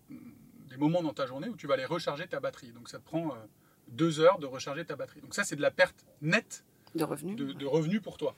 des 0.70 0.78
moments 0.78 1.02
dans 1.02 1.14
ta 1.14 1.26
journée 1.26 1.50
où 1.50 1.56
tu 1.56 1.66
vas 1.66 1.74
aller 1.74 1.86
recharger 1.86 2.28
ta 2.28 2.40
batterie. 2.40 2.72
Donc 2.74 2.90
ça 2.90 3.00
te 3.00 3.06
prend 3.06 3.32
euh, 3.32 3.36
deux 3.88 4.20
heures 4.20 4.38
de 4.38 4.46
recharger 4.46 4.86
ta 4.86 4.96
batterie. 4.96 5.22
Donc 5.22 5.34
ça, 5.34 5.44
c'est 5.44 5.56
de 5.56 5.62
la 5.62 5.72
perte 5.72 6.06
nette 6.22 6.64
De 6.94 7.04
revenus? 7.04 7.36
de, 7.38 7.54
de 7.54 7.66
revenus 7.66 8.02
pour 8.02 8.18
toi. 8.18 8.36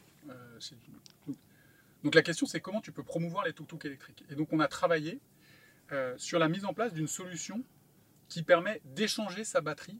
Donc 2.03 2.15
la 2.15 2.21
question, 2.21 2.45
c'est 2.45 2.61
comment 2.61 2.79
tu 2.79 2.93
peux 2.93 3.03
promouvoir 3.03 3.43
les 3.43 3.51
tuk-tuk 3.51 3.85
électriques? 3.85 4.23
Et 4.29 4.35
donc 4.35 4.53
on 4.53 4.59
a 4.61 4.67
travaillé 4.69 5.19
sur 6.17 6.39
la 6.39 6.47
mise 6.47 6.63
en 6.63 6.73
place 6.73 6.93
d'une 6.93 7.07
solution 7.07 7.61
qui 8.29 8.43
permet 8.43 8.79
d'échanger 8.85 9.43
sa 9.43 9.59
batterie 9.59 9.97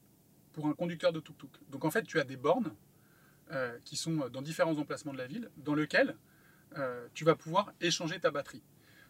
pour 0.54 0.68
un 0.68 0.74
conducteur 0.74 1.12
de 1.14 1.20
tuk-tuk. 1.20 1.52
Donc 1.70 1.86
en 1.86 1.91
fait, 1.91 2.04
tu 2.04 2.20
as 2.20 2.24
des 2.24 2.38
bornes 2.38 2.74
euh, 3.52 3.78
qui 3.86 3.95
sont 3.95 4.28
dans 4.30 4.41
différents 4.41 4.78
emplacements 4.78 5.14
de 5.14 5.18
la 5.18 5.28
ville, 5.28 5.50
dans 5.58 5.76
lesquels 5.76 6.16
euh, 6.78 7.08
tu 7.14 7.24
vas 7.26 7.36
pouvoir 7.36 7.72
échanger 7.82 8.20
ta 8.20 8.32
batterie. 8.32 8.64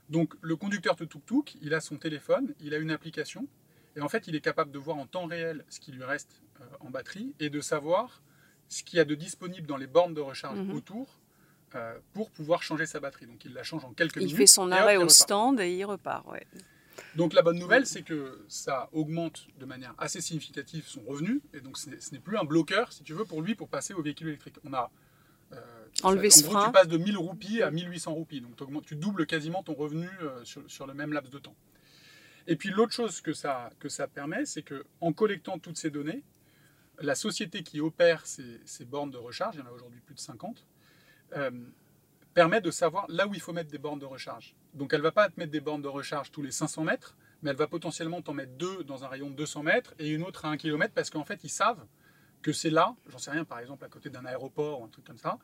Donc 0.09 0.33
le 0.41 0.55
conducteur 0.55 0.95
de 0.95 1.05
tuk-tuk, 1.05 1.55
il 1.61 1.73
a 1.73 1.81
son 1.81 1.97
téléphone, 1.97 2.53
il 2.59 2.73
a 2.73 2.77
une 2.77 2.91
application, 2.91 3.47
et 3.95 4.01
en 4.01 4.09
fait, 4.09 4.27
il 4.27 4.35
est 4.35 4.41
capable 4.41 4.71
de 4.71 4.79
voir 4.79 4.97
en 4.97 5.05
temps 5.07 5.25
réel 5.25 5.65
ce 5.69 5.79
qui 5.79 5.91
lui 5.91 6.03
reste 6.03 6.41
euh, 6.61 6.65
en 6.79 6.89
batterie 6.89 7.33
et 7.39 7.49
de 7.49 7.59
savoir 7.61 8.21
ce 8.67 8.83
qu'il 8.83 8.97
y 8.97 8.99
a 8.99 9.05
de 9.05 9.15
disponible 9.15 9.65
dans 9.67 9.77
les 9.77 9.87
bornes 9.87 10.13
de 10.13 10.21
recharge 10.21 10.59
Mhm. 10.59 10.73
autour 10.73 11.19
pour 12.13 12.31
pouvoir 12.31 12.63
changer 12.63 12.87
sa 12.87 12.99
batterie. 12.99 13.27
Donc 13.27 13.45
il 13.45 13.53
la 13.53 13.61
change 13.61 13.85
en 13.85 13.93
quelques 13.93 14.15
Il 14.17 14.23
minutes. 14.23 14.37
fait 14.37 14.47
son 14.47 14.71
hop, 14.71 14.79
arrêt 14.79 14.93
il 14.95 14.97
au 14.97 15.01
repart. 15.01 15.11
stand 15.15 15.59
et 15.59 15.71
il 15.75 15.85
repart. 15.85 16.25
Ouais. 16.27 16.47
Donc 17.15 17.33
la 17.33 17.41
bonne 17.41 17.57
nouvelle, 17.59 17.85
c'est 17.85 18.03
que 18.03 18.43
ça 18.47 18.89
augmente 18.91 19.47
de 19.59 19.65
manière 19.65 19.93
assez 19.97 20.21
significative 20.21 20.85
son 20.87 21.01
revenu, 21.01 21.41
et 21.53 21.61
donc 21.61 21.77
ce 21.77 21.89
n'est- 21.89 22.19
plus 22.19 22.37
un 22.37 22.43
bloqueur, 22.43 22.91
si 22.93 23.03
tu 23.03 23.13
veux, 23.13 23.25
pour 23.25 23.41
lui, 23.41 23.55
pour 23.55 23.67
passer 23.69 23.93
au 23.93 24.01
véhicule 24.01 24.27
électrique. 24.27 24.55
On 24.63 24.73
a 24.73 24.91
euh, 25.53 25.57
Enlevé 26.03 26.27
en 26.27 26.31
ce 26.31 26.43
gros, 26.43 26.51
frein. 26.51 26.65
tu 26.67 26.71
passes 26.71 26.87
de 26.87 26.97
1000 26.97 27.17
roupies 27.17 27.61
à 27.63 27.71
1800 27.71 28.13
roupies, 28.13 28.41
donc 28.41 28.85
tu 28.85 28.95
doubles 28.95 29.25
quasiment 29.25 29.63
ton 29.63 29.73
revenu 29.73 30.07
euh, 30.21 30.43
sur, 30.43 30.61
sur 30.69 30.85
le 30.85 30.93
même 30.93 31.11
laps 31.11 31.31
de 31.33 31.39
temps. 31.39 31.55
Et 32.47 32.55
puis 32.55 32.69
l'autre 32.69 32.93
chose 32.93 33.21
que 33.21 33.33
ça, 33.33 33.71
que 33.79 33.89
ça 33.89 34.07
permet, 34.07 34.45
c'est 34.45 34.61
que 34.63 34.85
en 35.01 35.11
collectant 35.13 35.57
toutes 35.59 35.77
ces 35.77 35.89
données, 35.89 36.23
la 36.99 37.15
société 37.15 37.63
qui 37.63 37.79
opère 37.81 38.25
ces, 38.25 38.59
ces 38.65 38.85
bornes 38.85 39.09
de 39.11 39.17
recharge, 39.17 39.55
il 39.55 39.59
y 39.59 39.61
en 39.63 39.67
a 39.67 39.71
aujourd'hui 39.71 40.01
plus 40.01 40.15
de 40.15 40.19
50, 40.19 40.65
euh, 41.37 41.51
permet 42.39 42.61
de 42.61 42.71
savoir 42.71 43.05
là 43.09 43.27
où 43.27 43.33
il 43.33 43.41
faut 43.41 43.51
mettre 43.51 43.69
des 43.69 43.77
bornes 43.77 43.99
de 43.99 44.05
recharge. 44.05 44.55
Donc 44.73 44.93
elle 44.93 45.01
ne 45.01 45.03
va 45.03 45.11
pas 45.11 45.27
te 45.27 45.37
mettre 45.37 45.51
des 45.51 45.59
bornes 45.59 45.81
de 45.81 45.89
recharge 45.89 46.31
tous 46.31 46.41
les 46.41 46.51
500 46.51 46.85
mètres, 46.85 47.17
mais 47.41 47.49
elle 47.49 47.57
va 47.57 47.67
potentiellement 47.67 48.21
t'en 48.21 48.31
mettre 48.31 48.53
deux 48.53 48.85
dans 48.85 49.03
un 49.03 49.09
rayon 49.09 49.29
de 49.29 49.35
200 49.35 49.63
mètres 49.63 49.93
et 49.99 50.07
une 50.07 50.23
autre 50.23 50.45
à 50.45 50.47
1 50.47 50.55
km 50.55 50.93
parce 50.93 51.09
qu'en 51.09 51.25
fait 51.25 51.43
ils 51.43 51.49
savent 51.49 51.85
que 52.41 52.53
c'est 52.53 52.69
là, 52.69 52.95
j'en 53.07 53.17
sais 53.17 53.31
rien, 53.31 53.43
par 53.43 53.59
exemple 53.59 53.83
à 53.83 53.89
côté 53.89 54.09
d'un 54.09 54.23
aéroport 54.23 54.79
ou 54.79 54.85
un 54.85 54.87
truc 54.87 55.03
comme 55.03 55.17
ça, 55.17 55.37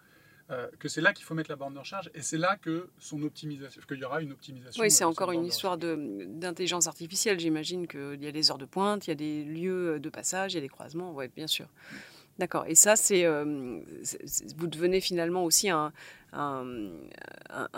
euh, 0.51 0.69
que 0.79 0.87
c'est 0.87 1.01
là 1.01 1.11
qu'il 1.11 1.25
faut 1.25 1.33
mettre 1.33 1.49
la 1.49 1.57
borne 1.57 1.73
de 1.73 1.79
recharge 1.79 2.09
et 2.13 2.21
c'est 2.21 2.37
là 2.37 2.55
que 2.55 2.89
son 2.97 3.21
optimisation, 3.23 3.81
qu'il 3.85 3.97
y 3.97 4.05
aura 4.05 4.21
une 4.21 4.31
optimisation. 4.31 4.81
Oui, 4.81 4.89
c'est 4.89 5.03
encore 5.03 5.33
une 5.33 5.45
histoire 5.45 5.77
d'intelligence 5.77 6.87
artificielle. 6.87 7.41
J'imagine 7.41 7.87
qu'il 7.87 8.23
y 8.23 8.27
a 8.27 8.31
des 8.31 8.51
heures 8.51 8.57
de 8.57 8.63
pointe, 8.63 9.07
il 9.07 9.09
y 9.09 9.11
a 9.11 9.15
des 9.15 9.43
lieux 9.43 9.99
de 9.99 10.09
passage, 10.09 10.53
il 10.53 10.55
y 10.55 10.59
a 10.59 10.61
des 10.61 10.69
croisements. 10.69 11.11
Oui, 11.11 11.25
bien 11.35 11.47
sûr. 11.47 11.67
D'accord. 12.37 12.65
Et 12.67 12.75
ça, 12.75 12.97
c'est 12.97 13.23
euh, 13.25 13.79
c'est- 14.03 14.53
vous 14.57 14.67
devenez 14.67 14.99
finalement 14.99 15.45
aussi 15.45 15.69
un, 15.69 15.93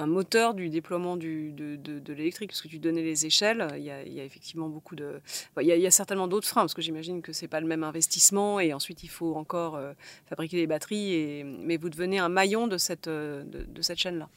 moteur 0.08 0.56
du 0.56 0.70
déploiement 0.70 1.16
de, 1.16 2.14
l'électrique, 2.14 2.50
parce 2.50 2.64
que 2.64 2.68
tu 2.68 2.80
donnais 2.80 3.04
les 3.04 3.28
échelles. 3.28 3.68
Il 3.78 3.84
y 3.84 3.92
a, 3.92 4.24
effectivement 4.24 4.68
beaucoup 4.68 4.96
de. 4.96 5.22
il, 5.62 5.68
y 5.68 5.86
a, 5.86 5.92
certainement 5.92 6.28
d'autres 6.28 6.48
freins, 6.48 6.62
parce 6.62 6.74
que 6.74 6.82
j'imagine 6.82 7.22
que 7.22 7.34
c'est 7.34 7.48
pas 7.48 7.62
le 7.62 7.68
même 7.68 7.84
investissement, 7.84 8.60
et 8.60 8.74
ensuite 8.74 9.04
il 9.04 9.10
faut 9.10 9.36
encore 9.36 9.76
euh, 9.76 9.94
fabriquer 10.26 10.58
les 10.58 10.68
batteries. 10.68 11.44
Mais 11.44 11.78
vous 11.78 11.90
devenez 11.90 12.18
un 12.18 12.30
maillon 12.30 12.68
de 12.68 12.80
cette, 12.80 13.08
euh, 13.08 13.44
de, 13.44 13.82
cette 13.84 14.00
chaîne-là. 14.00 14.28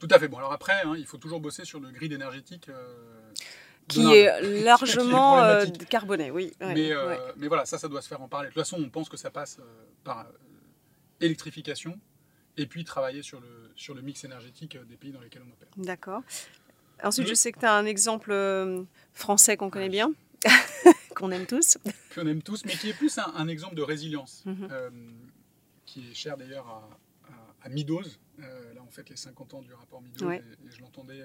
Tout 0.00 0.08
à 0.10 0.18
fait. 0.18 0.28
Bon, 0.28 0.36
alors 0.36 0.52
après, 0.52 0.82
hein, 0.84 0.94
il 0.98 1.06
faut 1.06 1.18
toujours 1.18 1.40
bosser 1.40 1.64
sur 1.64 1.80
le 1.80 1.90
grid 1.90 2.12
énergétique. 2.12 2.68
Qui 3.90 4.12
est 4.12 4.62
largement 4.64 5.38
euh, 5.40 5.66
carboné, 5.88 6.30
oui. 6.30 6.52
ouais, 6.60 6.74
mais, 6.74 6.92
euh, 6.92 7.08
ouais. 7.08 7.18
mais 7.36 7.48
voilà, 7.48 7.64
ça, 7.64 7.78
ça 7.78 7.88
doit 7.88 8.02
se 8.02 8.08
faire 8.08 8.22
en 8.22 8.28
parallèle. 8.28 8.50
De 8.50 8.54
toute 8.54 8.62
façon, 8.62 8.76
on 8.82 8.88
pense 8.88 9.08
que 9.08 9.16
ça 9.16 9.30
passe 9.30 9.58
euh, 9.60 9.64
par 10.04 10.20
euh, 10.20 10.24
électrification 11.20 11.98
et 12.56 12.66
puis 12.66 12.84
travailler 12.84 13.22
sur 13.22 13.40
le, 13.40 13.70
sur 13.76 13.94
le 13.94 14.02
mix 14.02 14.24
énergétique 14.24 14.76
des 14.88 14.96
pays 14.96 15.12
dans 15.12 15.20
lesquels 15.20 15.42
on 15.46 15.52
opère. 15.52 15.68
D'accord. 15.76 16.22
Ensuite, 17.02 17.28
je 17.28 17.34
sais 17.34 17.52
que 17.52 17.60
tu 17.60 17.66
as 17.66 17.74
un 17.74 17.86
exemple 17.86 18.34
français 19.14 19.56
qu'on 19.56 19.70
connaît 19.70 19.88
bien, 19.88 20.12
qu'on 21.14 21.30
aime 21.30 21.46
tous. 21.46 21.78
Qu'on 22.14 22.26
aime 22.26 22.42
tous, 22.42 22.64
mais 22.66 22.72
qui 22.72 22.90
est 22.90 22.94
plus 22.94 23.16
un, 23.18 23.32
un 23.36 23.48
exemple 23.48 23.74
de 23.74 23.82
résilience, 23.82 24.42
Mhm. 24.44 24.68
qui 25.86 26.10
est 26.10 26.14
cher 26.14 26.36
d'ailleurs 26.36 26.66
à, 26.68 26.88
à, 27.30 27.66
à 27.66 27.68
Midos. 27.70 28.02
Là, 28.38 28.82
on 28.86 28.90
fête 28.90 29.08
les 29.08 29.16
50 29.16 29.54
ans 29.54 29.62
du 29.62 29.72
rapport 29.72 30.02
Midos 30.02 30.30
et, 30.30 30.36
et 30.36 30.70
je 30.70 30.80
l'entendais 30.80 31.22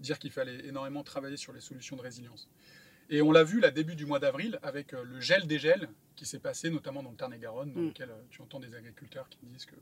dire 0.00 0.18
qu'il 0.18 0.30
fallait 0.32 0.66
énormément 0.66 1.02
travailler 1.02 1.36
sur 1.36 1.52
les 1.52 1.60
solutions 1.60 1.96
de 1.96 2.02
résilience. 2.02 2.48
Et 3.10 3.20
on 3.22 3.32
l'a 3.32 3.44
vu 3.44 3.60
là, 3.60 3.70
début 3.70 3.96
du 3.96 4.06
mois 4.06 4.18
d'avril, 4.18 4.58
avec 4.62 4.94
euh, 4.94 5.04
le 5.04 5.20
gel 5.20 5.46
des 5.46 5.58
gels 5.58 5.88
qui 6.16 6.24
s'est 6.26 6.38
passé 6.38 6.70
notamment 6.70 7.02
dans 7.02 7.10
le 7.10 7.16
Tarn-et-Garonne, 7.16 7.72
dans 7.74 7.80
Mm. 7.80 7.86
lequel 7.88 8.10
euh, 8.10 8.22
tu 8.30 8.40
entends 8.42 8.60
des 8.60 8.74
agriculteurs 8.74 9.28
qui 9.28 9.38
disent 9.42 9.66
que 9.66 9.76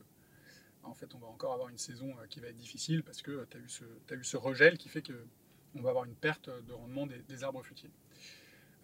en 0.85 0.95
fait, 0.95 1.15
on 1.15 1.19
va 1.19 1.29
encore 1.29 1.53
avoir 1.53 1.69
une 1.69 1.79
saison 1.79 2.11
euh, 2.19 2.27
qui 2.29 2.41
va 2.41 2.49
être 2.49 2.57
difficile 2.57 3.05
parce 3.05 3.23
que 3.23 3.47
tu 3.49 3.57
as 3.57 3.61
eu 3.61 3.69
ce, 3.69 3.85
t'as 4.09 4.17
eu 4.17 4.25
ce 4.25 4.37
regel 4.37 4.77
qui 4.79 4.89
fait 4.89 5.03
que 5.03 5.13
on 5.77 5.81
va 5.81 5.91
avoir 5.91 6.05
une 6.05 6.17
perte 6.17 6.51
de 6.51 6.73
rendement 6.73 7.07
des, 7.07 7.19
des 7.29 7.45
arbres 7.45 7.63
fruitiers. 7.63 7.91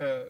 Euh, 0.01 0.29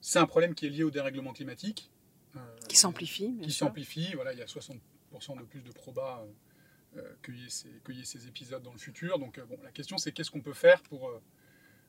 c'est 0.00 0.20
un 0.20 0.26
problème 0.26 0.54
qui 0.54 0.66
est 0.66 0.70
lié 0.70 0.84
au 0.84 0.90
dérèglement 0.90 1.32
climatique. 1.32 1.90
euh, 2.36 2.38
Qui 2.68 2.76
s'amplifie, 2.76 3.36
Qui 3.42 3.50
s'amplifie. 3.50 4.14
Voilà, 4.14 4.32
il 4.32 4.38
y 4.38 4.42
a 4.42 4.46
60% 4.46 4.78
de 5.38 5.42
plus 5.42 5.60
de 5.62 5.72
probas 5.72 6.24
y, 7.28 8.00
ait 8.00 8.04
ces- 8.04 8.26
épisodes 8.28 8.62
dans 8.62 8.72
le 8.72 8.78
futur. 8.78 9.18
Donc, 9.18 9.38
euh, 9.38 9.44
bon, 9.44 9.58
la 9.62 9.70
question, 9.70 9.98
c'est 9.98 10.12
qu'est-ce 10.12 10.30
qu'on 10.30 10.40
peut 10.40 10.52
faire 10.52 10.82
pour, 10.82 11.08
euh, 11.08 11.22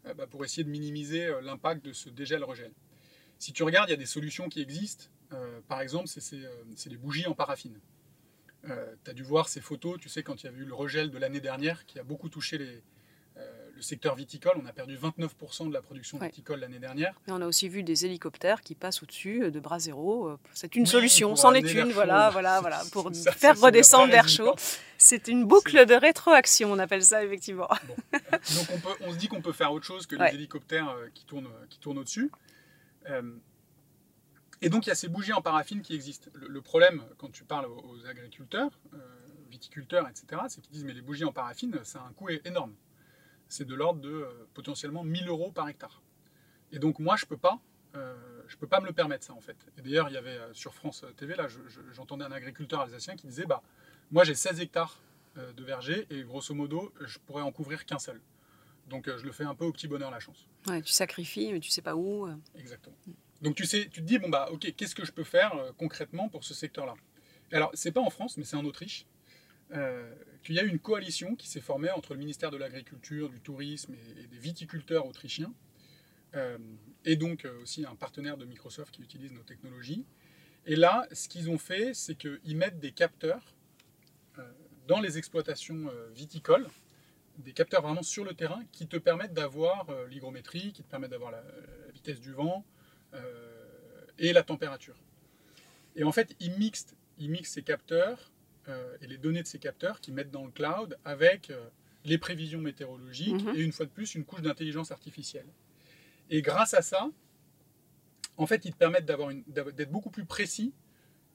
euh, 0.06 0.14
bah, 0.14 0.28
pour 0.28 0.44
essayer 0.46 0.64
de 0.64 0.70
minimiser 0.70 1.26
euh, 1.26 1.42
l'impact 1.42 1.84
de 1.86 1.94
ce 1.94 2.10
dégel-regel. 2.10 2.72
Si 3.38 3.54
tu 3.54 3.64
regardes, 3.64 3.90
il 3.90 3.92
y 3.92 3.96
a 3.96 3.98
des 3.98 4.06
solutions 4.06 4.50
qui 4.50 4.62
existent. 4.62 5.06
Euh, 5.34 5.62
par 5.68 5.82
exemple, 5.82 6.08
c'est 6.08 6.44
euh, 6.46 6.64
les 6.88 6.98
bougies 6.98 7.28
en 7.28 7.34
paraffine. 7.36 7.80
tu 8.64 9.10
as 9.10 9.14
dû 9.14 9.24
voir 9.24 9.48
ces 9.48 9.62
photos, 9.62 10.00
tu 10.00 10.10
sais, 10.10 10.24
quand 10.24 10.44
il 10.44 10.48
y 10.48 10.50
a 10.50 10.52
eu 10.52 10.66
le 10.66 10.74
regel 10.74 11.12
de 11.12 11.18
l'année 11.18 11.40
dernière 11.40 11.86
qui 11.86 12.00
a 12.00 12.04
beaucoup 12.04 12.30
touché 12.30 12.58
les, 12.58 12.76
euh, 12.76 12.82
le 13.80 13.84
secteur 13.84 14.14
viticole. 14.16 14.54
On 14.62 14.66
a 14.66 14.74
perdu 14.74 14.98
29% 14.98 15.68
de 15.70 15.74
la 15.74 15.82
production 15.82 16.18
Ouais. 16.20 16.28
viticole 16.28 16.60
l'année 16.60 16.80
dernière. 16.80 17.14
Et 17.28 17.32
on 17.32 17.42
a 17.42 17.48
aussi 17.48 17.70
vu 17.70 17.82
des 17.82 18.06
hélicoptères 18.06 18.62
qui 18.62 18.76
passent 18.76 19.02
au-dessus 19.02 19.44
euh, 19.46 19.52
de 19.52 19.60
bras 19.62 19.80
zéro. 19.80 20.28
euh, 20.28 20.38
C'est 20.54 20.76
une 20.76 20.84
Oui, 20.84 20.88
solution, 20.88 21.30
l'air 21.30 21.64
une, 21.64 21.88
chaud. 21.88 21.94
voilà, 21.94 22.30
voilà, 22.34 22.60
voilà, 22.60 22.82
pour 22.92 23.10
Ça, 23.16 23.32
faire 23.32 23.60
redescendre 23.60 24.12
l'air 24.12 24.28
chaud. 24.28 24.54
C'est 24.98 25.30
une 25.30 25.46
boucle 25.46 25.86
de 25.86 25.94
rétroaction, 25.94 26.72
on 26.74 26.78
appelle 26.80 27.04
ça 27.04 27.24
effectivement. 27.24 27.70
Donc 28.12 28.68
on, 28.74 28.80
peut, 28.80 28.96
on 29.02 29.12
se 29.14 29.18
dit 29.18 29.30
qu'on 29.30 29.42
peut 29.42 29.54
faire 29.54 29.72
autre 29.72 29.86
chose 29.86 30.06
que 30.06 30.18
Ouais. 30.18 30.30
les 30.32 30.36
hélicoptères 30.36 30.90
euh, 30.90 31.08
qui 31.14 31.24
tournent, 31.26 31.48
qui 31.70 31.80
tournent 31.80 32.00
au-dessus. 32.00 32.30
Euh, 33.10 33.22
et 34.62 34.70
donc 34.70 34.86
il 34.86 34.90
y 34.90 34.92
a 34.92 34.96
ces 34.96 35.08
bougies 35.08 35.32
en 35.32 35.42
paraffine 35.42 35.82
qui 35.82 35.96
existent. 35.96 36.30
Le, 36.34 36.50
le 36.50 36.62
problème, 36.62 37.02
quand 37.18 37.32
tu 37.32 37.46
parles 37.46 37.68
aux, 37.68 37.80
aux 37.80 38.06
agriculteurs, 38.08 38.72
euh, 38.94 38.98
viticulteurs, 39.50 40.06
etc., 40.10 40.42
c'est 40.50 40.60
qu'ils 40.62 40.74
disent 40.74 40.84
mais 40.84 40.94
les 40.94 41.02
bougies 41.02 41.24
en 41.24 41.32
paraffine, 41.32 41.80
ça 41.84 42.00
a 42.02 42.08
un 42.10 42.12
coût 42.12 42.28
énorme. 42.44 42.74
C'est 43.50 43.66
de 43.66 43.76
l'ordre 43.76 44.00
de 44.00 44.10
euh, 44.10 44.48
potentiellement 44.54 45.04
1000 45.04 45.28
euros 45.28 45.52
par 45.52 45.68
hectare. 45.68 46.02
Et 46.72 46.80
donc 46.80 47.00
moi 47.00 47.16
je 47.18 47.26
peux 47.26 47.38
pas, 47.38 47.60
euh, 47.96 48.16
je 48.48 48.56
peux 48.58 48.68
pas 48.68 48.80
me 48.80 48.86
le 48.86 48.94
permettre 48.94 49.26
ça 49.26 49.34
en 49.34 49.42
fait. 49.42 49.58
Et 49.78 49.82
d'ailleurs 49.82 50.08
il 50.10 50.14
y 50.14 50.18
avait 50.18 50.38
euh, 50.38 50.54
sur 50.54 50.74
France 50.74 51.04
TV 51.18 51.36
là, 51.36 51.48
je- 51.48 51.60
je- 51.68 51.82
j'entendais 51.92 52.26
un 52.26 52.32
agriculteur 52.32 52.80
alsacien 52.82 53.16
qui 53.16 53.28
disait 53.28 53.46
bah 53.46 53.62
moi 54.12 54.24
j'ai 54.24 54.36
16 54.36 54.60
hectares 54.62 55.00
de 55.36 55.64
verger 55.64 56.06
et 56.10 56.24
grosso 56.24 56.54
modo 56.54 56.92
je 57.02 57.18
pourrais 57.20 57.44
en 57.44 57.52
couvrir 57.52 57.86
qu'un 57.86 58.00
seul. 58.00 58.20
Donc 58.88 59.06
je 59.08 59.24
le 59.24 59.32
fais 59.32 59.44
un 59.46 59.56
peu 59.56 59.66
au 59.66 59.72
petit 59.72 59.88
bonheur 59.88 60.12
la 60.12 60.20
chance. 60.20 60.48
Ouais, 60.68 60.82
tu 60.82 60.92
sacrifies, 60.92 61.54
mais 61.54 61.60
tu 61.60 61.70
sais 61.70 61.82
pas 61.84 61.96
où. 61.96 62.28
Exactement. 62.56 62.96
Donc 63.42 63.56
tu 63.56 63.66
sais, 63.66 63.84
tu 63.90 64.02
te 64.02 64.06
dis 64.06 64.20
bon 64.20 64.30
bah 64.30 64.50
ok, 64.52 64.74
qu'est-ce 64.76 64.96
que 64.96 65.06
je 65.06 65.12
peux 65.12 65.24
faire 65.24 65.54
concrètement 65.78 66.28
pour 66.30 66.44
ce 66.44 66.54
secteur-là? 66.54 66.96
Alors 67.52 67.72
c'est 67.74 67.92
pas 67.92 68.02
en 68.02 68.10
France, 68.10 68.38
mais 68.38 68.44
c'est 68.44 68.58
en 68.58 68.66
Autriche. 68.66 69.06
Euh, 69.72 70.12
qu'il 70.42 70.56
y 70.56 70.60
a 70.60 70.64
une 70.64 70.80
coalition 70.80 71.36
qui 71.36 71.48
s'est 71.48 71.62
formée 71.62 71.92
entre 71.92 72.14
le 72.14 72.20
ministère 72.20 72.50
de 72.50 72.58
l'Agriculture, 72.58 73.30
du 73.30 73.40
Tourisme 73.40 73.94
et, 73.94 74.26
des 74.26 74.38
viticulteurs 74.38 75.06
autrichiens, 75.06 75.54
euh, 76.34 76.58
et 77.06 77.18
donc 77.18 77.46
euh, 77.46 77.62
aussi 77.62 77.86
un 77.86 77.96
partenaire 77.96 78.38
de 78.38 78.46
Microsoft 78.46 78.92
qui 78.92 79.04
utilise 79.04 79.32
nos 79.32 79.44
technologies. 79.44 80.06
Et 80.66 80.76
là, 80.76 81.08
ce 81.12 81.28
qu'ils 81.28 81.50
ont 81.50 81.58
fait, 81.58 81.94
c'est 81.94 82.16
qu'ils 82.16 82.58
mettent 82.58 82.80
des 82.80 82.92
capteurs 82.92 83.56
dans 84.88 85.02
les 85.02 85.18
exploitations 85.18 85.90
viticoles, 86.14 86.68
des 87.38 87.54
capteurs 87.54 87.82
vraiment 87.82 88.02
sur 88.02 88.24
le 88.24 88.34
terrain 88.34 88.64
qui 88.72 88.88
te 88.88 88.98
permettent 88.98 89.34
d'avoir 89.34 89.88
l'hygrométrie, 90.08 90.74
qui 90.74 90.84
te 90.84 90.90
permettent 90.90 91.12
d'avoir 91.12 91.32
la, 91.32 91.44
vitesse 91.94 92.20
du 92.20 92.32
vent 92.32 92.66
et 94.18 94.34
la 94.34 94.44
température. 94.44 94.96
Et 95.96 96.04
en 96.04 96.12
fait, 96.12 96.36
ils 96.40 96.52
mixent, 96.58 96.96
ils 97.18 97.30
mixent 97.30 97.52
ces 97.52 97.64
capteurs 97.64 98.32
et 99.02 99.08
les 99.08 99.18
données 99.18 99.42
de 99.42 99.48
ces 99.48 99.60
capteurs 99.60 100.00
qu'ils 100.02 100.14
mettent 100.14 100.32
dans 100.32 100.46
le 100.46 100.52
cloud 100.52 100.98
avec 101.06 101.52
les 102.06 102.18
prévisions 102.18 102.62
météorologiques 102.62 103.44
mhm. 103.44 103.56
et 103.56 103.60
une 103.60 103.72
fois 103.72 103.86
de 103.86 103.92
plus 103.92 104.16
une 104.16 104.26
couche 104.26 104.42
d'intelligence 104.42 104.92
artificielle. 104.92 105.48
Et 106.30 106.42
grâce 106.42 106.74
à 106.74 106.82
ça, 106.82 107.10
en 108.38 108.48
fait, 108.48 108.66
ils 108.66 108.72
te 108.72 108.78
permettent 108.78 109.06
d'être 109.06 109.92
beaucoup 109.92 110.10
plus 110.10 110.26
précis 110.26 110.74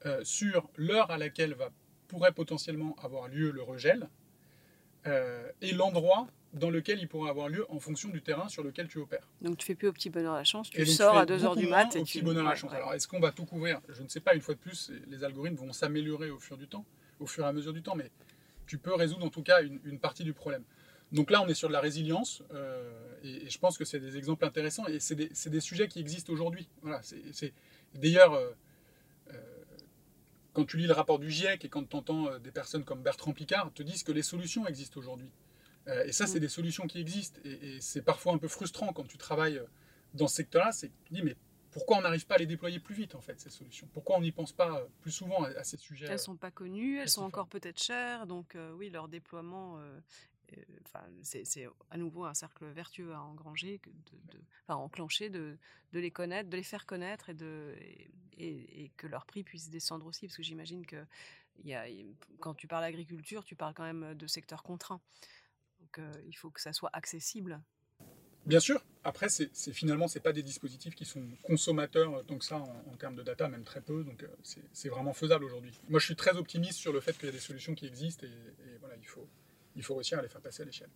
euh, 0.06 0.22
sur 0.24 0.70
l'heure 0.76 1.10
à 1.10 1.18
laquelle 1.18 1.54
va, 1.54 1.70
pourrait 2.08 2.32
potentiellement 2.32 2.96
avoir 3.02 3.28
lieu 3.28 3.50
le 3.50 3.62
regel 3.62 4.08
euh, 5.06 5.48
et 5.60 5.72
l'endroit 5.72 6.26
dans 6.54 6.70
lequel 6.70 7.00
il 7.00 7.08
pourrait 7.08 7.30
avoir 7.30 7.48
lieu 7.48 7.66
en 7.68 7.80
fonction 7.80 8.10
du 8.10 8.22
terrain 8.22 8.48
sur 8.48 8.62
lequel 8.62 8.86
tu 8.86 8.98
opères. 8.98 9.28
Donc 9.40 9.58
tu 9.58 9.66
fais 9.66 9.74
plus 9.74 9.88
au 9.88 9.92
petit 9.92 10.08
bonheur 10.08 10.34
la 10.34 10.44
chance, 10.44 10.70
tu 10.70 10.86
sors 10.86 11.16
à 11.16 11.26
2h 11.26 11.56
du 11.56 11.66
mat. 11.66 11.96
Et 11.96 11.98
au 11.98 12.04
petit 12.04 12.22
bonheur 12.22 12.44
la 12.44 12.54
chance. 12.54 12.72
Alors 12.72 12.94
est-ce 12.94 13.08
qu'on 13.08 13.18
va 13.18 13.32
tout 13.32 13.44
couvrir? 13.44 13.80
Je 13.88 14.02
ne 14.02 14.08
sais 14.08 14.20
pas, 14.20 14.34
une 14.34 14.40
fois 14.40 14.54
de 14.54 14.60
plus, 14.60 14.92
les 15.08 15.24
algorithmes 15.24 15.56
vont 15.56 15.72
s'améliorer 15.72 16.30
au 16.30 16.38
fur 16.38 16.56
du 16.56 16.68
temps, 16.68 16.86
au 17.24 17.26
fur 17.26 17.44
et 17.44 17.48
à 17.48 17.52
mesure 17.52 17.72
du 17.72 17.82
temps, 17.82 17.96
mais 17.96 18.10
tu 18.66 18.78
peux 18.78 18.94
résoudre 18.94 19.24
en 19.26 19.30
tout 19.30 19.42
cas 19.42 19.62
une, 19.62 19.98
partie 19.98 20.24
du 20.24 20.32
problème. 20.32 20.62
Donc 21.12 21.30
là, 21.30 21.42
on 21.42 21.48
est 21.48 21.54
sur 21.54 21.68
de 21.68 21.72
la 21.72 21.80
résilience, 21.80 22.42
euh, 22.52 22.92
et, 23.22 23.48
je 23.48 23.58
pense 23.58 23.78
que 23.78 23.84
c'est 23.84 24.00
des 24.00 24.16
exemples 24.16 24.44
intéressants, 24.44 24.86
et 24.86 25.00
c'est 25.00 25.16
des, 25.16 25.60
sujets 25.60 25.88
qui 25.88 26.00
existent 26.00 26.32
aujourd'hui. 26.32 26.68
Voilà, 26.82 27.00
D'ailleurs, 27.94 28.34
euh, 28.34 28.50
euh, 29.32 29.40
quand 30.52 30.64
tu 30.64 30.76
lis 30.76 30.86
le 30.86 30.92
rapport 30.92 31.18
du 31.18 31.30
GIEC 31.30 31.64
et 31.64 31.68
quand 31.68 31.88
tu 31.88 31.96
entends 31.96 32.38
des 32.38 32.50
personnes 32.50 32.84
comme 32.84 33.02
Bertrand 33.02 33.32
Picard 33.32 33.72
te 33.72 33.82
disent 33.82 34.02
que 34.02 34.12
les 34.12 34.22
solutions 34.22 34.66
existent 34.66 34.98
aujourd'hui. 34.98 35.30
et 36.06 36.12
ça, 36.12 36.26
c'est 36.26 36.38
mm. 36.38 36.40
des 36.40 36.48
solutions 36.48 36.86
qui 36.86 37.00
existent, 37.00 37.40
et, 37.44 37.76
et 37.76 37.80
c'est 37.80 38.02
parfois 38.02 38.34
un 38.34 38.38
peu 38.38 38.48
frustrant 38.48 38.92
quand 38.92 39.06
tu 39.06 39.18
travailles 39.18 39.60
dans 40.14 40.28
ce 40.28 40.36
secteur-là, 40.36 40.72
c'est 40.72 40.88
que 40.88 40.94
tu 41.06 41.14
dis, 41.14 41.22
mais 41.22 41.36
pourquoi 41.74 41.98
on 41.98 42.02
n'arrive 42.02 42.24
pas 42.24 42.36
à 42.36 42.38
les 42.38 42.46
déployer 42.46 42.78
plus 42.78 42.94
vite, 42.94 43.16
en 43.16 43.20
fait, 43.20 43.40
ces 43.40 43.50
solutions? 43.50 43.88
Pourquoi 43.92 44.16
on 44.16 44.20
n'y 44.20 44.30
pense 44.30 44.52
pas 44.52 44.78
euh, 44.78 44.86
plus 45.00 45.10
souvent 45.10 45.42
à, 45.42 45.64
ces 45.64 45.76
sujets 45.76 46.06
Elles 46.06 46.12
ne 46.12 46.18
sont 46.18 46.36
pas 46.36 46.52
connues, 46.52 47.00
elles 47.00 47.08
sont 47.08 47.24
encore 47.24 47.48
peut-être 47.48 47.82
chères, 47.82 48.28
donc 48.28 48.54
euh, 48.54 48.72
oui, 48.74 48.90
leur 48.90 49.08
déploiement, 49.08 49.80
euh, 49.80 50.00
c'est 51.22 51.66
à 51.90 51.96
nouveau 51.96 52.26
un 52.26 52.34
cercle 52.34 52.64
vertueux 52.66 53.12
à 53.12 53.20
engranger, 53.20 53.80
de, 54.32 54.38
enfin, 54.68 54.78
enclencher, 54.78 55.30
de, 55.30 55.58
de, 55.92 55.98
les 55.98 56.12
connaître, 56.12 56.48
de 56.48 56.56
les 56.56 56.62
faire 56.62 56.86
connaître 56.86 57.30
et, 57.30 57.34
de, 57.34 57.74
et, 58.38 58.92
que 58.96 59.08
leur 59.08 59.26
prix 59.26 59.42
puisse 59.42 59.68
descendre 59.68 60.06
aussi, 60.06 60.28
parce 60.28 60.36
que 60.36 60.44
j'imagine 60.44 60.86
que 60.86 61.04
y 61.64 61.74
a, 61.74 61.86
quand 62.38 62.54
tu 62.54 62.68
parles 62.68 62.84
agriculture, 62.84 63.44
tu 63.44 63.56
parles 63.56 63.74
quand 63.74 63.82
même 63.82 64.14
de 64.14 64.26
secteur 64.28 64.62
contraint. 64.62 65.00
Donc 65.80 66.00
il 66.28 66.36
faut 66.36 66.50
que 66.50 66.60
ça 66.60 66.72
soit 66.72 66.90
accessible 66.92 67.60
Bien 68.46 68.60
sûr. 68.60 68.84
Après, 69.04 69.28
c'est, 69.28 69.50
finalement, 69.72 70.08
ce 70.08 70.18
pas 70.18 70.32
des 70.32 70.42
dispositifs 70.42 70.94
qui 70.94 71.04
sont 71.04 71.22
consommateurs 71.42 72.14
euh, 72.14 72.22
tant 72.22 72.38
que 72.38 72.44
ça 72.44 72.56
en, 72.56 72.96
termes 72.96 73.16
de 73.16 73.22
data, 73.22 73.48
même 73.48 73.64
très 73.64 73.82
peu. 73.82 74.02
Donc, 74.02 74.22
euh, 74.22 74.28
c'est, 74.72 74.88
vraiment 74.88 75.12
faisable 75.12 75.44
aujourd'hui. 75.44 75.78
Moi, 75.88 76.00
je 76.00 76.06
suis 76.06 76.16
très 76.16 76.36
optimiste 76.36 76.78
sur 76.78 76.92
le 76.92 77.00
fait 77.00 77.12
qu'il 77.12 77.26
y 77.26 77.28
a 77.28 77.32
des 77.32 77.38
solutions 77.38 77.74
qui 77.74 77.86
existent 77.86 78.26
et, 78.26 78.78
voilà, 78.80 78.96
il 78.96 79.06
faut, 79.06 79.28
il 79.76 79.82
faut 79.82 79.94
réussir 79.94 80.18
à 80.18 80.22
les 80.22 80.28
faire 80.28 80.40
passer 80.40 80.62
à 80.62 80.66
l'échelle. 80.66 80.90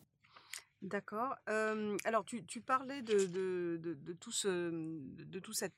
D'accord. 0.81 1.35
Euh, 1.49 1.97
alors, 2.05 2.25
tu, 2.25 2.61
parlais 2.61 3.03
de, 3.03 3.27
de, 3.27 3.95
de, 3.95 4.13
tout 4.15 4.33
ce, 4.33 4.49
de 4.49 5.39
tout 5.41 5.53
cette 5.53 5.75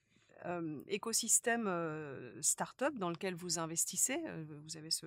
écosystème 0.88 1.66
euh, 1.66 2.40
start-up 2.42 2.94
dans 2.96 3.10
lequel 3.10 3.34
vous 3.34 3.58
investissez. 3.58 4.18
Vous 4.64 4.76
avez 4.76 4.90
ce, 4.90 5.06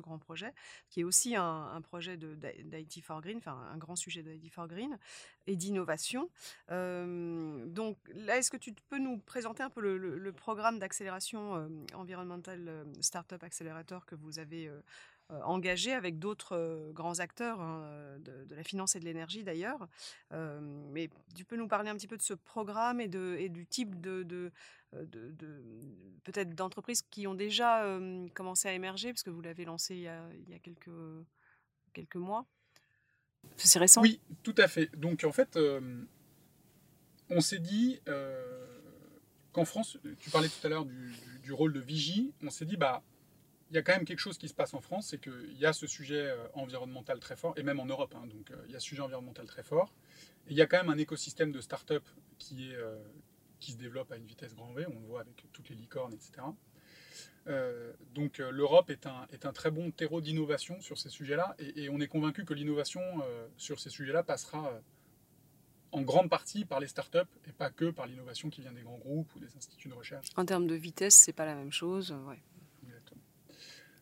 grand 0.00 0.18
projet, 0.18 0.52
qui 0.88 1.00
est 1.00 1.04
aussi 1.04 1.36
un, 1.36 1.80
projet 1.82 2.16
d'IT 2.16 3.02
for 3.02 3.20
Green, 3.20 3.38
enfin 3.38 3.58
un 3.72 3.78
grand 3.78 3.96
sujet 3.96 4.22
d'IT 4.22 4.52
for 4.52 4.68
Green 4.68 4.98
et 5.46 5.56
d'innovation. 5.56 6.30
donc 6.68 7.96
là, 8.14 8.38
est-ce 8.38 8.50
que 8.50 8.56
tu 8.56 8.72
peux 8.88 8.98
nous 8.98 9.18
présenter 9.18 9.62
un 9.62 9.70
peu 9.70 9.80
le, 9.80 10.32
programme 10.32 10.78
d'accélération 10.78 11.68
environnementale 11.94 12.86
Startup 13.00 13.42
Accelerator 13.42 14.06
que 14.06 14.14
vous 14.14 14.38
avez 14.38 14.70
engagé 15.44 15.92
avec 15.92 16.18
d'autres 16.18 16.56
euh, 16.56 16.92
grands 16.92 17.20
acteurs 17.20 17.60
hein, 17.60 18.18
de, 18.20 18.54
la 18.54 18.64
finance 18.64 18.96
et 18.96 19.00
de 19.00 19.04
l'énergie 19.04 19.44
d'ailleurs. 19.44 19.88
Euh, 20.32 20.60
mais 20.90 21.08
tu 21.34 21.44
peux 21.44 21.56
nous 21.56 21.68
parler 21.68 21.90
un 21.90 21.94
petit 21.94 22.08
peu 22.08 22.16
de 22.16 22.22
ce 22.22 22.34
programme 22.34 23.00
et, 23.00 23.08
du 23.08 23.66
type 23.66 24.00
de, 24.00 24.52
peut-être 26.24 26.54
d'entreprises 26.54 27.02
qui 27.02 27.26
ont 27.26 27.34
déjà 27.34 27.98
commencé 28.34 28.68
à 28.68 28.72
émerger, 28.72 29.12
parce 29.12 29.22
que 29.22 29.30
vous 29.30 29.40
l'avez 29.40 29.64
lancé 29.64 29.94
il 29.94 30.02
y 30.02 30.08
a, 30.08 30.58
quelques, 30.58 32.16
mois. 32.16 32.46
C'est 33.56 33.78
récent 33.78 34.02
Oui, 34.02 34.20
tout 34.42 34.54
à 34.58 34.68
fait. 34.68 34.94
Donc 34.96 35.24
en 35.24 35.32
fait, 35.32 35.58
on 37.30 37.40
s'est 37.40 37.60
dit 37.60 38.00
qu'en 39.52 39.64
France, 39.64 39.98
tu 40.18 40.30
parlais 40.30 40.48
tout 40.48 40.66
à 40.66 40.70
l'heure 40.70 40.84
du, 40.84 41.12
du, 41.12 41.38
du, 41.40 41.52
rôle 41.52 41.72
de 41.72 41.80
vigie, 41.80 42.32
on 42.42 42.50
s'est 42.50 42.66
dit, 42.66 42.76
bah, 42.76 43.02
il 43.70 43.76
y 43.76 43.78
a 43.78 43.82
quand 43.82 43.92
même 43.92 44.04
quelque 44.04 44.18
chose 44.18 44.36
qui 44.36 44.48
se 44.48 44.54
passe 44.54 44.74
en 44.74 44.80
France, 44.80 45.08
c'est 45.08 45.20
qu'il 45.20 45.56
y 45.56 45.64
a 45.64 45.72
ce 45.72 45.86
sujet 45.86 46.26
euh, 46.26 46.36
environnemental 46.54 47.20
très 47.20 47.36
fort, 47.36 47.54
et 47.56 47.62
même 47.62 47.78
en 47.78 47.86
Europe, 47.86 48.14
hein, 48.16 48.26
donc 48.26 48.50
euh, 48.50 48.56
il 48.66 48.72
y 48.72 48.76
a 48.76 48.80
ce 48.80 48.86
sujet 48.86 49.02
environnemental 49.02 49.46
très 49.46 49.62
fort. 49.62 49.94
Et 50.48 50.50
il 50.52 50.56
y 50.56 50.62
a 50.62 50.66
quand 50.66 50.78
même 50.78 50.90
un 50.90 50.98
écosystème 50.98 51.52
de 51.52 51.60
start-up 51.60 52.02
qui, 52.38 52.74
euh, 52.74 52.96
se 53.60 53.76
développe 53.76 54.10
à 54.10 54.16
une 54.16 54.24
vitesse 54.24 54.54
grand 54.54 54.72
V, 54.72 54.86
on 54.88 54.98
le 54.98 55.06
voit 55.06 55.20
avec 55.20 55.44
toutes 55.52 55.68
les 55.68 55.76
licornes, 55.76 56.14
etc. 56.14 56.46
donc 58.14 58.38
l'Europe 58.38 58.90
est 58.90 59.06
un, 59.06 59.52
très 59.52 59.70
bon 59.70 59.90
terreau 59.90 60.20
d'innovation 60.22 60.80
sur 60.80 60.98
ces 60.98 61.10
sujets-là, 61.10 61.54
et, 61.58 61.90
on 61.90 62.00
est 62.00 62.08
convaincu 62.08 62.46
que 62.46 62.54
l'innovation 62.54 63.02
sur 63.58 63.78
ces 63.78 63.90
sujets-là 63.90 64.22
passera 64.22 64.80
en 65.92 66.02
grande 66.02 66.30
partie 66.30 66.64
par 66.64 66.80
les 66.80 66.86
start-up 66.86 67.28
et 67.46 67.52
pas 67.52 67.70
que 67.70 67.90
par 67.90 68.06
l'innovation 68.06 68.48
qui 68.48 68.62
vient 68.62 68.72
des 68.72 68.82
grands 68.82 68.98
groupes 68.98 69.34
ou 69.34 69.40
des 69.40 69.54
instituts 69.56 69.88
de 69.88 69.94
recherche. 69.94 70.26
En 70.36 70.46
termes 70.46 70.66
de 70.66 70.74
vitesse, 70.74 71.14
c'est 71.14 71.32
pas 71.32 71.44
la 71.44 71.54
même 71.54 71.72
chose. 71.72 72.12
Ouais. 72.26 72.40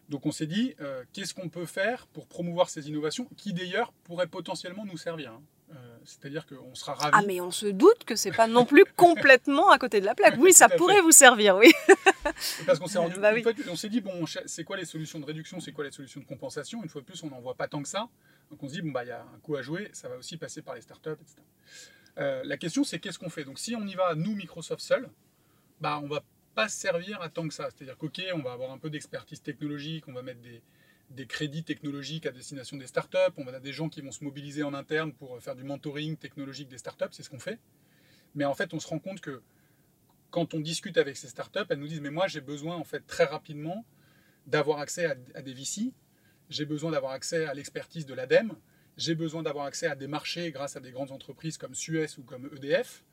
Donc 0.09 0.25
on 0.25 0.33
s'est 0.33 0.47
dit, 0.47 0.75
euh, 0.81 1.05
qu'est-ce 1.13 1.35
qu'on 1.35 1.49
peut 1.49 1.67
faire 1.67 2.07
pour 2.09 2.27
promouvoir 2.27 2.71
ces 2.71 2.89
innovations 2.89 3.29
qui 3.37 3.53
d'ailleurs 3.53 3.93
pourraient 4.05 4.27
potentiellement 4.27 4.87
nous 4.87 4.97
servir 4.97 5.33
hein. 5.33 5.43
euh, 5.73 5.97
C'est-à-dire 6.05 6.47
qu'on 6.47 6.75
sera 6.75 6.95
ravis. 6.95 7.17
Ah 7.19 7.23
mais 7.27 7.41
on 7.41 7.51
se 7.51 7.67
doute 7.67 8.05
que 8.05 8.17
c'est 8.17 8.33
pas 8.33 8.47
non 8.47 8.65
plus 8.65 8.85
complètement 8.97 9.71
à 9.71 9.79
côté 9.79 10.01
de 10.01 10.07
la 10.07 10.15
plaque. 10.15 10.37
Oui, 10.39 10.53
ça 10.53 10.69
pourrait 10.69 11.03
vous 11.03 11.13
servir, 11.13 11.57
oui. 11.57 11.73
Parce 12.67 12.79
qu'on 12.79 12.87
s'est 12.87 12.99
rendu, 12.99 13.19
bah 13.21 13.33
on 13.71 13.77
s'est 13.77 13.89
dit 13.91 14.01
bon, 14.01 14.25
c'est 14.47 14.65
quoi 14.65 14.77
les 14.77 14.87
solutions 14.87 15.19
de 15.21 15.27
réduction, 15.27 15.61
c'est 15.61 15.73
quoi 15.73 15.85
les 15.85 15.93
solutions 15.93 16.21
de 16.21 16.27
compensation? 16.27 16.83
Une 16.83 16.89
fois 16.89 17.03
de 17.03 17.07
plus, 17.07 17.23
on 17.23 17.29
n'en 17.29 17.41
voit 17.41 17.55
pas 17.55 17.69
tant 17.69 17.83
que 17.83 17.89
ça. 17.89 18.09
Donc 18.51 18.63
on 18.63 18.69
se 18.69 18.75
dit 18.75 18.83
bon 18.83 18.91
bah 18.91 19.05
il 19.05 19.09
y 19.09 19.13
a 19.13 19.23
un 19.23 19.39
coup 19.41 19.57
à 19.57 19.63
jouer, 19.63 19.91
ça 19.93 20.09
va 20.09 20.17
aussi 20.17 20.37
passer 20.37 20.63
par 20.63 20.75
les 20.75 20.81
startups, 20.81 21.11
etc. 21.11 21.37
Euh, 22.19 22.43
la 22.45 22.57
question 22.57 22.83
c'est 22.83 22.99
qu'est-ce 22.99 23.19
qu'on 23.19 23.29
fait? 23.29 23.45
Donc 23.45 23.59
si 23.59 23.77
on 23.77 23.87
y 23.87 23.95
va 23.95 24.15
nous 24.15 24.35
Microsoft 24.35 24.81
seul, 24.81 25.09
bah 25.81 26.01
on 26.03 26.09
va 26.09 26.23
pas 26.59 26.69
servir 26.69 27.23
à 27.23 27.29
tant 27.29 27.47
que 27.47 27.55
ça. 27.55 27.69
C'est-à-dire 27.71 27.97
qu'ok, 27.97 28.21
on 28.35 28.41
va 28.41 28.51
avoir 28.51 28.73
un 28.73 28.79
peu 28.79 28.91
d'expertise 28.91 29.41
technologique, 29.41 30.09
on 30.09 30.13
va 30.13 30.23
mettre 30.23 30.41
des, 30.41 31.27
crédits 31.27 31.63
technologiques 31.63 32.27
à 32.27 32.33
destination 32.33 32.77
des 32.77 32.89
startups, 32.89 33.33
on 33.37 33.45
va 33.45 33.51
avoir 33.51 33.61
des 33.61 33.73
gens 33.73 33.89
qui 33.89 34.01
vont 34.01 34.11
se 34.11 34.25
mobiliser 34.25 34.65
en 34.65 34.75
interne 34.75 35.13
pour 35.13 35.41
faire 35.41 35.55
du 35.55 35.63
mentoring 35.63 36.17
technologique 36.17 36.67
des 36.69 36.79
startups, 36.79 37.13
c'est 37.13 37.23
ce 37.23 37.31
qu'on 37.31 37.39
fait. 37.39 37.61
Mais 38.35 38.45
en 38.45 38.55
fait, 38.55 38.75
on 38.75 38.81
se 38.81 38.89
rend 38.89 38.99
compte 38.99 39.21
que 39.21 39.41
quand 40.31 40.53
on 40.53 40.59
discute 40.59 40.99
avec 40.99 41.17
ces 41.17 41.29
startups, 41.29 41.69
elles 41.69 41.79
nous 41.79 41.87
disent 41.87 42.01
mais 42.01 42.11
moi 42.11 42.27
j'ai 42.27 42.41
besoin 42.41 42.75
en 42.75 42.85
fait 42.85 43.07
très 43.07 43.25
rapidement 43.25 43.85
d'avoir 44.49 44.81
accès 44.81 45.05
à, 45.07 45.15
à 45.37 45.43
des 45.43 45.55
VC, 45.55 45.93
j'ai 46.51 46.65
besoin 46.65 46.91
d'avoir 46.91 47.13
accès 47.13 47.45
à 47.45 47.55
l'expertise 47.55 48.05
de 48.05 48.15
l'ADEME, 48.15 48.53
j'ai 48.97 49.15
besoin 49.15 49.45
d'avoir 49.45 49.67
accès 49.67 49.87
à 49.87 49.95
des 49.95 50.09
marchés 50.09 50.51
grâce 50.51 50.75
à 50.75 50.81
des 50.81 50.91
grandes 50.91 51.13
entreprises 51.13 51.57
comme 51.57 51.77
Suez 51.77 52.19
ou 52.19 52.25
comme 52.25 52.51
EDF. 52.57 53.05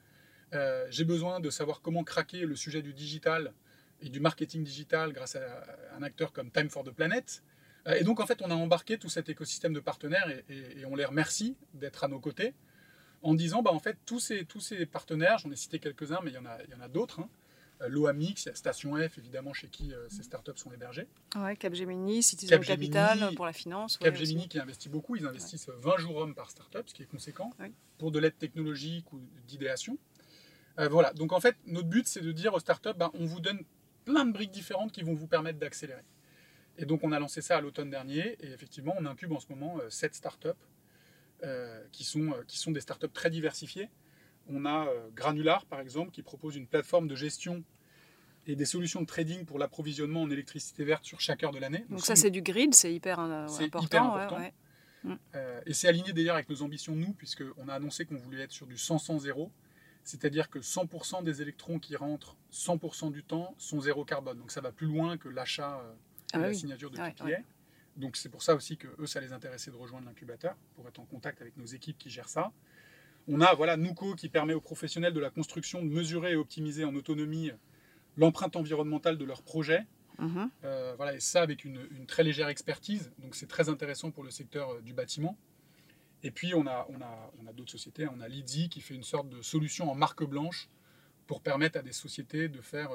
Euh, 0.53 0.85
j'ai 0.89 1.03
besoin 1.03 1.39
de 1.39 1.49
savoir 1.49 1.81
comment 1.81 2.03
craquer 2.03 2.45
le 2.45 2.55
sujet 2.55 2.81
du 2.81 2.93
digital 2.93 3.53
et 4.01 4.09
du 4.09 4.19
marketing 4.19 4.63
digital 4.63 5.13
grâce 5.13 5.35
à 5.35 5.41
un 5.97 6.03
acteur 6.03 6.31
comme 6.31 6.51
Time 6.51 6.69
for 6.69 6.83
the 6.83 6.91
Planet. 6.91 7.43
Euh, 7.87 7.95
et 7.95 8.03
donc, 8.03 8.19
en 8.19 8.25
fait, 8.25 8.41
on 8.41 8.51
a 8.51 8.55
embarqué 8.55 8.97
tout 8.97 9.09
cet 9.09 9.29
écosystème 9.29 9.73
de 9.73 9.79
partenaires 9.79 10.27
et, 10.49 10.85
on 10.85 10.95
les 10.95 11.05
remercie 11.05 11.55
d'être 11.73 12.03
à 12.03 12.07
nos 12.07 12.19
côtés 12.19 12.53
en 13.21 13.33
disant, 13.33 13.61
bah, 13.61 13.71
en 13.71 13.79
fait, 13.79 13.97
tous 14.05 14.19
ces, 14.19 14.45
tous 14.45 14.59
ces 14.59 14.85
partenaires, 14.85 15.39
j'en 15.39 15.51
ai 15.51 15.55
cité 15.55 15.79
quelques-uns, 15.79 16.19
mais 16.23 16.31
il 16.31 16.35
y 16.35 16.37
en 16.37 16.45
a, 16.45 16.57
il 16.63 16.71
y 16.71 16.75
en 16.75 16.81
a 16.81 16.87
d'autres. 16.87 17.21
Hein. 17.21 17.29
Euh, 17.81 17.89
L'OAMX, 17.89 18.53
Station 18.53 18.95
F, 18.95 19.17
évidemment, 19.17 19.53
chez 19.53 19.67
qui 19.67 19.91
ces 20.09 20.23
startups 20.23 20.51
sont 20.55 20.71
hébergées. 20.71 21.07
Ouais, 21.35 21.55
Capgemini, 21.57 22.21
Citizen 22.21 22.61
Capital 22.61 23.33
pour 23.35 23.45
la 23.45 23.53
finance. 23.53 23.97
Capgemini 23.97 24.47
qui 24.47 24.59
investit 24.59 24.89
beaucoup, 24.89 25.15
ils 25.15 25.25
investissent 25.25 25.69
20 25.69 25.97
jours 25.97 26.17
hommes 26.17 26.35
par 26.35 26.49
startup, 26.51 26.87
ce 26.87 26.93
qui 26.93 27.03
est 27.03 27.07
conséquent, 27.07 27.51
pour 27.97 28.11
de 28.11 28.19
l'aide 28.19 28.37
technologique 28.37 29.11
ou 29.11 29.19
d'idéation. 29.47 29.97
Euh, 30.79 30.89
voilà, 30.89 31.13
donc 31.13 31.31
en 31.31 31.39
fait, 31.39 31.55
notre 31.65 31.87
but, 31.87 32.07
c'est 32.07 32.21
de 32.21 32.31
dire 32.31 32.53
aux 32.53 32.59
startups, 32.59 32.93
ben, 32.97 33.11
on 33.13 33.25
vous 33.25 33.39
donne 33.39 33.59
plein 34.03 34.25
de 34.25 34.31
briques 34.31 34.51
différentes 34.51 34.91
qui 34.91 35.03
vont 35.03 35.13
vous 35.13 35.27
permettre 35.27 35.59
d'accélérer. 35.59 36.03
Et 36.77 36.85
donc, 36.85 37.03
on 37.03 37.11
a 37.11 37.19
lancé 37.19 37.41
ça 37.41 37.57
à 37.57 37.61
l'automne 37.61 37.89
dernier, 37.89 38.35
et 38.41 38.47
effectivement, 38.47 38.93
on 38.97 39.05
incube 39.05 39.31
en 39.31 39.39
ce 39.39 39.47
moment 39.49 39.79
7 39.89 40.11
euh, 40.11 40.15
startups 40.15 40.49
euh, 41.43 41.81
qui, 41.91 42.03
sont, 42.03 42.33
qui 42.47 42.57
sont 42.57 42.71
des 42.71 42.81
startups 42.81 43.09
très 43.09 43.29
diversifiées. 43.29 43.89
On 44.47 44.65
a 44.65 44.87
Granular, 45.15 45.65
par 45.65 45.79
exemple, 45.79 46.11
qui 46.11 46.21
propose 46.21 46.55
une 46.55 46.67
plateforme 46.67 47.07
de 47.07 47.15
gestion 47.15 47.63
et 48.45 48.55
des 48.55 48.65
solutions 48.65 49.01
de 49.01 49.07
trading 49.07 49.43
pour 49.45 49.57
l'approvisionnement 49.57 50.21
en 50.21 50.29
électricité 50.29 50.83
verte 50.83 51.03
sur 51.03 51.19
chaque 51.19 51.43
heure 51.43 51.51
de 51.51 51.57
l'année. 51.57 51.83
Donc, 51.89 52.01
ça, 52.01 52.15
c'est 52.15 52.29
du 52.29 52.41
grid, 52.43 52.75
c'est 52.75 52.93
hyper, 52.93 53.19
important. 53.19 53.81
Hyper 53.81 54.03
important. 54.03 54.41
et 55.65 55.73
c'est 55.73 55.87
aligné 55.87 56.13
d'ailleurs 56.13 56.35
avec 56.35 56.49
nos 56.49 56.61
ambitions, 56.61 56.95
nous, 56.95 57.13
puisqu'on 57.13 57.67
a 57.69 57.73
annoncé 57.73 58.05
qu'on 58.05 58.17
voulait 58.17 58.43
être 58.43 58.51
sur 58.51 58.67
du 58.67 58.75
100-100-0 58.75 59.49
c'est-à-dire 60.05 60.49
que 60.49 60.59
100% 60.59 61.23
des 61.23 61.41
électrons 61.41 61.79
qui 61.79 61.97
rentrent 61.97 62.37
100% 62.53 63.11
du 63.11 63.23
temps 63.23 63.53
sont 63.57 63.81
zéro 63.81 64.05
carbone. 64.05 64.37
Donc 64.37 64.51
ça 64.51 64.61
va 64.61 64.71
plus 64.71 64.87
loin 64.87 65.17
que 65.17 65.27
l'achat 65.27 65.79
euh, 65.81 65.93
Ah 66.31 66.37
bah 66.37 66.43
la 66.43 66.49
oui. 66.49 66.55
signature 66.55 66.89
de 66.91 66.97
Ouais, 66.97 67.11
PPA. 67.11 67.25
ouais. 67.25 67.43
Donc 67.97 68.15
c'est 68.15 68.29
pour 68.29 68.43
ça 68.43 68.55
aussi 68.55 68.77
que 68.77 68.87
eux, 68.99 69.07
ça 69.07 69.19
les 69.19 69.33
intéressait 69.33 69.71
de 69.71 69.75
rejoindre 69.75 70.05
l'incubateur 70.05 70.55
pour 70.75 70.87
être 70.87 70.99
en 70.99 71.05
contact 71.05 71.41
avec 71.41 71.57
nos 71.57 71.65
équipes 71.65 71.97
qui 71.97 72.09
gèrent 72.09 72.29
ça. 72.29 72.51
On 73.27 73.41
a 73.41 73.53
voilà 73.55 73.75
Nuco 73.77 74.13
qui 74.15 74.29
permet 74.29 74.53
aux 74.53 74.61
professionnels 74.61 75.13
de 75.13 75.19
la 75.19 75.29
construction 75.31 75.81
de 75.83 75.89
mesurer 75.89 76.31
et 76.33 76.35
optimiser 76.35 76.85
en 76.85 76.93
autonomie 76.95 77.51
l'empreinte 78.17 78.55
environnementale 78.55 79.17
de 79.17 79.25
leur 79.25 79.41
projet. 79.41 79.85
Mhm. 80.19 80.49
Euh, 80.63 80.93
voilà, 80.97 81.15
et 81.15 81.19
ça 81.19 81.41
avec 81.41 81.65
une, 81.65 81.87
une 81.91 82.05
très 82.05 82.23
légère 82.23 82.47
expertise. 82.49 83.11
Donc 83.19 83.35
c'est 83.35 83.47
très 83.47 83.67
intéressant 83.69 84.11
pour 84.11 84.23
le 84.23 84.29
secteur 84.29 84.69
euh, 84.75 84.81
du 84.81 84.93
bâtiment. 84.93 85.37
Et 86.25 86.31
puis 86.31 86.53
on 86.55 86.65
a, 86.65 86.87
on 86.89 86.99
a, 87.01 87.31
on 87.41 87.47
a 87.47 87.53
d'autres 87.53 87.71
sociétés. 87.71 88.07
On 88.15 88.19
a 88.19 88.27
Lydie 88.27 88.67
qui 88.67 88.81
fait 88.81 88.95
une 88.95 89.03
sorte 89.03 89.29
de 89.29 89.41
solution 89.41 89.89
en 89.91 89.95
marque 89.95 90.23
blanche 90.23 90.69
pour 91.27 91.39
permettre 91.41 91.77
à 91.79 91.83
des 91.83 91.93
sociétés 91.93 92.49
de 92.49 92.61
faire, 92.61 92.89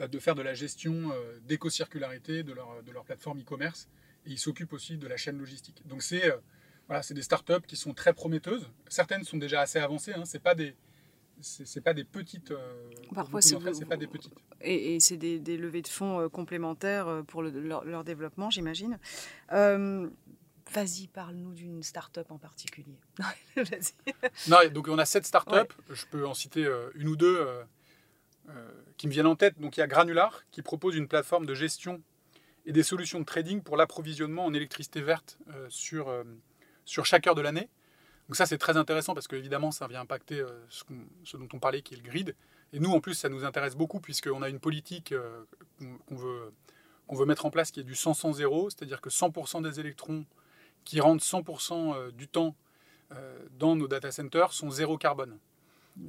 euh, 0.00 0.08
de, 0.08 0.18
faire 0.18 0.34
de 0.34 0.42
la 0.42 0.54
gestion 0.54 1.12
euh, 1.12 1.38
d'éco-circularité 1.48 2.42
de 2.42 2.52
leur, 2.52 2.82
de 2.82 2.90
leur 2.92 3.04
plateforme 3.04 3.40
e-commerce. 3.40 3.88
Et 4.26 4.30
ils 4.32 4.38
s'occupent 4.38 4.72
aussi 4.72 4.98
de 4.98 5.06
la 5.06 5.16
chaîne 5.16 5.38
logistique. 5.38 5.80
Donc 5.86 6.02
c'est 6.02 6.30
euh, 6.32 6.36
voilà, 6.88 7.02
des 7.08 7.22
startups 7.22 7.64
qui 7.66 7.76
sont 7.76 7.94
très 7.94 8.12
prometteuses. 8.12 8.68
Certaines 8.88 9.22
sont 9.22 9.38
déjà 9.38 9.60
assez 9.60 9.78
avancées. 9.78 10.14
Hein. 10.14 10.24
C'est 10.24 10.42
pas 10.42 10.54
des 10.56 10.74
c'est 11.40 11.80
pas 11.80 11.94
des 11.94 12.02
petites. 12.02 12.50
euh, 12.50 12.90
Parfois, 13.14 13.40
c'est 13.40 13.56
pas 13.86 13.96
des 13.96 14.08
petites. 14.08 14.34
Et, 14.60 14.96
et 14.96 15.00
c'est 15.00 15.16
des, 15.16 15.38
des 15.38 15.56
levées 15.56 15.82
de 15.82 15.86
fonds 15.88 16.28
complémentaires 16.28 17.22
pour 17.28 17.44
le- 17.44 17.50
leur, 17.60 17.84
leur 17.84 18.02
développement, 18.02 18.50
j'imagine. 18.50 18.98
Euh, 19.52 20.10
Vas-y, 20.72 21.06
parle-nous 21.08 21.54
d'une 21.54 21.82
start-up 21.82 22.30
en 22.30 22.38
particulier. 22.38 22.98
Non, 24.48 24.58
donc 24.72 24.88
on 24.88 24.98
a 24.98 25.04
sept 25.04 25.26
startups. 25.26 25.54
Ouais. 25.54 25.66
Je 25.90 26.06
peux 26.06 26.26
en 26.26 26.34
citer 26.34 26.64
euh, 26.64 26.90
une 26.94 27.08
ou 27.08 27.16
deux 27.16 27.38
euh, 27.38 27.62
euh, 28.50 28.70
qui 28.96 29.06
me 29.06 29.12
viennent 29.12 29.26
en 29.26 29.36
tête. 29.36 29.58
Donc 29.60 29.76
il 29.76 29.80
y 29.80 29.82
a 29.82 29.86
Granular 29.86 30.42
qui 30.50 30.62
propose 30.62 30.94
une 30.94 31.08
plateforme 31.08 31.46
de 31.46 31.54
gestion 31.54 32.02
et 32.66 32.72
des 32.72 32.82
solutions 32.82 33.18
de 33.20 33.24
trading 33.24 33.62
pour 33.62 33.76
l'approvisionnement 33.76 34.44
en 34.44 34.52
électricité 34.52 35.00
verte 35.00 35.38
sur, 35.70 36.12
sur 36.84 37.06
chaque 37.06 37.26
heure 37.26 37.34
de 37.34 37.40
l'année. 37.40 37.70
Donc 38.28 38.36
ça 38.36 38.44
c'est 38.44 38.58
très 38.58 38.76
intéressant 38.76 39.14
parce 39.14 39.26
que 39.26 39.36
évidemment 39.36 39.70
ça 39.70 39.86
vient 39.86 40.02
impacter 40.02 40.44
ce, 40.68 41.36
dont 41.38 41.48
on 41.54 41.58
parlait 41.58 41.80
qui 41.80 41.94
est 41.94 41.96
le 41.96 42.02
grid. 42.02 42.34
Et 42.74 42.78
nous 42.78 42.90
en 42.90 43.00
plus 43.00 43.14
ça 43.14 43.30
nous 43.30 43.44
intéresse 43.44 43.74
beaucoup 43.74 44.00
puisqu'on 44.00 44.42
a 44.42 44.50
une 44.50 44.60
politique 44.60 45.14
qu'on 45.78 46.16
veut, 46.16 46.52
qu'on 47.06 47.16
veut 47.16 47.26
mettre 47.26 47.46
en 47.46 47.50
place 47.50 47.70
qui 47.70 47.80
est 47.80 47.84
du 47.84 47.94
100-100-0, 47.94 48.70
c'est-à-dire 48.70 49.00
que 49.00 49.08
100% 49.08 49.62
des 49.62 49.80
électrons 49.80 50.26
qui 50.84 51.00
rentrent 51.00 51.24
100% 51.24 51.94
euh, 51.94 52.10
du 52.10 52.28
temps 52.28 52.54
euh, 53.12 53.38
dans 53.58 53.76
nos 53.76 53.88
data 53.88 54.10
centers 54.10 54.52
sont 54.52 54.70
zéro 54.70 54.98
carbone. 54.98 55.38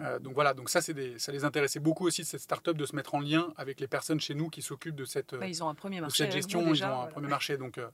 Euh, 0.01 0.19
donc 0.19 0.33
voilà, 0.35 0.53
donc 0.53 0.69
ça, 0.69 0.81
des- 0.93 1.17
ça 1.17 1.31
les 1.31 1.43
intéressait 1.45 1.79
beaucoup 1.79 2.05
aussi, 2.05 2.23
cette 2.23 2.41
start-up, 2.41 2.77
de 2.77 2.85
se 2.85 2.95
mettre 2.95 3.15
en 3.15 3.19
lien 3.21 3.53
avec 3.57 3.79
les 3.79 3.87
personnes 3.87 4.19
chez 4.19 4.35
nous 4.35 4.49
qui 4.49 4.61
s'occupent 4.61 4.95
de 4.95 5.05
cette, 5.05 5.33
euh, 5.33 5.39
Bah, 5.39 5.47
ils 5.47 5.63
ont 5.63 5.69
un 5.69 5.73
premier 5.75 5.95
de 5.97 6.01
marché. 6.01 6.17
cette 6.17 6.31
avec 6.31 6.43
gestion. 6.43 6.59
vous, 6.61 6.67
ils 6.67 6.71
déjà, 6.73 6.89
ont 6.89 6.93
un 6.93 6.95
voilà. 6.97 7.11
premier 7.11 7.27
marché. 7.27 7.57
Donc, 7.57 7.77
euh, 7.79 7.89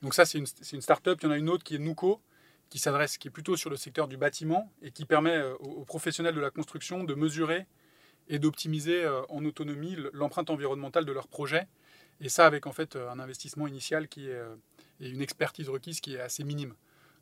donc 0.00 0.14
ça, 0.14 0.24
c'est 0.26 0.38
une, 0.38 0.46
une 0.72 0.80
start-up. 0.80 1.18
Il 1.22 1.26
y 1.26 1.28
en 1.28 1.32
a 1.32 1.36
une 1.36 1.48
autre 1.50 1.64
qui 1.64 1.74
est 1.74 1.78
Nuco, 1.78 2.20
qui 2.70 2.78
s'adresse, 2.78 3.18
qui 3.18 3.28
est 3.28 3.30
plutôt 3.32 3.56
sur 3.56 3.68
le 3.68 3.76
secteur 3.76 4.06
du 4.06 4.16
bâtiment 4.16 4.70
et 4.82 4.92
qui 4.92 5.06
permet 5.06 5.42
aux, 5.42 5.80
aux 5.80 5.84
professionnels 5.84 6.34
de 6.36 6.40
la 6.40 6.50
construction 6.50 7.02
de 7.02 7.14
mesurer 7.14 7.66
et 8.28 8.38
d'optimiser 8.38 9.04
euh, 9.04 9.22
en 9.28 9.44
autonomie 9.44 9.96
l'empreinte 10.12 10.50
environnementale 10.50 11.04
de 11.04 11.12
leur 11.12 11.26
projet. 11.26 11.66
Et 12.20 12.28
ça, 12.28 12.46
avec 12.46 12.66
en 12.68 12.72
fait 12.72 12.94
un 12.94 13.18
investissement 13.18 13.66
initial 13.66 14.06
qui 14.06 14.28
est, 14.28 14.40
et 15.00 15.08
une 15.08 15.22
expertise 15.22 15.68
requise 15.68 16.00
qui 16.00 16.14
est 16.14 16.20
assez 16.20 16.44
minime. 16.44 16.74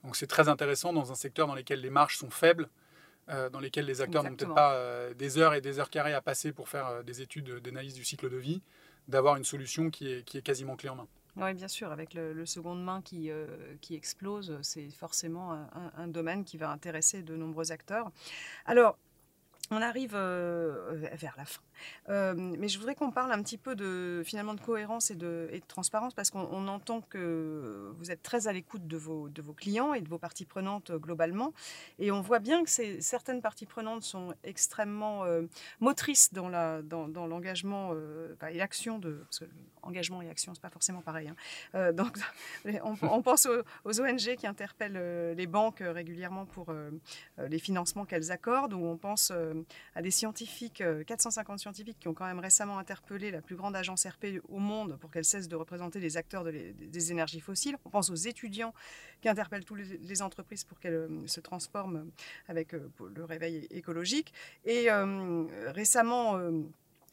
Donc 0.04 0.16
c'est 0.16 0.26
très 0.26 0.48
intéressant 0.48 0.92
dans 0.92 1.12
un 1.12 1.14
secteur 1.14 1.46
dans 1.46 1.54
lequel 1.54 1.80
les 1.80 1.90
marges 1.90 2.16
sont 2.16 2.30
faibles, 2.30 2.68
euh, 3.28 3.50
dans 3.50 3.60
lesquels 3.60 3.86
les 3.86 4.00
acteurs 4.00 4.24
n'ont 4.24 4.34
peut-être 4.34 4.54
pas 4.54 4.74
euh, 4.74 5.14
des 5.14 5.38
heures 5.38 5.54
et 5.54 5.60
des 5.60 5.78
heures 5.78 5.90
carrées 5.90 6.14
à 6.14 6.20
passer 6.20 6.52
pour 6.52 6.68
faire 6.68 6.86
euh, 6.88 7.02
des 7.02 7.22
études 7.22 7.60
d'analyse 7.60 7.94
du 7.94 8.04
cycle 8.04 8.28
de 8.28 8.36
vie, 8.36 8.62
d'avoir 9.08 9.36
une 9.36 9.44
solution 9.44 9.90
qui 9.90 10.12
est, 10.12 10.24
qui 10.24 10.38
est 10.38 10.42
quasiment 10.42 10.76
clé 10.76 10.88
en 10.88 10.96
main. 10.96 11.06
Oui, 11.36 11.54
bien 11.54 11.68
sûr, 11.68 11.90
avec 11.92 12.12
le, 12.12 12.34
le 12.34 12.44
seconde 12.44 12.84
main 12.84 13.00
qui, 13.00 13.30
euh, 13.30 13.46
qui 13.80 13.94
explose, 13.94 14.58
c'est 14.62 14.90
forcément 14.90 15.52
un, 15.52 15.62
un- 15.74 15.92
un 15.96 16.08
domaine 16.08 16.44
qui 16.44 16.58
va 16.58 16.70
intéresser 16.70 17.22
de 17.22 17.34
nombreux 17.36 17.72
acteurs. 17.72 18.10
Alors, 18.66 18.98
on 19.70 19.80
arrive 19.82 20.12
euh, 20.14 21.08
vers 21.14 21.34
la 21.38 21.44
fin. 21.46 21.62
Euh, 22.08 22.34
mais 22.36 22.68
je 22.68 22.78
voudrais 22.78 22.94
qu'on 22.94 23.10
parle 23.10 23.32
un 23.32 23.42
petit 23.42 23.58
peu 23.58 23.74
de, 23.74 24.22
finalement 24.24 24.54
de 24.54 24.60
cohérence 24.60 25.10
et 25.10 25.14
de, 25.14 25.50
transparence 25.68 26.14
parce 26.14 26.30
qu'on 26.30 26.48
on 26.50 26.68
entend 26.68 27.00
que 27.00 27.92
vous 27.96 28.10
êtes 28.10 28.22
très 28.22 28.48
à 28.48 28.52
l'écoute 28.52 28.86
de 28.86 28.96
vos, 28.96 29.30
clients 29.56 29.94
et 29.94 30.00
de 30.00 30.08
vos 30.08 30.18
parties 30.18 30.44
prenantes 30.44 30.90
euh, 30.90 30.98
globalement. 30.98 31.52
Et 31.98 32.10
on 32.10 32.20
voit 32.20 32.40
bien 32.40 32.64
que 32.64 32.70
certaines 33.00 33.40
parties 33.40 33.66
prenantes 33.66 34.02
sont 34.02 34.34
extrêmement 34.44 35.24
euh, 35.24 35.42
motrices 35.80 36.32
dans 36.32 36.48
l'engagement 36.48 37.94
et 38.50 38.54
l'action 38.54 38.98
de. 38.98 39.12
Parce 39.12 39.40
que 39.40 39.44
engagement 39.82 40.22
et 40.22 40.30
action, 40.30 40.54
c'est 40.54 40.60
pas 40.60 40.70
forcément 40.70 41.00
pareil. 41.00 41.28
hein. 41.74 41.92
Donc, 41.92 42.16
on, 43.02 43.22
pense 43.22 43.46
aux, 43.46 43.62
aux 43.84 44.00
ONG 44.00 44.36
qui 44.36 44.46
interpellent 44.46 45.34
les 45.36 45.46
banques 45.48 45.82
régulièrement 45.84 46.46
pour 46.46 46.72
les 47.38 47.58
financements 47.58 48.04
qu'elles 48.04 48.30
accordent, 48.30 48.74
ou 48.74 48.84
on 48.84 48.96
pense 48.96 49.32
à 49.94 50.02
des 50.02 50.10
scientifiques, 50.10 50.80
euh, 50.80 51.04
450 51.04 51.58
scientifiques 51.62 51.98
qui 51.98 52.08
ont 52.08 52.14
quand 52.14 52.26
même 52.26 52.40
récemment 52.40 52.78
interpellé 52.78 53.30
la 53.30 53.40
plus 53.40 53.56
grande 53.56 53.76
agence 53.76 54.06
RP 54.06 54.40
au 54.48 54.58
monde 54.58 54.98
pour 55.00 55.10
qu'elle 55.10 55.24
cesse 55.24 55.48
de 55.48 55.56
représenter 55.56 56.00
les 56.00 56.16
acteurs 56.16 56.44
des 56.44 57.12
énergies 57.12 57.40
fossiles. 57.40 57.76
On 57.84 57.90
pense 57.90 58.10
aux 58.10 58.14
étudiants 58.14 58.74
qui 59.20 59.28
interpellent 59.28 59.64
toutes 59.64 59.78
les, 59.78 60.22
entreprises 60.22 60.64
pour 60.64 60.78
qu'elles 60.78 60.94
euh, 60.94 61.26
se 61.26 61.40
transforment 61.40 62.10
avec 62.48 62.74
euh, 62.74 62.90
le 63.14 63.24
réveil 63.24 63.66
écologique. 63.70 64.32
Et 64.64 64.90
euh, 64.90 65.46
récemment, 65.68 66.38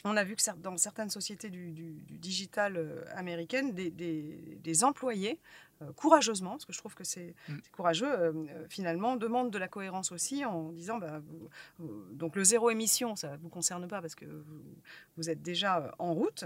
on 0.06 0.16
a 0.16 0.24
vu 0.24 0.36
que 0.36 0.42
dans 0.62 0.78
certaines 0.78 1.10
sociétés 1.10 1.50
du, 1.50 1.72
du- 1.72 2.02
du 2.08 2.18
digital 2.18 2.78
euh, 2.78 3.04
américaines, 3.16 3.74
des, 3.74 3.90
des- 3.92 4.58
des 4.64 4.84
employés, 4.84 5.40
euh, 5.82 5.92
courageusement, 5.94 6.52
parce 6.52 6.66
que 6.66 6.74
je 6.74 6.78
trouve 6.78 6.96
que 6.96 7.04
c'est 7.04 7.36
Mm. 7.50 7.54
courageux, 7.74 8.08
euh, 8.10 8.66
finalement, 8.70 9.16
demandent 9.18 9.52
de 9.52 9.58
la 9.58 9.68
cohérence 9.68 10.12
aussi 10.12 10.46
en 10.46 10.72
disant, 10.72 10.98
bah, 11.00 11.20
vous- 11.20 11.50
vous- 11.80 12.06
donc 12.14 12.36
le 12.38 12.44
zéro 12.44 12.70
émission, 12.70 13.16
ça 13.18 13.32
ne 13.34 13.38
vous 13.38 13.50
concerne 13.50 13.88
pas 13.88 14.02
parce 14.02 14.16
que 14.16 14.26
vous, 14.26 14.64
vous 15.18 15.30
êtes 15.30 15.42
déjà 15.42 15.94
en 16.00 16.14
route, 16.14 16.46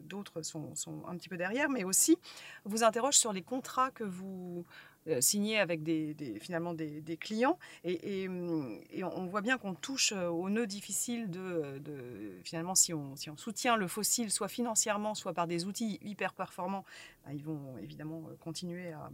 d'autres 0.00 0.42
sont, 0.42 0.74
sont 0.74 1.04
un 1.06 1.16
petit 1.16 1.28
peu 1.28 1.36
derrière, 1.36 1.68
mais 1.70 1.84
aussi 1.84 2.18
vous 2.64 2.84
interroge 2.84 3.16
sur 3.16 3.32
les 3.32 3.42
contrats 3.42 3.90
que 3.90 4.04
vous 4.04 4.64
euh, 5.08 5.20
signez 5.20 5.58
avec 5.58 5.82
des, 5.82 6.14
finalement 6.40 6.74
des, 6.74 7.16
clients 7.16 7.58
et, 7.84 8.28
hum, 8.28 8.78
on 9.02 9.26
voit 9.26 9.40
bien 9.40 9.58
qu'on 9.58 9.74
touche 9.74 10.12
euh, 10.12 10.28
au 10.28 10.48
nœud 10.50 10.66
difficile 10.66 11.30
de, 11.30 11.78
de- 11.78 12.38
finalement 12.44 12.74
si 12.74 12.92
on, 12.94 13.16
si 13.16 13.30
on 13.30 13.36
soutient 13.36 13.76
le 13.76 13.88
fossile 13.88 14.30
soit 14.30 14.48
financièrement 14.48 15.14
soit 15.14 15.32
par 15.32 15.46
des 15.46 15.64
outils 15.64 15.98
hyper 16.02 16.34
performants 16.34 16.84
bah, 17.24 17.32
ils 17.32 17.42
vont 17.44 17.76
évidemment 17.78 18.22
euh, 18.28 18.34
continuer 18.40 18.92
à, 18.92 19.10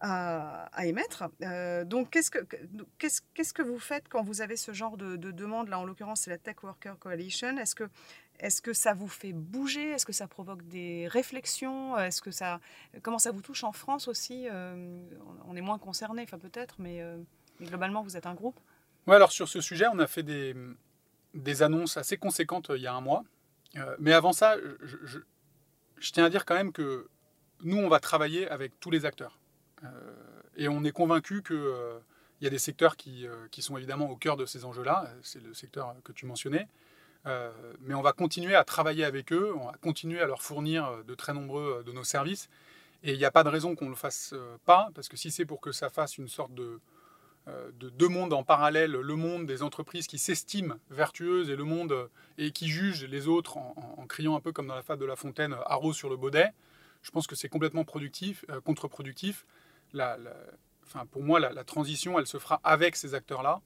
à, 0.00 0.86
émettre. 0.86 1.24
Euh, 1.42 1.84
donc, 1.84 2.10
qu'est-ce 2.10 2.30
que, 2.30 2.38
que- 2.40 2.56
qu'est-ce, 2.98 3.22
qu'est-ce 3.34 3.52
que 3.54 3.62
vous 3.62 3.78
faites 3.78 4.08
quand 4.08 4.22
vous 4.22 4.40
avez 4.40 4.56
ce 4.56 4.72
genre 4.72 4.96
de, 4.96 5.16
de 5.16 5.30
demande 5.30 5.68
Là, 5.68 5.78
en 5.78 5.84
l'occurrence, 5.84 6.22
c'est 6.22 6.30
la 6.30 6.38
Tech 6.38 6.56
Worker 6.62 6.98
Coalition. 6.98 7.56
Est-ce 7.56 7.74
que, 7.74 7.84
est-ce 8.38 8.60
que 8.62 8.72
ça 8.72 8.94
vous 8.94 9.08
fait 9.08 9.32
bouger? 9.32 9.90
Est-ce 9.90 10.06
que 10.06 10.12
ça 10.12 10.26
provoque 10.26 10.62
des 10.68 11.08
réflexions? 11.08 11.96
Est-ce 11.98 12.20
que 12.20 12.30
ça, 12.30 12.60
comment 13.02 13.18
ça 13.18 13.30
vous 13.30 13.40
touche 13.40 13.64
en 13.64 13.72
France 13.72 14.08
aussi? 14.08 14.46
Euh, 14.50 15.02
On 15.46 15.56
est 15.56 15.60
moins 15.60 15.78
concerné, 15.78 16.22
enfin 16.22 16.38
peut-être, 16.38 16.76
mais, 16.78 17.00
euh, 17.00 17.18
globalement, 17.60 18.02
vous 18.02 18.16
êtes 18.16 18.26
un 18.26 18.34
groupe? 18.34 18.58
Ouais, 19.06 19.16
alors 19.16 19.32
sur 19.32 19.48
ce 19.48 19.60
sujet, 19.60 19.86
on 19.92 19.98
a 19.98 20.06
fait 20.06 20.22
des, 20.22 21.62
annonces 21.62 21.96
assez 21.96 22.16
conséquentes 22.16 22.70
euh, 22.70 22.76
il 22.76 22.82
y 22.82 22.86
a 22.86 22.94
un 22.94 23.00
mois. 23.00 23.24
Mais 23.98 24.14
avant 24.14 24.32
ça, 24.32 24.56
je, 24.80 25.18
tiens 26.10 26.24
à 26.24 26.30
dire 26.30 26.46
quand 26.46 26.54
même 26.54 26.72
que 26.72 27.08
nous, 27.62 27.76
on 27.76 27.90
va 27.90 28.00
travailler 28.00 28.48
avec 28.48 28.80
tous 28.80 28.90
les 28.90 29.04
acteurs. 29.04 29.38
Et 30.56 30.66
on 30.68 30.82
est 30.82 30.92
convaincu 30.92 31.42
qu'il 31.42 31.60
y 32.40 32.46
a 32.46 32.50
des 32.50 32.58
secteurs 32.58 32.96
qui 32.96 33.28
sont 33.58 33.76
évidemment 33.76 34.08
au 34.08 34.16
cœur 34.16 34.38
de 34.38 34.46
ces 34.46 34.64
enjeux-là. 34.64 35.12
C'est 35.22 35.42
le 35.42 35.52
secteur 35.52 35.94
que 36.04 36.12
tu 36.12 36.24
mentionnais. 36.24 36.68
Euh, 37.26 37.50
mais 37.80 37.94
on 37.94 38.02
va 38.02 38.12
continuer 38.12 38.54
à 38.54 38.64
travailler 38.64 39.04
avec 39.04 39.32
eux, 39.32 39.52
on 39.56 39.66
va 39.66 39.72
continuer 39.80 40.20
à 40.20 40.26
leur 40.26 40.42
fournir 40.42 40.86
euh, 40.86 41.02
de 41.02 41.14
très 41.14 41.32
nombreux 41.32 41.78
euh, 41.80 41.82
de 41.82 41.92
nos 41.92 42.04
services. 42.04 42.48
Et 43.02 43.12
il 43.12 43.18
n'y 43.18 43.24
a 43.24 43.30
pas 43.30 43.42
de 43.42 43.48
raison 43.48 43.74
qu'on 43.74 43.86
ne 43.86 43.90
le 43.90 43.96
fasse 43.96 44.34
pas, 44.64 44.88
parce 44.94 45.08
que 45.08 45.16
si 45.16 45.30
c'est 45.30 45.44
pour 45.44 45.60
que 45.60 45.70
ça 45.70 45.90
fasse 45.90 46.18
une 46.18 46.28
sorte 46.28 46.54
de, 46.54 46.80
de 47.46 47.90
deux 47.90 48.08
mondes 48.08 48.32
en 48.32 48.42
parallèle, 48.42 48.90
le 48.90 49.14
monde 49.14 49.46
des 49.46 49.62
entreprises 49.62 50.06
qui 50.08 50.18
s'estiment 50.18 50.76
vertueuses 50.90 51.50
et 51.50 51.56
le 51.56 51.62
monde 51.64 52.08
et 52.38 52.50
qui 52.50 52.68
jugent 52.68 53.04
les 53.04 53.28
autres 53.28 53.58
en, 53.58 54.06
criant 54.08 54.34
un 54.34 54.40
peu 54.40 54.50
comme 54.50 54.66
dans 54.66 54.74
la 54.74 54.82
fable 54.82 55.02
de 55.02 55.06
La 55.06 55.14
Fontaine, 55.14 55.54
arrose 55.66 55.94
sur 55.94 56.08
le 56.08 56.16
baudet. 56.16 56.48
Je 57.02 57.10
pense 57.10 57.28
que 57.28 57.36
c'est 57.36 57.50
complètement 57.50 57.84
productif, 57.84 58.44
contre-productif. 58.64 59.46
La- 59.92 60.18
enfin, 60.84 61.06
pour 61.06 61.22
moi, 61.22 61.38
la 61.38 61.64
transition, 61.64 62.18
elle 62.18 62.26
se 62.26 62.38
fera 62.38 62.60
avec 62.64 62.96
ces 62.96 63.14
acteurs-là. 63.14 63.60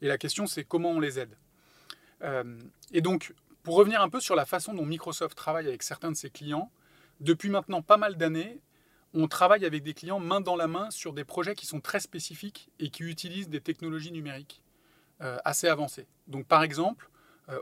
Et 0.00 0.08
la 0.08 0.18
question, 0.18 0.46
c'est 0.46 0.64
comment 0.64 0.90
on 0.90 1.00
les 1.00 1.20
aide. 1.20 1.36
Euh, 2.22 2.58
et 2.92 3.00
donc, 3.00 3.34
pour 3.62 3.76
revenir 3.76 4.00
un 4.02 4.08
peu 4.08 4.20
sur 4.20 4.34
la 4.34 4.44
façon 4.44 4.74
dont 4.74 4.86
Microsoft 4.86 5.36
travaille 5.36 5.66
avec 5.66 5.82
certains 5.82 6.10
de 6.10 6.16
ses 6.16 6.30
clients, 6.30 6.70
depuis 7.20 7.50
maintenant 7.50 7.82
pas 7.82 7.96
mal 7.96 8.16
d'années, 8.16 8.60
on 9.12 9.28
travaille 9.28 9.64
avec 9.66 9.82
des 9.82 9.94
clients 9.94 10.20
main 10.20 10.40
dans 10.40 10.56
la 10.56 10.68
main 10.68 10.90
sur 10.90 11.12
des 11.12 11.24
projets 11.24 11.54
qui 11.54 11.66
sont 11.66 11.80
très 11.80 12.00
spécifiques 12.00 12.70
et 12.78 12.90
qui 12.90 13.02
utilisent 13.02 13.48
des 13.48 13.60
technologies 13.60 14.12
numériques. 14.12 14.62
assez 15.44 15.68
avancées. 15.68 16.06
Donc 16.28 16.46
par 16.46 16.62
exemple, 16.62 17.10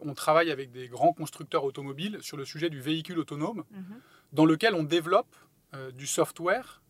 on 0.03 0.15
travaille 0.15 0.53
avec 0.53 0.71
des 0.71 0.87
grands 0.87 1.13
constructeurs 1.13 1.65
automobiles 1.65 2.19
sur 2.21 2.37
le 2.37 2.45
sujet 2.45 2.71
du 2.71 2.81
véhicule 2.81 3.19
autonome, 3.19 3.65
mhm. 3.73 4.01
dans 4.33 4.45
lequel 4.45 4.77
on 4.77 4.85
développe 4.85 5.35
du 5.95 6.07
software 6.07 6.83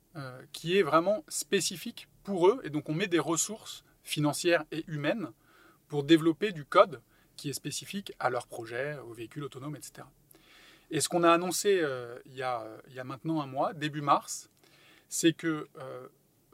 qui 0.53 0.77
est 0.77 0.82
vraiment 0.82 1.24
spécifique 1.28 2.09
pour 2.23 2.49
eux, 2.49 2.61
et 2.65 2.70
donc 2.70 2.90
on 2.90 2.95
met 2.95 3.07
des 3.07 3.19
ressources 3.19 3.82
financières 4.03 4.65
et 4.73 4.85
humaines 4.89 5.31
pour 5.86 6.05
développer 6.05 6.53
du 6.53 6.65
code 6.65 7.01
qui 7.39 7.48
est 7.48 7.55
spécifique 7.55 8.12
à 8.19 8.28
leur 8.28 8.47
projet, 8.47 8.98
aux 8.98 9.15
véhicules 9.15 9.44
autonomes, 9.44 9.77
etc. 9.77 10.06
Et 10.90 11.01
ce 11.01 11.09
qu'on 11.09 11.23
a 11.23 11.32
annoncé 11.32 11.81
euh, 11.81 12.19
il, 12.27 12.35
y 12.35 12.43
a, 12.43 12.66
il, 12.89 12.94
y 12.94 13.01
a, 13.01 13.05
maintenant 13.05 13.40
un 13.40 13.47
mois, 13.47 13.73
début 13.73 14.02
mars, 14.02 14.51
c'est 15.09 15.32
que 15.32 15.69
euh, 15.78 16.09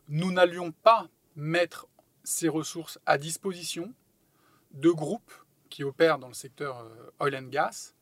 nous 0.09 0.31
n'allions 0.31 0.71
pas 0.71 1.09
mettre 1.35 1.89
ces 2.23 2.49
ressources 2.49 2.99
à 3.07 3.19
disposition 3.19 3.93
de 4.73 4.91
groupes 4.91 5.33
qui 5.71 5.85
opèrent 5.85 6.19
dans 6.19 6.29
le 6.29 6.35
secteur 6.35 6.79
euh, 6.79 7.11
oil 7.21 7.37
and 7.37 7.49
gas, 7.49 7.95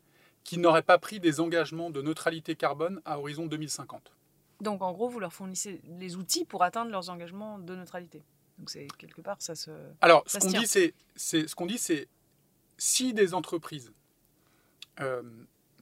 qui 0.45 0.59
n'auraient 0.59 0.83
pas 0.83 0.99
pris 0.99 1.21
des 1.21 1.41
engagements 1.41 1.91
de 1.91 2.03
neutralité 2.03 2.57
carbone 2.57 3.01
à 3.05 3.19
horizon 3.19 3.47
2050. 3.47 4.13
Donc 4.61 4.83
en 4.83 4.93
gros, 4.93 5.09
vous 5.09 5.21
leur 5.21 5.33
fournissez 5.33 5.81
les 5.85 6.17
outils 6.17 6.45
pour 6.45 6.63
atteindre 6.63 6.91
leurs 6.91 7.11
engagements 7.11 7.59
de 7.59 7.75
neutralité. 7.75 8.25
Donc 8.59 8.71
c'est 8.71 8.87
quelque 8.99 9.21
part 9.21 9.37
ça 9.41 9.55
se. 9.55 9.71
Alors 10.01 10.23
ce 10.27 10.39
qu'on 10.39 10.49
dit, 10.49 10.67
c'est, 10.67 10.95
ce 11.17 11.55
qu'on 11.55 11.67
dit, 11.67 11.79
c'est 11.79 12.09
si 12.79 13.13
des 13.13 13.35
entreprises 13.35 13.93
euh, 15.01 15.23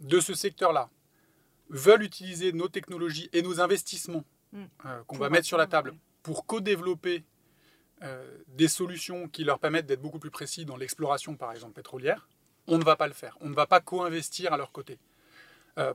de 0.01 0.21
ce 0.21 0.35
secteur-là 0.35 0.89
veulent 1.69 2.03
utiliser 2.03 2.53
nos 2.53 2.69
technologies 2.69 3.29
et 3.33 3.43
nos 3.43 3.61
investissements 3.61 4.25
hmm. 4.53 4.65
euh, 4.87 5.03
qu'on 5.07 5.19
va 5.19 5.29
mettre 5.29 5.47
sur 5.47 5.59
la 5.59 5.67
table 5.67 5.95
pour 6.23 6.47
co-développer 6.47 7.25
euh, 8.03 8.39
des 8.49 8.69
solutions 8.69 9.29
qui 9.29 9.45
leur 9.45 9.59
permettent 9.59 9.87
d'être 9.87 10.01
beaucoup 10.01 10.19
plus 10.19 10.31
précis 10.31 10.65
dans 10.65 10.77
l'exploration, 10.77 11.37
par 11.37 11.53
exemple, 11.53 11.75
pétrolière, 11.75 12.29
on 12.67 12.79
ne 12.79 12.85
va 12.85 12.97
pas 12.97 13.09
le 13.09 13.12
faire. 13.12 13.37
On 13.41 13.49
ne 13.49 13.55
va 13.55 13.67
pas 13.67 13.81
co-investir 13.81 14.53
à 14.53 14.57
leur 14.57 14.73
côté. 14.73 14.99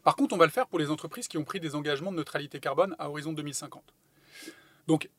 par 0.03 0.15
contre, 0.15 0.33
on 0.33 0.37
va 0.37 0.45
le 0.45 0.51
faire 0.51 0.67
pour 0.67 0.79
les 0.79 0.89
entreprises 0.89 1.27
qui 1.27 1.37
ont 1.37 1.43
pris 1.43 1.59
des 1.59 1.75
engagements 1.75 2.11
de 2.11 2.17
neutralité 2.17 2.59
carbone 2.59 2.95
à 2.99 3.09
horizon 3.09 3.33
2050. 3.33 3.93
Donc, 4.87 5.09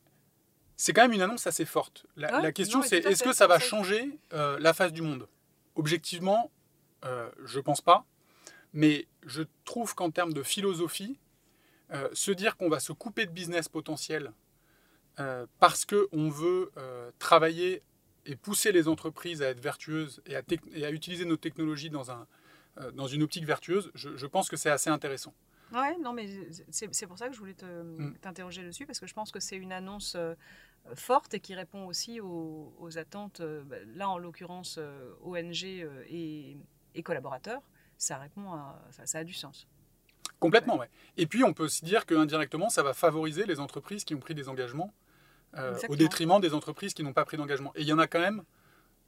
c'est 0.75 0.93
quand 0.93 1.01
même 1.01 1.13
une 1.13 1.21
annonce 1.21 1.47
assez 1.47 1.65
forte. 1.65 2.05
La, 2.15 2.51
question, 2.51 2.81
c'est 2.83 2.97
est-ce 3.05 3.23
que 3.23 3.33
ça 3.33 3.47
va 3.47 3.59
changer 3.59 4.19
la 4.31 4.73
face 4.73 4.93
du 4.93 5.01
monde? 5.01 5.27
Objectivement, 5.77 6.51
euh, 7.05 7.29
je 7.45 7.59
pense 7.59 7.81
pas. 7.81 8.05
Mais 8.73 9.07
je 9.25 9.43
trouve 9.63 9.95
qu'en 9.95 10.11
termes 10.11 10.33
de 10.33 10.43
philosophie, 10.43 11.17
euh, 11.93 12.09
se 12.11 12.31
dire 12.31 12.57
qu'on 12.57 12.67
va 12.67 12.81
se 12.81 12.91
couper 12.91 13.25
de 13.25 13.31
business 13.31 13.69
potentiel 13.69 14.33
euh, 15.19 15.45
parce 15.59 15.85
qu'on 15.85 16.29
veut 16.29 16.69
euh, 16.75 17.11
travailler 17.17 17.81
et 18.25 18.35
pousser 18.35 18.73
les 18.73 18.89
entreprises 18.89 19.41
à 19.41 19.47
être 19.47 19.61
vertueuses 19.61 20.21
et 20.25 20.35
à, 20.35 20.91
utiliser 20.91 21.23
nos 21.23 21.37
technologies 21.37 21.89
dans, 21.89 22.11
un, 22.11 22.27
dans 22.93 23.07
une 23.07 23.23
optique 23.23 23.45
vertueuse, 23.45 23.89
je, 23.95 24.25
pense 24.25 24.49
que 24.49 24.57
c'est 24.57 24.69
assez 24.69 24.89
intéressant. 24.89 25.33
Ouais, 25.71 25.97
non, 25.97 26.11
mais 26.11 26.27
c'est 26.71 27.07
pour 27.07 27.17
ça 27.17 27.29
que 27.29 27.33
je 27.33 27.39
voulais 27.39 27.55
mm. 27.63 28.17
t'interroger 28.19 28.63
dessus, 28.65 28.85
parce 28.85 28.99
que 28.99 29.07
je 29.07 29.13
pense 29.13 29.31
que 29.31 29.39
c'est 29.39 29.55
une 29.55 29.71
annonce 29.71 30.17
forte 30.95 31.33
et 31.33 31.39
qui 31.39 31.55
répond 31.55 31.85
aussi 31.87 32.19
aux, 32.21 32.97
attentes, 32.97 33.41
euh, 33.41 33.63
bah, 33.63 33.77
là 33.95 34.09
en 34.09 34.17
l'occurrence 34.17 34.77
euh, 34.79 35.13
ONG 35.23 35.63
euh, 35.65 36.03
et, 36.09 37.03
collaborateurs, 37.03 37.61
ça 37.97 38.17
répond 38.17 38.51
à, 38.51 38.81
ça, 39.05 39.19
a 39.19 39.23
du 39.23 39.33
sens. 39.33 39.67
Complètement, 40.39 40.77
ouais. 40.77 40.89
Et 41.15 41.25
puis 41.25 41.43
on 41.43 41.53
peut 41.53 41.63
aussi 41.63 41.85
dire 41.85 42.05
qu'indirectement, 42.05 42.69
ça 42.69 42.83
va 42.83 42.93
favoriser 42.93 43.45
les 43.45 43.59
entreprises 43.59 44.03
qui 44.03 44.15
ont 44.15 44.19
pris 44.19 44.35
des 44.35 44.49
engagements 44.49 44.93
au 45.89 45.95
détriment 45.95 46.39
des 46.39 46.53
entreprises 46.53 46.93
qui 46.93 47.03
n'ont 47.03 47.13
pas 47.13 47.25
pris 47.25 47.37
d'engagement. 47.37 47.71
Et 47.75 47.81
il 47.81 47.87
y 47.87 47.93
en 47.93 47.97
a 47.97 48.05
quand 48.05 48.19
même 48.19 48.43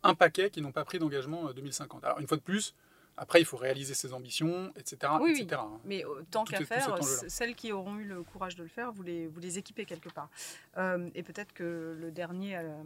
un 0.02 0.16
paquet 0.16 0.50
qui 0.50 0.62
n'ont 0.62 0.72
pas 0.72 0.86
pris 0.86 0.98
d'engagement 0.98 1.52
2050. 1.52 2.04
Alors 2.04 2.20
une 2.20 2.28
fois 2.28 2.38
de 2.38 2.42
plus, 2.42 2.74
après, 3.20 3.42
il 3.42 3.46
faut 3.46 3.58
réaliser 3.58 3.94
ses 3.94 4.14
ambitions, 4.14 4.72
etc. 4.78 5.12
Oui, 5.20 5.46
hein. 5.52 5.80
mais 5.84 6.06
euh, 6.06 6.24
tant 6.32 6.46
qu'à 6.46 6.64
faire, 6.64 6.98
celles 7.04 7.54
qui 7.54 7.74
auront 7.74 7.98
eu 7.98 8.06
le 8.06 8.24
courage 8.24 8.56
de 8.56 8.64
le 8.64 8.70
faire, 8.70 8.94
vous 8.94 9.04
les, 9.04 9.28
vous 9.28 9.42
les 9.42 9.58
équipez 9.58 9.84
quelque 9.84 10.08
part. 10.08 10.30
Euh, 10.78 11.10
et 11.16 11.22
peut-être 11.22 11.52
que 11.52 11.98
le 12.00 12.12
dernier 12.12 12.56
euh, 12.56 12.82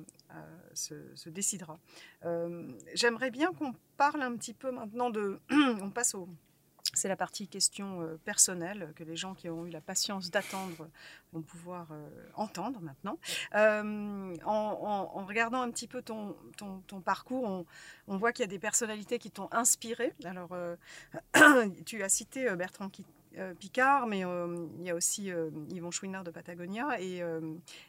se, 0.73 0.95
se, 1.13 1.29
décidera. 1.29 1.77
J'aimerais 2.95 3.29
bien 3.29 3.53
qu'on 3.53 3.73
parle 3.95 4.23
un 4.23 4.35
petit 4.35 4.53
peu 4.53 4.71
maintenant 4.71 5.11
de... 5.11 5.39
on 5.51 5.91
passe 5.91 6.15
au, 6.15 6.27
c'est 6.93 7.07
la 7.07 7.15
partie 7.15 7.47
question 7.47 8.01
euh, 8.01 8.19
personnelle 8.25 8.91
que 8.95 9.03
les 9.03 9.15
gens 9.15 9.33
qui 9.33 9.49
ont 9.49 9.65
eu 9.65 9.69
la 9.69 9.81
patience 9.81 10.29
d'attendre 10.29 10.89
vont 11.31 11.41
pouvoir 11.41 11.87
euh, 11.91 12.09
entendre 12.35 12.79
maintenant. 12.81 13.17
Euh, 13.55 14.35
en, 14.45 15.25
regardant 15.25 15.61
un 15.61 15.71
petit 15.71 15.87
peu 15.87 16.01
ton, 16.01 16.35
parcours, 17.03 17.43
on, 17.45 17.65
on 18.07 18.17
voit 18.17 18.31
qu'il 18.33 18.43
y 18.43 18.47
a 18.47 18.49
des 18.49 18.59
personnalités 18.59 19.17
qui 19.17 19.31
t'ont 19.31 19.47
inspiré. 19.51 20.13
Alors, 20.25 20.55
tu 21.85 22.03
as 22.03 22.09
cité 22.09 22.53
Bertrand 22.55 22.89
Picard, 23.59 24.07
mais 24.07 24.25
euh, 24.25 24.67
il 24.79 24.85
y 24.85 24.89
a 24.89 24.95
aussi 24.95 25.31
euh, 25.31 25.49
Yvon 25.71 25.91
Chouinard 25.91 26.23
de 26.23 26.31
Patagonia 26.31 26.99
et, 26.99 27.23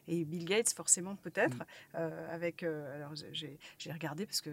Bill 0.09 0.45
Gates, 0.45 0.73
forcément, 0.73 1.17
peut-être. 1.17 1.59
Mm. 1.95 1.99
avec, 2.31 2.63
alors, 2.63 3.15
j'ai 3.39 3.93
regardé 3.93 4.27
parce 4.27 4.41
que 4.41 4.51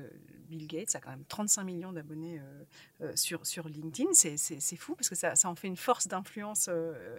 Bill 0.50 0.68
Gates 0.68 0.96
a 0.96 1.00
quand 1.00 1.12
même 1.12 1.26
35 1.28 1.64
millions 1.64 1.94
d'abonnés 1.94 2.42
sur, 3.16 3.46
sur 3.46 3.68
LinkedIn. 3.68 4.10
C'est 4.14 4.76
fou 4.76 4.96
parce 4.96 5.10
que 5.10 5.16
ça, 5.16 5.36
ça, 5.36 5.50
en 5.50 5.56
fait 5.56 5.68
une 5.68 5.78
force 5.78 6.08
d'influence 6.08 6.70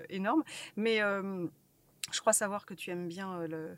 énorme. 0.08 0.42
Mais 0.76 1.00
je 2.12 2.20
crois 2.20 2.32
savoir 2.32 2.66
que 2.66 2.74
tu 2.74 2.90
aimes 2.90 3.08
bien 3.08 3.46
le, 3.46 3.76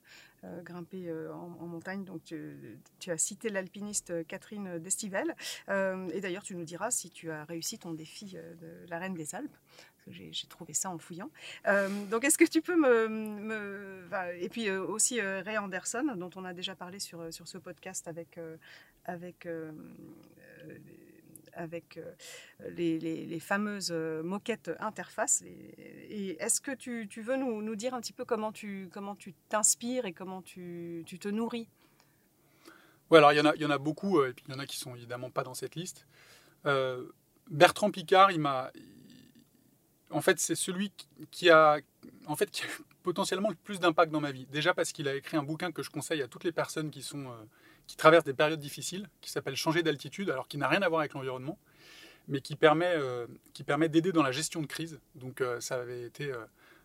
grimper 0.63 1.11
en, 1.33 1.67
montagne. 1.67 2.05
Donc, 2.05 2.23
tu, 2.25 3.11
as 3.11 3.19
cité 3.19 3.49
l'alpiniste 3.49 4.27
Catherine 4.27 4.79
Destivelle. 4.79 5.35
et 5.69 6.21
d'ailleurs, 6.21 6.43
tu 6.43 6.55
nous 6.55 6.65
diras 6.65 6.91
si 6.91 7.11
tu 7.11 7.31
as 7.31 7.45
réussi 7.45 7.79
ton 7.79 7.93
défi 7.93 8.37
de 8.61 8.89
la 8.89 8.99
Reine 8.99 9.15
des 9.15 9.35
Alpes 9.35 9.57
j'ai 10.11 10.47
trouvé 10.49 10.75
ça 10.75 10.91
en 10.91 10.99
fouillant. 10.99 11.31
Euh, 11.67 11.89
donc, 12.07 12.25
est-ce 12.25 12.39
que 12.39 12.45
tu 12.45 12.63
peux 12.63 12.77
me. 12.77 14.09
et 14.39 14.49
puis 14.49 14.69
euh, 14.69 14.85
aussi 14.85 15.21
euh, 15.21 15.43
Ray 15.43 15.59
Anderson, 15.59 16.15
dont 16.17 16.31
on 16.37 16.45
a 16.45 16.53
déjà 16.53 16.75
parlé 16.75 16.99
sur, 16.99 17.33
sur 17.33 17.49
ce 17.49 17.59
podcast 17.59 18.09
avec, 18.09 18.39
avec, 19.05 19.49
avec 21.57 21.99
les, 22.77 22.99
les, 22.99 23.41
fameuses 23.41 23.93
moquettes 23.93 24.71
interface. 24.81 25.43
Et, 25.43 26.37
est-ce 26.41 26.61
que 26.61 26.73
tu, 26.73 27.09
veux 27.23 27.37
nous, 27.37 27.77
dire 27.77 27.95
un 27.95 28.01
petit 28.01 28.13
peu 28.13 28.25
comment 28.25 28.53
tu 28.53 28.89
t'inspires 29.49 30.07
et 30.07 30.13
comment 30.13 30.43
tu, 30.43 31.05
te 31.21 31.29
nourris? 31.29 31.69
Oui, 33.11 33.19
alors 33.19 33.33
il 33.33 33.37
y, 33.37 33.67
en 33.67 33.71
a, 33.71 33.79
beaucoup, 33.79 34.25
et 34.25 34.33
puis 34.33 34.45
il 34.49 34.55
y 34.55 34.57
en 34.57 34.61
a 34.61 34.67
qui 34.67 34.79
sont 34.79 34.95
évidemment 34.95 35.31
pas 35.31 35.45
dans 35.45 35.55
cette 35.55 35.75
liste. 35.75 36.07
Bertrand 37.51 37.91
Picard, 37.91 38.33
il 38.33 38.41
m'a 38.41 38.71
en 40.15 40.21
fait, 40.21 40.39
c'est 40.39 40.55
celui 40.55 40.93
qui 41.31 41.51
a, 41.51 41.79
en 42.27 42.37
fait, 42.37 42.63
potentiellement 43.03 43.51
le 43.51 43.57
plus 43.57 43.81
d'impact 43.81 44.13
dans 44.13 44.21
ma 44.21 44.33
vie. 44.33 44.47
Déjà 44.47 44.73
parce 44.73 44.93
qu'il 44.93 45.09
a 45.09 45.15
écrit 45.15 45.37
un 45.37 45.43
bouquin 45.43 45.73
que 45.73 45.83
je 45.83 45.91
conseille 45.91 46.23
à 46.23 46.29
toutes 46.29 46.45
les 46.45 46.53
personnes 46.53 46.91
qui, 46.91 47.03
sont, 47.03 47.27
euh, 47.27 47.45
qui 47.87 47.97
traversent 47.97 48.25
des 48.25 48.35
périodes 48.35 48.61
difficiles, 48.61 49.09
qui 49.21 49.31
s'appelle 49.31 49.57
Changer 49.57 49.83
d'altitude, 49.83 50.31
alors 50.31 50.49
qui 50.49 50.59
n'a 50.59 50.69
rien 50.69 50.83
à 50.83 50.89
voir 50.89 51.01
avec 51.01 51.15
l'environnement, 51.15 51.59
mais 52.29 52.41
qui 52.41 52.57
permet, 52.57 52.95
euh, 52.97 53.27
permet 53.67 53.89
d'aider 53.89 54.13
dans 54.13 54.23
la 54.23 54.33
gestion 54.33 54.63
de 54.63 54.67
crise. 54.67 55.01
Donc 55.15 55.41
euh, 55.41 55.61
ça 55.61 55.77
avait 55.81 56.03
été 56.03 56.33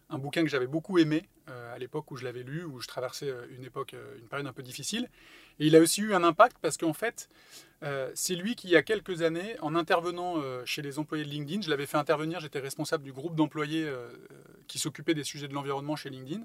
un 0.10 0.18
bouquin 0.18 0.44
que 0.44 0.50
j'avais 0.50 0.68
beaucoup 0.68 0.98
aimé 0.98 1.28
à 1.74 1.80
l'époque 1.80 2.12
où 2.12 2.18
je 2.18 2.24
l'avais 2.24 2.44
lu, 2.44 2.64
où 2.64 2.80
je 2.80 2.88
traversais 2.88 3.34
une 3.50 3.64
époque, 3.64 3.96
une 4.20 4.28
période 4.28 4.46
un 4.46 4.54
peu 4.54 4.62
difficile. 4.62 5.10
Et 5.60 5.68
il 5.68 5.76
a 5.76 5.80
aussi 5.80 6.02
eu 6.02 6.14
un 6.14 6.24
impact 6.24 6.58
parce 6.62 6.78
qu'en 6.78 6.94
fait, 6.94 7.28
euh, 7.84 8.12
c'est 8.14 8.36
lui 8.36 8.56
qui, 8.56 8.68
il 8.68 8.72
y 8.72 8.76
a 8.76 8.84
quelques 8.84 9.22
années, 9.22 9.56
en 9.62 9.76
intervenant 9.76 10.36
euh, 10.38 10.64
chez 10.66 10.82
les 10.82 11.00
employés 11.00 11.24
de 11.24 11.30
LinkedIn, 11.30 11.62
je 11.62 11.70
l'avais 11.70 11.86
fait 11.86 11.98
intervenir, 11.98 12.40
j'étais 12.40 12.60
responsable 12.60 13.04
du 13.04 13.14
groupe 13.14 13.36
d'employés 13.36 13.86
euh, 13.86 14.10
qui 14.68 14.80
s'occupait 14.80 15.14
des 15.14 15.24
sujets 15.24 15.48
de 15.48 15.54
l'environnement 15.54 15.96
chez 15.96 16.10
LinkedIn. 16.10 16.44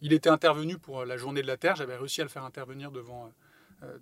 Il 0.00 0.12
était 0.12 0.28
intervenu 0.28 0.78
pour 0.78 1.04
la 1.04 1.16
journée 1.16 1.42
de 1.42 1.46
la 1.46 1.56
Terre, 1.56 1.76
j'avais 1.76 1.96
réussi 1.96 2.20
à 2.20 2.24
le 2.24 2.30
faire 2.30 2.44
intervenir 2.44 2.90
devant, 2.90 3.32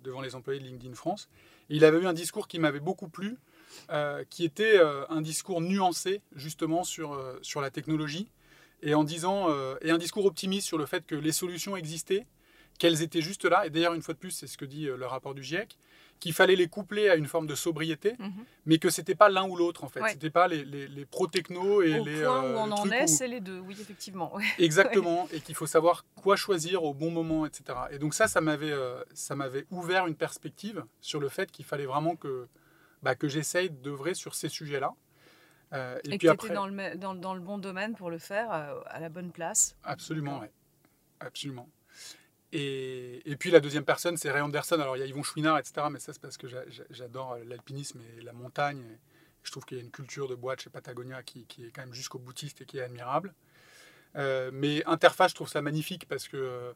devant 0.03 0.21
les 0.21 0.35
employés 0.35 0.59
de 0.59 0.65
LinkedIn 0.65 0.95
France. 0.95 1.29
Il 1.69 1.83
avait 1.85 1.99
eu 1.99 2.07
un 2.07 2.13
discours 2.13 2.47
qui 2.47 2.59
m'avait 2.59 2.79
beaucoup 2.79 3.07
plu, 3.07 3.37
qui 4.29 4.45
était 4.45 4.79
un 5.09 5.21
discours 5.21 5.61
nuancé 5.61 6.21
justement 6.35 6.83
sur, 6.83 7.19
sur 7.41 7.61
la 7.61 7.69
technologie, 7.69 8.29
et 8.81 8.93
en 8.93 9.03
disant, 9.03 9.49
et 9.81 9.91
un 9.91 9.97
discours 9.97 10.25
optimiste 10.25 10.67
sur 10.67 10.77
le 10.77 10.85
fait 10.85 11.05
que 11.05 11.15
les 11.15 11.31
solutions 11.31 11.75
existaient, 11.75 12.25
qu'elles 12.77 13.01
étaient 13.01 13.21
juste 13.21 13.45
là, 13.45 13.65
et 13.65 13.69
d'ailleurs 13.69 13.93
une 13.93 14.01
fois 14.01 14.13
de 14.13 14.19
plus 14.19 14.31
c'est 14.31 14.47
ce 14.47 14.57
que 14.57 14.65
dit 14.65 14.85
le 14.85 15.05
rapport 15.05 15.33
du 15.33 15.43
GIEC, 15.43 15.77
qu'il 16.25 16.33
fallait 16.33 16.55
les 16.55 16.67
coupler 16.67 17.07
à 17.07 17.17
une 17.17 17.27
forme 17.27 17.45
de 17.45 17.53
sobriété, 17.53 18.15
mhm. 18.17 18.45
mais 18.65 18.79
que 18.79 18.89
c'était 18.89 19.13
pas 19.13 19.29
l'un 19.29 19.47
ou 19.47 19.55
l'autre 19.55 19.83
en 19.83 19.89
fait. 19.89 20.01
Ce 20.01 20.09
C'était 20.13 20.31
pas 20.31 20.47
les, 20.47 20.65
les, 20.65 21.05
pro-techno 21.05 21.83
et 21.83 21.99
les. 21.99 22.23
Point 22.23 22.41
où 22.41 22.45
euh, 22.45 22.55
on 22.57 22.71
en 22.71 22.89
est, 22.89 23.05
c'est 23.05 23.27
les 23.27 23.41
deux, 23.41 23.59
oui, 23.59 23.77
effectivement. 23.79 24.33
Exactement, 24.57 25.27
et 25.31 25.39
qu'il 25.39 25.53
faut 25.53 25.67
savoir 25.67 26.03
quoi 26.15 26.35
choisir 26.35 26.83
au 26.83 26.95
bon 26.95 27.11
moment, 27.11 27.45
etc. 27.45 27.77
Et 27.91 27.99
donc 27.99 28.15
ça, 28.15 28.27
ça 28.27 28.41
m'avait, 28.41 28.71
euh, 28.71 29.03
ça 29.13 29.35
m'avait 29.35 29.67
ouvert 29.69 30.07
une 30.07 30.15
perspective 30.15 30.83
sur 30.99 31.19
le 31.19 31.29
fait 31.29 31.51
qu'il 31.51 31.63
fallait 31.63 31.85
vraiment 31.85 32.15
que, 32.15 32.47
bah, 33.03 33.13
que 33.13 33.27
j'essaye 33.27 33.69
d'œuvrer 33.69 34.15
sur 34.15 34.33
ces 34.33 34.49
sujets-là. 34.49 34.95
Euh, 35.73 35.99
et, 36.05 36.09
puis 36.09 36.17
que 36.17 36.27
après, 36.29 36.55
dans 36.55 36.65
le, 36.65 36.97
dans, 36.97 37.13
dans, 37.13 37.35
le 37.35 37.39
bon 37.39 37.59
domaine 37.59 37.93
pour 37.93 38.09
le 38.09 38.17
faire, 38.17 38.49
à 38.49 38.99
la 38.99 39.09
bonne 39.09 39.31
place. 39.31 39.75
Absolument, 39.83 40.39
oui. 40.41 40.47
Absolument. 41.19 41.69
Et, 42.57 43.35
puis 43.37 43.51
la 43.51 43.59
deuxième 43.59 43.83
personne, 43.83 44.15
c'est 44.15 44.31
Ray 44.31 44.41
Anderson. 44.41 44.79
Alors 44.79 44.95
il 44.95 45.01
y 45.01 45.03
a 45.03 45.05
Yvon 45.05 45.23
Chouinard, 45.23 45.57
etc. 45.59 45.87
Mais 45.91 45.99
ça, 45.99 46.13
c'est 46.13 46.21
parce 46.21 46.37
que 46.37 46.47
j'adore 46.89 47.37
l'alpinisme 47.45 47.99
et 48.17 48.21
la 48.21 48.31
montagne. 48.31 48.81
je 49.43 49.51
trouve 49.51 49.65
qu'il 49.65 49.77
y 49.77 49.81
a 49.81 49.83
une 49.83 49.91
culture 49.91 50.29
de 50.29 50.35
boîte 50.35 50.61
chez 50.61 50.69
Patagonia 50.69 51.21
qui, 51.21 51.45
est 51.59 51.71
quand 51.75 51.81
même 51.81 51.93
jusqu'au 51.93 52.17
boutiste 52.17 52.61
et 52.61 52.65
qui 52.65 52.77
est 52.77 52.81
admirable. 52.81 53.33
Euh, 54.15 54.51
mais 54.53 54.85
Interface, 54.85 55.31
je 55.31 55.35
trouve 55.35 55.49
ça 55.49 55.61
magnifique 55.61 56.07
parce 56.07 56.29
que, 56.29 56.73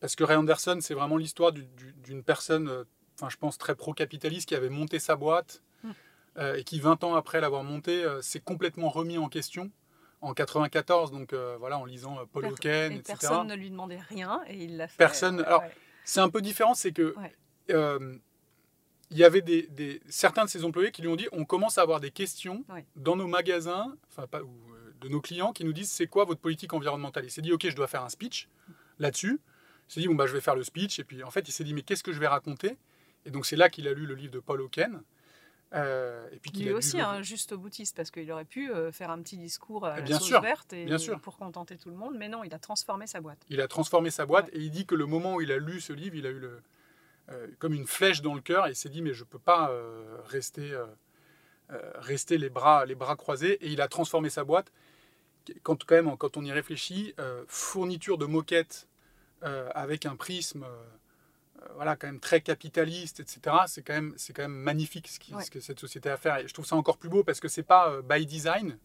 parce 0.00 0.14
que 0.14 0.24
Ray 0.24 0.36
Anderson, 0.36 0.78
c'est 0.82 0.92
vraiment 0.92 1.16
l'histoire 1.16 1.52
d'une 1.52 2.22
personne, 2.22 2.68
euh, 2.68 2.84
enfin, 3.14 3.30
je 3.30 3.38
pense, 3.38 3.56
très 3.56 3.74
pro-capitaliste 3.74 4.46
qui 4.46 4.54
avait 4.54 4.68
monté 4.68 4.98
sa 4.98 5.16
boîte 5.16 5.62
euh, 6.36 6.56
et 6.56 6.64
qui, 6.64 6.80
20 6.80 7.02
ans 7.02 7.14
après 7.14 7.40
l'avoir 7.40 7.64
montée, 7.64 8.04
s'est 8.20 8.40
complètement 8.40 8.90
remis 8.90 9.16
en 9.16 9.30
question 9.30 9.70
en 10.26 10.34
94, 10.34 11.10
donc 11.12 11.34
voilà, 11.58 11.78
en 11.78 11.84
lisant 11.84 12.18
Paul 12.32 12.46
Hawken, 12.46 12.92
etc. 12.92 13.16
Personne 13.20 13.46
ne 13.46 13.54
lui 13.54 13.70
demandait 13.70 14.00
rien 14.08 14.40
et 14.48 14.64
il 14.64 14.76
l'a 14.76 14.88
fait. 14.88 14.98
Personne. 14.98 15.40
Alors, 15.40 15.62
c'est 16.04 16.20
un 16.20 16.28
peu 16.28 16.42
différent, 16.42 16.74
c'est 16.74 16.92
que 16.92 17.14
il 19.10 19.18
y 19.18 19.24
avait 19.24 19.42
des, 19.42 20.00
certains 20.08 20.44
de 20.44 20.50
ses 20.50 20.64
employés 20.64 20.90
qui 20.90 21.02
lui 21.02 21.08
ont 21.08 21.16
dit 21.16 21.28
on 21.32 21.44
commence 21.44 21.78
à 21.78 21.82
avoir 21.82 22.00
des 22.00 22.10
questions 22.10 22.64
dans 22.96 23.16
nos 23.16 23.26
magasins, 23.26 23.96
enfin 24.08 24.26
pas, 24.26 24.42
ou, 24.42 24.50
de 25.00 25.08
nos 25.08 25.20
clients 25.20 25.52
qui 25.52 25.64
nous 25.64 25.72
disent 25.72 25.90
c'est 25.90 26.06
quoi 26.06 26.24
votre 26.24 26.40
politique 26.40 26.72
environnementale? 26.72 27.24
Il 27.24 27.30
s'est 27.30 27.42
dit 27.42 27.52
ok, 27.52 27.68
je 27.68 27.76
dois 27.76 27.86
faire 27.86 28.02
un 28.02 28.08
speech 28.08 28.48
là-dessus. 28.98 29.40
Il 29.88 29.92
s'est 29.92 30.00
dit 30.00 30.08
bon 30.08 30.14
bah 30.14 30.26
je 30.26 30.32
vais 30.32 30.40
faire 30.40 30.56
le 30.56 30.64
speech 30.64 30.98
et 30.98 31.04
puis 31.04 31.22
en 31.22 31.30
fait 31.30 31.48
il 31.48 31.52
s'est 31.52 31.64
dit 31.64 31.74
mais 31.74 31.82
qu'est-ce 31.82 32.02
que 32.02 32.12
je 32.12 32.18
vais 32.18 32.26
raconter? 32.26 32.76
Et 33.24 33.30
donc 33.30 33.46
c'est 33.46 33.56
là 33.56 33.68
qu'il 33.68 33.86
a 33.88 33.92
lu 33.92 34.06
le 34.06 34.14
livre 34.14 34.32
de 34.32 34.40
Paul 34.40 34.60
Hawken. 34.60 35.02
Euh, 35.74 36.28
et 36.30 36.38
puis 36.38 36.52
il 36.54 36.68
est 36.68 36.72
aussi 36.72 37.00
un 37.00 37.22
juste 37.22 37.52
boutiste 37.52 37.96
parce 37.96 38.12
qu'il 38.12 38.30
aurait 38.30 38.44
pu 38.44 38.70
euh, 38.70 38.92
faire 38.92 39.10
un 39.10 39.20
petit 39.20 39.36
discours 39.36 39.84
à 39.84 40.00
bien 40.00 40.20
sûr, 40.20 40.40
verte 40.40 40.72
et, 40.72 40.84
bien 40.84 40.98
sûr. 40.98 41.20
pour 41.20 41.36
contenter 41.36 41.76
tout 41.76 41.90
le 41.90 41.96
monde, 41.96 42.14
mais 42.16 42.28
non, 42.28 42.44
il 42.44 42.54
a 42.54 42.58
transformé 42.58 43.06
sa 43.06 43.20
boîte. 43.20 43.44
Il 43.48 43.60
a 43.60 43.66
transformé 43.66 44.10
sa 44.10 44.26
boîte 44.26 44.48
et 44.52 44.60
il 44.60 44.70
dit 44.70 44.86
que 44.86 44.94
le 44.94 45.06
moment 45.06 45.34
où 45.34 45.40
il 45.40 45.50
a 45.50 45.58
lu 45.58 45.80
ce 45.80 45.92
livre, 45.92 46.14
il 46.14 46.26
a 46.26 46.30
eu 46.30 46.38
le, 46.38 46.62
euh, 47.30 47.48
comme 47.58 47.74
une 47.74 47.86
flèche 47.86 48.22
dans 48.22 48.34
le 48.34 48.40
cœur 48.40 48.66
et 48.66 48.70
il 48.70 48.76
s'est 48.76 48.88
dit 48.88 49.02
mais 49.02 49.12
je 49.12 49.24
peux 49.24 49.40
pas 49.40 49.72
rester 50.26 50.72
rester 51.68 52.38
les 52.38 52.48
bras 52.48 52.86
les 52.86 52.94
bras 52.94 53.16
croisés 53.16 53.54
et 53.54 53.68
il 53.68 53.80
a 53.80 53.88
transformé 53.88 54.30
sa 54.30 54.44
boîte 54.44 54.72
quand, 55.62 55.84
quand, 55.84 55.94
même, 55.96 56.16
quand 56.16 56.36
on 56.36 56.44
y 56.44 56.52
réfléchit, 56.52 57.14
fourniture 57.48 58.18
de 58.18 58.26
moquettes 58.26 58.88
euh, 59.42 59.68
avec 59.74 60.06
un 60.06 60.16
prisme 60.16 60.64
voilà, 61.74 61.96
quand 61.96 62.06
même 62.06 62.20
très 62.20 62.40
capitaliste, 62.40 63.20
etc., 63.20 63.56
c'est 63.66 63.82
quand, 63.82 63.94
même, 63.94 64.14
quand 64.34 64.42
même 64.42 64.52
magnifique 64.52 65.08
ce, 65.08 65.18
ce, 65.42 65.50
que 65.50 65.60
cette 65.60 65.80
société 65.80 66.08
a 66.08 66.14
à 66.14 66.16
faire. 66.16 66.38
Et 66.38 66.48
je 66.48 66.54
trouve 66.54 66.66
ça 66.66 66.76
encore 66.76 66.98
plus 66.98 67.08
beau 67.08 67.24
parce 67.24 67.40
que 67.40 67.48
c'est 67.48 67.62
pas 67.62 68.00
by 68.02 68.26
design 68.26 68.78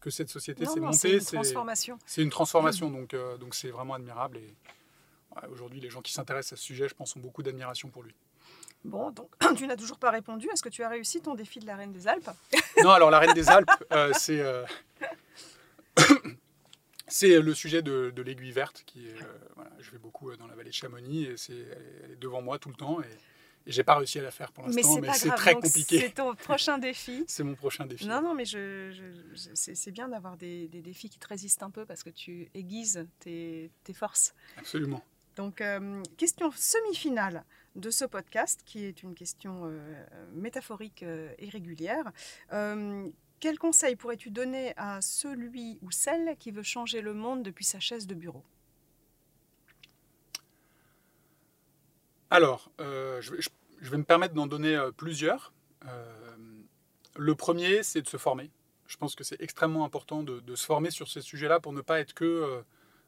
que 0.00 0.10
cette 0.10 0.30
société 0.30 0.64
s'est 0.64 0.80
montée. 0.80 1.20
C'est 1.20 1.36
une 1.36 1.42
transformation. 1.42 1.98
C'est 2.06 2.22
une 2.22 2.30
transformation, 2.30 2.90
donc 2.90 3.16
donc 3.40 3.54
c'est 3.54 3.70
vraiment 3.70 3.94
admirable. 3.94 4.38
Et 4.38 4.54
aujourd'hui, 5.50 5.80
les 5.80 5.90
gens 5.90 6.02
qui 6.02 6.12
s'intéressent 6.12 6.54
à 6.54 6.56
ce 6.56 6.64
sujet, 6.64 6.88
je 6.88 6.94
pense, 6.94 7.16
ont 7.16 7.20
beaucoup 7.20 7.42
d'admiration 7.42 7.88
pour 7.88 8.02
lui. 8.02 8.14
Bon, 8.84 9.10
donc 9.10 9.30
tu 9.56 9.66
n'as 9.66 9.76
toujours 9.76 9.98
pas 9.98 10.10
répondu. 10.10 10.48
Est-ce 10.52 10.62
que 10.62 10.68
tu 10.68 10.82
as 10.82 10.88
réussi 10.88 11.20
ton 11.20 11.34
défi 11.34 11.58
de 11.58 11.66
la 11.66 11.76
Reine 11.76 11.92
des 11.92 12.06
Alpes? 12.06 12.30
Non, 12.82 12.90
alors 12.90 13.10
la 13.10 13.18
Reine 13.18 13.34
des 13.34 13.48
Alpes, 13.48 13.70
c'est 14.12 14.42
c'est 17.08 17.40
le 17.40 17.54
sujet 17.54 17.82
de, 17.82 18.12
l'aiguille 18.22 18.52
verte 18.52 18.82
qui 18.86 19.06
est, 19.06 19.12
euh, 19.22 19.64
je 19.80 19.90
vais 19.90 19.98
beaucoup 19.98 20.30
euh, 20.30 20.36
dans 20.36 20.46
la 20.46 20.54
vallée 20.54 20.70
de 20.70 20.74
Chamonix 20.74 21.24
et 21.24 21.36
c'est 21.36 21.66
devant 22.20 22.42
moi 22.42 22.58
tout 22.58 22.68
le 22.68 22.74
temps 22.74 23.00
et, 23.00 23.06
et 23.66 23.72
j'ai 23.72 23.82
pas 23.82 23.96
réussi 23.96 24.18
à 24.18 24.22
la 24.22 24.30
faire 24.30 24.52
pour 24.52 24.64
l'instant, 24.64 25.00
mais 25.00 25.12
c'est 25.12 25.28
très 25.30 25.54
compliqué. 25.54 26.00
C'est 26.00 26.14
ton 26.14 26.34
prochain 26.36 26.78
défi. 26.78 27.24
c'est 27.26 27.44
mon 27.44 27.54
prochain 27.54 27.86
défi. 27.86 28.06
Non, 28.06 28.22
non, 28.22 28.34
mais 28.34 28.44
je, 28.44 28.92
c'est 29.54 29.90
bien 29.90 30.08
d'avoir 30.08 30.36
des, 30.36 30.68
défis 30.68 31.10
qui 31.10 31.18
te 31.18 31.28
résistent 31.28 31.62
un 31.62 31.70
peu 31.70 31.84
parce 31.84 32.02
que 32.02 32.10
tu 32.10 32.48
aiguises 32.54 33.06
tes, 33.20 33.70
forces. 33.94 34.34
Absolument. 34.56 35.02
Donc, 35.36 35.60
euh, 35.60 36.02
question 36.16 36.50
semi-finale 36.50 37.44
de 37.76 37.90
ce 37.90 38.04
podcast, 38.04 38.62
qui 38.64 38.84
est 38.84 39.02
une 39.02 39.14
question 39.14 39.70
métaphorique 40.32 41.02
et 41.02 41.48
régulière. 41.48 42.10
Quel 43.40 43.58
conseil 43.58 43.94
pourrais-tu 43.94 44.30
donner 44.30 44.74
à 44.76 45.00
celui 45.00 45.78
ou 45.82 45.90
celle 45.90 46.36
qui 46.38 46.50
veut 46.50 46.62
changer 46.64 47.00
le 47.00 47.14
monde 47.14 47.42
depuis 47.42 47.64
sa 47.64 47.78
chaise 47.78 48.06
de 48.06 48.14
bureau? 48.14 48.42
Alors, 52.30 52.70
euh, 52.80 53.20
je, 53.20 53.32
vais 53.90 53.96
me 53.96 54.04
permettre 54.04 54.34
d'en 54.34 54.46
donner 54.46 54.74
euh, 54.74 54.90
plusieurs. 54.90 55.52
Euh, 55.86 56.04
le 57.16 57.34
premier, 57.34 57.82
c'est 57.82 58.02
de 58.02 58.08
se 58.08 58.16
former. 58.16 58.50
Je 58.86 58.96
pense 58.96 59.14
que 59.14 59.24
c'est 59.24 59.40
extrêmement 59.40 59.84
important 59.84 60.22
de, 60.22 60.54
se 60.54 60.66
former 60.66 60.90
sur 60.90 61.08
ces 61.08 61.20
sujets-là 61.20 61.60
pour 61.60 61.72
ne 61.72 61.80
pas 61.80 62.00
être 62.00 62.14
que 62.14 62.62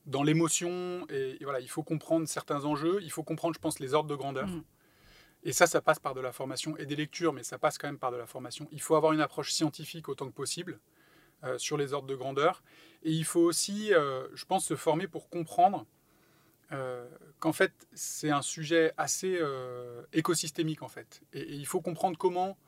dans 0.06 0.22
l'émotion. 0.22 1.06
Et, 1.08 1.38
voilà, 1.42 1.60
il 1.60 1.68
faut 1.68 1.82
comprendre 1.82 2.28
certains 2.28 2.64
enjeux. 2.66 3.00
Il 3.02 3.10
faut 3.10 3.22
comprendre, 3.22 3.54
je 3.54 3.60
pense, 3.60 3.78
les 3.78 3.94
ordres 3.94 4.10
de 4.10 4.14
grandeur. 4.14 4.46
Mmh. 4.46 4.62
Et 5.42 5.52
ça, 5.52 5.66
ça 5.66 5.80
passe 5.80 5.98
par 5.98 6.14
de 6.14 6.20
la 6.20 6.32
formation 6.32 6.76
et 6.76 6.86
des 6.86 6.96
lectures, 6.96 7.32
mais 7.32 7.42
ça 7.42 7.58
passe 7.58 7.78
quand 7.78 7.88
même 7.88 7.98
par 7.98 8.12
de 8.12 8.16
la 8.16 8.26
formation. 8.26 8.68
Il 8.72 8.80
faut 8.80 8.94
avoir 8.94 9.12
une 9.12 9.20
approche 9.20 9.52
scientifique 9.52 10.08
autant 10.08 10.26
que 10.26 10.34
possible 10.34 10.78
euh, 11.44 11.56
sur 11.56 11.78
les 11.78 11.94
ordres 11.94 12.08
de 12.08 12.14
grandeur. 12.14 12.62
Et 13.02 13.12
il 13.12 13.24
faut 13.24 13.40
aussi, 13.40 13.94
euh, 13.94 14.28
je 14.34 14.44
pense, 14.44 14.66
se 14.66 14.76
former 14.76 15.06
pour 15.06 15.30
comprendre 15.30 15.86
euh, 16.72 17.08
qu'en 17.38 17.54
fait, 17.54 17.72
c'est 17.94 18.30
un 18.30 18.42
sujet 18.42 18.92
assez 18.98 19.40
écosystémique, 20.12 20.82
en 20.82 20.88
fait. 20.88 21.22
Et, 21.32 21.40
et, 21.40 21.54
il 21.54 21.66
faut 21.66 21.80
comprendre 21.80 22.18
comment 22.18 22.58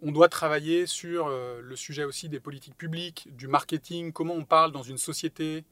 on 0.00 0.12
doit 0.12 0.28
travailler 0.28 0.86
sur 0.86 1.28
le 1.28 1.76
sujet 1.76 2.04
aussi 2.04 2.28
des 2.28 2.38
politiques 2.38 2.76
publiques, 2.76 3.28
du 3.34 3.48
marketing, 3.48 4.12
comment 4.12 4.34
on 4.34 4.44
parle 4.44 4.70
dans 4.70 4.82
une 4.82 4.98
société 4.98 5.64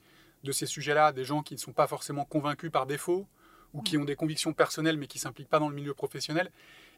de 0.42 0.52
ces 0.52 0.66
sujets-là, 0.66 1.12
des 1.12 1.24
gens 1.24 1.42
qui 1.42 1.54
ne 1.54 1.60
sont 1.60 1.72
pas 1.72 1.86
forcément 1.86 2.24
convaincus 2.24 2.70
par 2.72 2.86
défaut 2.86 3.26
ou 3.72 3.82
qui 3.82 3.96
ont 3.96 4.04
des 4.04 4.16
convictions 4.16 4.52
personnelles 4.52 4.96
mais 4.96 5.06
qui 5.06 5.18
ne 5.18 5.22
s'impliquent 5.22 5.48
pas 5.48 5.58
dans 5.58 5.68
le 5.68 5.74
milieu 5.74 5.94
professionnel. 5.94 6.50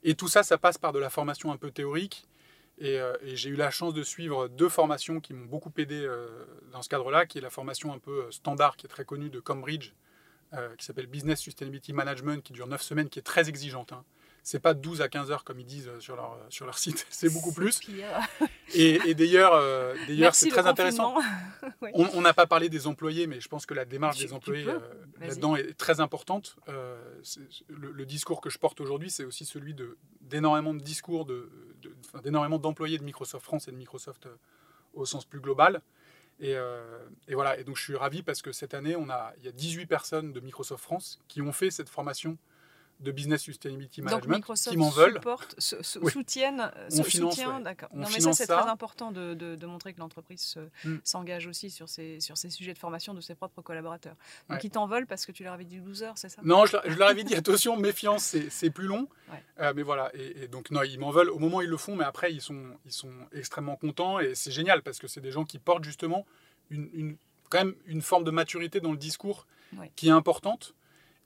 Et 0.03 0.15
tout 0.15 0.29
ça, 0.29 0.43
ça 0.43 0.59
passe 0.59 0.79
par 0.79 0.93
de 0.93 0.99
la 0.99 1.11
formation 1.11 1.53
un 1.53 1.57
peu 1.57 1.71
théorique. 1.71 2.27
Et, 2.79 2.99
euh, 2.99 3.15
j'ai 3.23 3.51
eu 3.51 3.57
la 3.57 3.71
chance 3.71 3.95
de 3.95 4.03
suivre 4.03 4.49
deux 4.49 4.69
formations 4.69 5.21
qui 5.21 5.33
m'ont 5.33 5.47
beaucoup 5.47 5.73
aidé 5.79 6.05
euh, 6.05 6.29
dans 6.73 6.83
ce 6.83 6.89
cadre-là, 6.89 7.27
qui 7.27 7.39
est 7.39 7.41
la 7.41 7.51
formation 7.51 7.93
un 7.93 7.99
peu 7.99 8.25
euh, 8.25 8.31
standard, 8.31 8.77
qui 8.77 8.87
est 8.87 8.89
très 8.89 9.05
connue 9.05 9.31
de 9.31 9.41
Cambridge, 9.41 9.93
qui 10.79 10.85
s'appelle 10.85 11.09
Business 11.09 11.41
Sustainability 11.41 11.93
Management, 11.93 12.41
qui 12.41 12.53
dure 12.53 12.69
9 12.69 12.81
semaines, 12.81 13.09
qui 13.09 13.19
est 13.19 13.23
très 13.23 13.49
exigeante. 13.49 13.93
Hein 13.93 14.05
c'est 14.45 14.61
pas 14.61 14.75
12 14.75 15.01
à 15.01 15.09
15 15.09 15.31
heures 15.31 15.43
comme 15.43 15.59
ils 15.59 15.67
disent 15.67 15.91
sur 16.01 16.17
leur, 16.17 16.39
sur 16.51 16.67
leur 16.67 16.77
site, 16.77 17.07
c'est 17.11 17.33
beaucoup 17.33 17.53
plus. 17.53 17.81
Et, 18.75 19.15
d'ailleurs, 19.15 19.55
euh, 19.55 19.95
d'ailleurs 20.07 20.35
c'est 20.35 20.51
très 20.51 20.67
intéressant. 20.67 21.17
On 21.95 22.21
n'a 22.21 22.35
pas 22.35 22.47
parlé 22.47 22.69
des 22.69 22.87
employés, 22.87 23.27
mais 23.27 23.41
je 23.41 23.49
pense 23.49 23.65
que 23.65 23.73
la 23.73 23.87
démarche 23.87 24.19
des 24.19 24.35
employés 24.35 24.69
euh, 24.69 24.79
là-dedans 25.19 25.57
est 25.57 25.73
très 25.73 26.01
importante. 26.01 26.57
Euh, 26.69 27.01
le, 27.69 28.05
discours 28.05 28.43
que 28.43 28.51
je 28.51 28.59
porte 28.59 28.83
aujourd'hui, 28.83 29.11
c'est 29.11 29.25
aussi 29.25 29.47
celui 29.47 29.75
d'énormément 30.21 30.75
de 30.75 30.81
discours, 30.81 31.25
de, 31.25 31.51
d'énormément 32.23 32.59
d'employés 32.59 32.99
de 32.99 33.05
Microsoft 33.05 33.45
France 33.45 33.67
et 33.67 33.73
de 33.73 33.77
Microsoft 33.77 34.29
au 34.93 35.07
sens 35.07 35.25
plus 35.25 35.41
global. 35.41 35.81
Et, 36.39 36.55
et, 37.29 37.35
voilà, 37.35 37.59
et 37.59 37.65
donc 37.65 37.79
je 37.79 37.83
suis 37.83 37.97
ravi 37.97 38.23
parce 38.23 38.43
que 38.43 38.53
cette 38.53 38.75
année, 38.75 38.95
on 38.95 39.09
a, 39.09 39.33
il 39.39 39.45
y 39.47 39.49
a 39.49 39.53
18 39.53 39.87
personnes 39.87 40.33
de 40.35 40.41
Microsoft 40.41 40.83
France 40.83 41.19
qui 41.29 41.41
ont 41.41 41.53
fait 41.53 41.71
cette 41.71 41.89
formation 41.89 42.37
de 43.01 43.11
Business 43.11 43.43
Sustainability 43.43 44.03
Management 44.03 44.45
qui 44.55 44.77
m'en 44.77 44.91
veulent. 44.91 45.15
Supporte, 45.15 45.55
soutiennent, 45.61 46.71
on 46.93 47.03
soutient, 47.05 47.61
d'accord. 47.61 47.89
Non, 47.93 48.07
mais 48.13 48.21
ça, 48.21 48.33
c'est 48.33 48.47
très 48.47 48.69
important 48.69 49.13
de, 49.13 49.35
de, 49.35 49.67
montrer 49.67 49.93
que 49.93 50.01
l'entreprise 50.01 50.57
hmm. 50.85 50.97
s'engage 51.05 51.47
aussi 51.47 51.71
sur 51.71 51.89
ces, 51.89 52.21
sur 52.21 52.37
ces 52.37 52.51
sujets 52.51 52.73
de 52.73 52.79
formation 52.79 53.15
de 53.15 53.21
ses 53.21 53.35
propres 53.35 53.63
collaborateurs. 53.63 54.17
Donc, 54.49 54.63
ils 54.65 54.71
t'en 54.71 54.87
veulent 54.87 55.07
parce 55.07 55.27
que 55.27 55.33
tu 55.33 55.45
leur 55.45 55.55
avais 55.55 55.65
dit 55.65 55.81
12 55.81 56.03
heures, 56.03 56.19
c'est 56.19 56.29
ça? 56.29 56.41
Non, 56.45 56.67
je, 56.67 56.77
leur 56.99 57.09
avais 57.09 57.25
dit 57.25 57.35
attention, 57.35 57.77
méfiance, 57.77 58.37
c'est 58.51 58.71
plus 58.71 58.87
long. 58.87 59.09
Euh, 59.61 59.73
mais 59.75 59.83
voilà, 59.83 60.11
et, 60.15 60.49
donc, 60.49 60.71
non, 60.71 60.83
ils 60.83 60.99
m'en 60.99 61.11
veulent 61.11 61.31
au 61.31 61.39
moment 61.39 61.59
où 61.59 61.63
ils 61.63 61.69
le 61.69 61.77
font, 61.77 61.97
mais 61.97 62.05
après, 62.05 62.33
ils 62.33 62.41
sont, 62.41 62.65
ils 62.85 62.93
sont 62.93 63.13
extrêmement 63.33 63.77
contents 63.77 64.21
et 64.21 64.35
c'est 64.35 64.51
génial 64.51 64.83
parce 64.83 64.99
que 64.99 65.09
c'est 65.09 65.21
des 65.21 65.31
gens 65.31 65.45
qui 65.45 65.59
portent 65.59 65.85
justement 65.85 66.27
une, 66.71 66.89
une, 66.93 67.17
quand 67.51 67.59
même 67.59 67.75
une 67.87 68.03
forme 68.03 68.25
de 68.25 68.31
maturité 68.31 68.81
dans 68.81 68.93
le 68.93 68.99
discours 68.99 69.47
qui 69.97 70.09
est 70.09 70.13
importante 70.13 70.75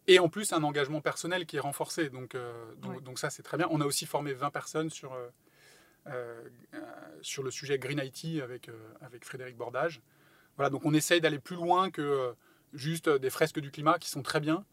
et 0.08 0.18
en 0.18 0.28
plus, 0.30 0.52
un 0.54 0.62
engagement 0.62 1.02
personnel 1.02 1.44
qui 1.44 1.56
est 1.56 1.60
renforcé. 1.60 2.08
Donc, 2.08 2.34
euh, 2.34 2.74
donc, 3.02 3.18
ça, 3.18 3.28
c'est 3.28 3.42
très 3.42 3.58
bien. 3.58 3.68
On 3.70 3.80
a 3.82 3.84
aussi 3.84 4.06
formé 4.06 4.32
20 4.32 4.50
personnes 4.50 4.88
sur, 4.88 5.12
euh, 5.12 5.28
euh, 6.06 6.42
sur 7.20 7.42
le 7.42 7.50
sujet 7.50 7.78
Green 7.78 8.00
IT 8.02 8.42
avec, 8.42 8.70
avec 9.02 9.24
Frédéric 9.24 9.56
Bordage. 9.56 10.00
Voilà, 10.56 10.70
donc 10.70 10.84
on 10.86 10.94
essaye 10.94 11.20
d'aller 11.20 11.38
plus 11.38 11.56
loin 11.56 11.90
que 11.90 12.34
juste 12.72 13.08
des 13.08 13.30
fresques 13.30 13.60
du 13.60 13.70
climat 13.70 13.98
qui 13.98 14.08
sont 14.08 14.22
très 14.22 14.40
bien. 14.40 14.64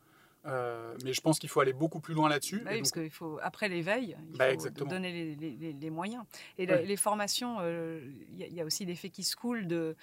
mais 1.03 1.13
je 1.13 1.21
pense 1.21 1.37
qu'il 1.37 1.49
faut 1.49 1.59
aller 1.59 1.73
beaucoup 1.73 1.99
plus 1.99 2.13
loin 2.13 2.29
là-dessus. 2.29 2.61
Bah 2.63 2.71
oui, 2.71 2.77
parce 2.79 2.91
qu'il 2.91 3.11
faut, 3.11 3.37
après 3.43 3.67
l'éveil, 3.67 4.15
il 4.31 4.37
bah, 4.37 4.57
faut 4.57 4.85
donner 4.85 5.11
les, 5.11 5.35
les, 5.35 5.73
les, 5.73 5.89
moyens. 5.89 6.23
Et 6.57 6.65
les 6.65 6.97
formations, 6.97 7.59
il 7.61 8.41
y, 8.41 8.55
y, 8.55 8.61
a 8.61 8.65
aussi 8.65 8.95
faits 8.95 9.11
qui 9.11 9.23
se 9.23 9.35
coulent 9.35 9.67
de, 9.67 9.95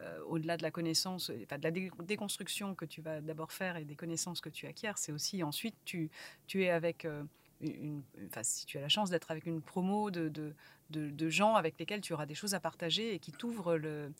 euh, 0.00 0.20
au-delà 0.26 0.56
de 0.56 0.62
la 0.62 0.70
connaissance, 0.70 1.30
de 1.30 1.46
la 1.62 1.70
déconstruction 1.70 2.74
que 2.74 2.84
tu 2.84 3.00
vas 3.00 3.20
d'abord 3.20 3.52
faire 3.52 3.76
et 3.76 3.84
des 3.84 3.96
connaissances 3.96 4.40
que 4.40 4.48
tu 4.48 4.66
acquiers, 4.66 4.92
c'est 4.96 5.12
aussi 5.12 5.42
ensuite 5.42 5.74
tu, 5.84 6.10
tu 6.46 6.64
es 6.64 6.70
avec 6.70 7.04
euh, 7.04 7.24
une, 7.60 8.02
enfin, 8.26 8.42
si 8.42 8.66
tu 8.66 8.78
as 8.78 8.80
la 8.80 8.88
chance 8.88 9.10
d'être 9.10 9.30
avec 9.30 9.46
une 9.46 9.60
promo 9.60 10.10
de, 10.10 10.28
de, 10.28 10.54
de, 10.90 11.28
gens 11.28 11.54
avec 11.54 11.78
lesquels 11.78 12.00
tu 12.00 12.12
auras 12.12 12.26
des 12.26 12.34
choses 12.34 12.54
à 12.54 12.60
partager 12.60 13.14
et 13.14 13.18
qui 13.18 13.32
t'ouvrent 13.32 13.76
le, 13.76 14.12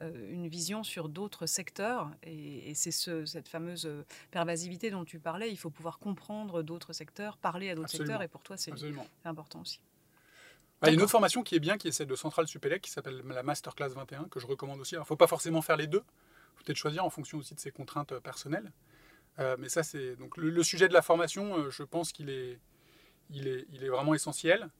une 0.00 0.46
vision 0.48 0.84
sur 0.84 1.08
d'autres 1.08 1.46
secteurs. 1.46 2.10
Et, 2.22 2.72
c'est 2.74 2.92
ce, 2.92 3.24
cette 3.24 3.48
fameuse 3.48 3.90
pervasivité 4.30 4.90
dont 4.90 5.04
tu 5.04 5.18
parlais. 5.18 5.50
Il 5.50 5.56
faut 5.56 5.70
pouvoir 5.70 5.98
comprendre 5.98 6.62
d'autres 6.62 6.92
secteurs, 6.92 7.36
parler 7.36 7.70
à 7.70 7.74
d'autres 7.74 7.90
secteurs. 7.90 8.22
Et 8.22 8.28
pour 8.28 8.42
toi, 8.42 8.56
c'est 8.56 8.72
important 9.24 9.60
aussi. 9.60 9.80
Il 10.84 10.88
y 10.88 10.90
a 10.90 10.92
une 10.94 11.02
autre 11.02 11.10
formation 11.10 11.42
qui 11.42 11.54
est 11.54 11.60
bien, 11.60 11.76
qui 11.78 11.88
est 11.88 11.92
celle 11.92 12.06
de 12.06 12.16
Centrale 12.16 12.46
Supélec, 12.46 12.82
qui 12.82 12.90
s'appelle 12.90 13.22
la 13.26 13.42
Masterclass 13.42 13.90
21, 13.90 14.24
que 14.24 14.40
je 14.40 14.46
recommande 14.46 14.80
aussi. 14.80 14.94
Il 14.94 14.98
ne 14.98 15.04
faut 15.04 15.16
pas 15.16 15.26
forcément 15.26 15.62
faire 15.62 15.76
les 15.76 15.86
deux. 15.86 16.02
Il 16.06 16.58
faut 16.58 16.64
peut-être 16.64 16.76
choisir 16.76 17.04
en 17.04 17.10
fonction 17.10 17.38
aussi 17.38 17.54
de 17.54 17.60
ses 17.60 17.70
contraintes 17.70 18.18
personnelles. 18.20 18.72
mais 19.58 19.68
ça, 19.68 19.82
c'est 19.82 20.16
donc 20.16 20.36
le, 20.36 20.62
sujet 20.62 20.88
de 20.88 20.94
la 20.94 21.02
formation. 21.02 21.70
je 21.70 21.82
pense 21.82 22.12
qu'il 22.12 22.30
est, 22.30 22.58
il 23.30 23.48
est, 23.48 23.66
il 23.72 23.84
est 23.84 23.88
vraiment 23.88 24.14
essentiel. 24.14 24.70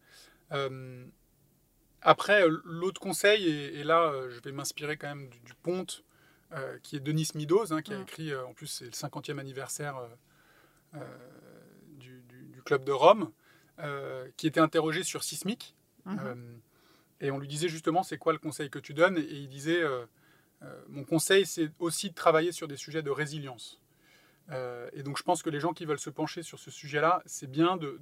Après, 2.04 2.42
euh, 2.42 2.60
l'autre 2.64 3.00
conseil, 3.00 3.48
et, 3.48 3.82
là, 3.82 4.02
euh, 4.02 4.30
je 4.30 4.40
vais 4.40 4.52
m'inspirer 4.52 4.98
quand 4.98 5.08
même 5.08 5.30
du, 5.30 5.54
Ponte, 5.62 6.04
euh, 6.52 6.78
qui 6.82 6.96
est 6.96 7.00
Denis 7.00 7.28
Midos, 7.34 7.72
hein, 7.72 7.80
qui 7.80 7.94
a 7.94 7.98
mm. 7.98 8.02
écrit, 8.02 8.36
en 8.36 8.52
plus, 8.52 8.66
c'est 8.66 8.84
le 8.84 8.90
50e 8.90 9.38
anniversaire 9.38 9.96
du, 11.96 12.22
Club 12.64 12.84
de 12.84 12.92
Rome, 12.92 13.30
qui 14.36 14.46
était 14.46 14.60
interrogé 14.60 15.02
sur 15.02 15.22
Sismique. 15.22 15.73
Mm-hmm. 16.06 16.36
et 17.22 17.30
on 17.30 17.38
lui 17.38 17.48
disait 17.48 17.68
justement, 17.68 18.02
c'est 18.02 18.18
quoi 18.18 18.32
le 18.32 18.38
conseil 18.38 18.68
que 18.70 18.78
tu 18.78 18.92
donnes? 18.92 19.16
Et 19.18 19.36
il 19.36 19.48
disait, 19.48 19.82
mon 20.88 21.04
conseil, 21.04 21.46
c'est 21.46 21.70
aussi 21.78 22.10
de 22.10 22.14
travailler 22.14 22.52
sur 22.52 22.68
des 22.68 22.76
sujets 22.76 23.02
de 23.02 23.10
résilience. 23.10 23.80
Euh, 24.50 24.88
et 24.92 25.02
donc 25.02 25.16
je 25.16 25.22
pense 25.22 25.42
que 25.42 25.50
les 25.50 25.60
gens 25.60 25.72
qui 25.72 25.86
veulent 25.86 25.98
se 25.98 26.10
pencher 26.10 26.42
sur 26.42 26.58
ce 26.58 26.70
sujet-là, 26.70 27.22
c'est 27.24 27.50
bien 27.50 27.76
de, 27.76 27.98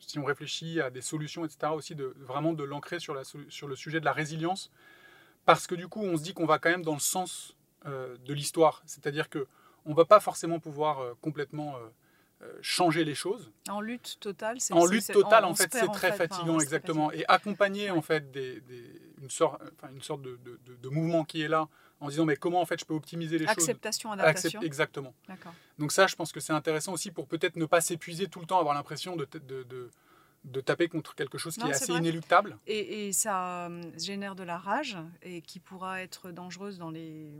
si 0.00 0.18
on 0.18 0.24
réfléchit 0.24 0.80
à 0.80 0.90
des 0.90 1.00
solutions, 1.00 1.44
etc., 1.44 1.72
aussi 1.74 1.94
de 1.94 2.14
vraiment 2.18 2.52
de 2.52 2.64
l'ancrer 2.64 2.98
sur, 2.98 3.14
le 3.14 3.76
sujet 3.76 4.00
de 4.00 4.04
la 4.04 4.12
résilience, 4.12 4.70
parce 5.46 5.66
que 5.66 5.74
du 5.74 5.88
coup 5.88 6.02
on 6.02 6.16
se 6.16 6.22
dit 6.22 6.34
qu'on 6.34 6.46
va 6.46 6.58
quand 6.58 6.70
même 6.70 6.82
dans 6.82 6.94
le 6.94 7.00
sens 7.00 7.56
euh, 7.86 8.16
de 8.18 8.34
l'histoire, 8.34 8.82
c'est-à-dire 8.84 9.30
que 9.30 9.46
on 9.86 9.94
va 9.94 10.04
pas 10.04 10.20
forcément 10.20 10.60
pouvoir 10.60 11.00
euh, 11.00 11.14
complètement 11.22 11.76
changer 12.60 13.04
les 13.04 13.14
choses. 13.14 13.50
En 13.68 13.80
lutte 13.80 14.18
totale, 14.20 14.60
c'est 14.60 14.74
en 14.74 14.86
lutte 14.86 15.12
totale 15.12 15.44
en 15.44 15.54
fait 15.54 15.72
c'est 15.72 15.88
très 15.88 16.12
fatigant 16.12 16.60
exactement, 16.60 17.12
et 17.12 17.24
accompagner 17.28 17.90
en 17.90 18.02
fait 18.02 18.30
des, 18.30 18.62
une 19.20 19.30
sorte, 19.30 19.60
enfin, 19.76 19.92
une 19.92 20.02
sorte 20.02 20.22
de, 20.22 20.38
de 20.44 20.88
mouvement 20.88 21.24
qui 21.24 21.42
est 21.42 21.48
là 21.48 21.68
en 22.00 22.08
disant 22.08 22.24
mais 22.24 22.36
comment 22.36 22.60
en 22.60 22.66
fait 22.66 22.78
je 22.80 22.84
peux 22.84 22.94
optimiser 22.94 23.38
les 23.38 23.46
choses. 23.46 23.52
Acceptation, 23.52 24.12
adaptation. 24.12 24.62
exactement. 24.62 25.14
Donc 25.78 25.92
ça, 25.92 26.06
je 26.06 26.16
pense 26.16 26.32
que 26.32 26.40
c'est 26.40 26.52
intéressant 26.52 26.92
aussi 26.92 27.10
pour 27.10 27.26
peut-être 27.26 27.56
ne 27.56 27.66
pas 27.66 27.80
s'épuiser 27.80 28.28
tout 28.28 28.40
le 28.40 28.46
temps, 28.46 28.58
avoir 28.58 28.74
l'impression 28.74 29.16
de, 29.16 29.26
de, 29.46 29.90
de, 30.44 30.60
taper 30.60 30.88
contre 30.88 31.14
quelque 31.14 31.38
chose 31.38 31.56
qui 31.56 31.66
est, 31.66 31.72
assez 31.72 31.92
inéluctable. 31.92 32.58
Et, 32.66 33.12
ça 33.12 33.66
euh, 33.66 33.82
génère 33.98 34.34
de 34.34 34.42
la 34.42 34.58
rage 34.58 34.96
et 35.22 35.42
qui 35.42 35.60
pourra 35.60 36.02
être 36.02 36.30
dangereuse 36.30 36.78
dans 36.78 36.90
les 36.90 37.30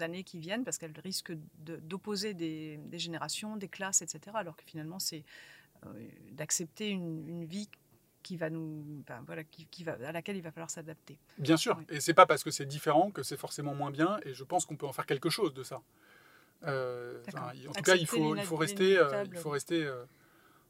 années 0.00 0.24
qui 0.24 0.38
viennent 0.38 0.64
parce 0.64 0.78
qu'elle 0.78 0.94
risque 1.02 1.32
d'opposer 1.58 2.34
des, 2.34 2.78
des, 2.78 2.98
générations, 2.98 3.56
des 3.56 3.68
classes, 3.68 4.02
etc. 4.02 4.20
Alors 4.34 4.56
que 4.56 4.64
finalement, 4.64 4.98
c'est 4.98 5.24
euh, 5.86 5.88
d'accepter 6.32 6.88
une, 6.88 7.28
une 7.28 7.44
vie 7.44 7.68
qui 8.22 8.36
va 8.36 8.50
nous, 8.50 9.04
voilà, 9.26 9.44
qui, 9.44 9.84
va, 9.84 9.96
à 10.06 10.12
laquelle 10.12 10.36
il 10.36 10.42
va 10.42 10.52
falloir 10.52 10.70
s'adapter. 10.70 11.18
Bien 11.38 11.56
sûr, 11.56 11.80
et 11.88 12.00
c'est 12.00 12.14
pas 12.14 12.26
parce 12.26 12.44
que 12.44 12.50
c'est 12.50 12.66
différent 12.66 13.10
que 13.10 13.22
c'est 13.22 13.36
forcément 13.36 13.74
moins 13.74 13.90
bien, 13.90 14.18
et 14.24 14.32
je 14.32 14.44
pense 14.44 14.64
qu'on 14.64 14.76
peut 14.76 14.86
en 14.86 14.92
faire 14.92 15.06
quelque 15.06 15.28
chose 15.28 15.52
de 15.54 15.62
ça. 15.62 15.82
Euh, 16.64 17.20
en 17.68 17.72
tout 17.72 17.82
cas, 17.82 17.96
il 17.96 18.06
faut, 18.06 18.36
il 18.36 18.42
faut 18.42 18.56
rester, 18.56 18.96
euh, 18.96 19.24
il 19.24 19.38
faut 19.38 19.50
rester 19.50 19.84
euh, 19.84 20.04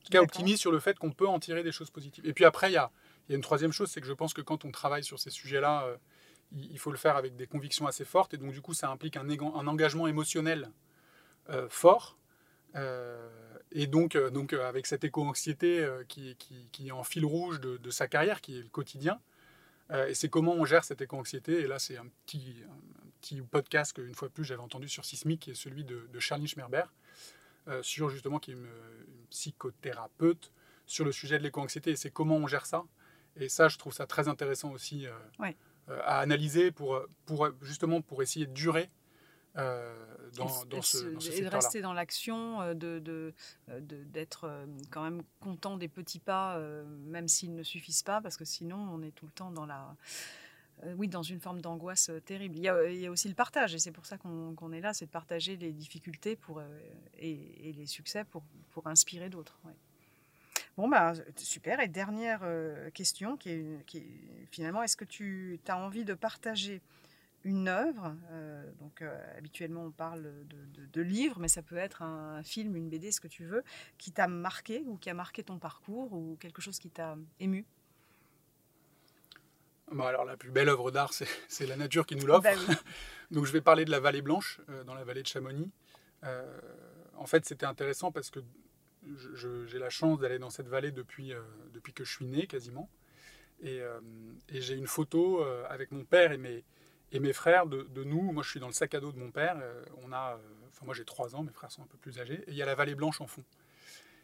tout 0.02 0.10
cas 0.10 0.20
optimiste 0.20 0.60
sur 0.60 0.72
le 0.72 0.80
fait 0.80 0.98
qu'on 0.98 1.12
peut 1.12 1.28
en 1.28 1.38
tirer 1.38 1.62
des 1.62 1.72
choses 1.72 1.90
positives. 1.90 2.26
Et 2.26 2.32
puis 2.32 2.44
après, 2.44 2.70
il 2.70 2.74
y 2.74 2.78
a, 2.78 2.90
une 3.28 3.40
troisième 3.40 3.72
chose, 3.72 3.90
c'est 3.90 4.00
que 4.00 4.06
je 4.06 4.12
pense 4.12 4.34
que 4.34 4.42
quand 4.42 4.64
on 4.64 4.70
travaille 4.70 5.04
sur 5.04 5.18
ces 5.18 5.30
sujets-là, 5.30 5.86
il, 6.52 6.78
faut 6.78 6.90
le 6.90 6.98
faire 6.98 7.16
avec 7.16 7.36
des 7.36 7.46
convictions 7.46 7.86
assez 7.86 8.04
fortes, 8.04 8.34
et 8.34 8.36
donc 8.36 8.52
du 8.52 8.60
coup, 8.60 8.74
ça 8.74 8.90
implique 8.90 9.16
un, 9.16 9.26
un 9.28 9.66
engagement 9.66 10.06
émotionnel 10.06 10.70
fort. 11.68 12.18
Et 13.74 13.86
donc, 13.86 14.16
euh, 14.16 14.30
donc 14.30 14.52
euh, 14.52 14.68
avec 14.68 14.86
cette 14.86 15.04
éco-anxiété 15.04 15.80
euh, 15.80 16.04
qui, 16.06 16.36
est 16.86 16.90
en 16.90 17.04
fil 17.04 17.24
rouge 17.24 17.60
de, 17.60 17.90
sa 17.90 18.06
carrière, 18.06 18.40
qui 18.40 18.58
est 18.58 18.62
le 18.62 18.68
quotidien, 18.68 19.20
et 20.08 20.14
c'est 20.14 20.30
comment 20.30 20.54
on 20.54 20.64
gère 20.64 20.84
cette 20.84 21.02
éco-anxiété. 21.02 21.60
Et 21.60 21.66
là, 21.66 21.78
c'est 21.78 21.98
un 21.98 22.06
petit, 22.24 22.56
petit 23.20 23.42
podcast 23.42 23.92
qu'une 23.92 24.14
fois 24.14 24.30
plus 24.30 24.42
j'avais 24.42 24.62
entendu 24.62 24.88
sur 24.88 25.04
Sismic, 25.04 25.40
qui 25.40 25.50
est 25.50 25.54
celui 25.54 25.84
de, 25.84 26.08
de 26.10 26.18
Charlie 26.18 26.48
Schmerber, 26.48 26.84
sur 27.82 28.08
justement 28.08 28.38
qui 28.38 28.52
est 28.52 28.54
une, 28.54 28.68
psychothérapeute 29.30 30.52
sur 30.86 31.04
le 31.04 31.12
sujet 31.12 31.38
de 31.38 31.42
l'éco-anxiété. 31.42 31.92
Et 31.92 31.96
c'est 31.96 32.10
comment 32.10 32.36
on 32.36 32.46
gère 32.46 32.66
ça. 32.66 32.84
Et 33.36 33.48
ça, 33.48 33.68
je 33.68 33.78
trouve 33.78 33.92
ça 33.94 34.06
très 34.06 34.28
intéressant 34.28 34.72
aussi 34.72 35.06
à 35.88 36.18
analyser 36.20 36.70
pour, 36.70 37.00
pour 37.24 37.48
justement 37.62 38.02
pour 38.02 38.22
essayer 38.22 38.46
de 38.46 38.52
durer 38.52 38.90
euh, 39.58 39.94
dans, 40.34 40.48
ce, 40.80 40.96
et 41.30 41.42
de 41.42 41.48
rester 41.48 41.82
dans 41.82 41.92
l'action, 41.92 42.62
euh, 42.62 42.74
de, 42.74 43.34
euh, 43.68 43.80
d'être 43.80 44.50
quand 44.90 45.02
même 45.02 45.22
content 45.40 45.76
des 45.76 45.88
petits 45.88 46.20
pas, 46.20 46.58
même 47.04 47.28
s'ils 47.28 47.54
ne 47.54 47.62
suffisent 47.62 48.02
pas, 48.02 48.22
parce 48.22 48.38
que 48.38 48.46
sinon 48.46 48.76
on 48.76 49.02
est 49.02 49.10
tout 49.10 49.26
le 49.26 49.32
temps 49.32 49.50
dans 49.50 49.66
la, 49.66 49.94
oui, 50.96 51.08
dans 51.08 51.22
une 51.22 51.40
forme 51.40 51.60
d'angoisse 51.60 52.10
terrible. 52.24 52.56
Il 52.56 52.62
y, 52.62 52.68
a, 52.68 52.90
il 52.90 52.98
y, 52.98 53.06
a, 53.06 53.10
aussi 53.10 53.28
le 53.28 53.34
partage, 53.34 53.74
et 53.74 53.78
c'est 53.78 53.92
pour 53.92 54.06
ça 54.06 54.18
qu'on, 54.18 54.72
est 54.72 54.80
là, 54.80 54.92
c'est 54.94 55.06
de 55.06 55.10
partager 55.10 55.56
les 55.56 55.72
difficultés 55.72 56.36
pour, 56.36 56.62
et, 57.18 57.72
les 57.76 57.86
succès 57.86 58.24
pour, 58.24 58.42
pour 58.70 58.86
inspirer 58.86 59.30
d'autres. 59.30 59.58
Bon, 60.76 60.88
bah, 60.88 61.12
super. 61.36 61.80
Et 61.80 61.88
dernière 61.88 62.42
question, 62.94 63.36
qui 63.36 63.50
est, 63.50 64.46
finalement, 64.50 64.82
est-ce 64.82 64.96
que 64.96 65.04
tu 65.04 65.60
as 65.68 65.78
envie 65.78 66.04
de 66.04 66.14
partager 66.14 66.80
une 67.44 67.68
œuvre. 67.68 68.16
Euh, 68.30 68.70
donc 68.80 69.02
euh, 69.02 69.38
habituellement 69.38 69.84
on 69.84 69.90
parle 69.90 70.22
de, 70.22 70.86
de, 70.92 71.02
livres, 71.02 71.38
mais 71.38 71.48
ça 71.48 71.62
peut 71.62 71.76
être 71.76 72.02
un, 72.02 72.42
film, 72.42 72.76
une 72.76 72.88
BD, 72.88 73.12
ce 73.12 73.20
que 73.20 73.28
tu 73.28 73.44
veux, 73.44 73.64
qui 73.98 74.12
t'a 74.12 74.28
marqué 74.28 74.82
ou 74.86 74.96
qui 74.96 75.10
a 75.10 75.14
marqué 75.14 75.42
ton 75.42 75.58
parcours 75.58 76.12
ou 76.12 76.36
quelque 76.40 76.62
chose 76.62 76.78
qui 76.78 76.90
t'a 76.90 77.16
ému? 77.40 77.64
Bah, 79.90 80.08
alors 80.08 80.24
la 80.24 80.36
plus 80.36 80.50
belle 80.50 80.68
œuvre 80.68 80.90
d'art, 80.90 81.12
c'est 81.12 81.26
la 81.66 81.76
nature 81.76 82.06
qui 82.06 82.16
nous 82.16 82.26
l'offre. 82.26 82.42
Bah 82.42 82.74
donc 83.30 83.46
je 83.46 83.52
vais 83.52 83.60
parler 83.60 83.84
de 83.84 83.90
la 83.90 84.00
vallée 84.00 84.22
blanche, 84.22 84.60
euh, 84.68 84.84
dans 84.84 84.94
la 84.94 85.04
vallée 85.04 85.22
de 85.22 85.28
Chamonix. 85.28 85.70
en 87.16 87.26
fait 87.26 87.44
c'était 87.44 87.66
intéressant 87.66 88.12
parce 88.12 88.30
que 88.30 88.40
j'ai 89.34 89.78
la 89.78 89.90
chance 89.90 90.20
d'aller 90.20 90.38
dans 90.38 90.50
cette 90.50 90.68
vallée 90.68 90.92
depuis, 90.92 91.32
depuis 91.72 91.92
que 91.92 92.04
je 92.04 92.12
suis 92.12 92.26
né 92.26 92.46
quasiment. 92.46 92.88
Et, 93.60 93.80
et 94.48 94.60
j'ai 94.60 94.74
une 94.74 94.86
photo 94.86 95.42
avec 95.68 95.90
mon 95.90 96.04
père 96.04 96.30
et 96.30 96.38
mes, 96.38 96.64
et 97.12 97.20
mes 97.20 97.34
frères, 97.34 97.66
de, 97.66 98.04
nous, 98.04 98.32
moi 98.32 98.42
je 98.42 98.48
suis 98.48 98.60
dans 98.60 98.68
le 98.68 98.72
sac 98.72 98.94
à 98.94 99.00
dos 99.00 99.12
de 99.12 99.18
mon 99.18 99.30
père, 99.30 99.58
euh, 99.60 99.84
on 100.02 100.12
a, 100.12 100.32
euh, 100.32 100.38
enfin 100.68 100.86
moi 100.86 100.94
j'ai 100.94 101.04
3 101.04 101.36
ans, 101.36 101.42
mes 101.42 101.52
frères 101.52 101.70
sont 101.70 101.82
un 101.82 101.86
peu 101.86 101.98
plus 101.98 102.18
âgés, 102.18 102.42
et 102.46 102.52
il 102.52 102.54
y 102.54 102.62
a 102.62 102.66
la 102.66 102.74
vallée 102.74 102.94
blanche 102.94 103.20
en 103.20 103.26
fond. 103.26 103.44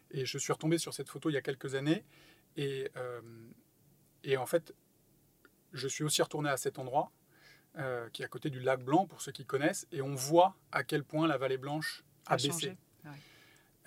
Et 0.09 0.25
je 0.25 0.37
suis 0.39 0.51
retombé 0.51 0.79
sur 0.79 0.91
cette 0.95 1.07
photo 1.07 1.29
il 1.29 1.33
y 1.33 1.37
a 1.37 1.41
quelques 1.41 1.75
années, 1.75 2.03
et, 2.57 2.89
euh, 2.97 3.21
et 4.23 4.37
en 4.37 4.47
fait, 4.47 4.73
je 5.73 5.87
suis 5.87 6.03
aussi 6.03 6.21
retourné 6.21 6.49
à 6.49 6.57
cet 6.57 6.79
endroit, 6.79 7.11
qui 8.11 8.21
est 8.21 8.25
à 8.25 8.27
côté 8.27 8.49
du 8.49 8.59
lac 8.59 8.83
Blanc, 8.83 9.05
pour 9.05 9.21
ceux 9.21 9.31
qui 9.31 9.45
connaissent, 9.45 9.87
et 9.91 10.01
on 10.01 10.15
voit 10.15 10.55
à 10.71 10.83
quel 10.83 11.03
point 11.03 11.27
la 11.27 11.37
vallée 11.37 11.57
blanche 11.57 12.03
a, 12.25 12.35
baissé. 12.35 12.75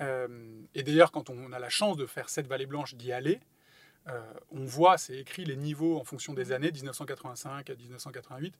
et 0.01 0.83
d'ailleurs, 0.83 1.13
quand 1.13 1.29
on 1.31 1.53
a 1.53 1.59
la 1.59 1.69
chance 1.69 1.97
de 1.97 2.07
faire 2.07 2.31
cette 2.31 2.47
vallée 2.47 2.67
blanche, 2.67 2.95
d'y 2.95 3.13
aller, 3.13 3.41
on 4.51 4.65
voit, 4.65 4.99
c'est 4.99 5.19
écrit 5.19 5.45
les 5.45 5.57
niveaux 5.57 5.99
en 5.99 6.05
fonction 6.05 6.33
des 6.33 6.53
années, 6.53 6.73
1985 6.73 7.69
à 7.69 7.75
1988, 7.75 8.55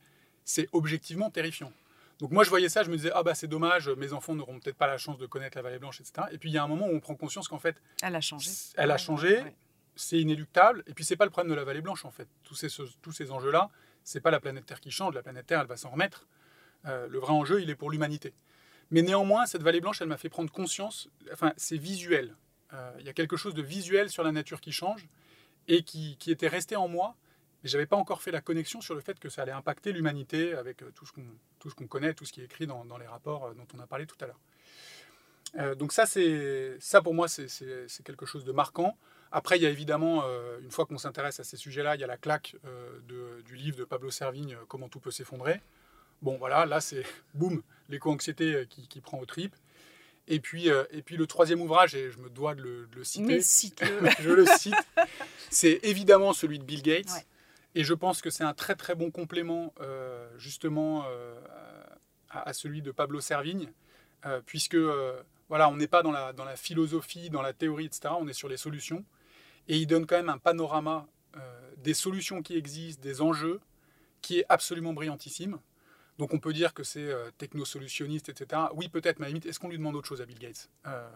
c'est 0.45 0.69
objectivement 0.73 1.31
terrifiant. 1.31 1.73
Donc 2.19 2.31
moi 2.31 2.45
je 2.45 2.51
voyais 2.51 2.69
ça, 2.69 2.85
je 2.85 2.91
me 2.91 2.97
disais 2.97 3.11
ah 3.15 3.23
bah 3.23 3.35
c'est 3.35 3.49
dommage, 3.49 3.89
mes 3.89 4.13
enfants 4.13 4.35
n'auront 4.35 4.61
peut-être 4.61 4.77
pas 4.77 4.87
la 4.87 4.99
chance 4.99 5.19
de 5.19 5.27
connaître 5.27 5.59
la 5.59 5.63
Vallée 5.63 5.79
Blanche, 5.79 6.01
etc. 6.01 6.29
Et 6.31 6.39
puis 6.39 6.51
il 6.51 6.53
y 6.53 6.59
a 6.59 6.63
un 6.63 6.69
moment 6.69 6.87
où 6.87 6.95
on 6.95 7.01
prend 7.01 7.17
conscience 7.17 7.49
qu'en 7.49 7.59
fait 7.59 7.77
elle 8.01 8.15
a 8.15 8.21
changé, 8.21 8.51
elle 8.77 8.91
a 8.93 8.97
changé, 8.97 9.43
c'est 9.97 10.19
inéluctable. 10.19 10.83
Et 10.87 10.95
puis 10.95 11.05
c'est 11.05 11.17
pas 11.17 11.25
le 11.25 11.31
problème 11.31 11.51
de 11.51 11.57
la 11.57 11.65
Vallée 11.65 11.81
Blanche 11.81 12.05
en 12.05 12.11
fait. 12.11 12.29
Tous 12.45 12.55
ces 12.55 12.69
tous 13.03 13.13
ces 13.13 13.31
enjeux 13.31 13.51
là, 13.51 13.71
c'est 14.05 14.21
pas 14.21 14.31
la 14.31 14.41
planète 14.41 14.67
Terre 14.67 14.81
qui 14.81 14.91
change, 14.91 15.15
la 15.15 15.23
planète 15.23 15.47
Terre 15.47 15.61
elle 15.61 15.67
va 15.67 15.77
s'en 15.77 15.91
remettre. 15.91 16.27
Euh, 16.87 17.07
le 17.09 17.19
vrai 17.19 17.33
enjeu 17.33 17.63
il 17.63 17.71
est 17.71 17.75
pour 17.75 17.91
l'humanité. 17.91 18.35
Mais 18.91 19.03
néanmoins 19.03 19.47
cette 19.47 19.63
Vallée 19.63 19.81
Blanche 19.81 20.01
elle 20.01 20.09
m'a 20.09 20.17
fait 20.17 20.29
prendre 20.29 20.51
conscience, 20.51 21.09
enfin 21.33 21.53
c'est 21.57 21.77
visuel. 21.77 22.37
Euh, 22.73 22.93
il 23.01 23.07
y 23.07 23.09
a 23.09 23.13
quelque 23.13 23.37
chose 23.37 23.55
de 23.55 23.63
visuel 23.63 24.09
sur 24.09 24.23
la 24.23 24.33
nature 24.33 24.61
qui 24.61 24.73
change 24.73 25.07
et 25.69 25.83
qui, 25.83 26.17
qui 26.19 26.31
était 26.31 26.49
resté 26.49 26.77
en 26.77 26.89
moi 26.89 27.17
mais 27.63 27.69
j'avais 27.69 27.87
pas 27.87 27.97
encore 27.97 28.23
fait 28.23 28.33
la 28.33 28.41
connexion 28.41 28.81
sur 28.81 28.95
le 28.95 29.01
fait 29.01 29.21
que 29.21 29.29
ça 29.29 29.43
allait 29.43 29.53
impacter 29.53 29.93
l'humanité 29.93 30.55
avec 30.55 30.83
euh, 30.83 30.91
tout 30.93 31.07
ce 31.07 31.75
qu'on 31.75 31.87
connaît, 31.87 32.13
tout 32.13 32.25
ce 32.25 32.33
qui 32.33 32.41
est 32.41 32.45
écrit 32.45 32.67
dans, 32.67 32.85
dans, 32.85 32.99
les 32.99 33.07
rapports 33.07 33.55
dont 33.55 33.69
on 33.77 33.79
a 33.79 33.87
parlé 33.87 34.05
tout 34.07 34.17
à 34.21 34.27
l'heure. 34.27 35.77
Donc 35.77 35.93
ça, 35.93 36.07
ça 36.07 37.03
pour 37.03 37.13
moi, 37.13 37.29
c'est 37.29 38.03
quelque 38.05 38.25
chose 38.25 38.45
de 38.45 38.53
marquant. 38.53 38.97
Après, 39.33 39.57
il 39.57 39.63
y 39.63 39.67
a 39.67 39.71
évidemment, 39.71 40.25
une 40.63 40.71
fois 40.71 40.85
qu'on 40.85 40.99
s'intéresse 40.99 41.41
à 41.41 41.45
ces 41.45 41.57
sujets-là, 41.57 41.95
il 41.95 42.01
y 42.01 42.05
a 42.05 42.07
la 42.07 42.19
claque 42.19 42.55
de, 43.09 43.41
du 43.43 43.57
livre 43.57 43.79
de 43.79 43.85
Pablo 43.85 44.11
Servigne, 44.11 44.57
Comment 44.69 44.89
tout 44.89 45.01
peut 45.01 45.11
s'effondrer. 45.11 45.61
Bon, 46.21 46.37
voilà, 46.37 46.67
là, 46.67 46.81
c'est 46.81 47.03
boum, 47.35 47.63
l'éco-anxiété 47.89 48.67
qui, 48.69 48.87
qui, 48.87 49.01
prend 49.01 49.19
au 49.19 49.25
tripes. 49.25 49.57
Et 50.29 50.39
puis, 50.39 50.69
et 50.69 51.03
puis 51.03 51.17
le 51.17 51.27
troisième 51.27 51.63
ouvrage, 51.63 51.95
et 51.95 52.11
je 52.11 52.19
me 52.19 52.29
dois 52.29 52.55
de 52.55 52.87
le, 52.95 53.05
citer, 53.05 53.27
Mais 53.27 53.41
cite 53.41 53.83
je 54.21 54.31
le 54.31 54.47
cite, 54.47 54.75
c'est 55.51 55.81
évidemment 55.83 56.33
celui 56.33 56.59
de 56.59 56.65
Bill 56.65 56.83
Gates. 56.83 57.27
Et 57.75 57.85
je 57.85 57.95
pense 57.95 58.21
que 58.21 58.29
c'est 58.29 58.45
un 58.45 58.53
très 58.53 58.75
très 58.75 58.95
bon 58.95 59.11
complément 59.11 59.75
justement 60.37 61.05
à, 62.31 62.53
celui 62.53 62.83
de 62.83 62.93
Pablo 62.93 63.21
Servigne, 63.21 63.73
puisque 64.47 64.77
voilà, 65.49 65.69
on 65.69 65.77
n'est 65.77 65.89
pas 65.89 66.03
dans 66.03 66.13
la, 66.13 66.33
dans 66.33 66.45
la 66.45 66.57
philosophie, 66.57 67.29
dans 67.29 67.43
la 67.43 67.53
théorie, 67.53 67.87
etc. 67.87 68.15
On 68.19 68.29
est 68.29 68.33
sur 68.33 68.49
les 68.49 68.57
solutions. 68.57 69.05
Et 69.69 69.79
il 69.79 69.87
donne 69.87 70.07
quand 70.07 70.17
même 70.17 70.29
un 70.29 70.39
panorama 70.39 71.07
des 71.83 71.95
solutions 71.95 72.43
qui 72.43 72.57
existent, 72.57 73.03
des 73.03 73.21
enjeux, 73.21 73.61
qui 74.21 74.39
est 74.39 74.47
absolument 74.49 74.93
brillantissime. 74.93 75.59
Donc 76.19 76.33
on 76.35 76.39
peut 76.39 76.53
dire 76.53 76.75
que 76.75 76.85
c'est 76.85 77.09
euh, 77.09 77.31
technosolutionniste, 77.39 78.29
etc. 78.29 78.63
Oui, 78.75 78.89
peut-être, 78.89 79.19
mais 79.19 79.31
est-ce 79.33 79.59
qu'on 79.59 79.69
lui 79.69 79.79
demande 79.79 79.97
autre 79.97 80.09
chose 80.09 80.21
à 80.21 80.27
Bill 80.27 80.39
Gates? 80.39 80.71
Euh, 80.87 81.09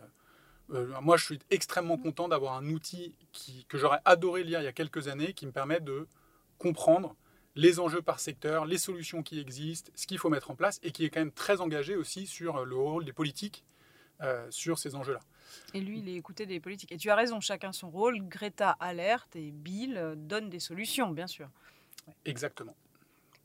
euh, 0.71 1.01
Moi, 1.01 1.17
je 1.17 1.25
suis 1.25 1.39
extrêmement 1.51 1.99
content 1.99 2.29
d'avoir 2.29 2.55
un 2.55 2.67
outil 2.71 3.15
que 3.69 3.79
j'aurais 3.79 4.01
adoré 4.05 4.43
lire 4.43 4.61
il 4.61 4.65
y 4.65 4.69
a 4.69 4.73
quelques 4.73 5.09
années, 5.09 5.33
qui 5.33 5.47
me 5.47 5.53
permet 5.53 5.81
de 5.81 6.09
comprendre 6.59 7.15
les 7.55 7.79
enjeux 7.79 8.03
par 8.03 8.21
secteur, 8.21 8.67
les 8.67 8.79
solutions 8.79 9.23
qui 9.23 9.39
existent, 9.39 9.91
ce 9.95 10.07
qu'il 10.07 10.19
faut 10.19 10.29
mettre 10.29 10.51
en 10.51 10.57
place, 10.57 10.81
et 10.83 10.91
qui 10.91 11.05
est 11.05 11.11
quand 11.11 11.21
même 11.21 11.33
très 11.33 11.61
engagé 11.61 11.97
aussi 11.97 12.27
sur 12.27 12.65
le 12.65 12.77
rôle 12.77 13.05
des 13.05 13.15
politiques 13.15 13.65
sur 14.51 14.79
ces 14.79 14.95
enjeux-là. 14.95 15.21
Et 15.75 15.81
lui, 15.81 15.99
il 15.99 16.09
est 16.09 16.15
écouté 16.15 16.47
des 16.47 16.61
politiques. 16.61 16.93
Et 16.93 16.97
tu 16.97 17.11
as 17.11 17.15
raison, 17.15 17.41
chacun 17.41 17.73
son 17.73 17.91
rôle. 17.91 18.21
Greta 18.29 18.71
alerte 18.81 19.37
et 19.37 19.51
Bill 19.51 20.15
donne 20.17 20.51
des 20.51 20.61
solutions, 20.61 21.11
bien 21.11 21.27
sûr. 21.27 21.49
Exactement. 22.25 22.75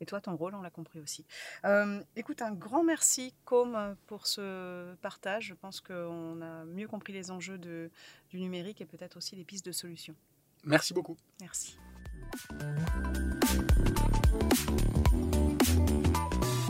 Et 0.02 0.06
toi, 0.06 0.19
ton 0.19 0.36
rôle, 0.36 0.56
on 0.56 0.61
l'a 0.61 0.72
compris 0.72 0.99
aussi. 0.99 1.26
Euh, 1.64 2.02
écoute, 2.15 2.41
un 2.41 2.52
grand 2.52 2.84
merci, 2.84 3.36
Com, 3.45 3.95
pour 4.07 4.26
ce 4.26 4.95
partage. 4.95 5.45
Je 5.45 5.53
pense 5.53 5.80
qu'on 5.80 6.41
a 6.41 6.65
mieux 6.65 6.88
compris 6.88 7.14
les 7.14 7.30
enjeux 7.30 7.60
de, 7.60 7.91
du 8.32 8.40
numérique 8.40 8.82
et 8.82 8.86
peut-être 8.86 9.18
aussi 9.18 9.36
les 9.36 9.44
pistes 9.45 9.65
de 9.65 9.72
solutions. 9.72 10.15
Merci 10.64 10.94
beaucoup. 10.94 11.18
Merci. 11.40 11.78